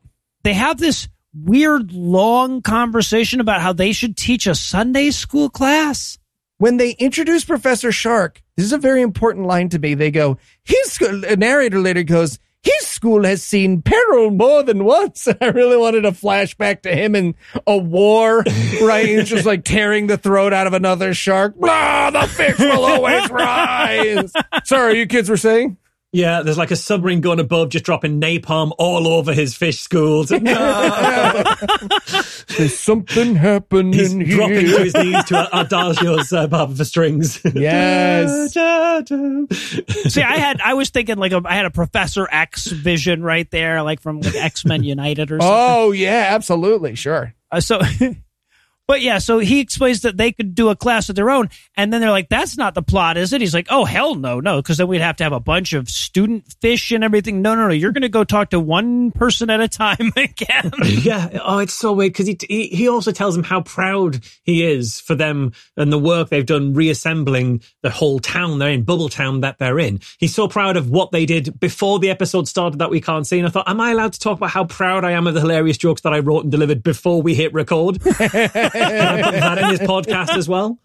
they 0.44 0.54
have 0.54 0.78
this 0.78 1.08
weird 1.34 1.92
long 1.92 2.60
conversation 2.62 3.40
about 3.40 3.60
how 3.62 3.72
they 3.72 3.92
should 3.92 4.16
teach 4.16 4.46
a 4.46 4.54
Sunday 4.54 5.10
school 5.10 5.48
class. 5.50 6.18
when 6.58 6.76
they 6.76 6.90
introduce 6.92 7.44
Professor 7.44 7.90
Shark, 7.90 8.40
this 8.56 8.64
is 8.66 8.72
a 8.72 8.78
very 8.78 9.02
important 9.02 9.46
line 9.46 9.68
to 9.70 9.80
me. 9.80 9.94
They 9.94 10.12
go, 10.12 10.38
his 10.62 10.92
school, 10.92 11.24
a 11.24 11.34
narrator 11.34 11.80
later 11.80 12.04
goes, 12.04 12.38
his 12.62 12.86
school 12.86 13.24
has 13.24 13.42
seen 13.42 13.82
peril 13.82 14.30
more 14.30 14.62
than 14.62 14.84
once. 14.84 15.26
I 15.40 15.46
really 15.46 15.76
wanted 15.76 16.04
a 16.04 16.12
flashback 16.12 16.82
to 16.82 16.94
him 16.94 17.16
in 17.16 17.34
a 17.66 17.76
war, 17.76 18.44
right? 18.80 19.06
He's 19.08 19.28
just 19.28 19.44
like 19.44 19.64
tearing 19.64 20.06
the 20.06 20.16
throat 20.16 20.52
out 20.52 20.68
of 20.68 20.72
another 20.72 21.14
shark. 21.14 21.56
Blah, 21.56 22.10
the 22.10 22.28
fish 22.28 22.56
will 22.60 22.84
always 22.84 23.28
rise. 23.28 24.32
Sorry, 24.64 25.00
you 25.00 25.06
kids 25.08 25.28
were 25.28 25.36
saying? 25.36 25.78
Yeah, 26.14 26.42
there's 26.42 26.58
like 26.58 26.70
a 26.70 26.76
submarine 26.76 27.22
going 27.22 27.40
above, 27.40 27.70
just 27.70 27.86
dropping 27.86 28.20
napalm 28.20 28.72
all 28.76 29.08
over 29.08 29.32
his 29.32 29.54
fish 29.56 29.80
schools. 29.80 30.30
No! 30.42 31.42
There's 32.58 32.78
something 32.78 33.34
happening 33.34 33.92
He's 33.94 34.12
here. 34.12 34.24
dropping 34.36 34.66
to 34.66 34.78
his 34.84 34.94
knees 34.94 35.24
to 35.26 35.48
Adagio's 35.58 36.32
uh, 36.32 36.46
Barber 36.48 36.74
for 36.74 36.84
Strings. 36.84 37.40
Yes. 37.54 38.52
See, 40.12 40.22
I 40.22 40.36
had 40.36 40.60
I 40.60 40.74
was 40.74 40.90
thinking 40.90 41.16
like 41.16 41.32
a, 41.32 41.40
I 41.44 41.54
had 41.54 41.64
a 41.64 41.70
Professor 41.70 42.28
X 42.30 42.66
vision 42.66 43.22
right 43.22 43.50
there, 43.50 43.82
like 43.82 44.00
from 44.00 44.20
like 44.20 44.34
X 44.34 44.66
Men 44.66 44.82
United 44.82 45.30
or 45.30 45.40
something. 45.40 45.48
Oh, 45.56 45.92
yeah, 45.92 46.26
absolutely. 46.30 46.94
Sure. 46.96 47.32
Uh, 47.50 47.60
so, 47.60 47.80
but 48.88 49.00
yeah, 49.00 49.18
so 49.18 49.38
he 49.38 49.60
explains 49.60 50.02
that 50.02 50.16
they 50.16 50.32
could 50.32 50.54
do 50.54 50.68
a 50.68 50.76
class 50.76 51.08
of 51.08 51.14
their 51.14 51.30
own, 51.30 51.48
and 51.76 51.92
then 51.92 52.00
they're 52.00 52.10
like, 52.10 52.28
"That's 52.28 52.56
not 52.58 52.74
the 52.74 52.82
plot, 52.82 53.16
is 53.16 53.32
it?" 53.32 53.40
He's 53.40 53.54
like, 53.54 53.68
"Oh 53.70 53.84
hell 53.84 54.14
no, 54.14 54.40
no," 54.40 54.60
because 54.60 54.78
then 54.78 54.88
we'd 54.88 55.00
have 55.00 55.16
to 55.16 55.24
have 55.24 55.32
a 55.32 55.40
bunch 55.40 55.72
of 55.72 55.88
student 55.88 56.44
fish 56.60 56.90
and 56.90 57.04
everything. 57.04 57.42
No, 57.42 57.54
no, 57.54 57.68
no, 57.68 57.74
you're 57.74 57.92
going 57.92 58.02
to 58.02 58.08
go 58.08 58.24
talk 58.24 58.50
to 58.50 58.60
one 58.60 59.10
person 59.12 59.50
at 59.50 59.60
a 59.60 59.68
time 59.68 60.12
again. 60.16 60.72
yeah. 60.84 61.28
Oh, 61.42 61.58
it's 61.58 61.74
so 61.74 61.92
weird 61.92 62.12
because 62.12 62.26
he, 62.26 62.38
he 62.48 62.66
he 62.68 62.88
also 62.88 63.12
tells 63.12 63.34
them 63.34 63.44
how 63.44 63.60
proud 63.60 64.20
he 64.42 64.64
is 64.64 65.00
for 65.00 65.14
them 65.14 65.52
and 65.76 65.92
the 65.92 65.98
work 65.98 66.28
they've 66.28 66.44
done 66.44 66.74
reassembling 66.74 67.62
the 67.82 67.90
whole 67.90 68.18
town 68.18 68.58
they're 68.58 68.70
in, 68.70 68.82
Bubble 68.82 69.08
Town 69.08 69.40
that 69.40 69.58
they're 69.58 69.78
in. 69.78 70.00
He's 70.18 70.34
so 70.34 70.48
proud 70.48 70.76
of 70.76 70.90
what 70.90 71.12
they 71.12 71.24
did 71.24 71.58
before 71.60 71.98
the 71.98 72.10
episode 72.10 72.48
started 72.48 72.78
that 72.80 72.90
we 72.90 73.00
can't 73.00 73.26
see. 73.26 73.38
And 73.38 73.46
I 73.46 73.50
thought, 73.50 73.68
am 73.68 73.80
I 73.80 73.92
allowed 73.92 74.12
to 74.14 74.20
talk 74.20 74.38
about 74.38 74.50
how 74.50 74.64
proud 74.64 75.04
I 75.04 75.12
am 75.12 75.26
of 75.26 75.34
the 75.34 75.40
hilarious 75.40 75.78
jokes 75.78 76.02
that 76.02 76.12
I 76.12 76.18
wrote 76.18 76.42
and 76.42 76.52
delivered 76.52 76.82
before 76.82 77.22
we 77.22 77.34
hit 77.34 77.52
record? 77.52 78.00
That 78.72 79.58
in 79.58 79.70
his 79.70 79.80
podcast 79.80 80.36
as 80.36 80.48
well? 80.48 80.78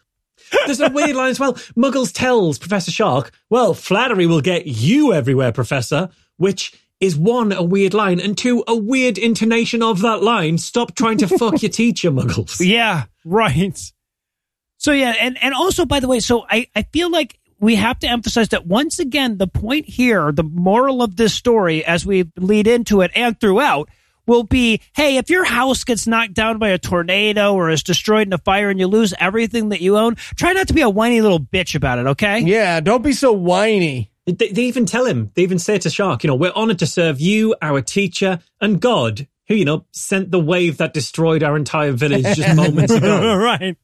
There's 0.65 0.79
a 0.79 0.89
weird 0.89 1.15
line 1.15 1.31
as 1.31 1.39
well. 1.39 1.53
Muggles 1.75 2.11
tells 2.13 2.57
Professor 2.57 2.91
Shark, 2.91 3.31
well, 3.49 3.73
flattery 3.73 4.27
will 4.27 4.41
get 4.41 4.67
you 4.67 5.13
everywhere, 5.13 5.51
Professor, 5.51 6.09
which 6.37 6.79
is 6.99 7.15
one, 7.15 7.51
a 7.51 7.63
weird 7.63 7.93
line, 7.93 8.19
and 8.19 8.37
two, 8.37 8.63
a 8.67 8.75
weird 8.75 9.17
intonation 9.17 9.83
of 9.83 10.01
that 10.01 10.23
line. 10.23 10.57
Stop 10.57 10.95
trying 10.95 11.17
to 11.17 11.27
fuck 11.27 11.61
your 11.61 11.71
teacher, 11.71 12.11
Muggles. 12.11 12.57
yeah, 12.65 13.05
right. 13.25 13.91
So 14.77 14.91
yeah, 14.91 15.15
and 15.19 15.37
and 15.43 15.53
also 15.53 15.85
by 15.85 15.99
the 15.99 16.07
way, 16.07 16.19
so 16.19 16.45
I 16.49 16.67
I 16.75 16.83
feel 16.83 17.11
like 17.11 17.39
we 17.59 17.75
have 17.75 17.99
to 17.99 18.07
emphasize 18.07 18.49
that 18.49 18.67
once 18.67 18.99
again, 18.99 19.37
the 19.37 19.47
point 19.47 19.87
here, 19.87 20.31
the 20.31 20.43
moral 20.43 21.01
of 21.01 21.15
this 21.15 21.33
story, 21.33 21.83
as 21.83 22.05
we 22.05 22.31
lead 22.37 22.67
into 22.67 23.01
it 23.01 23.11
and 23.15 23.39
throughout, 23.39 23.89
will 24.27 24.43
be 24.43 24.81
hey, 24.93 25.17
if 25.17 25.29
your 25.29 25.45
house 25.45 25.83
gets 25.83 26.05
knocked 26.05 26.33
down 26.33 26.59
by 26.59 26.69
a 26.69 26.77
tornado 26.77 27.53
or 27.53 27.69
is 27.69 27.81
destroyed 27.81 28.27
in 28.27 28.33
a 28.33 28.37
fire 28.37 28.69
and 28.69 28.79
you 28.79 28.87
lose 28.87 29.13
everything 29.19 29.69
that 29.69 29.81
you 29.81 29.97
own, 29.97 30.15
try 30.35 30.53
not 30.53 30.67
to 30.67 30.73
be 30.73 30.81
a 30.81 30.89
whiny 30.89 31.21
little 31.21 31.39
bitch 31.39 31.75
about 31.75 31.99
it, 31.99 32.07
okay? 32.07 32.39
Yeah, 32.39 32.79
don't 32.79 33.03
be 33.03 33.13
so 33.13 33.31
whiny. 33.31 34.11
They, 34.25 34.49
they 34.49 34.63
even 34.63 34.85
tell 34.85 35.05
him, 35.05 35.31
they 35.35 35.43
even 35.43 35.57
say 35.57 35.77
to 35.79 35.89
Shark, 35.89 36.23
you 36.23 36.27
know, 36.27 36.35
we're 36.35 36.51
honored 36.53 36.79
to 36.79 36.87
serve 36.87 37.21
you, 37.21 37.55
our 37.61 37.81
teacher, 37.81 38.39
and 38.59 38.81
God, 38.81 39.25
who, 39.47 39.55
you 39.55 39.63
know, 39.63 39.85
sent 39.91 40.31
the 40.31 40.39
wave 40.39 40.77
that 40.77 40.93
destroyed 40.93 41.43
our 41.43 41.55
entire 41.55 41.93
village 41.93 42.35
just 42.35 42.55
moments 42.55 42.93
ago. 42.93 43.35
right. 43.37 43.77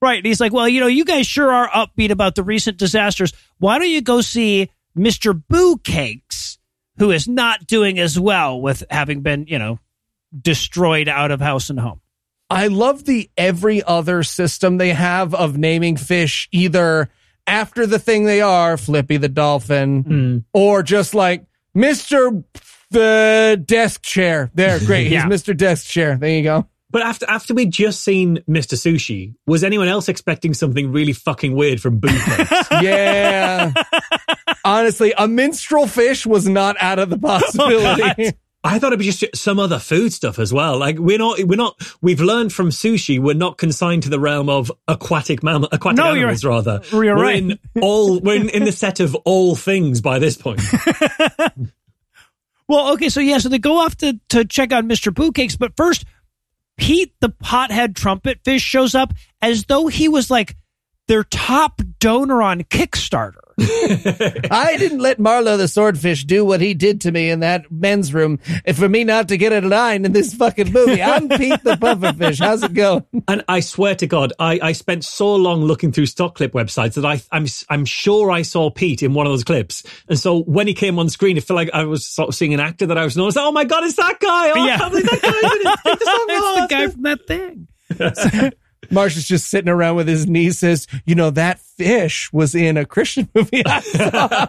Right. 0.00 0.18
And 0.18 0.26
he's 0.26 0.40
like, 0.40 0.52
well, 0.52 0.68
you 0.68 0.80
know, 0.80 0.88
you 0.88 1.04
guys 1.04 1.26
sure 1.26 1.52
are 1.52 1.68
upbeat 1.68 2.10
about 2.10 2.34
the 2.34 2.42
recent 2.42 2.76
disasters. 2.76 3.32
Why 3.58 3.78
don't 3.78 3.88
you 3.88 4.02
go 4.02 4.20
see 4.20 4.70
Mr. 4.96 5.40
Boo 5.48 5.78
Cakes, 5.78 6.58
who 6.98 7.10
is 7.10 7.26
not 7.26 7.66
doing 7.66 7.98
as 7.98 8.18
well 8.18 8.60
with 8.60 8.84
having 8.90 9.22
been, 9.22 9.46
you 9.46 9.58
know, 9.58 9.78
destroyed 10.38 11.08
out 11.08 11.30
of 11.30 11.40
house 11.40 11.70
and 11.70 11.80
home? 11.80 12.00
I 12.50 12.66
love 12.66 13.04
the 13.04 13.30
every 13.36 13.82
other 13.82 14.22
system 14.22 14.76
they 14.76 14.90
have 14.90 15.34
of 15.34 15.56
naming 15.56 15.96
fish 15.96 16.48
either 16.52 17.08
after 17.46 17.86
the 17.86 17.98
thing 17.98 18.24
they 18.24 18.40
are, 18.40 18.76
Flippy 18.76 19.16
the 19.16 19.28
dolphin, 19.28 20.04
mm. 20.04 20.44
or 20.52 20.82
just 20.82 21.14
like 21.14 21.46
Mr. 21.76 22.44
the 22.90 23.62
desk 23.64 24.02
chair. 24.02 24.50
There, 24.54 24.78
great. 24.86 25.10
Yeah. 25.10 25.26
He's 25.26 25.42
Mr. 25.42 25.56
Desk 25.56 25.86
Chair. 25.86 26.16
There 26.16 26.30
you 26.30 26.42
go. 26.42 26.66
But 26.90 27.02
after 27.02 27.24
after 27.28 27.54
we'd 27.54 27.72
just 27.72 28.04
seen 28.04 28.44
Mr. 28.48 28.74
Sushi, 28.74 29.34
was 29.46 29.64
anyone 29.64 29.88
else 29.88 30.10
expecting 30.10 30.52
something 30.52 30.92
really 30.92 31.14
fucking 31.14 31.54
weird 31.54 31.80
from 31.80 32.00
Boo 32.00 32.08
Yeah. 32.70 33.72
Honestly, 34.64 35.12
a 35.16 35.26
minstrel 35.26 35.86
fish 35.86 36.24
was 36.26 36.48
not 36.48 36.76
out 36.80 36.98
of 36.98 37.10
the 37.10 37.18
possibility. 37.18 38.30
I 38.64 38.78
thought 38.78 38.88
it'd 38.92 39.00
be 39.00 39.10
just 39.10 39.36
some 39.36 39.58
other 39.58 39.80
food 39.80 40.12
stuff 40.12 40.38
as 40.38 40.52
well. 40.52 40.78
Like 40.78 40.96
we're 40.98 41.18
not, 41.18 41.40
we're 41.42 41.56
not. 41.56 41.74
We've 42.00 42.20
learned 42.20 42.52
from 42.52 42.68
sushi, 42.70 43.18
we're 43.18 43.34
not 43.34 43.58
consigned 43.58 44.04
to 44.04 44.08
the 44.08 44.20
realm 44.20 44.48
of 44.48 44.70
aquatic 44.86 45.42
mammal, 45.42 45.68
aquatic 45.72 45.96
No, 45.96 46.10
you're- 46.12 46.20
animals. 46.20 46.44
rather, 46.44 46.80
you're 46.92 47.16
we're 47.16 47.22
right. 47.22 47.42
in 47.42 47.58
all. 47.80 48.20
We're 48.20 48.36
in, 48.36 48.48
in 48.50 48.64
the 48.64 48.70
set 48.84 49.00
of 49.00 49.16
all 49.24 49.56
things 49.56 50.00
by 50.00 50.18
this 50.20 50.36
point. 50.36 50.60
Well, 52.68 52.92
okay, 52.94 53.08
so 53.10 53.20
yeah, 53.20 53.38
so 53.38 53.48
they 53.50 53.58
go 53.58 53.78
off 53.80 53.96
to, 53.98 54.18
to 54.30 54.44
check 54.46 54.72
out 54.72 54.84
Mr. 54.84 55.12
Boo 55.12 55.32
Cakes, 55.32 55.56
but 55.56 55.76
first, 55.76 56.04
Pete, 56.78 57.12
the 57.20 57.28
pothead 57.28 57.94
trumpet 57.94 58.38
fish, 58.44 58.62
shows 58.62 58.94
up 58.94 59.12
as 59.42 59.64
though 59.64 59.88
he 59.88 60.08
was 60.08 60.30
like 60.30 60.56
their 61.06 61.24
top 61.24 61.82
donor 62.02 62.42
on 62.42 62.62
Kickstarter. 62.64 63.36
I 64.50 64.76
didn't 64.76 64.98
let 64.98 65.20
Marlowe 65.20 65.56
the 65.56 65.68
swordfish 65.68 66.24
do 66.24 66.44
what 66.44 66.60
he 66.60 66.74
did 66.74 67.02
to 67.02 67.12
me 67.12 67.30
in 67.30 67.40
that 67.40 67.70
men's 67.70 68.12
room 68.12 68.38
for 68.74 68.88
me 68.88 69.04
not 69.04 69.28
to 69.28 69.36
get 69.36 69.52
a 69.52 69.60
line 69.66 70.04
in 70.04 70.12
this 70.12 70.34
fucking 70.34 70.72
movie. 70.72 71.00
I'm 71.02 71.28
Pete 71.28 71.62
the 71.62 71.76
pufferfish. 71.76 72.40
How's 72.40 72.64
it 72.64 72.74
going? 72.74 73.04
And 73.28 73.44
I 73.46 73.60
swear 73.60 73.94
to 73.96 74.06
God, 74.08 74.32
I, 74.40 74.58
I 74.60 74.72
spent 74.72 75.04
so 75.04 75.36
long 75.36 75.62
looking 75.64 75.92
through 75.92 76.06
stock 76.06 76.34
clip 76.34 76.52
websites 76.52 76.94
that 76.94 77.04
I, 77.04 77.20
I'm 77.30 77.46
I'm 77.68 77.84
sure 77.84 78.32
I 78.32 78.42
saw 78.42 78.70
Pete 78.70 79.02
in 79.02 79.14
one 79.14 79.26
of 79.26 79.32
those 79.32 79.44
clips. 79.44 79.84
And 80.08 80.18
so 80.18 80.42
when 80.42 80.66
he 80.66 80.74
came 80.74 80.98
on 80.98 81.08
screen, 81.08 81.36
it 81.36 81.44
felt 81.44 81.56
like 81.56 81.70
I 81.72 81.84
was 81.84 82.04
sort 82.04 82.30
of 82.30 82.34
seeing 82.34 82.54
an 82.54 82.60
actor 82.60 82.86
that 82.86 82.98
I 82.98 83.04
was 83.04 83.16
noticing. 83.16 83.42
Oh 83.44 83.52
my 83.52 83.64
God, 83.64 83.84
it's 83.84 83.96
that 83.96 84.18
guy! 84.18 84.50
Oh, 84.50 84.66
Yeah. 84.66 84.74
I 84.74 84.78
can't 84.78 84.90
believe 84.92 85.10
that 85.10 85.20
guy's 85.22 85.34
in 85.52 85.60
it. 85.60 85.78
Take 85.84 85.98
the 86.00 86.04
song 86.06 86.26
it's 86.28 86.60
the 86.60 86.66
guy 86.74 86.88
from 86.88 87.02
that 87.02 87.26
thing. 87.28 88.52
Marsh 88.90 89.16
is 89.16 89.26
just 89.26 89.48
sitting 89.48 89.68
around 89.68 89.96
with 89.96 90.08
his 90.08 90.26
niece 90.26 90.58
says, 90.58 90.86
you 91.06 91.14
know, 91.14 91.30
that 91.30 91.60
fish 91.60 92.32
was 92.32 92.54
in 92.54 92.76
a 92.76 92.84
Christian 92.84 93.28
movie. 93.34 93.62
I 93.64 93.80
saw. 93.80 94.46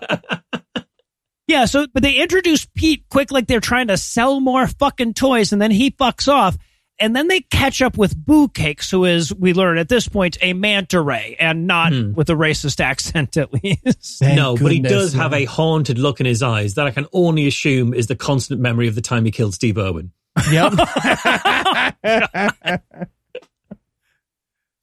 Yeah, 1.48 1.66
so 1.66 1.88
but 1.94 2.04
they 2.04 2.16
introduce 2.16 2.66
Pete 2.66 3.06
quick 3.10 3.32
like 3.32 3.48
they're 3.48 3.60
trying 3.60 3.88
to 3.88 3.98
sell 3.98 4.40
more 4.40 4.66
fucking 4.66 5.14
toys 5.14 5.52
and 5.52 5.62
then 5.62 5.72
he 5.72 5.92
fucks 5.92 6.32
off. 6.32 6.58
And 7.00 7.16
then 7.16 7.28
they 7.28 7.42
catch 7.42 7.82
up 7.82 7.98
with 7.98 8.16
Boo 8.16 8.48
Cakes, 8.48 8.92
who 8.92 9.04
is, 9.06 9.34
we 9.34 9.54
learn 9.54 9.80
at 9.80 9.90
this 9.90 10.08
point, 10.08 10.38
a 10.42 10.54
manta 10.54 11.02
ray 11.02 11.36
and 11.40 11.66
not 11.66 11.92
hmm. 11.92 12.14
with 12.14 12.30
a 12.30 12.34
racist 12.34 12.80
accent 12.80 13.36
at 13.36 13.52
least. 13.52 14.20
Thank 14.20 14.38
no, 14.38 14.56
but 14.56 14.72
he 14.72 14.80
goodness, 14.80 14.92
does 14.92 15.14
have 15.14 15.34
a 15.34 15.46
haunted 15.46 15.98
look 15.98 16.20
in 16.20 16.28
his 16.28 16.44
eyes 16.44 16.76
that 16.76 16.86
I 16.86 16.92
can 16.92 17.08
only 17.12 17.48
assume 17.48 17.94
is 17.94 18.08
the 18.08 18.16
constant 18.16 18.62
memory 18.62 18.88
of 18.88 18.96
the 18.96 19.02
time 19.02 19.26
he 19.26 19.32
killed 19.32 19.54
Steve 19.54 19.78
Irwin. 19.78 20.12
Yep. 20.52 20.74
Oh, 22.06 22.78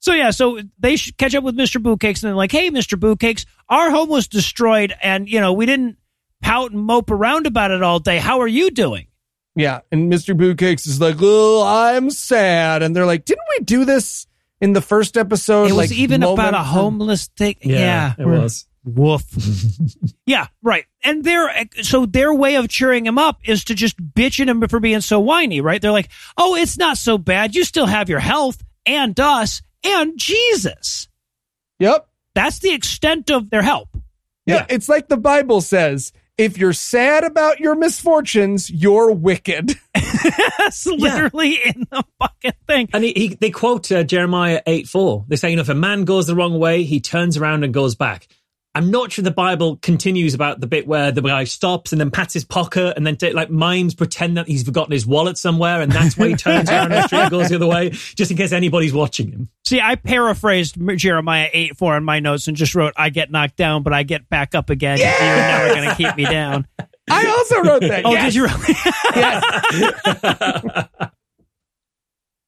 So 0.01 0.13
yeah, 0.13 0.31
so 0.31 0.59
they 0.79 0.97
catch 0.97 1.33
up 1.35 1.43
with 1.43 1.55
Mr. 1.55 1.81
Bootcakes 1.81 2.21
and 2.21 2.29
they're 2.29 2.35
like, 2.35 2.51
"Hey, 2.51 2.69
Mr. 2.69 2.99
Bootcakes, 2.99 3.45
our 3.69 3.89
home 3.89 4.09
was 4.09 4.27
destroyed, 4.27 4.93
and 5.01 5.29
you 5.29 5.39
know 5.39 5.53
we 5.53 5.65
didn't 5.65 5.97
pout 6.41 6.71
and 6.71 6.81
mope 6.81 7.09
around 7.09 7.47
about 7.47 7.71
it 7.71 7.81
all 7.81 7.99
day. 7.99 8.17
How 8.17 8.41
are 8.41 8.47
you 8.47 8.69
doing?" 8.71 9.07
yeah. 9.55 9.81
And 9.91 10.11
Mr. 10.11 10.35
Bootcakes 10.35 10.87
is 10.87 11.01
like, 11.01 11.17
oh, 11.19 11.63
I'm 11.65 12.09
sad. 12.09 12.83
And 12.83 12.95
they're 12.95 13.05
like, 13.05 13.25
didn't 13.25 13.45
we 13.57 13.65
do 13.65 13.85
this 13.85 14.27
in 14.59 14.73
the 14.73 14.81
first 14.81 15.17
episode? 15.17 15.69
It 15.69 15.73
was 15.73 15.89
like, 15.89 15.91
even 15.91 16.23
about 16.23 16.53
a 16.53 16.63
homeless 16.63 17.27
thing. 17.27 17.55
Yeah, 17.61 18.13
it 18.17 18.25
was. 18.25 18.65
woof. 18.83 19.23
yeah, 20.25 20.47
right. 20.63 20.85
And 21.03 21.23
their 21.23 21.51
so 21.81 22.05
their 22.05 22.33
way 22.33 22.55
of 22.55 22.69
cheering 22.69 23.05
him 23.05 23.17
up 23.17 23.39
is 23.43 23.65
to 23.65 23.75
just 23.75 23.97
bitch 23.97 24.39
at 24.39 24.47
him 24.47 24.65
for 24.67 24.79
being 24.79 25.01
so 25.01 25.19
whiny. 25.19 25.61
Right? 25.61 25.81
They're 25.81 25.91
like, 25.91 26.09
"Oh, 26.37 26.55
it's 26.55 26.77
not 26.77 26.97
so 26.97 27.17
bad. 27.17 27.53
You 27.55 27.63
still 27.63 27.87
have 27.87 28.09
your 28.09 28.19
health 28.19 28.63
and 28.85 29.19
us 29.19 29.61
and 29.83 30.13
Jesus." 30.17 31.07
Yep. 31.79 32.07
That's 32.35 32.59
the 32.59 32.71
extent 32.73 33.29
of 33.31 33.49
their 33.49 33.61
help. 33.61 33.89
Yeah, 34.45 34.55
Yeah. 34.55 34.65
it's 34.69 34.87
like 34.89 35.07
the 35.09 35.17
Bible 35.17 35.61
says. 35.61 36.13
If 36.37 36.57
you're 36.57 36.73
sad 36.73 37.23
about 37.23 37.59
your 37.59 37.75
misfortunes, 37.75 38.69
you're 38.71 39.11
wicked. 39.11 39.75
That's 40.57 40.87
literally 40.87 41.55
in 41.63 41.85
the 41.91 42.03
fucking 42.19 42.53
thing. 42.67 42.89
And 42.93 43.03
he, 43.03 43.11
he, 43.13 43.27
they 43.35 43.51
quote 43.51 43.91
uh, 43.91 44.03
Jeremiah 44.03 44.61
8 44.65 44.87
4. 44.87 45.25
They 45.27 45.35
say, 45.35 45.49
you 45.51 45.57
know, 45.57 45.61
if 45.61 45.69
a 45.69 45.75
man 45.75 46.03
goes 46.05 46.25
the 46.27 46.35
wrong 46.35 46.57
way, 46.57 46.83
he 46.83 46.99
turns 46.99 47.37
around 47.37 47.63
and 47.63 47.71
goes 47.73 47.93
back. 47.95 48.27
I'm 48.73 48.89
not 48.89 49.11
sure 49.11 49.23
the 49.23 49.31
Bible 49.31 49.75
continues 49.77 50.33
about 50.33 50.61
the 50.61 50.67
bit 50.67 50.87
where 50.87 51.11
the 51.11 51.21
guy 51.21 51.43
stops 51.43 51.91
and 51.91 51.99
then 51.99 52.09
pats 52.09 52.33
his 52.33 52.45
pocket 52.45 52.93
and 52.95 53.05
then 53.05 53.17
t- 53.17 53.33
like 53.33 53.49
mimes 53.49 53.93
pretend 53.93 54.37
that 54.37 54.47
he's 54.47 54.63
forgotten 54.63 54.93
his 54.93 55.05
wallet 55.05 55.37
somewhere 55.37 55.81
and 55.81 55.91
that's 55.91 56.17
why 56.17 56.29
he 56.29 56.35
turns 56.35 56.69
around 56.69 56.91
the 56.91 57.05
street 57.05 57.19
and 57.19 57.31
goes 57.31 57.49
the 57.49 57.55
other 57.55 57.67
way, 57.67 57.89
just 57.89 58.31
in 58.31 58.37
case 58.37 58.53
anybody's 58.53 58.93
watching 58.93 59.29
him. 59.29 59.49
See, 59.65 59.81
I 59.81 59.95
paraphrased 59.95 60.77
Jeremiah 60.97 61.49
8 61.51 61.77
4 61.77 61.97
in 61.97 62.05
my 62.05 62.21
notes 62.21 62.47
and 62.47 62.55
just 62.55 62.73
wrote, 62.73 62.93
I 62.95 63.09
get 63.09 63.29
knocked 63.29 63.57
down, 63.57 63.83
but 63.83 63.91
I 63.91 64.03
get 64.03 64.29
back 64.29 64.55
up 64.55 64.69
again. 64.69 64.99
You're 64.99 65.07
never 65.07 65.75
going 65.75 65.89
to 65.89 65.95
keep 65.95 66.15
me 66.15 66.23
down. 66.23 66.65
I 67.09 67.25
also 67.27 67.61
wrote 67.61 67.81
that. 67.81 68.05
Oh, 68.05 68.11
yes. 68.13 68.33
did 68.33 68.35
you 68.35 68.47
really? 71.01 71.09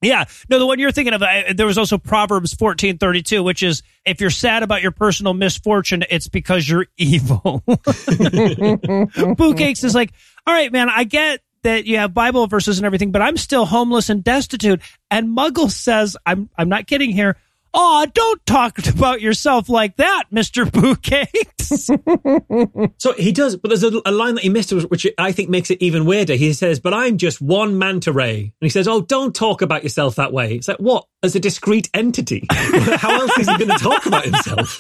yeah. 0.04 0.26
No, 0.50 0.60
the 0.60 0.66
one 0.66 0.80
you're 0.80 0.92
thinking 0.92 1.14
of, 1.14 1.22
uh, 1.22 1.54
there 1.56 1.66
was 1.66 1.78
also 1.78 1.98
Proverbs 1.98 2.54
14 2.54 2.98
32, 2.98 3.44
which 3.44 3.64
is 3.64 3.84
if 4.06 4.22
you're 4.22 4.30
sad 4.30 4.64
about 4.64 4.82
your 4.82 4.92
personal 4.92 5.34
misfortune, 5.34 6.04
it's 6.10 6.28
because 6.28 6.68
you're 6.68 6.88
evil. 6.98 7.64
Boo 7.66 9.54
Cakes 9.56 9.84
is 9.84 9.96
like, 9.96 10.12
all 10.46 10.54
right, 10.54 10.72
man, 10.72 10.90
I 10.90 11.04
get 11.04 11.42
that 11.64 11.86
you 11.86 11.98
have 11.98 12.14
Bible 12.14 12.48
verses 12.48 12.78
and 12.78 12.86
everything, 12.86 13.12
but 13.12 13.22
I'm 13.22 13.38
still 13.38 13.66
homeless 13.66 14.10
and 14.10 14.24
destitute. 14.24 14.82
And 15.10 15.36
Muggle 15.36 15.72
says, 15.72 16.18
I'm, 16.26 16.50
I'm 16.58 16.70
not 16.70 16.88
kidding 16.88 17.12
here. 17.12 17.38
Oh, 17.76 18.06
don't 18.14 18.46
talk 18.46 18.86
about 18.88 19.22
yourself 19.22 19.68
like 19.68 19.98
that, 19.98 20.26
Mr. 20.32 20.70
Cakes. 21.02 21.50
So 23.00 23.14
he 23.14 23.32
does, 23.32 23.56
but 23.56 23.70
there's 23.70 23.84
a, 23.84 24.02
a 24.06 24.12
line 24.12 24.36
that 24.36 24.44
he 24.44 24.50
missed, 24.50 24.72
which 24.72 25.08
I 25.18 25.32
think 25.32 25.50
makes 25.50 25.72
it 25.72 25.82
even 25.82 26.06
weirder. 26.06 26.36
He 26.36 26.54
says, 26.54 26.80
but 26.80 26.94
I'm 26.94 27.18
just 27.18 27.42
one 27.42 27.78
manta 27.80 28.12
ray. 28.14 28.40
And 28.42 28.52
he 28.62 28.70
says, 28.70 28.88
oh, 28.88 29.02
don't 29.02 29.34
talk 29.34 29.62
about 29.62 29.82
yourself 29.84 30.16
that 30.16 30.32
way. 30.32 30.54
It's 30.56 30.68
like, 30.68 30.78
what? 30.78 31.08
As 31.24 31.36
a 31.36 31.40
discrete 31.40 31.90
entity? 31.94 32.46
How 32.52 33.22
else 33.22 33.38
is 33.40 33.50
he 33.50 33.58
going 33.58 33.72
to 33.72 33.84
talk 33.84 34.06
about 34.06 34.26
himself? 34.26 34.80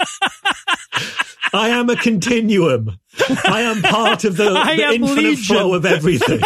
I 1.53 1.69
am 1.69 1.89
a 1.89 1.95
continuum. 1.95 2.99
I 3.45 3.61
am 3.61 3.81
part 3.81 4.23
of 4.23 4.37
the, 4.37 4.49
the 4.75 4.93
infinite 4.93 5.23
legion. 5.23 5.55
flow 5.55 5.73
of 5.73 5.85
everything. 5.85 6.41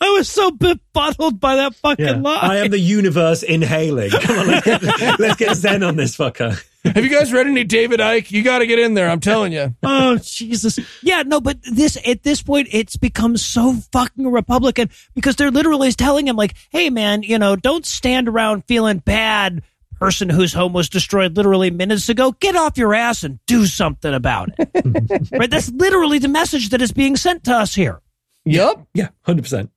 I 0.00 0.10
was 0.10 0.28
so 0.28 0.50
befuddled 0.50 1.40
by 1.40 1.56
that 1.56 1.74
fucking 1.76 2.22
line. 2.22 2.38
I 2.42 2.56
am 2.58 2.70
the 2.70 2.78
universe 2.78 3.42
inhaling. 3.42 4.10
Come 4.10 4.38
on, 4.38 4.46
let's 4.48 4.64
get, 4.66 4.82
let's 5.20 5.36
get 5.36 5.56
Zen 5.56 5.82
on 5.82 5.96
this 5.96 6.16
fucker. 6.16 6.62
Have 6.84 7.02
you 7.02 7.10
guys 7.10 7.32
read 7.32 7.46
any 7.46 7.64
David 7.64 8.00
Icke? 8.00 8.30
You 8.30 8.42
got 8.42 8.58
to 8.58 8.66
get 8.66 8.78
in 8.78 8.92
there. 8.94 9.08
I'm 9.08 9.20
telling 9.20 9.52
you. 9.52 9.74
Oh 9.82 10.18
Jesus! 10.22 10.78
Yeah, 11.02 11.22
no, 11.22 11.40
but 11.40 11.58
this 11.62 11.96
at 12.06 12.22
this 12.22 12.42
point 12.42 12.68
it's 12.72 12.96
become 12.96 13.36
so 13.38 13.74
fucking 13.92 14.30
Republican 14.30 14.90
because 15.14 15.36
they're 15.36 15.50
literally 15.50 15.90
telling 15.92 16.28
him 16.28 16.36
like, 16.36 16.54
"Hey, 16.70 16.90
man, 16.90 17.22
you 17.22 17.38
know, 17.38 17.56
don't 17.56 17.86
stand 17.86 18.28
around 18.28 18.64
feeling 18.66 18.98
bad." 18.98 19.62
Person 20.00 20.28
whose 20.28 20.52
home 20.52 20.72
was 20.72 20.88
destroyed 20.88 21.36
literally 21.36 21.70
minutes 21.70 22.08
ago, 22.08 22.32
get 22.32 22.56
off 22.56 22.76
your 22.76 22.94
ass 22.94 23.22
and 23.22 23.38
do 23.46 23.64
something 23.64 24.12
about 24.12 24.50
it. 24.58 25.28
right? 25.38 25.48
That's 25.48 25.70
literally 25.70 26.18
the 26.18 26.28
message 26.28 26.70
that 26.70 26.82
is 26.82 26.90
being 26.90 27.16
sent 27.16 27.44
to 27.44 27.54
us 27.54 27.76
here. 27.76 28.00
Yep. 28.44 28.86
Yeah, 28.92 29.08
100%. 29.26 29.70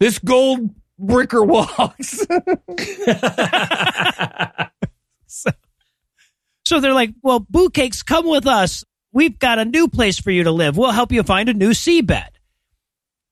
This 0.00 0.18
gold 0.18 0.70
bricker 1.00 1.46
walks. 1.46 2.26
So 6.64 6.80
they're 6.80 6.94
like, 6.94 7.14
well, 7.22 7.40
Boo 7.40 7.68
Cakes, 7.68 8.02
come 8.02 8.26
with 8.26 8.46
us. 8.46 8.84
We've 9.12 9.38
got 9.38 9.58
a 9.58 9.64
new 9.64 9.88
place 9.88 10.18
for 10.18 10.30
you 10.30 10.44
to 10.44 10.50
live. 10.50 10.76
We'll 10.76 10.92
help 10.92 11.12
you 11.12 11.22
find 11.22 11.48
a 11.48 11.54
new 11.54 11.70
seabed. 11.70 12.28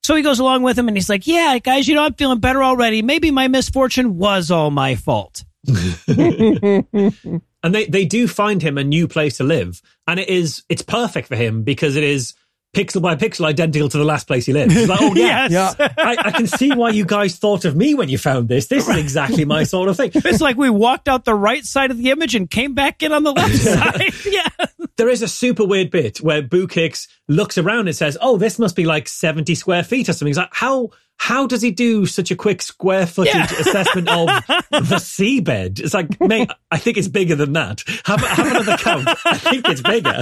So 0.05 0.15
he 0.15 0.23
goes 0.23 0.39
along 0.39 0.63
with 0.63 0.79
him 0.79 0.89
and 0.89 0.97
he's 0.97 1.09
like, 1.09 1.27
yeah, 1.27 1.59
guys, 1.59 1.89
you 1.89 1.95
know, 1.95 2.05
I'm 2.05 2.15
feeling 2.15 2.41
better 2.41 2.63
already. 2.63 3.03
Maybe 3.03 3.31
my 3.31 3.49
misfortune 3.49 4.19
was 4.19 4.51
all 4.51 4.71
my 4.71 4.97
fault. 4.97 5.45
and 6.09 6.85
they, 7.63 7.87
they 7.87 8.05
do 8.05 8.27
find 8.29 8.61
him 8.61 8.77
a 8.77 8.85
new 8.85 9.07
place 9.07 9.37
to 9.37 9.45
live 9.45 9.81
and 10.09 10.19
it 10.19 10.29
is 10.29 10.65
it's 10.69 10.83
perfect 10.83 11.29
for 11.29 11.37
him 11.37 11.63
because 11.63 11.95
it 11.95 12.03
is 12.03 12.35
pixel 12.75 13.03
by 13.03 13.15
pixel 13.17 13.45
identical 13.45 13.89
to 13.89 13.99
the 13.99 14.05
last 14.05 14.27
place 14.27 14.47
he 14.47 14.53
lives 14.53 14.75
It's 14.75 14.89
like 14.89 14.99
oh 15.03 15.15
yeah, 15.15 15.47
Yes. 15.51 15.77
Yeah. 15.79 15.93
I, 15.99 16.17
I 16.19 16.31
can 16.31 16.47
see 16.47 16.73
why 16.73 16.91
you 16.91 17.05
guys 17.05 17.37
thought 17.37 17.65
of 17.65 17.77
me 17.77 17.95
when 17.95 18.09
you 18.09 18.17
found 18.19 18.49
this 18.49 18.67
this 18.67 18.89
is 18.89 18.97
exactly 18.97 19.45
my 19.45 19.65
sort 19.65 19.89
of 19.89 19.97
thing 19.97 20.11
It's 20.15 20.41
like 20.41 20.57
we 20.57 20.71
walked 20.71 21.09
out 21.09 21.25
the 21.25 21.35
right 21.35 21.65
side 21.65 21.91
of 21.91 21.99
the 21.99 22.11
image 22.11 22.35
and 22.35 22.51
came 22.51 22.75
back 22.75 23.03
in 23.03 23.13
on 23.13 23.25
the 23.25 23.33
left 23.33 23.55
side. 23.59 24.13
Yeah. 24.25 24.49
there 24.97 25.09
is 25.11 25.21
a 25.23 25.29
super 25.29 25.65
weird 25.67 25.91
bit 25.91 26.19
where 26.23 26.41
Boo 26.43 26.67
Kicks 26.67 27.09
looks 27.29 27.59
around 27.59 27.89
and 27.89 27.97
says 27.97 28.17
oh 28.21 28.37
this 28.39 28.59
must 28.59 28.75
be 28.77 28.85
like 28.87 29.07
70 29.09 29.55
square 29.55 29.83
feet 29.85 30.09
or 30.09 30.13
something 30.15 30.29
he's 30.29 30.39
like 30.39 30.49
how 30.53 30.91
how 31.19 31.47
does 31.47 31.63
he 31.63 31.71
do 31.71 32.07
such 32.07 32.31
a 32.33 32.37
quick 32.37 32.63
square 32.63 33.07
footage 33.07 33.35
Yeah. 33.35 33.45
assessment 33.61 34.09
of 34.09 34.27
the 34.71 34.97
seabed? 34.97 35.79
It's 35.79 35.95
like, 35.95 36.21
mate, 36.21 36.51
I 36.69 36.79
think 36.79 36.97
it's 36.97 37.07
bigger 37.07 37.37
than 37.37 37.53
that. 37.53 37.85
Have, 38.07 38.21
have 38.23 38.47
another 38.51 38.77
count. 38.79 39.07
I 39.25 39.37
think 39.39 39.69
it's 39.69 39.83
bigger. 39.83 40.21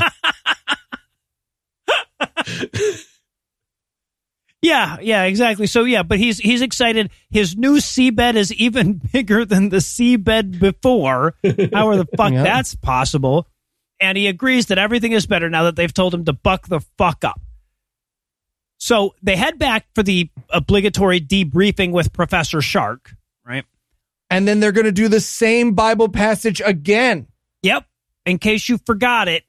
Yeah, 4.63 4.99
yeah, 5.01 5.23
exactly. 5.25 5.67
So 5.67 5.85
yeah, 5.85 6.03
but 6.03 6.19
he's 6.19 6.39
he's 6.39 6.61
excited. 6.61 7.11
His 7.31 7.57
new 7.57 7.77
seabed 7.79 8.35
is 8.35 8.53
even 8.53 9.01
bigger 9.13 9.47
than 9.47 9.71
the 9.71 9.79
seabed 9.79 10.59
before. 10.61 11.35
How 11.73 11.97
the 11.97 12.07
fuck 12.17 12.33
Yeah. 12.33 12.43
that's 12.43 12.75
possible? 12.75 13.47
And 14.01 14.19
he 14.19 14.27
agrees 14.27 14.67
that 14.67 14.77
everything 14.79 15.13
is 15.13 15.27
better 15.27 15.49
now 15.49 15.65
that 15.65 15.77
they've 15.77 15.93
told 15.93 16.13
him 16.13 16.27
to 16.27 16.35
buck 16.35 16.69
the 16.69 16.81
fuck 16.99 17.25
up. 17.25 17.41
So 18.77 19.15
they 19.23 19.37
head 19.37 19.59
back 19.59 19.87
for 19.95 20.03
the 20.03 20.31
obligatory 20.51 21.21
debriefing 21.21 21.93
with 21.93 22.13
Professor 22.13 22.61
Shark, 22.63 23.15
right? 23.47 23.65
and 24.31 24.47
then 24.47 24.61
they're 24.61 24.73
going 24.73 24.87
to 24.87 24.93
do 24.93 25.09
the 25.09 25.21
same 25.21 25.73
Bible 25.73 26.09
passage 26.09 26.61
again. 26.65 27.27
Yep. 27.63 27.87
In 28.27 28.39
case 28.39 28.69
you 28.69 28.79
forgot 28.87 29.27
it. 29.29 29.45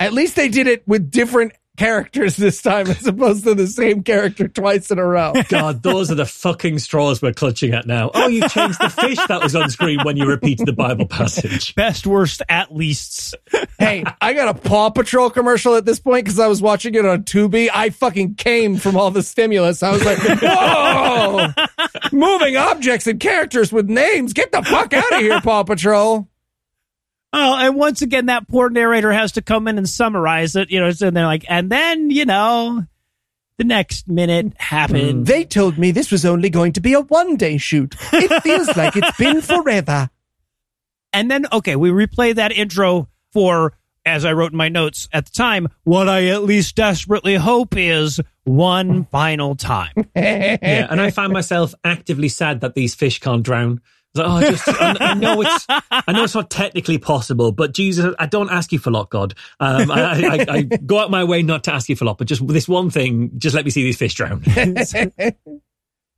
At 0.00 0.12
least 0.12 0.34
they 0.36 0.48
did 0.48 0.66
it 0.68 0.86
with 0.86 1.10
different 1.10 1.52
characters 1.78 2.36
this 2.36 2.60
time 2.60 2.88
as 2.88 3.06
opposed 3.06 3.44
to 3.44 3.54
the 3.54 3.66
same 3.66 4.02
character 4.02 4.48
twice 4.48 4.90
in 4.90 4.98
a 4.98 5.06
row. 5.06 5.32
God, 5.48 5.82
those 5.82 6.10
are 6.10 6.16
the 6.16 6.26
fucking 6.26 6.80
straws 6.80 7.22
we're 7.22 7.32
clutching 7.32 7.72
at 7.72 7.86
now. 7.86 8.10
Oh, 8.12 8.28
you 8.28 8.46
changed 8.48 8.80
the 8.80 8.90
fish 8.90 9.18
that 9.28 9.42
was 9.42 9.54
on 9.54 9.70
screen 9.70 10.00
when 10.02 10.16
you 10.16 10.26
repeated 10.26 10.66
the 10.66 10.72
Bible 10.72 11.06
passage. 11.06 11.74
Best, 11.76 12.06
worst, 12.06 12.42
at 12.48 12.74
least. 12.74 13.36
hey, 13.78 14.04
I 14.20 14.34
got 14.34 14.54
a 14.54 14.58
Paw 14.58 14.90
Patrol 14.90 15.30
commercial 15.30 15.76
at 15.76 15.84
this 15.84 16.00
point 16.00 16.24
because 16.24 16.40
I 16.40 16.48
was 16.48 16.60
watching 16.60 16.94
it 16.94 17.06
on 17.06 17.22
Tubi. 17.22 17.70
I 17.72 17.90
fucking 17.90 18.34
came 18.34 18.76
from 18.76 18.96
all 18.96 19.10
the 19.12 19.22
stimulus. 19.22 19.82
I 19.82 19.92
was 19.92 20.04
like, 20.04 20.18
whoa, 20.42 21.48
moving 22.12 22.56
objects 22.56 23.06
and 23.06 23.20
characters 23.20 23.72
with 23.72 23.88
names. 23.88 24.32
Get 24.32 24.50
the 24.50 24.62
fuck 24.62 24.92
out 24.92 25.12
of 25.12 25.20
here, 25.20 25.40
Paw 25.40 25.62
Patrol. 25.62 26.28
Oh, 27.32 27.56
and 27.58 27.76
once 27.76 28.00
again, 28.00 28.26
that 28.26 28.48
poor 28.48 28.70
narrator 28.70 29.12
has 29.12 29.32
to 29.32 29.42
come 29.42 29.68
in 29.68 29.76
and 29.76 29.88
summarize 29.88 30.56
it. 30.56 30.70
You 30.70 30.80
know, 30.80 30.86
and 30.86 31.16
they're 31.16 31.26
like, 31.26 31.44
and 31.48 31.70
then 31.70 32.10
you 32.10 32.24
know, 32.24 32.84
the 33.58 33.64
next 33.64 34.08
minute 34.08 34.52
happened. 34.56 35.24
Mm. 35.24 35.26
They 35.26 35.44
told 35.44 35.76
me 35.78 35.90
this 35.90 36.10
was 36.10 36.24
only 36.24 36.48
going 36.48 36.72
to 36.74 36.80
be 36.80 36.94
a 36.94 37.00
one 37.00 37.36
day 37.36 37.58
shoot. 37.58 37.94
It 38.12 38.42
feels 38.42 38.74
like 38.76 38.96
it's 38.96 39.16
been 39.18 39.40
forever. 39.42 40.08
And 41.12 41.30
then, 41.30 41.46
okay, 41.52 41.76
we 41.76 41.90
replay 41.90 42.34
that 42.34 42.52
intro 42.52 43.08
for, 43.32 43.72
as 44.06 44.24
I 44.24 44.32
wrote 44.32 44.52
in 44.52 44.58
my 44.58 44.68
notes 44.68 45.08
at 45.12 45.26
the 45.26 45.32
time, 45.32 45.68
what 45.84 46.08
I 46.08 46.26
at 46.26 46.44
least 46.44 46.76
desperately 46.76 47.34
hope 47.34 47.76
is 47.76 48.20
one 48.44 49.04
final 49.06 49.56
time. 49.56 49.92
Yeah, 50.14 50.86
and 50.90 51.00
I 51.00 51.10
find 51.10 51.32
myself 51.32 51.74
actively 51.84 52.28
sad 52.28 52.60
that 52.60 52.74
these 52.74 52.94
fish 52.94 53.20
can't 53.20 53.42
drown. 53.42 53.80
I 54.18 54.26
like, 54.26 54.44
oh, 54.44 54.46
I 54.46 54.50
just, 54.50 54.68
I, 54.68 54.96
I 55.00 55.14
know 55.14 55.42
it's, 55.42 55.66
I 55.68 56.12
know 56.12 56.24
it's 56.24 56.34
not 56.34 56.50
technically 56.50 56.98
possible, 56.98 57.52
but 57.52 57.72
Jesus, 57.74 58.14
I 58.18 58.26
don't 58.26 58.50
ask 58.50 58.72
you 58.72 58.78
for 58.78 58.90
a 58.90 58.92
lot, 58.92 59.10
God. 59.10 59.34
Um, 59.60 59.90
I, 59.90 60.22
I, 60.26 60.46
I 60.48 60.62
go 60.62 60.98
out 60.98 61.10
my 61.10 61.24
way 61.24 61.42
not 61.42 61.64
to 61.64 61.72
ask 61.74 61.88
you 61.88 61.96
for 61.96 62.04
a 62.04 62.08
lot, 62.08 62.18
but 62.18 62.26
just 62.26 62.46
this 62.46 62.68
one 62.68 62.90
thing, 62.90 63.30
just 63.38 63.54
let 63.54 63.64
me 63.64 63.70
see 63.70 63.82
these 63.82 63.96
fish 63.96 64.14
drown. 64.14 64.42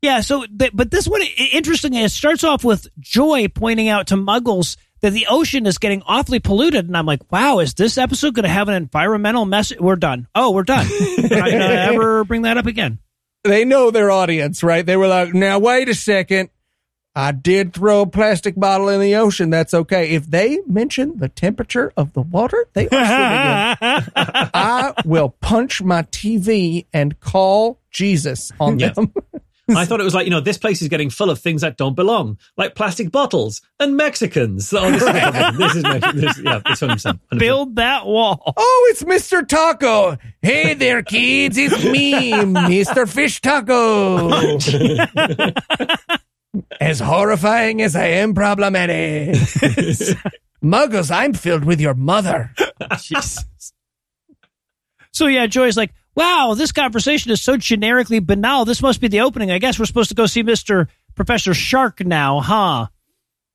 Yeah, 0.02 0.22
so, 0.22 0.46
th- 0.46 0.70
but 0.72 0.90
this 0.90 1.06
one, 1.06 1.20
i- 1.20 1.48
interesting, 1.52 1.92
it 1.92 2.08
starts 2.10 2.42
off 2.42 2.64
with 2.64 2.88
Joy 2.98 3.48
pointing 3.48 3.88
out 3.90 4.06
to 4.06 4.14
Muggles 4.14 4.78
that 5.02 5.10
the 5.10 5.26
ocean 5.28 5.66
is 5.66 5.76
getting 5.76 6.02
awfully 6.06 6.40
polluted. 6.40 6.86
And 6.86 6.96
I'm 6.96 7.04
like, 7.04 7.30
wow, 7.30 7.58
is 7.58 7.74
this 7.74 7.98
episode 7.98 8.34
going 8.34 8.44
to 8.44 8.48
have 8.50 8.68
an 8.70 8.74
environmental 8.76 9.44
message? 9.44 9.78
We're 9.78 9.96
done. 9.96 10.26
Oh, 10.34 10.52
we're 10.52 10.62
done. 10.62 10.86
We're 10.88 11.22
not 11.28 11.30
going 11.50 11.58
to 11.58 11.82
ever 11.82 12.24
bring 12.24 12.42
that 12.42 12.56
up 12.56 12.64
again. 12.64 12.98
They 13.44 13.66
know 13.66 13.90
their 13.90 14.10
audience, 14.10 14.62
right? 14.62 14.84
They 14.84 14.96
were 14.96 15.06
like, 15.08 15.34
now 15.34 15.58
wait 15.58 15.88
a 15.90 15.94
second. 15.94 16.48
I 17.14 17.32
did 17.32 17.72
throw 17.74 18.02
a 18.02 18.06
plastic 18.06 18.54
bottle 18.54 18.88
in 18.88 19.00
the 19.00 19.16
ocean. 19.16 19.50
That's 19.50 19.74
okay. 19.74 20.10
If 20.10 20.30
they 20.30 20.60
mention 20.66 21.18
the 21.18 21.28
temperature 21.28 21.92
of 21.96 22.12
the 22.12 22.20
water 22.22 22.66
they 22.72 22.88
are 22.88 23.76
swimming 23.82 24.04
in, 24.16 24.50
I 24.54 24.92
will 25.04 25.30
punch 25.40 25.82
my 25.82 26.02
TV 26.04 26.86
and 26.92 27.18
call 27.18 27.80
Jesus 27.90 28.52
on 28.60 28.78
Yeah. 28.78 28.90
them. 28.90 29.12
I 29.72 29.84
thought 29.84 30.00
it 30.00 30.04
was 30.04 30.14
like, 30.16 30.24
you 30.24 30.32
know, 30.32 30.40
this 30.40 30.58
place 30.58 30.82
is 30.82 30.88
getting 30.88 31.10
full 31.10 31.30
of 31.30 31.38
things 31.38 31.60
that 31.62 31.76
don't 31.76 31.94
belong, 31.94 32.38
like 32.56 32.74
plastic 32.74 33.12
bottles 33.12 33.60
and 33.78 33.96
Mexicans. 33.96 34.72
Oh, 34.72 34.90
this 34.90 35.00
is, 35.02 35.08
this 35.58 35.74
is, 35.76 35.82
Mex- 35.84 36.12
this, 36.12 36.38
yeah, 36.40 36.60
it's 36.66 36.80
100%. 36.80 37.20
100%. 37.32 37.38
Build 37.38 37.76
that 37.76 38.04
wall. 38.04 38.42
Oh, 38.56 38.88
it's 38.90 39.04
Mr. 39.04 39.46
Taco. 39.46 40.18
Hey 40.42 40.74
there, 40.74 41.04
kids. 41.04 41.56
It's 41.56 41.84
me, 41.84 42.32
Mr. 42.32 43.08
Fish 43.08 43.40
Taco. 43.40 44.30
As 46.80 47.00
horrifying 47.00 47.82
as 47.82 47.96
I 47.96 48.06
am 48.06 48.34
problematic. 48.34 49.34
Muggles, 50.62 51.10
I'm 51.10 51.32
filled 51.32 51.64
with 51.64 51.80
your 51.80 51.94
mother. 51.94 52.52
So 55.12 55.26
yeah, 55.26 55.46
Joy's 55.46 55.76
like, 55.76 55.92
wow, 56.14 56.54
this 56.56 56.72
conversation 56.72 57.30
is 57.30 57.40
so 57.40 57.56
generically 57.56 58.20
banal. 58.20 58.64
This 58.64 58.82
must 58.82 59.00
be 59.00 59.08
the 59.08 59.20
opening. 59.20 59.50
I 59.50 59.58
guess 59.58 59.78
we're 59.78 59.86
supposed 59.86 60.10
to 60.10 60.14
go 60.14 60.26
see 60.26 60.42
Mr. 60.42 60.88
Professor 61.14 61.54
Shark 61.54 62.00
now, 62.00 62.40
huh? 62.40 62.86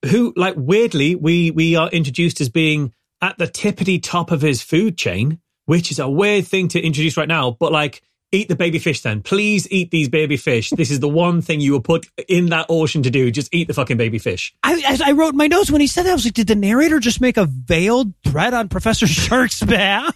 Who, 0.05 0.33
like, 0.35 0.55
weirdly, 0.57 1.15
we, 1.15 1.51
we 1.51 1.75
are 1.75 1.89
introduced 1.89 2.41
as 2.41 2.49
being 2.49 2.93
at 3.21 3.37
the 3.37 3.47
tippity 3.47 4.01
top 4.01 4.31
of 4.31 4.41
his 4.41 4.61
food 4.61 4.97
chain, 4.97 5.39
which 5.65 5.91
is 5.91 5.99
a 5.99 6.09
weird 6.09 6.45
thing 6.45 6.67
to 6.69 6.79
introduce 6.79 7.17
right 7.17 7.27
now, 7.27 7.51
but 7.51 7.71
like, 7.71 8.01
eat 8.35 8.49
the 8.49 8.55
baby 8.55 8.79
fish 8.79 9.01
then. 9.01 9.21
Please 9.21 9.67
eat 9.71 9.91
these 9.91 10.09
baby 10.09 10.37
fish. 10.37 10.69
This 10.69 10.91
is 10.91 10.99
the 10.99 11.09
one 11.09 11.41
thing 11.41 11.61
you 11.61 11.73
were 11.73 11.81
put 11.81 12.07
in 12.27 12.47
that 12.47 12.67
ocean 12.69 13.03
to 13.03 13.09
do. 13.09 13.31
Just 13.31 13.53
eat 13.53 13.67
the 13.67 13.73
fucking 13.73 13.97
baby 13.97 14.19
fish. 14.19 14.53
I, 14.63 14.81
as 14.85 15.01
I 15.01 15.11
wrote 15.11 15.35
my 15.35 15.47
notes 15.47 15.71
when 15.71 15.81
he 15.81 15.87
said 15.87 16.03
that, 16.03 16.11
I 16.11 16.13
was 16.13 16.25
like, 16.25 16.33
did 16.33 16.47
the 16.47 16.55
narrator 16.55 16.99
just 16.99 17.21
make 17.21 17.37
a 17.37 17.45
veiled 17.45 18.13
threat 18.23 18.53
on 18.53 18.69
Professor 18.69 19.07
Shark's 19.07 19.63
behalf? 19.63 20.15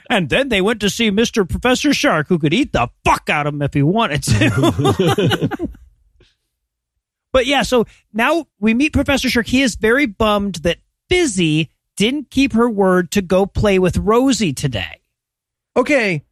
and 0.10 0.28
then 0.28 0.48
they 0.48 0.60
went 0.60 0.80
to 0.80 0.90
see 0.90 1.10
Mr. 1.10 1.48
Professor 1.48 1.92
Shark, 1.92 2.28
who 2.28 2.38
could 2.38 2.54
eat 2.54 2.72
the 2.72 2.88
fuck 3.04 3.28
out 3.28 3.46
of 3.46 3.54
him 3.54 3.62
if 3.62 3.74
he 3.74 3.82
wanted 3.82 4.22
to. 4.24 5.68
but 7.32 7.46
yeah, 7.46 7.62
so 7.62 7.86
now 8.12 8.46
we 8.58 8.74
meet 8.74 8.92
Professor 8.92 9.28
Shark. 9.28 9.46
He 9.46 9.62
is 9.62 9.74
very 9.74 10.06
bummed 10.06 10.56
that 10.56 10.78
Fizzy 11.08 11.70
didn't 11.96 12.30
keep 12.30 12.52
her 12.52 12.70
word 12.70 13.10
to 13.10 13.22
go 13.22 13.44
play 13.44 13.78
with 13.78 13.96
Rosie 13.96 14.52
today. 14.52 15.00
Okay. 15.76 16.24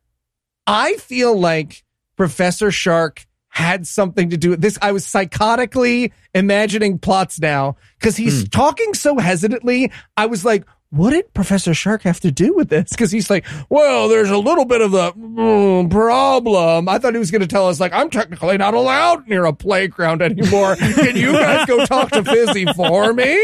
I 0.66 0.94
feel 0.94 1.38
like 1.38 1.84
Professor 2.16 2.70
Shark 2.70 3.26
had 3.48 3.86
something 3.86 4.30
to 4.30 4.36
do 4.36 4.50
with 4.50 4.60
this. 4.60 4.78
I 4.82 4.92
was 4.92 5.06
psychotically 5.06 6.12
imagining 6.34 6.98
plots 6.98 7.40
now 7.40 7.76
because 7.98 8.16
he's 8.16 8.46
talking 8.50 8.92
so 8.92 9.16
hesitantly. 9.16 9.90
I 10.16 10.26
was 10.26 10.44
like, 10.44 10.66
what 10.90 11.10
did 11.10 11.32
Professor 11.34 11.74
Shark 11.74 12.02
have 12.02 12.20
to 12.20 12.30
do 12.30 12.54
with 12.54 12.68
this? 12.68 12.90
Because 12.90 13.10
he's 13.10 13.30
like, 13.30 13.44
well, 13.68 14.08
there's 14.08 14.30
a 14.30 14.38
little 14.38 14.64
bit 14.64 14.82
of 14.82 14.92
the 14.92 15.12
mm, 15.12 15.90
problem. 15.90 16.88
I 16.88 16.98
thought 16.98 17.14
he 17.14 17.18
was 17.18 17.30
going 17.30 17.40
to 17.40 17.46
tell 17.46 17.68
us, 17.68 17.80
like, 17.80 17.92
I'm 17.92 18.10
technically 18.10 18.56
not 18.56 18.74
allowed 18.74 19.26
near 19.26 19.46
a 19.46 19.52
playground 19.52 20.22
anymore. 20.22 20.76
Can 20.76 21.16
you 21.16 21.32
guys 21.32 21.66
go 21.66 21.84
talk 21.86 22.10
to 22.10 22.24
Fizzy 22.24 22.66
for 22.74 23.12
me? 23.12 23.34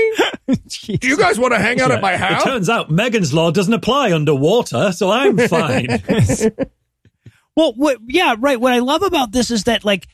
Do 0.46 1.08
you 1.08 1.16
guys 1.16 1.38
want 1.38 1.54
to 1.54 1.58
hang 1.58 1.80
out 1.80 1.90
at 1.90 2.00
my 2.00 2.16
house? 2.16 2.42
It 2.42 2.44
turns 2.44 2.68
out 2.68 2.90
Megan's 2.90 3.32
law 3.32 3.50
doesn't 3.50 3.72
apply 3.72 4.12
underwater, 4.12 4.92
so 4.92 5.10
I'm 5.10 5.38
fine. 5.38 5.88
Well, 7.56 7.74
what, 7.74 7.98
yeah, 8.06 8.34
right. 8.38 8.60
What 8.60 8.72
I 8.72 8.78
love 8.78 9.02
about 9.02 9.32
this 9.32 9.50
is 9.50 9.64
that, 9.64 9.84
like, 9.84 10.08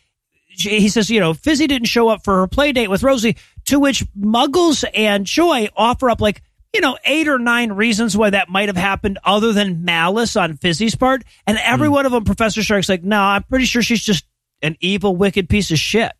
he 0.48 0.88
says, 0.88 1.08
you 1.10 1.20
know, 1.20 1.34
Fizzy 1.34 1.66
didn't 1.66 1.86
show 1.86 2.08
up 2.08 2.24
for 2.24 2.38
her 2.40 2.46
play 2.48 2.72
date 2.72 2.88
with 2.88 3.02
Rosie, 3.02 3.36
to 3.66 3.78
which 3.78 4.04
Muggles 4.18 4.84
and 4.94 5.24
Joy 5.24 5.68
offer 5.76 6.10
up, 6.10 6.20
like, 6.20 6.42
you 6.74 6.80
know, 6.80 6.98
eight 7.04 7.28
or 7.28 7.38
nine 7.38 7.72
reasons 7.72 8.16
why 8.16 8.30
that 8.30 8.48
might 8.48 8.68
have 8.68 8.76
happened 8.76 9.18
other 9.24 9.52
than 9.52 9.84
malice 9.84 10.36
on 10.36 10.56
Fizzy's 10.56 10.94
part. 10.94 11.22
And 11.46 11.56
hmm. 11.56 11.62
every 11.64 11.88
one 11.88 12.06
of 12.06 12.12
them, 12.12 12.24
Professor 12.24 12.62
Shark's 12.62 12.88
like, 12.88 13.04
no, 13.04 13.20
I'm 13.20 13.44
pretty 13.44 13.64
sure 13.66 13.82
she's 13.82 14.02
just 14.02 14.24
an 14.62 14.76
evil, 14.80 15.14
wicked 15.14 15.48
piece 15.48 15.70
of 15.70 15.78
shit. 15.78 16.12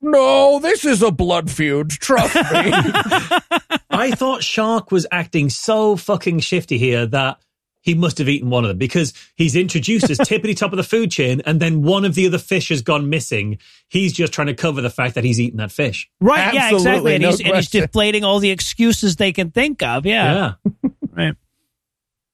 no, 0.00 0.60
this 0.60 0.84
is 0.84 1.02
a 1.02 1.10
blood 1.10 1.50
feud. 1.50 1.90
Trust 1.90 2.34
me. 2.34 2.42
I 3.90 4.12
thought 4.12 4.42
Shark 4.42 4.92
was 4.92 5.06
acting 5.10 5.50
so 5.50 5.96
fucking 5.96 6.40
shifty 6.40 6.78
here 6.78 7.06
that 7.06 7.40
he 7.80 7.94
must 7.94 8.18
have 8.18 8.28
eaten 8.28 8.50
one 8.50 8.64
of 8.64 8.68
them 8.68 8.78
because 8.78 9.12
he's 9.36 9.56
introduced 9.56 10.10
as 10.10 10.18
tippity 10.18 10.56
top 10.56 10.72
of 10.72 10.76
the 10.76 10.82
food 10.82 11.10
chain 11.10 11.40
and 11.46 11.60
then 11.60 11.82
one 11.82 12.04
of 12.04 12.14
the 12.14 12.26
other 12.26 12.38
fish 12.38 12.68
has 12.68 12.82
gone 12.82 13.08
missing. 13.08 13.58
He's 13.88 14.12
just 14.12 14.32
trying 14.32 14.48
to 14.48 14.54
cover 14.54 14.80
the 14.80 14.90
fact 14.90 15.14
that 15.14 15.24
he's 15.24 15.40
eaten 15.40 15.58
that 15.58 15.72
fish. 15.72 16.10
Right. 16.20 16.52
yeah, 16.54 16.70
exactly. 16.74 17.14
And, 17.14 17.22
no 17.22 17.30
he's, 17.30 17.40
and 17.40 17.56
he's 17.56 17.70
deflating 17.70 18.24
all 18.24 18.38
the 18.38 18.50
excuses 18.50 19.16
they 19.16 19.32
can 19.32 19.50
think 19.50 19.82
of. 19.82 20.06
Yeah. 20.06 20.54
Yeah. 20.64 20.90
Right. 21.12 21.34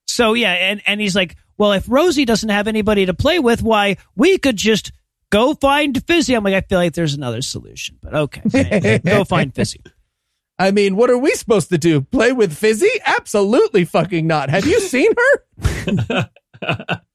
So 0.06 0.34
yeah, 0.34 0.52
and, 0.52 0.82
and 0.86 1.00
he's 1.00 1.16
like, 1.16 1.34
well, 1.56 1.72
if 1.72 1.86
Rosie 1.88 2.26
doesn't 2.26 2.50
have 2.50 2.68
anybody 2.68 3.06
to 3.06 3.14
play 3.14 3.38
with, 3.38 3.62
why 3.62 3.96
we 4.14 4.36
could 4.36 4.56
just 4.56 4.92
go 5.30 5.54
find 5.54 6.04
Fizzy. 6.06 6.34
I'm 6.34 6.44
like, 6.44 6.54
I 6.54 6.60
feel 6.60 6.78
like 6.78 6.92
there's 6.92 7.14
another 7.14 7.42
solution, 7.42 7.98
but 8.02 8.14
okay, 8.14 8.98
go 9.04 9.24
find 9.24 9.54
Fizzy. 9.54 9.80
I 10.58 10.70
mean, 10.70 10.96
what 10.96 11.10
are 11.10 11.18
we 11.18 11.32
supposed 11.34 11.68
to 11.70 11.78
do? 11.78 12.00
Play 12.00 12.32
with 12.32 12.56
Fizzy? 12.56 12.90
Absolutely 13.04 13.84
fucking 13.84 14.26
not. 14.26 14.48
Have 14.48 14.66
you 14.66 14.80
seen 14.80 15.12
her? 15.16 16.30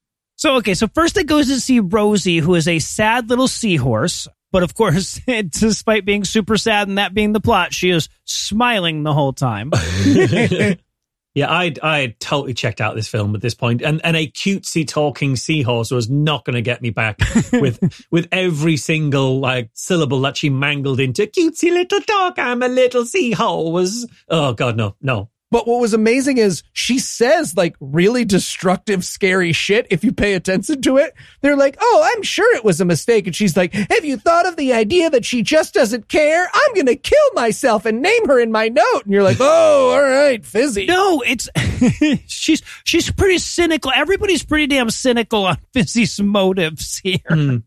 So 0.42 0.56
okay, 0.56 0.74
so 0.74 0.88
first 0.88 1.18
it 1.18 1.28
goes 1.28 1.50
to 1.50 1.60
see 1.60 1.80
Rosie, 1.80 2.40
who 2.40 2.56
is 2.56 2.68
a 2.68 2.80
sad 2.80 3.30
little 3.30 3.48
seahorse. 3.48 4.28
But 4.52 4.64
of 4.64 4.74
course, 4.74 5.22
despite 5.50 6.04
being 6.04 6.24
super 6.24 6.58
sad 6.58 6.88
and 6.88 6.98
that 6.98 7.14
being 7.14 7.32
the 7.32 7.40
plot, 7.40 7.76
she 7.76 7.92
is 7.92 8.10
smiling 8.26 9.04
the 9.04 9.14
whole 9.14 9.34
time. 9.34 9.70
Yeah, 11.34 11.50
I 11.50 11.74
I 11.82 12.16
totally 12.20 12.54
checked 12.54 12.82
out 12.82 12.96
this 12.96 13.08
film 13.08 13.34
at 13.36 13.42
this 13.42 13.54
point, 13.54 13.82
and 13.82 14.02
and 14.04 14.18
a 14.18 14.28
cutesy 14.28 14.86
talking 14.86 15.38
seahorse 15.38 15.90
was 15.90 16.10
not 16.10 16.44
going 16.44 16.56
to 16.56 16.62
get 16.62 16.82
me 16.82 16.90
back 16.90 17.20
with 17.54 18.06
with 18.12 18.28
every 18.34 18.76
single 18.76 19.40
like 19.40 19.70
syllable 19.74 20.20
that 20.22 20.36
she 20.36 20.50
mangled 20.50 21.00
into 21.00 21.28
cutesy 21.28 21.72
little 21.72 22.02
dog. 22.02 22.38
I'm 22.38 22.62
a 22.62 22.68
little 22.68 23.06
seahorse. 23.06 24.06
Oh 24.28 24.54
God, 24.54 24.76
no, 24.76 24.96
no, 25.02 25.30
But 25.52 25.68
what 25.68 25.82
was 25.82 25.94
amazing 25.94 26.38
is 26.38 26.64
she 26.72 26.98
says 26.98 27.56
like 27.56 27.76
really 27.82 28.24
destructive, 28.24 29.04
scary 29.04 29.52
shit 29.52 29.86
if 29.90 30.04
you 30.04 30.14
pay 30.14 30.34
attention 30.34 30.82
to 30.84 30.98
it. 30.98 31.14
They're 31.42 31.58
like, 31.58 31.78
oh, 31.80 32.12
I'm 32.16 32.24
sure 32.24 32.56
it 32.56 32.64
was 32.64 32.80
a 32.80 32.86
mistake. 32.86 33.28
And 33.28 33.36
she's 33.36 33.58
like, 33.58 33.74
have 33.74 34.06
you 34.06 34.18
thought 34.18 34.48
of 34.48 34.56
the 34.56 34.74
idea 34.74 35.10
that 35.10 35.26
she 35.26 35.44
just 35.44 35.74
doesn't 35.74 36.08
care? 36.08 36.50
I'm 36.54 36.74
going 36.74 36.86
to 36.86 36.96
kill 36.96 37.18
myself 37.34 37.86
and 37.86 38.02
name 38.02 38.28
her 38.28 38.40
in 38.40 38.52
my 38.52 38.70
note. 38.70 39.02
And 39.04 39.14
you're 39.14 39.24
like, 39.24 39.38
oh, 39.42 39.92
all 39.92 40.02
right, 40.02 40.44
fizzy. 40.46 40.86
No, 40.86 41.22
it's 41.26 41.50
she's 42.28 42.62
she's 42.86 43.12
pretty 43.12 43.38
cynical. 43.38 43.92
Everybody's 43.94 44.44
pretty 44.44 44.68
damn 44.68 44.90
cynical 44.90 45.46
on 45.46 45.58
Fizzy's 45.74 46.20
motives 46.22 47.00
here. 47.00 47.20
Hmm. 47.28 47.58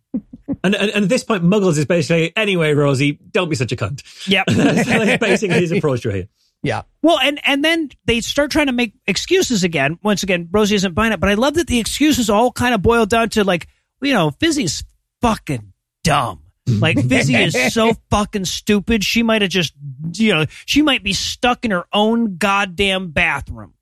And, 0.62 0.74
and, 0.74 0.90
and 0.90 1.04
at 1.04 1.08
this 1.08 1.24
point, 1.24 1.42
Muggles 1.42 1.78
is 1.78 1.84
basically, 1.84 2.32
anyway, 2.36 2.72
Rosie, 2.72 3.12
don't 3.12 3.48
be 3.48 3.56
such 3.56 3.72
a 3.72 3.76
cunt. 3.76 4.02
Yep. 4.26 4.46
That's 4.48 5.18
basically 5.18 5.60
his 5.60 5.72
approach 5.72 6.02
to 6.02 6.10
her 6.10 6.16
here. 6.16 6.28
Yeah. 6.64 6.82
Well, 7.02 7.18
and 7.20 7.38
and 7.44 7.62
then 7.62 7.90
they 8.06 8.20
start 8.22 8.50
trying 8.50 8.66
to 8.66 8.72
make 8.72 8.94
excuses 9.06 9.62
again. 9.62 9.98
Once 10.02 10.22
again, 10.22 10.48
Rosie 10.50 10.74
isn't 10.74 10.94
buying 10.94 11.12
it, 11.12 11.20
but 11.20 11.28
I 11.28 11.34
love 11.34 11.54
that 11.54 11.66
the 11.66 11.78
excuses 11.78 12.30
all 12.30 12.50
kind 12.50 12.74
of 12.74 12.82
boil 12.82 13.06
down 13.06 13.28
to 13.30 13.44
like, 13.44 13.68
you 14.00 14.14
know, 14.14 14.30
Fizzy's 14.32 14.82
fucking 15.20 15.72
dumb. 16.02 16.40
Like 16.66 16.98
Fizzy 17.06 17.34
is 17.44 17.74
so 17.74 17.92
fucking 18.10 18.46
stupid. 18.46 19.04
She 19.04 19.22
might 19.22 19.42
have 19.42 19.50
just, 19.50 19.74
you 20.14 20.34
know, 20.34 20.46
she 20.64 20.80
might 20.80 21.04
be 21.04 21.12
stuck 21.12 21.66
in 21.66 21.70
her 21.70 21.84
own 21.92 22.38
goddamn 22.38 23.10
bathroom, 23.10 23.74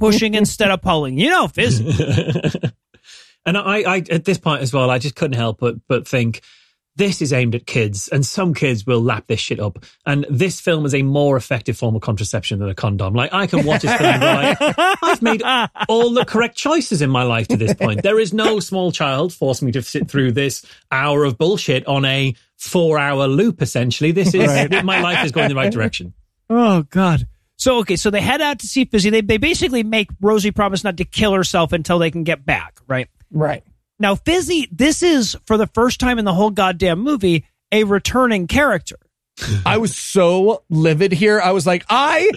pushing 0.00 0.34
instead 0.34 0.72
of 0.72 0.82
pulling. 0.82 1.18
You 1.18 1.30
know, 1.30 1.48
Fizzy. 1.48 1.88
And 3.46 3.56
I, 3.56 3.78
I, 3.78 3.96
at 4.10 4.26
this 4.26 4.36
point 4.36 4.60
as 4.60 4.74
well, 4.74 4.90
I 4.90 4.98
just 4.98 5.16
couldn't 5.16 5.38
help 5.38 5.58
but 5.58 5.76
but 5.88 6.06
think 6.06 6.42
this 6.98 7.22
is 7.22 7.32
aimed 7.32 7.54
at 7.54 7.64
kids, 7.64 8.08
and 8.08 8.26
some 8.26 8.52
kids 8.52 8.84
will 8.84 9.00
lap 9.00 9.24
this 9.28 9.40
shit 9.40 9.60
up. 9.60 9.84
And 10.04 10.26
this 10.28 10.60
film 10.60 10.84
is 10.84 10.94
a 10.94 11.02
more 11.02 11.36
effective 11.36 11.78
form 11.78 11.96
of 11.96 12.02
contraception 12.02 12.58
than 12.58 12.68
a 12.68 12.74
condom. 12.74 13.14
Like 13.14 13.32
I 13.32 13.46
can 13.46 13.64
watch 13.64 13.82
this 13.82 13.96
film 13.96 14.10
and 14.10 14.20
go 14.20 14.26
like, 14.26 14.98
I've 15.02 15.22
made 15.22 15.42
all 15.88 16.12
the 16.12 16.24
correct 16.24 16.56
choices 16.56 17.00
in 17.00 17.08
my 17.08 17.22
life 17.22 17.48
to 17.48 17.56
this 17.56 17.72
point. 17.74 18.02
There 18.02 18.18
is 18.18 18.34
no 18.34 18.60
small 18.60 18.92
child 18.92 19.32
forcing 19.32 19.66
me 19.66 19.72
to 19.72 19.82
sit 19.82 20.08
through 20.08 20.32
this 20.32 20.66
hour 20.90 21.24
of 21.24 21.38
bullshit 21.38 21.86
on 21.86 22.04
a 22.04 22.34
four-hour 22.56 23.28
loop. 23.28 23.62
Essentially, 23.62 24.10
this 24.10 24.34
is 24.34 24.82
my 24.82 25.00
life 25.00 25.24
is 25.24 25.32
going 25.32 25.46
in 25.46 25.50
the 25.50 25.56
right 25.56 25.72
direction. 25.72 26.12
Oh 26.50 26.82
God. 26.82 27.26
So 27.56 27.78
okay, 27.78 27.96
so 27.96 28.10
they 28.10 28.20
head 28.20 28.40
out 28.40 28.60
to 28.60 28.66
see 28.66 28.84
Fizzy. 28.84 29.10
They 29.10 29.20
they 29.20 29.36
basically 29.36 29.82
make 29.82 30.10
Rosie 30.20 30.50
promise 30.50 30.84
not 30.84 30.96
to 30.96 31.04
kill 31.04 31.32
herself 31.32 31.72
until 31.72 31.98
they 31.98 32.10
can 32.10 32.24
get 32.24 32.44
back, 32.44 32.80
right? 32.86 33.08
Right. 33.30 33.64
Now 33.98 34.14
Fizzy, 34.14 34.68
this 34.70 35.02
is 35.02 35.36
for 35.46 35.56
the 35.56 35.66
first 35.68 36.00
time 36.00 36.18
in 36.18 36.24
the 36.24 36.34
whole 36.34 36.50
goddamn 36.50 37.00
movie 37.00 37.44
a 37.72 37.84
returning 37.84 38.46
character. 38.46 38.96
I 39.66 39.78
was 39.78 39.96
so 39.96 40.64
livid 40.70 41.12
here. 41.12 41.40
I 41.40 41.52
was 41.52 41.66
like, 41.66 41.84
I 41.88 42.30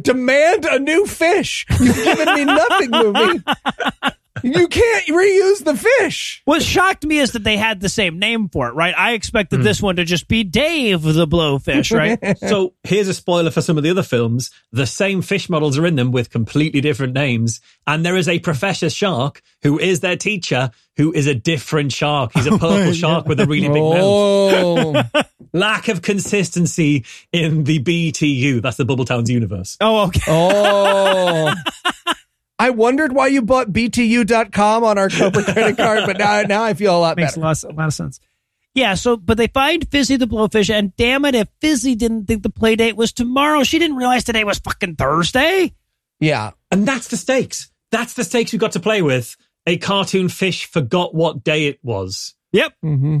demand 0.00 0.64
a 0.64 0.78
new 0.78 1.06
fish. 1.06 1.66
You've 1.80 1.96
given 1.96 2.34
me 2.34 2.44
nothing, 2.44 2.90
movie. 2.90 3.42
You 4.42 4.68
can't 4.68 5.06
reuse 5.06 5.64
the 5.64 5.76
fish. 5.76 6.42
What 6.44 6.62
shocked 6.62 7.04
me 7.04 7.18
is 7.18 7.32
that 7.32 7.44
they 7.44 7.56
had 7.56 7.80
the 7.80 7.88
same 7.88 8.18
name 8.18 8.48
for 8.48 8.68
it, 8.68 8.72
right? 8.72 8.94
I 8.96 9.12
expected 9.12 9.58
hmm. 9.58 9.64
this 9.64 9.82
one 9.82 9.96
to 9.96 10.04
just 10.04 10.28
be 10.28 10.44
Dave 10.44 11.02
the 11.02 11.26
Blowfish, 11.26 11.96
right? 11.96 12.18
So 12.50 12.74
here's 12.84 13.08
a 13.08 13.14
spoiler 13.14 13.50
for 13.50 13.60
some 13.60 13.76
of 13.76 13.84
the 13.84 13.90
other 13.90 14.02
films. 14.02 14.50
The 14.72 14.86
same 14.86 15.22
fish 15.22 15.48
models 15.48 15.78
are 15.78 15.86
in 15.86 15.96
them 15.96 16.10
with 16.10 16.30
completely 16.30 16.80
different 16.80 17.12
names. 17.12 17.60
And 17.86 18.04
there 18.04 18.16
is 18.16 18.28
a 18.28 18.38
professor 18.38 18.90
shark 18.90 19.42
who 19.62 19.78
is 19.78 20.00
their 20.00 20.16
teacher 20.16 20.70
who 21.00 21.12
is 21.12 21.26
a 21.26 21.34
different 21.34 21.92
shark. 21.92 22.32
He's 22.34 22.46
a 22.46 22.50
purple 22.58 22.92
shark 22.92 23.26
with 23.26 23.40
a 23.40 23.46
really 23.46 23.68
big 23.68 23.82
mouth. 23.82 23.96
Oh, 24.02 25.02
Lack 25.52 25.88
of 25.88 26.02
consistency 26.02 27.06
in 27.32 27.64
the 27.64 27.82
BTU. 27.82 28.60
That's 28.60 28.76
the 28.76 28.84
Bubble 28.84 29.04
Towns 29.04 29.30
universe. 29.30 29.78
oh, 29.80 30.06
okay. 30.08 30.20
oh. 30.28 31.54
I 32.60 32.70
wondered 32.70 33.12
why 33.12 33.28
you 33.28 33.40
bought 33.42 33.72
BTU.com 33.72 34.84
on 34.84 34.98
our 34.98 35.08
corporate 35.08 35.46
credit 35.46 35.76
card, 35.78 36.02
but 36.04 36.18
now, 36.18 36.42
now 36.42 36.62
I 36.62 36.74
feel 36.74 36.96
a 36.96 37.00
lot 37.00 37.16
Makes 37.16 37.32
better. 37.32 37.40
a 37.40 37.44
lot, 37.44 37.62
a 37.64 37.68
lot 37.72 37.86
of 37.86 37.94
sense. 37.94 38.20
Yeah, 38.74 38.94
so 38.94 39.16
but 39.16 39.36
they 39.38 39.46
find 39.48 39.88
Fizzy 39.90 40.16
the 40.16 40.26
Blowfish, 40.26 40.68
and 40.70 40.94
damn 40.96 41.24
it, 41.24 41.34
if 41.34 41.48
Fizzy 41.60 41.94
didn't 41.94 42.26
think 42.26 42.42
the 42.42 42.50
play 42.50 42.76
date 42.76 42.96
was 42.96 43.12
tomorrow, 43.12 43.64
she 43.64 43.78
didn't 43.78 43.96
realize 43.96 44.24
today 44.24 44.44
was 44.44 44.58
fucking 44.58 44.96
Thursday. 44.96 45.72
Yeah. 46.20 46.50
And 46.70 46.86
that's 46.86 47.08
the 47.08 47.16
stakes. 47.16 47.70
That's 47.90 48.12
the 48.14 48.24
stakes 48.24 48.52
we 48.52 48.58
got 48.58 48.72
to 48.72 48.80
play 48.80 49.00
with. 49.02 49.36
A 49.66 49.78
cartoon 49.78 50.28
fish 50.28 50.66
forgot 50.66 51.14
what 51.14 51.42
day 51.42 51.66
it 51.66 51.78
was. 51.82 52.34
Yep. 52.52 52.74
hmm 52.82 53.18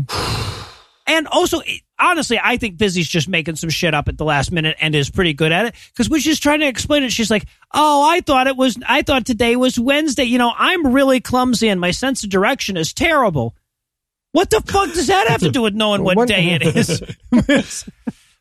And 1.06 1.26
also, 1.28 1.60
it- 1.60 1.80
honestly, 2.00 2.40
I 2.42 2.56
think 2.56 2.78
Fizzy's 2.78 3.08
just 3.08 3.28
making 3.28 3.56
some 3.56 3.70
shit 3.70 3.94
up 3.94 4.08
at 4.08 4.18
the 4.18 4.24
last 4.24 4.50
minute 4.52 4.76
and 4.80 4.94
is 4.94 5.10
pretty 5.10 5.32
good 5.34 5.52
at 5.52 5.66
it. 5.66 5.74
Because 5.92 6.08
when 6.08 6.20
she's 6.20 6.40
trying 6.40 6.60
to 6.60 6.66
explain 6.66 7.02
it, 7.02 7.12
she's 7.12 7.30
like, 7.30 7.44
"Oh, 7.72 8.02
I 8.08 8.20
thought 8.20 8.46
it 8.46 8.56
was. 8.56 8.76
I 8.88 9.02
thought 9.02 9.26
today 9.26 9.56
was 9.56 9.78
Wednesday. 9.78 10.24
You 10.24 10.38
know, 10.38 10.52
I'm 10.56 10.92
really 10.92 11.20
clumsy 11.20 11.68
and 11.68 11.80
my 11.80 11.90
sense 11.90 12.24
of 12.24 12.30
direction 12.30 12.76
is 12.76 12.92
terrible." 12.92 13.54
What 14.32 14.50
the 14.50 14.60
fuck 14.60 14.92
does 14.92 15.08
that 15.08 15.26
have 15.28 15.40
to 15.40 15.50
do 15.50 15.62
with 15.62 15.74
knowing 15.74 16.04
What- 16.04 16.28
day 16.28 16.50
it 16.60 16.62
is? 16.62 17.02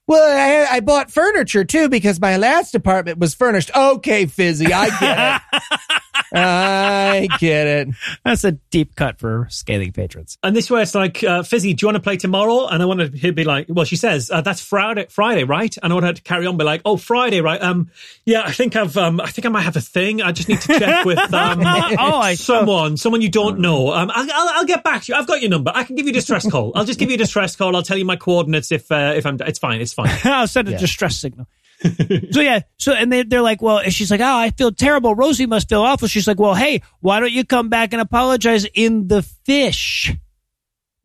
Well, 0.10 0.68
I, 0.72 0.78
I 0.78 0.80
bought 0.80 1.12
furniture 1.12 1.64
too 1.64 1.88
because 1.88 2.20
my 2.20 2.38
last 2.38 2.74
apartment 2.74 3.20
was 3.20 3.36
furnished. 3.36 3.70
Okay, 3.76 4.26
Fizzy, 4.26 4.74
I 4.74 4.90
get 5.00 5.42
it. 5.54 5.62
I 6.34 7.28
get 7.40 7.68
it. 7.68 7.90
That's 8.24 8.44
a 8.44 8.54
deep 8.54 8.96
cut 8.96 9.20
for 9.20 9.48
scathing 9.50 9.92
patrons. 9.92 10.38
And 10.44 10.56
this 10.56 10.66
is 10.66 10.72
where 10.72 10.82
it's 10.82 10.96
like, 10.96 11.24
uh, 11.24 11.44
Fizzy, 11.44 11.74
do 11.74 11.84
you 11.84 11.88
want 11.88 11.96
to 11.96 12.02
play 12.02 12.18
tomorrow? 12.18 12.68
And 12.68 12.82
I 12.82 12.86
want 12.86 13.00
to 13.00 13.08
he'd 13.18 13.36
be 13.36 13.44
like, 13.44 13.68
well, 13.70 13.86
she 13.86 13.96
says, 13.96 14.30
uh, 14.32 14.42
that's 14.42 14.62
Friday, 14.62 15.08
Friday, 15.10 15.44
right? 15.44 15.76
And 15.82 15.92
I 15.92 15.96
want 15.96 16.06
her 16.06 16.14
to 16.14 16.22
carry 16.22 16.46
on, 16.46 16.58
be 16.58 16.64
like, 16.64 16.82
oh, 16.86 16.98
Friday, 16.98 17.42
right? 17.42 17.62
Um, 17.62 17.92
yeah, 18.26 18.42
I 18.44 18.52
think 18.52 18.76
I've, 18.76 18.96
um, 18.98 19.20
I 19.20 19.28
think 19.28 19.46
I 19.46 19.50
might 19.50 19.62
have 19.62 19.76
a 19.76 19.82
thing. 19.82 20.22
I 20.22 20.32
just 20.32 20.50
need 20.50 20.62
to 20.62 20.80
check 20.80 21.06
with, 21.06 21.20
um, 21.34 21.62
Oh, 21.62 22.20
I 22.20 22.36
someone, 22.36 22.98
someone 22.98 23.22
you 23.22 23.30
don't 23.30 23.60
know. 23.60 23.94
Um, 23.94 24.12
I'll, 24.14 24.28
I'll, 24.32 24.50
I'll 24.60 24.66
get 24.66 24.84
back 24.84 25.04
to 25.04 25.12
you. 25.12 25.18
I've 25.18 25.28
got 25.28 25.42
your 25.42 25.50
number. 25.50 25.72
I 25.74 25.84
can 25.84 25.96
give 25.96 26.06
you 26.06 26.12
a 26.12 26.14
distress 26.14 26.50
call. 26.50 26.72
I'll 26.76 26.86
just 26.86 27.00
give 27.00 27.10
you 27.10 27.16
a 27.16 27.20
distress 27.20 27.56
call. 27.56 27.76
I'll 27.76 27.84
tell 27.84 27.98
you 27.98 28.06
my 28.06 28.16
coordinates 28.16 28.72
if, 28.72 28.92
uh, 28.92 29.14
if 29.16 29.26
I'm, 29.26 29.38
it's 29.42 29.60
fine. 29.60 29.82
It's 29.82 29.94
fine. 29.94 29.99
I'll 30.24 30.48
send 30.48 30.70
a 30.70 30.78
distress 30.78 31.18
signal. 31.18 31.48
so 32.32 32.42
yeah, 32.42 32.60
so 32.78 32.94
and 32.94 33.12
they, 33.12 33.24
they're 33.24 33.42
like, 33.42 33.62
well, 33.62 33.82
she's 33.84 34.12
like, 34.12 34.20
oh, 34.20 34.38
I 34.38 34.52
feel 34.52 34.72
terrible. 34.72 35.16
Rosie 35.16 35.46
must 35.46 35.70
feel 35.70 35.82
awful. 35.82 36.08
She's 36.08 36.28
like, 36.28 36.40
well, 36.40 36.54
hey, 36.54 36.82
why 37.00 37.20
don't 37.20 37.32
you 37.32 37.46
come 37.46 37.70
back 37.70 37.94
and 37.94 38.02
apologize 38.02 38.66
in 38.74 39.08
the 39.08 39.22
fish? 39.22 40.14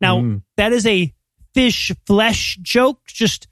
Now 0.01 0.19
hmm. 0.19 0.37
that 0.57 0.73
is 0.73 0.85
a 0.85 1.13
fish 1.53 1.93
flesh 2.05 2.59
joke, 2.61 2.99
just 3.07 3.47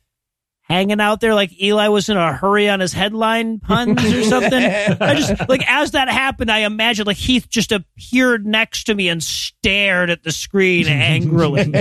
hanging 0.63 0.99
out 0.99 1.21
there 1.21 1.35
like 1.35 1.61
Eli 1.61 1.87
was 1.89 2.09
in 2.09 2.17
a 2.17 2.33
hurry 2.33 2.67
on 2.67 2.79
his 2.79 2.93
headline 2.93 3.59
puns 3.59 4.03
or 4.03 4.23
something. 4.23 4.53
I 5.01 5.15
just 5.15 5.47
like 5.47 5.63
as 5.69 5.91
that 5.91 6.09
happened, 6.09 6.51
I 6.51 6.59
imagine 6.59 7.05
like 7.05 7.17
Heath 7.17 7.47
just 7.49 7.71
appeared 7.71 8.45
next 8.45 8.85
to 8.85 8.95
me 8.95 9.07
and 9.07 9.23
stared 9.23 10.09
at 10.09 10.23
the 10.23 10.31
screen 10.31 10.87
angrily. 10.87 11.71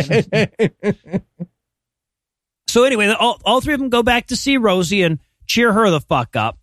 So 2.72 2.84
anyway, 2.84 3.08
all, 3.08 3.38
all 3.44 3.60
three 3.60 3.74
of 3.74 3.80
them 3.80 3.90
go 3.90 4.02
back 4.02 4.28
to 4.28 4.36
see 4.36 4.56
Rosie 4.56 5.02
and 5.02 5.18
cheer 5.46 5.70
her 5.74 5.90
the 5.90 6.00
fuck 6.00 6.36
up. 6.36 6.58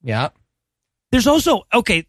Yeah. 0.00 0.28
There's 1.10 1.26
also, 1.26 1.62
okay, 1.74 2.06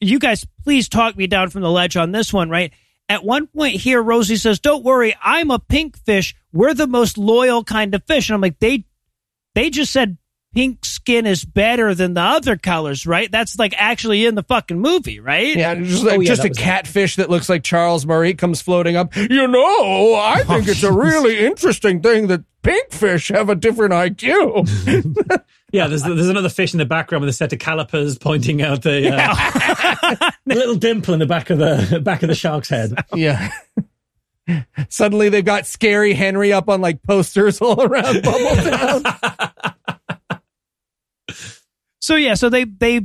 you 0.00 0.20
guys 0.20 0.46
please 0.62 0.88
talk 0.88 1.16
me 1.16 1.26
down 1.26 1.50
from 1.50 1.62
the 1.62 1.70
ledge 1.72 1.96
on 1.96 2.12
this 2.12 2.32
one, 2.32 2.50
right? 2.50 2.72
At 3.08 3.24
one 3.24 3.48
point 3.48 3.74
here, 3.74 4.00
Rosie 4.00 4.36
says, 4.36 4.60
don't 4.60 4.84
worry, 4.84 5.12
I'm 5.20 5.50
a 5.50 5.58
pink 5.58 5.98
fish. 6.06 6.36
We're 6.52 6.72
the 6.72 6.86
most 6.86 7.18
loyal 7.18 7.64
kind 7.64 7.96
of 7.96 8.04
fish. 8.04 8.28
And 8.30 8.36
I'm 8.36 8.40
like, 8.40 8.60
they, 8.60 8.84
they 9.56 9.70
just 9.70 9.92
said 9.92 10.16
pink 10.54 10.84
skin 10.84 11.26
is 11.26 11.44
better 11.44 11.96
than 11.96 12.14
the 12.14 12.20
other 12.20 12.56
colors, 12.56 13.08
right? 13.08 13.28
That's 13.28 13.58
like 13.58 13.74
actually 13.76 14.24
in 14.24 14.36
the 14.36 14.44
fucking 14.44 14.78
movie, 14.78 15.18
right? 15.18 15.56
Yeah, 15.56 15.74
just, 15.74 16.04
like, 16.04 16.18
Oh, 16.18 16.20
yeah, 16.20 16.28
just 16.28 16.44
a 16.44 16.48
was 16.48 16.58
it. 16.58 16.62
catfish 16.62 17.16
that 17.16 17.28
looks 17.28 17.48
like 17.48 17.64
Charles 17.64 18.06
Murray 18.06 18.34
comes 18.34 18.62
floating 18.62 18.94
up. 18.94 19.16
You 19.16 19.48
know, 19.48 20.14
I 20.14 20.44
think 20.46 20.68
it's 20.68 20.84
a 20.84 20.92
really 20.92 21.38
interesting 21.44 22.00
thing 22.00 22.28
that 22.28 22.44
pink 22.64 22.90
fish 22.90 23.28
have 23.28 23.48
a 23.48 23.54
different 23.54 23.92
IQ. 23.92 25.42
Yeah, 25.72 25.88
there's 25.88 26.04
there's 26.04 26.28
another 26.28 26.50
fish 26.50 26.72
in 26.72 26.78
the 26.78 26.84
background 26.84 27.22
with 27.22 27.30
a 27.30 27.32
set 27.32 27.52
of 27.52 27.58
calipers 27.58 28.16
pointing 28.16 28.62
out 28.62 28.82
the, 28.82 29.12
uh, 29.12 30.30
little 30.46 30.76
dimple 30.76 31.14
in 31.14 31.18
the 31.18 31.26
back 31.26 31.50
of 31.50 31.58
the 31.58 32.00
back 32.00 32.22
of 32.22 32.28
the 32.28 32.34
shark's 32.36 32.68
head. 32.68 32.94
yeah. 33.12 33.50
Suddenly 34.88 35.30
they've 35.30 35.44
got 35.44 35.66
scary 35.66 36.12
Henry 36.14 36.52
up 36.52 36.68
on 36.68 36.80
like 36.80 37.02
posters 37.02 37.60
all 37.60 37.82
around 37.82 38.18
Bubbletown. 38.22 39.40
So 42.00 42.16
yeah, 42.16 42.34
so 42.34 42.50
they 42.50 42.64
they 42.64 43.00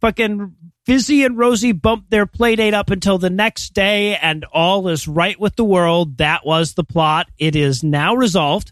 fucking 0.00 0.54
Fizzy 0.86 1.24
and 1.24 1.36
Rosie 1.36 1.72
bump 1.72 2.06
their 2.10 2.26
play 2.26 2.54
date 2.54 2.74
up 2.74 2.90
until 2.90 3.18
the 3.18 3.28
next 3.28 3.74
day, 3.74 4.16
and 4.16 4.44
all 4.52 4.86
is 4.88 5.08
right 5.08 5.38
with 5.38 5.56
the 5.56 5.64
world. 5.64 6.18
That 6.18 6.46
was 6.46 6.74
the 6.74 6.84
plot. 6.84 7.28
It 7.38 7.56
is 7.56 7.82
now 7.82 8.14
resolved, 8.14 8.70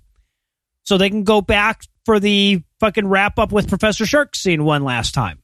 so 0.85 0.97
they 0.97 1.11
can 1.11 1.25
go 1.25 1.41
back 1.41 1.83
for 2.05 2.21
the 2.21 2.63
fucking 2.81 3.07
wrap 3.07 3.39
up 3.39 3.51
with 3.53 3.69
Professor 3.69 4.07
Shark 4.07 4.37
scene 4.37 4.65
one 4.65 4.85
last 4.85 5.15
time. 5.15 5.41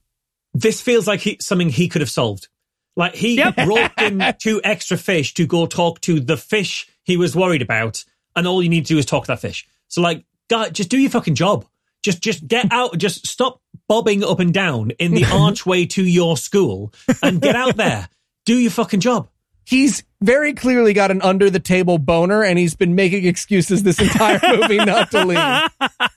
This 0.55 0.81
feels 0.81 1.07
like 1.07 1.21
he, 1.21 1.37
something 1.41 1.69
he 1.69 1.89
could 1.89 2.01
have 2.03 2.11
solved. 2.11 2.49
Like 2.97 3.15
he 3.15 3.37
Yep. 3.37 3.57
brought 3.65 3.93
in 4.03 4.23
two 4.39 4.61
extra 4.63 4.97
fish 4.97 5.35
to 5.35 5.47
go 5.47 5.67
talk 5.67 6.01
to 6.03 6.21
the 6.21 6.37
fish 6.37 6.89
he 7.05 7.17
was 7.17 7.35
worried 7.35 7.63
about, 7.63 8.05
and 8.37 8.47
all 8.47 8.63
you 8.63 8.69
need 8.69 8.87
to 8.87 8.95
do 8.95 8.99
is 8.99 9.07
talk 9.07 9.25
to 9.25 9.29
that 9.33 9.41
fish. 9.41 9.67
So 9.89 10.01
like, 10.03 10.25
God, 10.49 10.75
just 10.75 10.91
do 10.91 10.99
your 10.99 11.11
fucking 11.11 11.35
job. 11.35 11.65
Just, 12.03 12.21
just 12.23 12.47
get 12.47 12.67
out. 12.73 12.99
Just 12.99 13.27
stop 13.27 13.61
bobbing 13.89 14.23
up 14.25 14.41
and 14.41 14.53
down 14.53 14.91
in 14.93 15.13
the 15.15 15.25
archway 15.33 15.87
to 15.87 16.05
your 16.05 16.37
school 16.37 16.93
and 17.23 17.41
get 17.41 17.57
out 17.57 17.77
there. 17.77 18.09
Do 18.45 18.59
your 18.59 18.71
fucking 18.71 19.01
job. 19.01 19.29
He's 19.65 20.03
very 20.21 20.53
clearly 20.55 20.93
got 20.93 21.11
an 21.11 21.23
under 21.23 21.49
the 21.51 21.61
table 21.61 21.99
boner 21.99 22.43
and 22.43 22.59
he's 22.59 22.75
been 22.75 22.95
making 22.95 23.27
excuses 23.27 23.83
this 23.83 24.01
entire 24.01 24.41
movie 24.57 24.79
not 24.79 25.11
to 25.13 25.25
leave. 25.25 25.91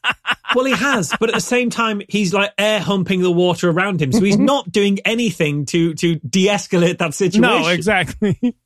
Well, 0.56 0.66
he 0.66 0.74
has, 0.74 1.12
but 1.20 1.30
at 1.30 1.36
the 1.36 1.42
same 1.42 1.72
time, 1.72 2.02
he's 2.08 2.32
like 2.32 2.52
air 2.60 2.80
humping 2.80 3.22
the 3.22 3.32
water 3.32 3.72
around 3.72 4.02
him, 4.02 4.12
so 4.12 4.22
he's 4.22 4.38
not 4.40 4.72
doing 4.72 5.00
anything 5.04 5.66
to 5.68 5.96
to 5.96 6.18
de-escalate 6.18 7.00
that 7.00 7.14
situation. 7.16 7.42
No, 7.42 7.68
exactly. 7.70 8.38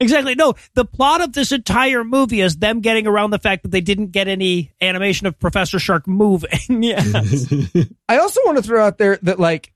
Exactly. 0.00 0.36
No, 0.36 0.54
the 0.74 0.84
plot 0.84 1.22
of 1.22 1.32
this 1.32 1.50
entire 1.50 2.04
movie 2.04 2.40
is 2.40 2.56
them 2.56 2.82
getting 2.82 3.08
around 3.08 3.30
the 3.30 3.38
fact 3.40 3.64
that 3.64 3.72
they 3.72 3.80
didn't 3.80 4.12
get 4.12 4.28
any 4.28 4.70
animation 4.80 5.26
of 5.26 5.36
Professor 5.40 5.80
Shark 5.80 6.06
moving. 6.06 6.50
yes. 6.84 7.52
I 8.08 8.18
also 8.18 8.40
want 8.44 8.58
to 8.58 8.62
throw 8.62 8.86
out 8.86 8.98
there 8.98 9.18
that 9.22 9.40
like 9.40 9.72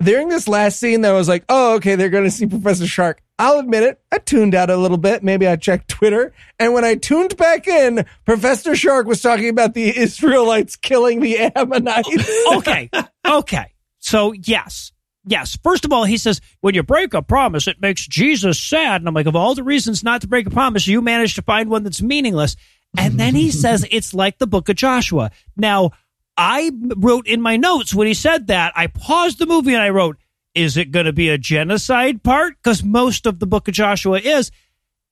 during 0.00 0.28
this 0.28 0.46
last 0.46 0.78
scene 0.78 1.00
that 1.00 1.10
was 1.10 1.28
like, 1.28 1.44
oh, 1.48 1.74
okay, 1.74 1.96
they're 1.96 2.08
going 2.08 2.22
to 2.22 2.30
see 2.30 2.46
Professor 2.46 2.86
Shark. 2.86 3.20
I'll 3.38 3.58
admit 3.58 3.82
it, 3.82 4.00
I 4.12 4.18
tuned 4.18 4.54
out 4.54 4.70
a 4.70 4.76
little 4.76 4.96
bit. 4.96 5.24
Maybe 5.24 5.46
I 5.46 5.56
checked 5.56 5.88
Twitter. 5.88 6.32
And 6.58 6.72
when 6.72 6.84
I 6.84 6.94
tuned 6.94 7.36
back 7.36 7.66
in, 7.66 8.06
Professor 8.24 8.76
Shark 8.76 9.06
was 9.06 9.20
talking 9.20 9.48
about 9.48 9.74
the 9.74 9.96
Israelites 9.96 10.76
killing 10.76 11.20
the 11.20 11.38
Ammonites. 11.56 12.08
okay. 12.54 12.90
Okay. 13.26 13.72
So, 13.98 14.32
yes. 14.32 14.92
Yes. 15.26 15.58
First 15.64 15.84
of 15.84 15.92
all, 15.92 16.04
he 16.04 16.16
says, 16.16 16.40
when 16.60 16.74
you 16.74 16.84
break 16.84 17.12
a 17.14 17.22
promise, 17.22 17.66
it 17.66 17.80
makes 17.80 18.06
Jesus 18.06 18.60
sad. 18.60 19.00
And 19.00 19.08
I'm 19.08 19.14
like, 19.14 19.26
of 19.26 19.34
all 19.34 19.54
the 19.54 19.64
reasons 19.64 20.04
not 20.04 20.20
to 20.20 20.28
break 20.28 20.46
a 20.46 20.50
promise, 20.50 20.86
you 20.86 21.00
managed 21.00 21.36
to 21.36 21.42
find 21.42 21.68
one 21.70 21.82
that's 21.82 22.02
meaningless. 22.02 22.56
And 22.96 23.18
then 23.18 23.34
he 23.34 23.50
says, 23.50 23.84
it's 23.90 24.14
like 24.14 24.38
the 24.38 24.46
book 24.46 24.68
of 24.68 24.76
Joshua. 24.76 25.32
Now, 25.56 25.90
I 26.36 26.70
wrote 26.96 27.26
in 27.26 27.40
my 27.40 27.56
notes 27.56 27.94
when 27.94 28.06
he 28.06 28.14
said 28.14 28.48
that, 28.48 28.72
I 28.76 28.86
paused 28.88 29.38
the 29.38 29.46
movie 29.46 29.72
and 29.72 29.82
I 29.82 29.90
wrote, 29.90 30.18
is 30.54 30.76
it 30.76 30.90
going 30.90 31.06
to 31.06 31.12
be 31.12 31.28
a 31.28 31.38
genocide 31.38 32.22
part? 32.22 32.54
Because 32.62 32.82
most 32.84 33.26
of 33.26 33.38
the 33.38 33.46
book 33.46 33.68
of 33.68 33.74
Joshua 33.74 34.18
is. 34.18 34.50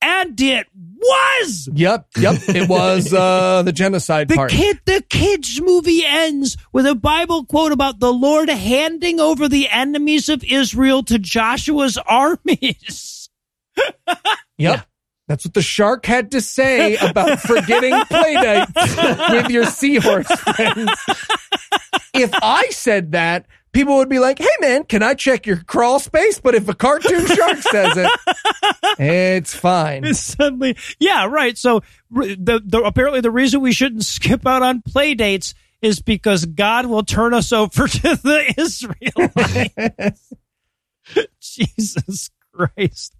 And 0.04 0.40
it 0.40 0.66
was. 0.74 1.68
Yep, 1.72 2.08
yep. 2.16 2.34
It 2.48 2.68
was 2.68 3.12
uh, 3.14 3.62
the 3.62 3.70
genocide 3.72 4.26
The 4.28 4.34
part. 4.34 4.50
kid, 4.50 4.80
the 4.84 5.00
kids 5.08 5.60
movie 5.60 6.02
ends 6.04 6.56
with 6.72 6.86
a 6.86 6.96
Bible 6.96 7.44
quote 7.44 7.70
about 7.70 8.00
the 8.00 8.12
Lord 8.12 8.48
handing 8.48 9.20
over 9.20 9.48
the 9.48 9.68
enemies 9.68 10.28
of 10.28 10.42
Israel 10.42 11.04
to 11.04 11.20
Joshua's 11.20 11.98
armies. 12.06 13.30
Yep. 14.58 14.86
That's 15.28 15.44
what 15.44 15.54
the 15.54 15.62
shark 15.62 16.04
had 16.04 16.32
to 16.32 16.40
say 16.40 16.96
about 16.96 17.38
forgetting 17.40 17.92
playdates 17.92 19.30
with 19.32 19.50
your 19.50 19.66
seahorse 19.66 20.26
friends. 20.32 20.90
If 22.12 22.30
I 22.42 22.66
said 22.70 23.12
that, 23.12 23.46
people 23.72 23.96
would 23.96 24.08
be 24.08 24.18
like, 24.18 24.38
hey 24.38 24.56
man, 24.60 24.84
can 24.84 25.02
I 25.02 25.14
check 25.14 25.46
your 25.46 25.58
crawl 25.58 25.98
space? 25.98 26.38
But 26.38 26.54
if 26.54 26.68
a 26.68 26.74
cartoon 26.74 27.26
shark 27.26 27.58
says 27.58 27.96
it, 27.96 28.10
it's 28.98 29.54
fine. 29.54 30.12
Suddenly, 30.14 30.76
yeah, 30.98 31.26
right. 31.26 31.56
So 31.56 31.82
the, 32.10 32.62
the 32.64 32.82
apparently 32.82 33.20
the 33.20 33.30
reason 33.30 33.60
we 33.60 33.72
shouldn't 33.72 34.04
skip 34.04 34.46
out 34.46 34.62
on 34.62 34.82
play 34.82 35.14
dates 35.14 35.54
is 35.80 36.00
because 36.00 36.44
God 36.46 36.86
will 36.86 37.02
turn 37.02 37.34
us 37.34 37.52
over 37.52 37.88
to 37.88 38.16
the 38.16 38.54
Israelites. 38.56 40.32
Jesus 41.40 42.30
Christ. 42.54 43.16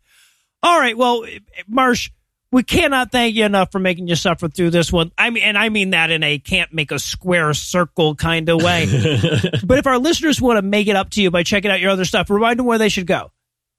All 0.63 0.79
right. 0.79 0.97
Well, 0.97 1.27
Marsh, 1.67 2.11
we 2.53 2.63
cannot 2.63 3.11
thank 3.11 3.35
you 3.35 3.45
enough 3.45 3.73
for 3.73 3.79
making 3.79 4.07
you 4.07 4.15
suffer 4.15 4.47
through 4.47 4.71
this 4.71 4.93
one. 4.93 5.11
I 5.17 5.31
mean, 5.31 5.43
and 5.43 5.57
I 5.57 5.71
mean 5.71 5.91
that 5.91 6.11
in 6.11 6.23
a 6.23 6.39
can't 6.39 6.73
make 6.73 6.93
a 6.93 6.99
square 6.99 7.55
circle 7.55 8.15
kind 8.15 8.49
of 8.49 8.63
way. 8.63 8.87
but 9.65 9.79
if 9.79 9.87
our 9.87 9.99
listeners 9.99 10.41
want 10.41 10.59
to 10.59 10.63
make 10.63 10.87
it 10.87 10.95
up 10.95 11.11
to 11.11 11.23
you 11.23 11.31
by 11.31 11.43
checking 11.43 11.71
out 11.71 11.81
your 11.81 11.91
other 11.91 12.05
stuff, 12.05 12.29
remind 12.31 12.59
them 12.59 12.67
where 12.67 12.79
they 12.79 12.91
should 12.91 13.07
go. 13.07 13.33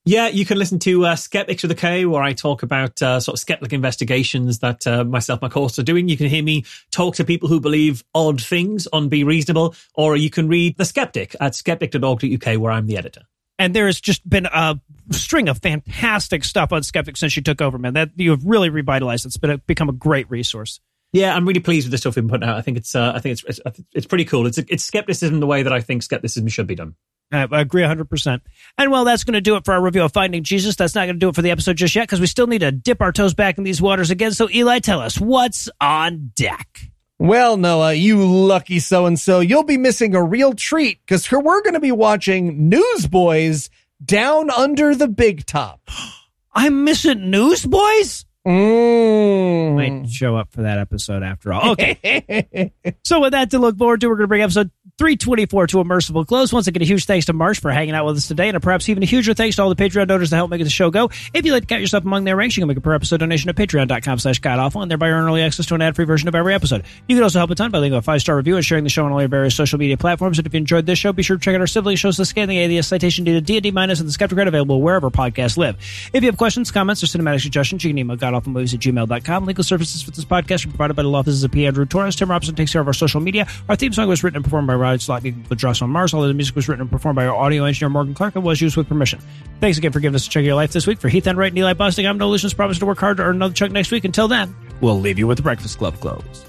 Yeah, 0.05 0.27
you 0.27 0.43
can 0.43 0.57
listen 0.57 0.79
to 0.79 1.05
uh, 1.05 1.15
Skeptics 1.15 1.63
with 1.63 1.71
a 1.71 1.75
K, 1.75 2.05
where 2.05 2.21
I 2.21 2.33
talk 2.33 2.61
about 2.61 3.01
uh, 3.01 3.21
sort 3.21 3.35
of 3.35 3.39
skeptic 3.39 3.71
investigations 3.71 4.59
that 4.59 4.85
uh, 4.85 5.05
myself, 5.05 5.41
my 5.41 5.47
course 5.47 5.79
are 5.79 5.83
doing. 5.83 6.09
You 6.09 6.17
can 6.17 6.27
hear 6.27 6.43
me 6.43 6.65
talk 6.91 7.15
to 7.15 7.23
people 7.23 7.47
who 7.47 7.61
believe 7.61 8.03
odd 8.13 8.41
things 8.41 8.85
on 8.87 9.07
Be 9.07 9.23
Reasonable, 9.23 9.75
or 9.93 10.17
you 10.17 10.29
can 10.29 10.49
read 10.49 10.75
The 10.75 10.83
Skeptic 10.83 11.37
at 11.39 11.55
skeptic.org.uk, 11.55 12.59
where 12.59 12.71
I'm 12.73 12.85
the 12.87 12.97
editor. 12.97 13.21
And 13.59 13.75
there 13.75 13.85
has 13.85 14.01
just 14.01 14.27
been 14.27 14.45
a 14.45 14.79
string 15.11 15.47
of 15.47 15.59
fantastic 15.59 16.43
stuff 16.43 16.73
on 16.73 16.83
Skeptic 16.83 17.17
since 17.17 17.35
you 17.35 17.43
took 17.43 17.61
over, 17.61 17.77
man. 17.77 17.93
That 17.93 18.11
you 18.15 18.31
have 18.31 18.43
really 18.43 18.69
revitalized. 18.69 19.25
It's 19.25 19.37
been 19.37 19.51
a, 19.51 19.57
become 19.59 19.89
a 19.89 19.93
great 19.93 20.29
resource. 20.29 20.79
Yeah, 21.11 21.35
I'm 21.35 21.47
really 21.47 21.59
pleased 21.59 21.85
with 21.85 21.91
the 21.91 21.99
stuff 21.99 22.15
we've 22.15 22.23
been 22.23 22.29
putting 22.29 22.49
out. 22.49 22.57
I 22.57 22.61
think 22.61 22.77
it's, 22.77 22.95
uh, 22.95 23.13
I 23.15 23.19
think 23.19 23.33
it's, 23.33 23.43
it's, 23.43 23.81
it's 23.93 24.07
pretty 24.07 24.25
cool. 24.25 24.47
It's, 24.47 24.57
it's 24.57 24.83
skepticism 24.83 25.39
the 25.39 25.45
way 25.45 25.61
that 25.61 25.71
I 25.71 25.79
think 25.79 26.01
skepticism 26.01 26.47
should 26.47 26.65
be 26.65 26.73
done. 26.73 26.95
I 27.31 27.47
I 27.51 27.61
agree 27.61 27.83
100%. 27.83 28.41
And 28.77 28.91
well, 28.91 29.05
that's 29.05 29.23
going 29.23 29.33
to 29.33 29.41
do 29.41 29.55
it 29.55 29.65
for 29.65 29.73
our 29.73 29.81
review 29.81 30.03
of 30.03 30.13
Finding 30.13 30.43
Jesus. 30.43 30.75
That's 30.75 30.95
not 30.95 31.05
going 31.05 31.15
to 31.15 31.19
do 31.19 31.29
it 31.29 31.35
for 31.35 31.41
the 31.41 31.51
episode 31.51 31.77
just 31.77 31.95
yet 31.95 32.03
because 32.03 32.19
we 32.19 32.27
still 32.27 32.47
need 32.47 32.59
to 32.59 32.71
dip 32.71 33.01
our 33.01 33.11
toes 33.11 33.33
back 33.33 33.57
in 33.57 33.63
these 33.63 33.81
waters 33.81 34.11
again. 34.11 34.31
So, 34.31 34.49
Eli, 34.49 34.79
tell 34.79 34.99
us 34.99 35.19
what's 35.19 35.69
on 35.79 36.31
deck. 36.35 36.92
Well, 37.19 37.57
Noah, 37.57 37.93
you 37.93 38.25
lucky 38.25 38.79
so 38.79 39.05
and 39.05 39.19
so, 39.19 39.39
you'll 39.39 39.63
be 39.63 39.77
missing 39.77 40.15
a 40.15 40.23
real 40.23 40.53
treat 40.53 40.99
because 41.05 41.31
we're 41.31 41.61
going 41.61 41.75
to 41.75 41.79
be 41.79 41.91
watching 41.91 42.69
Newsboys 42.69 43.69
Down 44.03 44.49
Under 44.49 44.95
the 44.95 45.07
Big 45.07 45.45
Top. 45.45 45.89
I'm 46.55 46.83
missing 46.83 47.31
Newsboys? 47.31 48.25
Mm. 48.45 49.75
Might 49.75 50.09
show 50.09 50.35
up 50.35 50.51
for 50.51 50.63
that 50.63 50.77
episode 50.77 51.23
after 51.23 51.53
all. 51.53 51.71
Okay. 51.71 52.73
so 53.03 53.21
with 53.21 53.31
that 53.31 53.51
to 53.51 53.59
look 53.59 53.77
forward 53.77 54.01
to, 54.01 54.09
we're 54.09 54.15
going 54.15 54.25
to 54.25 54.27
bring 54.27 54.41
episode 54.41 54.69
324 54.97 55.67
to 55.67 55.79
a 55.79 55.83
merciful 55.85 56.25
close. 56.25 56.53
Once 56.53 56.67
again, 56.67 56.81
a 56.81 56.85
huge 56.85 57.05
thanks 57.05 57.25
to 57.25 57.33
Marsh 57.33 57.59
for 57.59 57.71
hanging 57.71 57.95
out 57.95 58.05
with 58.05 58.17
us 58.17 58.27
today, 58.27 58.47
and 58.47 58.57
a 58.57 58.59
perhaps 58.59 58.87
even 58.89 59.01
a 59.01 59.05
huger 59.05 59.33
thanks 59.33 59.55
to 59.55 59.63
all 59.63 59.69
the 59.69 59.75
Patreon 59.75 60.07
donors 60.07 60.29
that 60.29 60.35
help 60.35 60.51
make 60.51 60.61
the 60.61 60.69
show 60.69 60.91
go. 60.91 61.09
If 61.33 61.45
you'd 61.45 61.51
like 61.51 61.63
to 61.63 61.67
count 61.67 61.81
yourself 61.81 62.03
among 62.03 62.25
their 62.25 62.35
ranks, 62.35 62.55
you 62.55 62.61
can 62.61 62.67
make 62.67 62.77
a 62.77 62.81
per 62.81 62.93
episode 62.93 63.17
donation 63.17 63.49
at 63.49 63.55
patreon.com 63.55 64.19
slash 64.19 64.39
godawful, 64.39 64.81
and 64.81 64.91
thereby 64.91 65.09
earn 65.09 65.25
early 65.25 65.41
access 65.41 65.65
to 65.67 65.75
an 65.75 65.81
ad-free 65.81 66.05
version 66.05 66.27
of 66.27 66.35
every 66.35 66.53
episode. 66.53 66.83
You 67.07 67.15
can 67.15 67.23
also 67.23 67.39
help 67.39 67.49
a 67.49 67.55
ton 67.55 67.71
by 67.71 67.79
leaving 67.79 67.97
a 67.97 68.01
five-star 68.01 68.35
review 68.35 68.55
and 68.55 68.63
sharing 68.63 68.83
the 68.83 68.89
show 68.89 69.05
on 69.05 69.11
all 69.11 69.19
your 69.19 69.29
various 69.29 69.55
social 69.55 69.79
media 69.79 69.97
platforms. 69.97 70.37
And 70.37 70.45
if 70.45 70.53
you 70.53 70.57
enjoyed 70.57 70.85
this 70.85 70.99
show, 70.99 71.11
be 71.11 71.23
sure 71.23 71.37
to 71.37 71.41
check 71.41 71.55
out 71.55 71.61
our 71.61 71.67
sibling 71.67 71.95
shows, 71.95 72.17
The 72.17 72.25
Scathing 72.25 72.57
Atheist, 72.57 72.89
Citation 72.89 73.23
Data, 73.23 73.41
D&D 73.41 73.71
Minus, 73.71 73.99
and 73.99 74.07
The 74.07 74.13
Skepticrat, 74.13 74.47
available 74.47 74.81
wherever 74.81 75.09
podcasts 75.09 75.57
live. 75.57 75.77
If 76.13 76.23
you 76.23 76.29
have 76.29 76.37
questions, 76.37 76.71
comments, 76.71 77.01
or 77.01 77.07
cinematic 77.07 77.41
suggestions, 77.41 77.83
you 77.83 77.89
can 77.89 77.97
email 77.97 78.17
godawfulmovies 78.33 78.73
at 78.73 78.79
gmail.com. 78.79 79.45
Legal 79.45 79.63
services 79.63 80.01
for 80.01 80.11
this 80.11 80.25
podcast 80.25 80.65
are 80.65 80.69
provided 80.69 80.95
by 80.95 81.03
the 81.03 81.09
law 81.09 81.19
offices 81.19 81.43
of 81.43 81.51
P. 81.51 81.65
Andrew 81.65 81.85
Torres. 81.85 82.15
Tim 82.15 82.29
Robinson 82.29 82.55
takes 82.55 82.71
care 82.71 82.81
of 82.81 82.87
our 82.87 82.93
social 82.93 83.21
media. 83.21 83.47
Our 83.69 83.75
theme 83.75 83.93
song 83.93 84.07
was 84.07 84.23
written 84.23 84.37
and 84.37 84.43
performed 84.43 84.67
by 84.67 84.75
Rod 84.75 84.99
Slotnick 84.99 85.49
with 85.49 85.81
on 85.81 85.89
Mars. 85.89 86.13
All 86.13 86.23
of 86.23 86.27
the 86.27 86.33
music 86.33 86.55
was 86.55 86.67
written 86.67 86.81
and 86.81 86.91
performed 86.91 87.15
by 87.15 87.25
our 87.25 87.35
audio 87.35 87.63
engineer 87.63 87.89
Morgan 87.89 88.13
Clarke 88.13 88.35
and 88.35 88.43
was 88.43 88.61
used 88.61 88.75
with 88.75 88.87
permission. 88.87 89.19
Thanks 89.59 89.77
again 89.77 89.91
for 89.91 89.99
giving 89.99 90.15
us 90.15 90.27
a 90.27 90.29
chunk 90.29 90.43
of 90.43 90.47
your 90.47 90.55
life 90.55 90.73
this 90.73 90.85
week. 90.85 90.99
For 90.99 91.09
Heath 91.09 91.27
Enright 91.27 91.51
and 91.51 91.57
Eli 91.57 91.73
Bosnick, 91.73 92.07
I'm 92.07 92.17
Noah 92.17 92.31
Lugeons. 92.31 92.53
Promise 92.53 92.79
to 92.79 92.85
work 92.85 92.97
hard 92.97 93.17
to 93.17 93.23
earn 93.23 93.35
another 93.35 93.53
chunk 93.53 93.71
next 93.71 93.91
week. 93.91 94.03
Until 94.03 94.27
then, 94.27 94.55
we'll 94.81 94.99
leave 94.99 95.19
you 95.19 95.27
with 95.27 95.37
the 95.37 95.43
Breakfast 95.43 95.77
Club 95.77 95.95
close. 95.99 96.45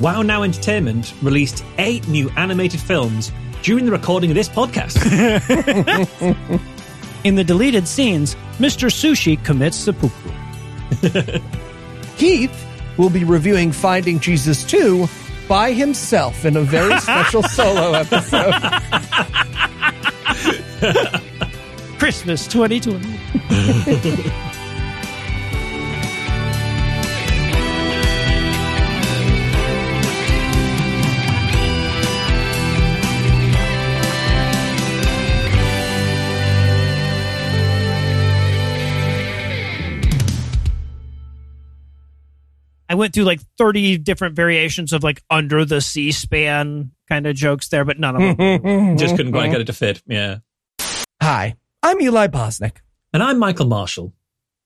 Wow 0.00 0.22
Now 0.22 0.42
Entertainment 0.42 1.14
released 1.22 1.64
eight 1.78 2.06
new 2.06 2.28
animated 2.36 2.80
films 2.80 3.32
during 3.62 3.86
the 3.86 3.92
recording 3.92 4.30
of 4.30 4.34
this 4.34 4.48
podcast. 4.48 4.96
In 7.26 7.34
the 7.34 7.42
deleted 7.42 7.88
scenes, 7.88 8.36
Mr. 8.60 8.88
Sushi 8.88 9.42
commits 9.42 9.76
seppuku. 9.76 10.30
Heath 12.16 12.66
will 12.96 13.10
be 13.10 13.24
reviewing 13.24 13.72
Finding 13.72 14.20
Jesus 14.20 14.62
2 14.62 15.08
by 15.48 15.72
himself 15.72 16.44
in 16.44 16.56
a 16.56 16.60
very 16.60 16.96
special 17.00 17.42
solo 17.42 17.94
episode. 17.94 18.54
Christmas 21.98 22.46
2020. 22.46 24.32
I 42.88 42.94
went 42.94 43.14
through 43.14 43.24
like 43.24 43.40
30 43.58 43.98
different 43.98 44.36
variations 44.36 44.92
of 44.92 45.02
like 45.02 45.22
under 45.30 45.64
the 45.64 45.80
C 45.80 46.12
span 46.12 46.92
kind 47.08 47.26
of 47.26 47.34
jokes 47.36 47.68
there, 47.68 47.84
but 47.84 47.98
none 47.98 48.16
of 48.20 48.36
them. 48.36 48.96
Just 48.98 49.16
couldn't 49.16 49.32
quite 49.32 49.50
get 49.50 49.60
it 49.60 49.66
to 49.66 49.72
fit. 49.72 50.02
Yeah. 50.06 50.38
Hi, 51.22 51.56
I'm 51.82 52.00
Eli 52.00 52.28
Bosnick. 52.28 52.76
And 53.12 53.22
I'm 53.22 53.38
Michael 53.38 53.66
Marshall. 53.66 54.12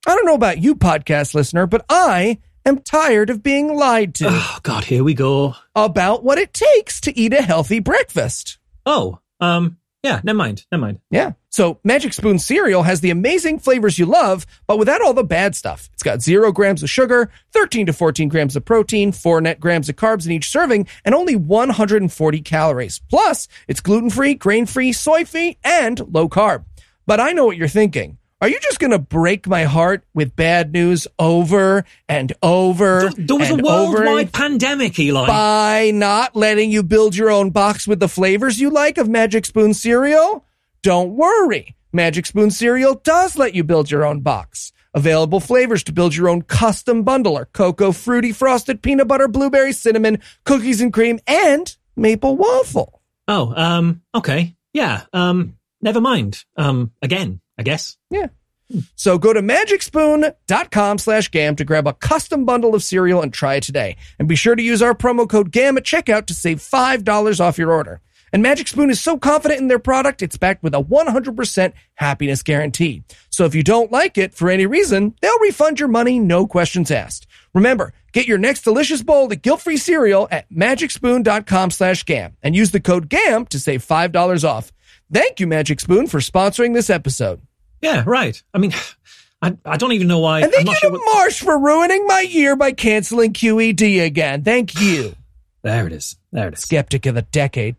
I 0.07 0.15
don't 0.15 0.25
know 0.25 0.35
about 0.35 0.57
you, 0.59 0.75
podcast 0.75 1.33
listener, 1.33 1.65
but 1.67 1.85
I 1.89 2.39
am 2.65 2.79
tired 2.79 3.29
of 3.29 3.41
being 3.43 3.75
lied 3.75 4.15
to 4.15 4.25
Oh, 4.29 4.57
God, 4.63 4.83
here 4.83 5.03
we 5.03 5.13
go. 5.13 5.55
about 5.75 6.23
what 6.23 6.37
it 6.37 6.53
takes 6.53 7.01
to 7.01 7.17
eat 7.17 7.33
a 7.33 7.41
healthy 7.41 7.79
breakfast. 7.79 8.57
Oh, 8.85 9.19
um, 9.39 9.77
Yeah, 10.03 10.19
never 10.23 10.37
mind. 10.37 10.65
Never 10.71 10.81
mind. 10.81 10.99
Yeah. 11.11 11.33
So 11.49 11.79
Magic 11.83 12.13
Spoon 12.13 12.39
cereal 12.39 12.81
has 12.83 13.01
the 13.01 13.11
amazing 13.11 13.59
flavors 13.59 13.99
you 13.99 14.07
love, 14.07 14.47
but 14.65 14.79
without 14.79 15.01
all 15.01 15.13
the 15.13 15.23
bad 15.23 15.55
stuff. 15.55 15.89
It's 15.93 16.01
got 16.01 16.21
zero 16.23 16.51
grams 16.51 16.81
of 16.81 16.89
sugar, 16.89 17.29
13 17.51 17.85
to 17.85 17.93
14 17.93 18.27
grams 18.27 18.55
of 18.55 18.65
protein, 18.65 19.11
four 19.11 19.41
net 19.41 19.59
grams 19.59 19.89
of 19.89 19.95
carbs 19.95 20.25
in 20.25 20.31
each 20.31 20.49
serving, 20.49 20.87
and 21.05 21.13
only 21.13 21.35
140 21.35 22.41
calories. 22.41 22.99
Plus, 23.09 23.47
it's 23.67 23.79
gluten 23.79 24.09
free, 24.09 24.33
grain 24.33 24.65
free, 24.65 24.91
soy 24.91 25.23
free, 25.23 25.57
and 25.63 25.99
low 26.11 26.27
carb. 26.27 26.65
But 27.05 27.19
I 27.19 27.33
know 27.33 27.45
what 27.45 27.57
you're 27.57 27.67
thinking. 27.67 28.17
Are 28.41 28.49
you 28.49 28.59
just 28.59 28.79
going 28.79 28.89
to 28.89 28.97
break 28.97 29.47
my 29.47 29.65
heart 29.65 30.03
with 30.15 30.35
bad 30.35 30.73
news 30.73 31.07
over 31.19 31.85
and 32.09 32.33
over? 32.41 33.11
There 33.15 33.37
was 33.37 33.51
a 33.51 33.55
worldwide 33.55 34.33
pandemic, 34.33 34.97
Eli. 34.97 35.27
by 35.27 35.91
not 35.93 36.35
letting 36.35 36.71
you 36.71 36.81
build 36.81 37.15
your 37.15 37.29
own 37.29 37.51
box 37.51 37.87
with 37.87 37.99
the 37.99 38.07
flavors 38.07 38.59
you 38.59 38.71
like 38.71 38.97
of 38.97 39.07
Magic 39.07 39.45
Spoon 39.45 39.75
cereal? 39.75 40.43
Don't 40.81 41.11
worry. 41.11 41.75
Magic 41.93 42.25
Spoon 42.25 42.49
cereal 42.49 42.95
does 42.95 43.37
let 43.37 43.53
you 43.53 43.63
build 43.63 43.91
your 43.91 44.03
own 44.03 44.21
box. 44.21 44.73
Available 44.95 45.39
flavors 45.39 45.83
to 45.83 45.91
build 45.91 46.15
your 46.15 46.27
own 46.27 46.41
custom 46.41 47.03
bundle 47.03 47.37
are 47.37 47.45
cocoa, 47.45 47.91
fruity, 47.91 48.31
frosted, 48.31 48.81
peanut 48.81 49.07
butter, 49.07 49.27
blueberry, 49.27 49.71
cinnamon, 49.71 50.17
cookies 50.45 50.81
and 50.81 50.91
cream, 50.91 51.19
and 51.27 51.77
maple 51.95 52.37
waffle. 52.37 53.01
oh, 53.27 53.53
um, 53.55 54.01
okay. 54.15 54.55
Yeah, 54.73 55.03
um, 55.13 55.59
never 55.79 56.01
mind. 56.01 56.43
Um, 56.57 56.91
again, 57.03 57.39
I 57.61 57.63
guess. 57.63 57.97
Yeah. 58.09 58.27
Hmm. 58.71 58.79
So 58.95 59.19
go 59.19 59.33
to 59.33 59.41
magicspoon.com 59.41 60.97
slash 60.97 61.27
GAM 61.29 61.55
to 61.57 61.63
grab 61.63 61.87
a 61.87 61.93
custom 61.93 62.43
bundle 62.43 62.73
of 62.73 62.83
cereal 62.83 63.21
and 63.21 63.31
try 63.31 63.55
it 63.55 63.63
today. 63.63 63.97
And 64.17 64.27
be 64.27 64.35
sure 64.35 64.55
to 64.55 64.63
use 64.63 64.81
our 64.81 64.95
promo 64.95 65.29
code 65.29 65.51
GAM 65.51 65.77
at 65.77 65.83
checkout 65.83 66.25
to 66.27 66.33
save 66.33 66.57
$5 66.57 67.39
off 67.39 67.57
your 67.57 67.71
order. 67.71 68.01
And 68.33 68.41
Magic 68.41 68.67
Spoon 68.67 68.89
is 68.89 68.99
so 69.01 69.17
confident 69.17 69.59
in 69.59 69.67
their 69.67 69.77
product, 69.77 70.21
it's 70.21 70.37
backed 70.37 70.63
with 70.63 70.73
a 70.73 70.81
100% 70.81 71.73
happiness 71.95 72.41
guarantee. 72.41 73.03
So 73.29 73.45
if 73.45 73.53
you 73.53 73.61
don't 73.61 73.91
like 73.91 74.17
it 74.17 74.33
for 74.33 74.49
any 74.49 74.65
reason, 74.65 75.15
they'll 75.21 75.39
refund 75.39 75.79
your 75.79 75.89
money, 75.89 76.17
no 76.17 76.47
questions 76.47 76.89
asked. 76.89 77.27
Remember, 77.53 77.93
get 78.13 78.27
your 78.27 78.37
next 78.37 78.63
delicious 78.63 79.03
bowl 79.03 79.31
of 79.31 79.41
guilt-free 79.41 79.77
cereal 79.77 80.29
at 80.31 80.49
magicspoon.com 80.49 81.71
slash 81.71 82.03
GAM 82.03 82.37
and 82.41 82.55
use 82.55 82.71
the 82.71 82.79
code 82.79 83.09
GAM 83.09 83.45
to 83.47 83.59
save 83.59 83.85
$5 83.85 84.43
off. 84.47 84.71
Thank 85.11 85.41
you, 85.41 85.47
Magic 85.47 85.81
Spoon, 85.81 86.07
for 86.07 86.19
sponsoring 86.19 86.73
this 86.73 86.89
episode. 86.89 87.41
Yeah, 87.81 88.03
right. 88.05 88.41
I 88.53 88.57
mean, 88.57 88.73
I, 89.41 89.57
I 89.65 89.77
don't 89.77 89.91
even 89.93 90.07
know 90.07 90.19
why. 90.19 90.37
And 90.39 90.45
I'm 90.45 90.51
thank 90.51 90.65
not 90.67 90.71
you 90.73 90.77
sure 90.79 90.91
to 90.91 90.97
what- 90.97 91.15
Marsh 91.15 91.41
for 91.41 91.57
ruining 91.57 92.05
my 92.07 92.21
year 92.21 92.55
by 92.55 92.71
canceling 92.73 93.33
QED 93.33 94.05
again. 94.05 94.43
Thank 94.43 94.73
you. 94.81 95.15
There 95.63 95.85
it 95.87 95.93
is. 95.93 96.15
There 96.31 96.47
it 96.47 96.53
is. 96.55 96.59
Skeptic 96.61 97.05
of 97.05 97.15
the 97.15 97.21
decade. 97.23 97.75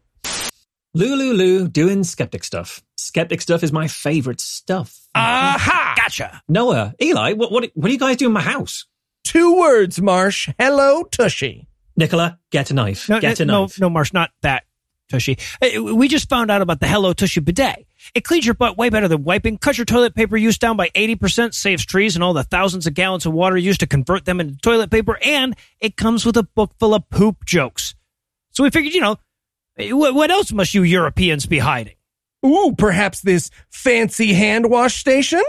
Lulu 0.95 1.33
Lou 1.33 1.69
doing 1.69 2.05
skeptic 2.05 2.45
stuff. 2.45 2.83
Skeptic 2.97 3.41
stuff 3.41 3.63
is 3.63 3.73
my 3.73 3.89
favorite 3.89 4.41
stuff. 4.41 4.99
Aha! 5.15 5.95
Gotcha. 5.97 6.43
Noah, 6.49 6.95
Eli, 7.01 7.33
what, 7.33 7.51
what, 7.51 7.71
what 7.75 7.89
are 7.89 7.93
you 7.93 7.99
guys 7.99 8.17
doing 8.19 8.29
in 8.31 8.35
my 8.35 8.43
house? 8.43 8.85
Two 9.25 9.59
words, 9.59 10.01
Marsh. 10.03 10.51
Hello, 10.59 11.05
Tushy. 11.05 11.67
Nicola, 11.97 12.39
get 12.51 12.71
a 12.71 12.75
knife. 12.75 13.09
No, 13.09 13.21
get 13.21 13.41
a 13.41 13.45
no, 13.45 13.63
knife. 13.63 13.81
no, 13.81 13.89
Marsh, 13.89 14.13
not 14.13 14.31
that 14.43 14.65
Tushy. 15.09 15.39
We 15.79 16.09
just 16.09 16.29
found 16.29 16.51
out 16.51 16.63
about 16.63 16.81
the 16.81 16.87
Hello 16.87 17.13
Tushy 17.13 17.41
bidet. 17.41 17.87
It 18.15 18.25
cleans 18.25 18.47
your 18.47 18.55
butt 18.55 18.77
way 18.77 18.89
better 18.89 19.09
than 19.09 19.25
wiping, 19.25 19.59
cuts 19.59 19.79
your 19.79 19.85
toilet 19.85 20.15
paper 20.15 20.37
use 20.37 20.59
down 20.59 20.77
by 20.77 20.89
80%, 20.91 21.55
saves 21.55 21.85
trees 21.85 22.15
and 22.15 22.23
all 22.25 22.33
the 22.33 22.43
thousands 22.45 22.87
of 22.87 22.95
gallons 22.95 23.27
of 23.27 23.33
water 23.33 23.57
used 23.57 23.81
to 23.81 23.87
convert 23.87 24.25
them 24.25 24.41
into 24.41 24.57
toilet 24.59 24.91
paper, 24.91 25.19
and 25.23 25.55
it 25.81 25.97
comes 25.97 26.25
with 26.25 26.37
a 26.37 26.43
book 26.43 26.73
full 26.79 26.95
of 26.95 27.09
poop 27.11 27.45
jokes. 27.45 27.95
So 28.53 28.63
we 28.65 28.71
figured, 28.71 28.95
you 28.95 29.01
know, 29.01 29.19
what, 29.79 30.15
what 30.15 30.31
else 30.31 30.53
must 30.53 30.75
you 30.75 30.83
Europeans 30.83 31.47
be 31.47 31.59
hiding? 31.59 31.95
Ooh, 32.45 32.75
perhaps 32.77 33.21
this 33.21 33.51
fancy 33.71 34.33
hand 34.33 34.69
wash 34.69 34.97
station? 34.97 35.43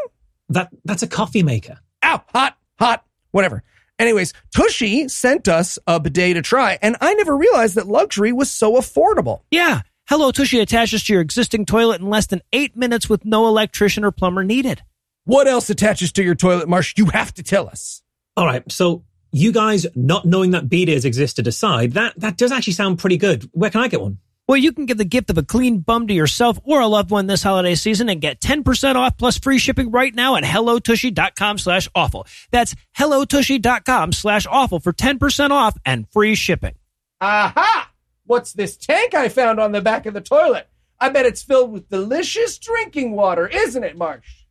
That, 0.49 0.69
that's 0.85 1.03
a 1.03 1.07
coffee 1.07 1.43
maker. 1.43 1.79
Ow, 2.03 2.23
hot, 2.27 2.57
hot, 2.79 3.05
whatever. 3.31 3.63
Anyways, 3.99 4.33
Tushy 4.55 5.07
sent 5.07 5.47
us 5.47 5.79
a 5.87 5.99
bidet 5.99 6.35
to 6.35 6.41
try, 6.41 6.77
and 6.81 6.97
I 6.99 7.13
never 7.13 7.37
realized 7.37 7.75
that 7.75 7.87
luxury 7.87 8.31
was 8.31 8.49
so 8.49 8.73
affordable. 8.73 9.41
Yeah, 9.51 9.81
Hello 10.09 10.31
Tushy 10.31 10.59
attaches 10.59 11.01
to 11.05 11.13
your 11.13 11.21
existing 11.21 11.65
toilet 11.65 12.01
in 12.01 12.09
less 12.09 12.27
than 12.27 12.41
eight 12.51 12.75
minutes 12.75 13.09
with 13.09 13.23
no 13.23 13.47
electrician 13.47 14.03
or 14.03 14.11
plumber 14.11 14.43
needed. 14.43 14.83
What 15.23 15.47
else 15.47 15.69
attaches 15.69 16.11
to 16.13 16.23
your 16.23 16.35
toilet, 16.35 16.67
Marsh? 16.67 16.93
You 16.97 17.05
have 17.05 17.33
to 17.35 17.43
tell 17.43 17.69
us. 17.69 18.03
All 18.35 18.45
right. 18.45 18.69
So 18.69 19.05
you 19.31 19.53
guys 19.53 19.87
not 19.95 20.25
knowing 20.25 20.51
that 20.51 20.67
bidets 20.67 21.05
existed 21.05 21.47
aside, 21.47 21.93
that, 21.93 22.19
that 22.19 22.35
does 22.35 22.51
actually 22.51 22.73
sound 22.73 22.99
pretty 22.99 23.15
good. 23.15 23.49
Where 23.53 23.69
can 23.69 23.79
I 23.79 23.87
get 23.87 24.01
one? 24.01 24.17
Well, 24.45 24.57
you 24.57 24.73
can 24.73 24.85
give 24.85 24.97
the 24.97 25.05
gift 25.05 25.29
of 25.29 25.37
a 25.37 25.43
clean 25.43 25.79
bum 25.79 26.07
to 26.07 26.13
yourself 26.13 26.59
or 26.65 26.81
a 26.81 26.87
loved 26.87 27.11
one 27.11 27.27
this 27.27 27.43
holiday 27.43 27.75
season 27.75 28.09
and 28.09 28.19
get 28.19 28.41
10% 28.41 28.95
off 28.95 29.17
plus 29.17 29.37
free 29.37 29.57
shipping 29.57 29.89
right 29.89 30.13
now 30.13 30.35
at 30.35 30.43
hellotushy.com 30.43 31.57
slash 31.57 31.87
awful. 31.95 32.27
That's 32.51 32.75
hellotushy.com 32.97 34.11
slash 34.11 34.45
awful 34.45 34.81
for 34.81 34.91
10% 34.91 35.51
off 35.51 35.77
and 35.85 36.09
free 36.09 36.35
shipping. 36.35 36.75
Aha! 37.21 37.89
What's 38.25 38.51
this 38.51 38.75
tank 38.75 39.13
I 39.13 39.29
found 39.29 39.61
on 39.61 39.71
the 39.71 39.81
back 39.81 40.05
of 40.05 40.13
the 40.13 40.21
toilet? 40.21 40.67
I 40.99 41.07
bet 41.09 41.25
it's 41.25 41.41
filled 41.41 41.71
with 41.71 41.89
delicious 41.89 42.57
drinking 42.57 43.13
water, 43.13 43.47
isn't 43.47 43.83
it, 43.83 43.97
Marsh? 43.97 44.43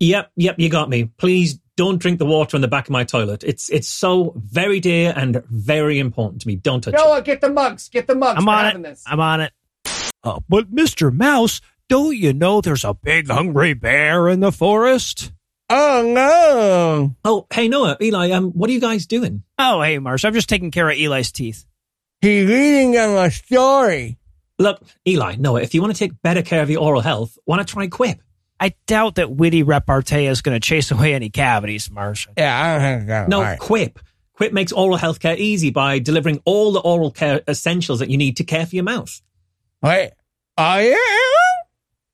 Yep, 0.00 0.30
yep, 0.36 0.56
you 0.58 0.70
got 0.70 0.88
me. 0.88 1.04
Please 1.18 1.58
don't 1.76 1.98
drink 1.98 2.18
the 2.18 2.26
water 2.26 2.56
on 2.56 2.60
the 2.60 2.68
back 2.68 2.86
of 2.86 2.90
my 2.90 3.04
toilet. 3.04 3.44
It's 3.44 3.68
it's 3.68 3.88
so 3.88 4.32
very 4.36 4.80
dear 4.80 5.12
and 5.14 5.42
very 5.46 5.98
important 5.98 6.42
to 6.42 6.48
me. 6.48 6.56
Don't 6.56 6.82
touch 6.82 6.94
it. 6.94 6.96
Noah, 6.96 7.22
get 7.22 7.40
the 7.40 7.50
mugs. 7.50 7.88
Get 7.88 8.06
the 8.06 8.14
mugs. 8.14 8.38
I'm 8.38 8.48
on 8.48 8.66
it. 8.66 8.82
this. 8.82 9.04
I'm 9.06 9.20
on 9.20 9.40
it. 9.42 9.52
Uh, 10.24 10.40
but 10.48 10.74
Mr. 10.74 11.12
Mouse, 11.12 11.60
don't 11.88 12.16
you 12.16 12.32
know 12.32 12.60
there's 12.60 12.84
a 12.84 12.94
big 12.94 13.28
hungry 13.28 13.74
bear 13.74 14.28
in 14.28 14.40
the 14.40 14.50
forest? 14.50 15.32
Oh 15.68 16.12
no! 16.14 17.16
Oh, 17.24 17.46
hey 17.52 17.66
Noah, 17.66 17.96
Eli, 18.00 18.30
um, 18.30 18.52
what 18.52 18.70
are 18.70 18.72
you 18.72 18.80
guys 18.80 19.06
doing? 19.06 19.42
Oh, 19.58 19.82
hey, 19.82 19.98
Marsh, 19.98 20.24
I'm 20.24 20.32
just 20.32 20.48
taking 20.48 20.70
care 20.70 20.88
of 20.88 20.96
Eli's 20.96 21.32
teeth. 21.32 21.64
He's 22.20 22.48
reading 22.48 22.96
on 22.96 23.26
a 23.26 23.30
story. 23.32 24.18
Look, 24.58 24.80
Eli, 25.06 25.36
Noah, 25.36 25.62
if 25.62 25.74
you 25.74 25.82
want 25.82 25.92
to 25.92 25.98
take 25.98 26.22
better 26.22 26.42
care 26.42 26.62
of 26.62 26.70
your 26.70 26.82
oral 26.82 27.00
health, 27.00 27.36
why 27.44 27.56
not 27.56 27.66
try 27.66 27.88
Quip? 27.88 28.20
I 28.58 28.74
doubt 28.86 29.16
that 29.16 29.30
witty 29.30 29.62
repartee 29.62 30.26
is 30.26 30.40
going 30.40 30.54
to 30.58 30.60
chase 30.66 30.90
away 30.90 31.14
any 31.14 31.28
cavities, 31.28 31.90
Marsh. 31.90 32.26
Yeah, 32.36 32.78
I 32.80 32.90
don't 32.90 33.06
know. 33.06 33.26
No, 33.26 33.36
All 33.38 33.42
right. 33.42 33.58
Quip. 33.58 33.98
Quip 34.32 34.52
makes 34.52 34.72
oral 34.72 34.96
health 34.96 35.20
care 35.20 35.36
easy 35.36 35.70
by 35.70 35.98
delivering 35.98 36.40
all 36.44 36.72
the 36.72 36.80
oral 36.80 37.10
care 37.10 37.42
essentials 37.48 38.00
that 38.00 38.10
you 38.10 38.16
need 38.16 38.36
to 38.38 38.44
care 38.44 38.66
for 38.66 38.74
your 38.74 38.84
mouth. 38.84 39.20
Wait. 39.82 40.12
Oh 40.58 40.78
yeah. 40.78 40.96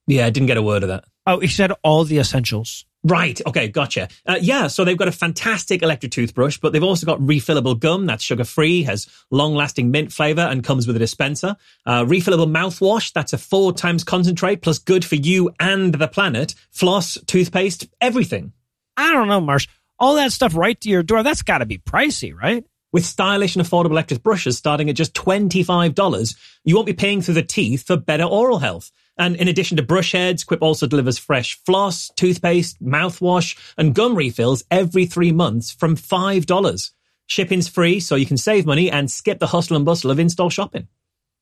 Yeah, 0.07 0.27
I 0.27 0.31
didn't 0.31 0.47
get 0.49 0.57
a 0.57 0.63
word 0.63 0.83
of 0.83 0.89
that. 0.89 1.05
Oh, 1.27 1.41
he 1.41 1.49
said 1.49 1.73
all 1.83 2.05
the 2.05 2.19
essentials. 2.19 2.85
Right. 3.05 3.41
Okay. 3.47 3.69
Gotcha. 3.69 4.09
Uh, 4.27 4.39
yeah. 4.41 4.69
So 4.69 4.85
they've 4.85 4.97
got 4.97 5.09
a 5.09 5.13
fantastic 5.13 5.83
electric 5.83 6.13
toothbrush, 6.13 6.59
but 6.59 6.73
they've 6.73 6.83
also 6.85 7.05
got 7.05 7.19
refillable 7.19 7.79
gum 7.79 8.07
that's 8.07 8.23
sugar 8.23 8.45
free, 8.45 8.85
has 8.85 9.09
long 9.31 9.55
lasting 9.55 9.91
mint 9.91 10.13
flavor, 10.13 10.43
and 10.43 10.63
comes 10.63 10.87
with 10.87 10.95
a 10.95 11.01
dispenser. 11.01 11.57
Uh, 11.85 12.05
refillable 12.05 12.51
mouthwash 12.51 13.13
that's 13.13 13.33
a 13.33 13.39
four 13.39 13.73
times 13.73 14.05
concentrate 14.05 14.63
plus 14.63 14.79
good 14.79 15.05
for 15.05 15.17
you 15.17 15.53
and 15.59 15.95
the 15.95 16.07
planet. 16.07 16.55
Floss, 16.71 17.19
toothpaste, 17.27 17.89
everything. 18.01 18.53
I 18.97 19.13
don't 19.13 19.29
know, 19.29 19.41
Marsh. 19.41 19.67
All 19.99 20.15
that 20.17 20.33
stuff 20.33 20.55
right 20.55 20.81
to 20.81 20.89
your 20.89 21.03
door, 21.03 21.23
that's 21.23 21.43
got 21.43 21.59
to 21.59 21.67
be 21.67 21.79
pricey, 21.79 22.35
right? 22.35 22.65
With 22.93 23.07
stylish 23.07 23.57
and 23.57 23.65
affordable 23.65 23.93
electric 23.93 24.23
brushes 24.23 24.59
starting 24.59 24.91
at 24.91 24.97
just 24.97 25.15
$25, 25.15 26.37
you 26.65 26.75
won't 26.75 26.87
be 26.87 26.93
paying 26.93 27.23
through 27.23 27.35
the 27.35 27.43
teeth 27.43 27.87
for 27.87 27.97
better 27.97 28.25
oral 28.25 28.59
health. 28.59 28.93
And 29.23 29.37
in 29.37 29.47
addition 29.47 29.77
to 29.77 29.85
brush 29.85 30.11
heads, 30.11 30.43
Quip 30.43 30.61
also 30.63 30.89
delivers 30.89 31.17
fresh 31.17 31.57
floss, 31.65 32.11
toothpaste, 32.17 32.83
mouthwash, 32.83 33.57
and 33.79 33.95
gum 33.95 34.17
refills 34.17 34.65
every 34.69 35.07
three 35.07 35.31
months 35.31 35.71
from 35.71 35.95
$5. 35.97 36.91
Shipping's 37.27 37.69
free, 37.69 38.01
so 38.01 38.17
you 38.17 38.27
can 38.27 38.37
save 38.37 38.67
money 38.67 38.91
and 38.91 39.09
skip 39.09 39.39
the 39.39 39.47
hustle 39.47 39.77
and 39.77 39.85
bustle 39.85 40.11
of 40.11 40.19
in-store 40.19 40.51
shopping. 40.51 40.89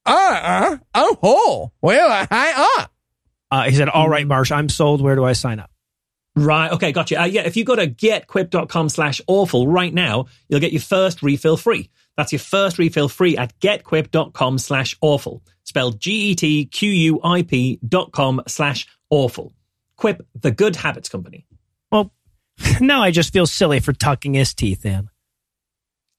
Uh 0.05 0.11
uh. 0.43 0.79
Oh 0.95 1.17
ho. 1.23 1.73
Well, 1.81 2.11
I 2.11 2.27
hi 2.31 2.53
uh. 2.53 2.87
Uh, 3.51 3.71
he 3.71 3.75
said, 3.75 3.89
all 3.89 4.11
right, 4.11 4.27
Marsh, 4.27 4.53
I'm 4.53 4.69
sold. 4.69 5.01
Where 5.01 5.17
do 5.17 5.25
I 5.25 5.33
sign 5.33 5.59
up? 5.59 5.71
Right. 6.37 6.71
Okay. 6.73 6.93
Gotcha. 6.93 7.23
Uh, 7.23 7.25
yeah. 7.25 7.43
If 7.43 7.57
you 7.57 7.65
go 7.65 7.77
to 7.77 7.87
getquip.com 7.87 8.91
slash 8.91 9.21
awful 9.27 9.67
right 9.67 9.93
now, 9.93 10.27
you'll 10.49 10.61
get 10.61 10.73
your 10.73 10.83
first 10.83 11.23
refill 11.23 11.57
free. 11.57 11.91
That's 12.21 12.33
your 12.33 12.39
first 12.39 12.79
refill 12.79 13.09
free 13.09 13.39
at 13.39 13.59
getquip.com 13.61 14.59
slash 14.59 14.95
awful. 15.01 15.43
Spelled 15.65 15.99
G-E-T-Q-U-I-P 15.99 17.81
dot 17.89 18.13
com 18.13 18.43
slash 18.47 18.87
awful. 19.09 19.55
Quip, 19.97 20.21
the 20.39 20.51
good 20.51 20.77
habits 20.77 21.09
company. 21.09 21.47
Well, 21.91 22.13
now 22.83 23.03
I 23.03 23.11
just 23.11 23.33
feel 23.33 23.47
silly 23.47 23.81
for 23.81 23.95
tucking 23.95 24.35
his 24.35 24.53
teeth 24.53 24.85
in. 24.85 25.09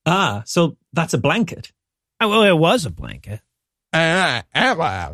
Ah, 0.07 0.41
so 0.48 0.76
that's 0.91 1.14
a 1.14 1.19
blanket. 1.19 1.72
Oh, 2.19 2.30
well, 2.30 2.41
it 2.41 2.57
was 2.57 2.88
a 2.88 2.90
blanket. 2.90 3.40
Uh, 3.94 4.41
uh, 4.56 5.14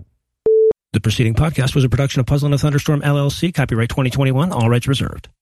The 0.93 1.01
preceding 1.01 1.33
podcast 1.33 1.75
was 1.75 1.83
a 1.83 1.89
production 1.89 2.21
of 2.21 2.27
Puzzle 2.27 2.45
and 2.45 2.55
a 2.55 2.57
Thunderstorm 2.57 3.01
LLC, 3.01 3.53
copyright 3.53 3.89
2021, 3.89 4.53
all 4.53 4.69
rights 4.69 4.87
reserved. 4.87 5.27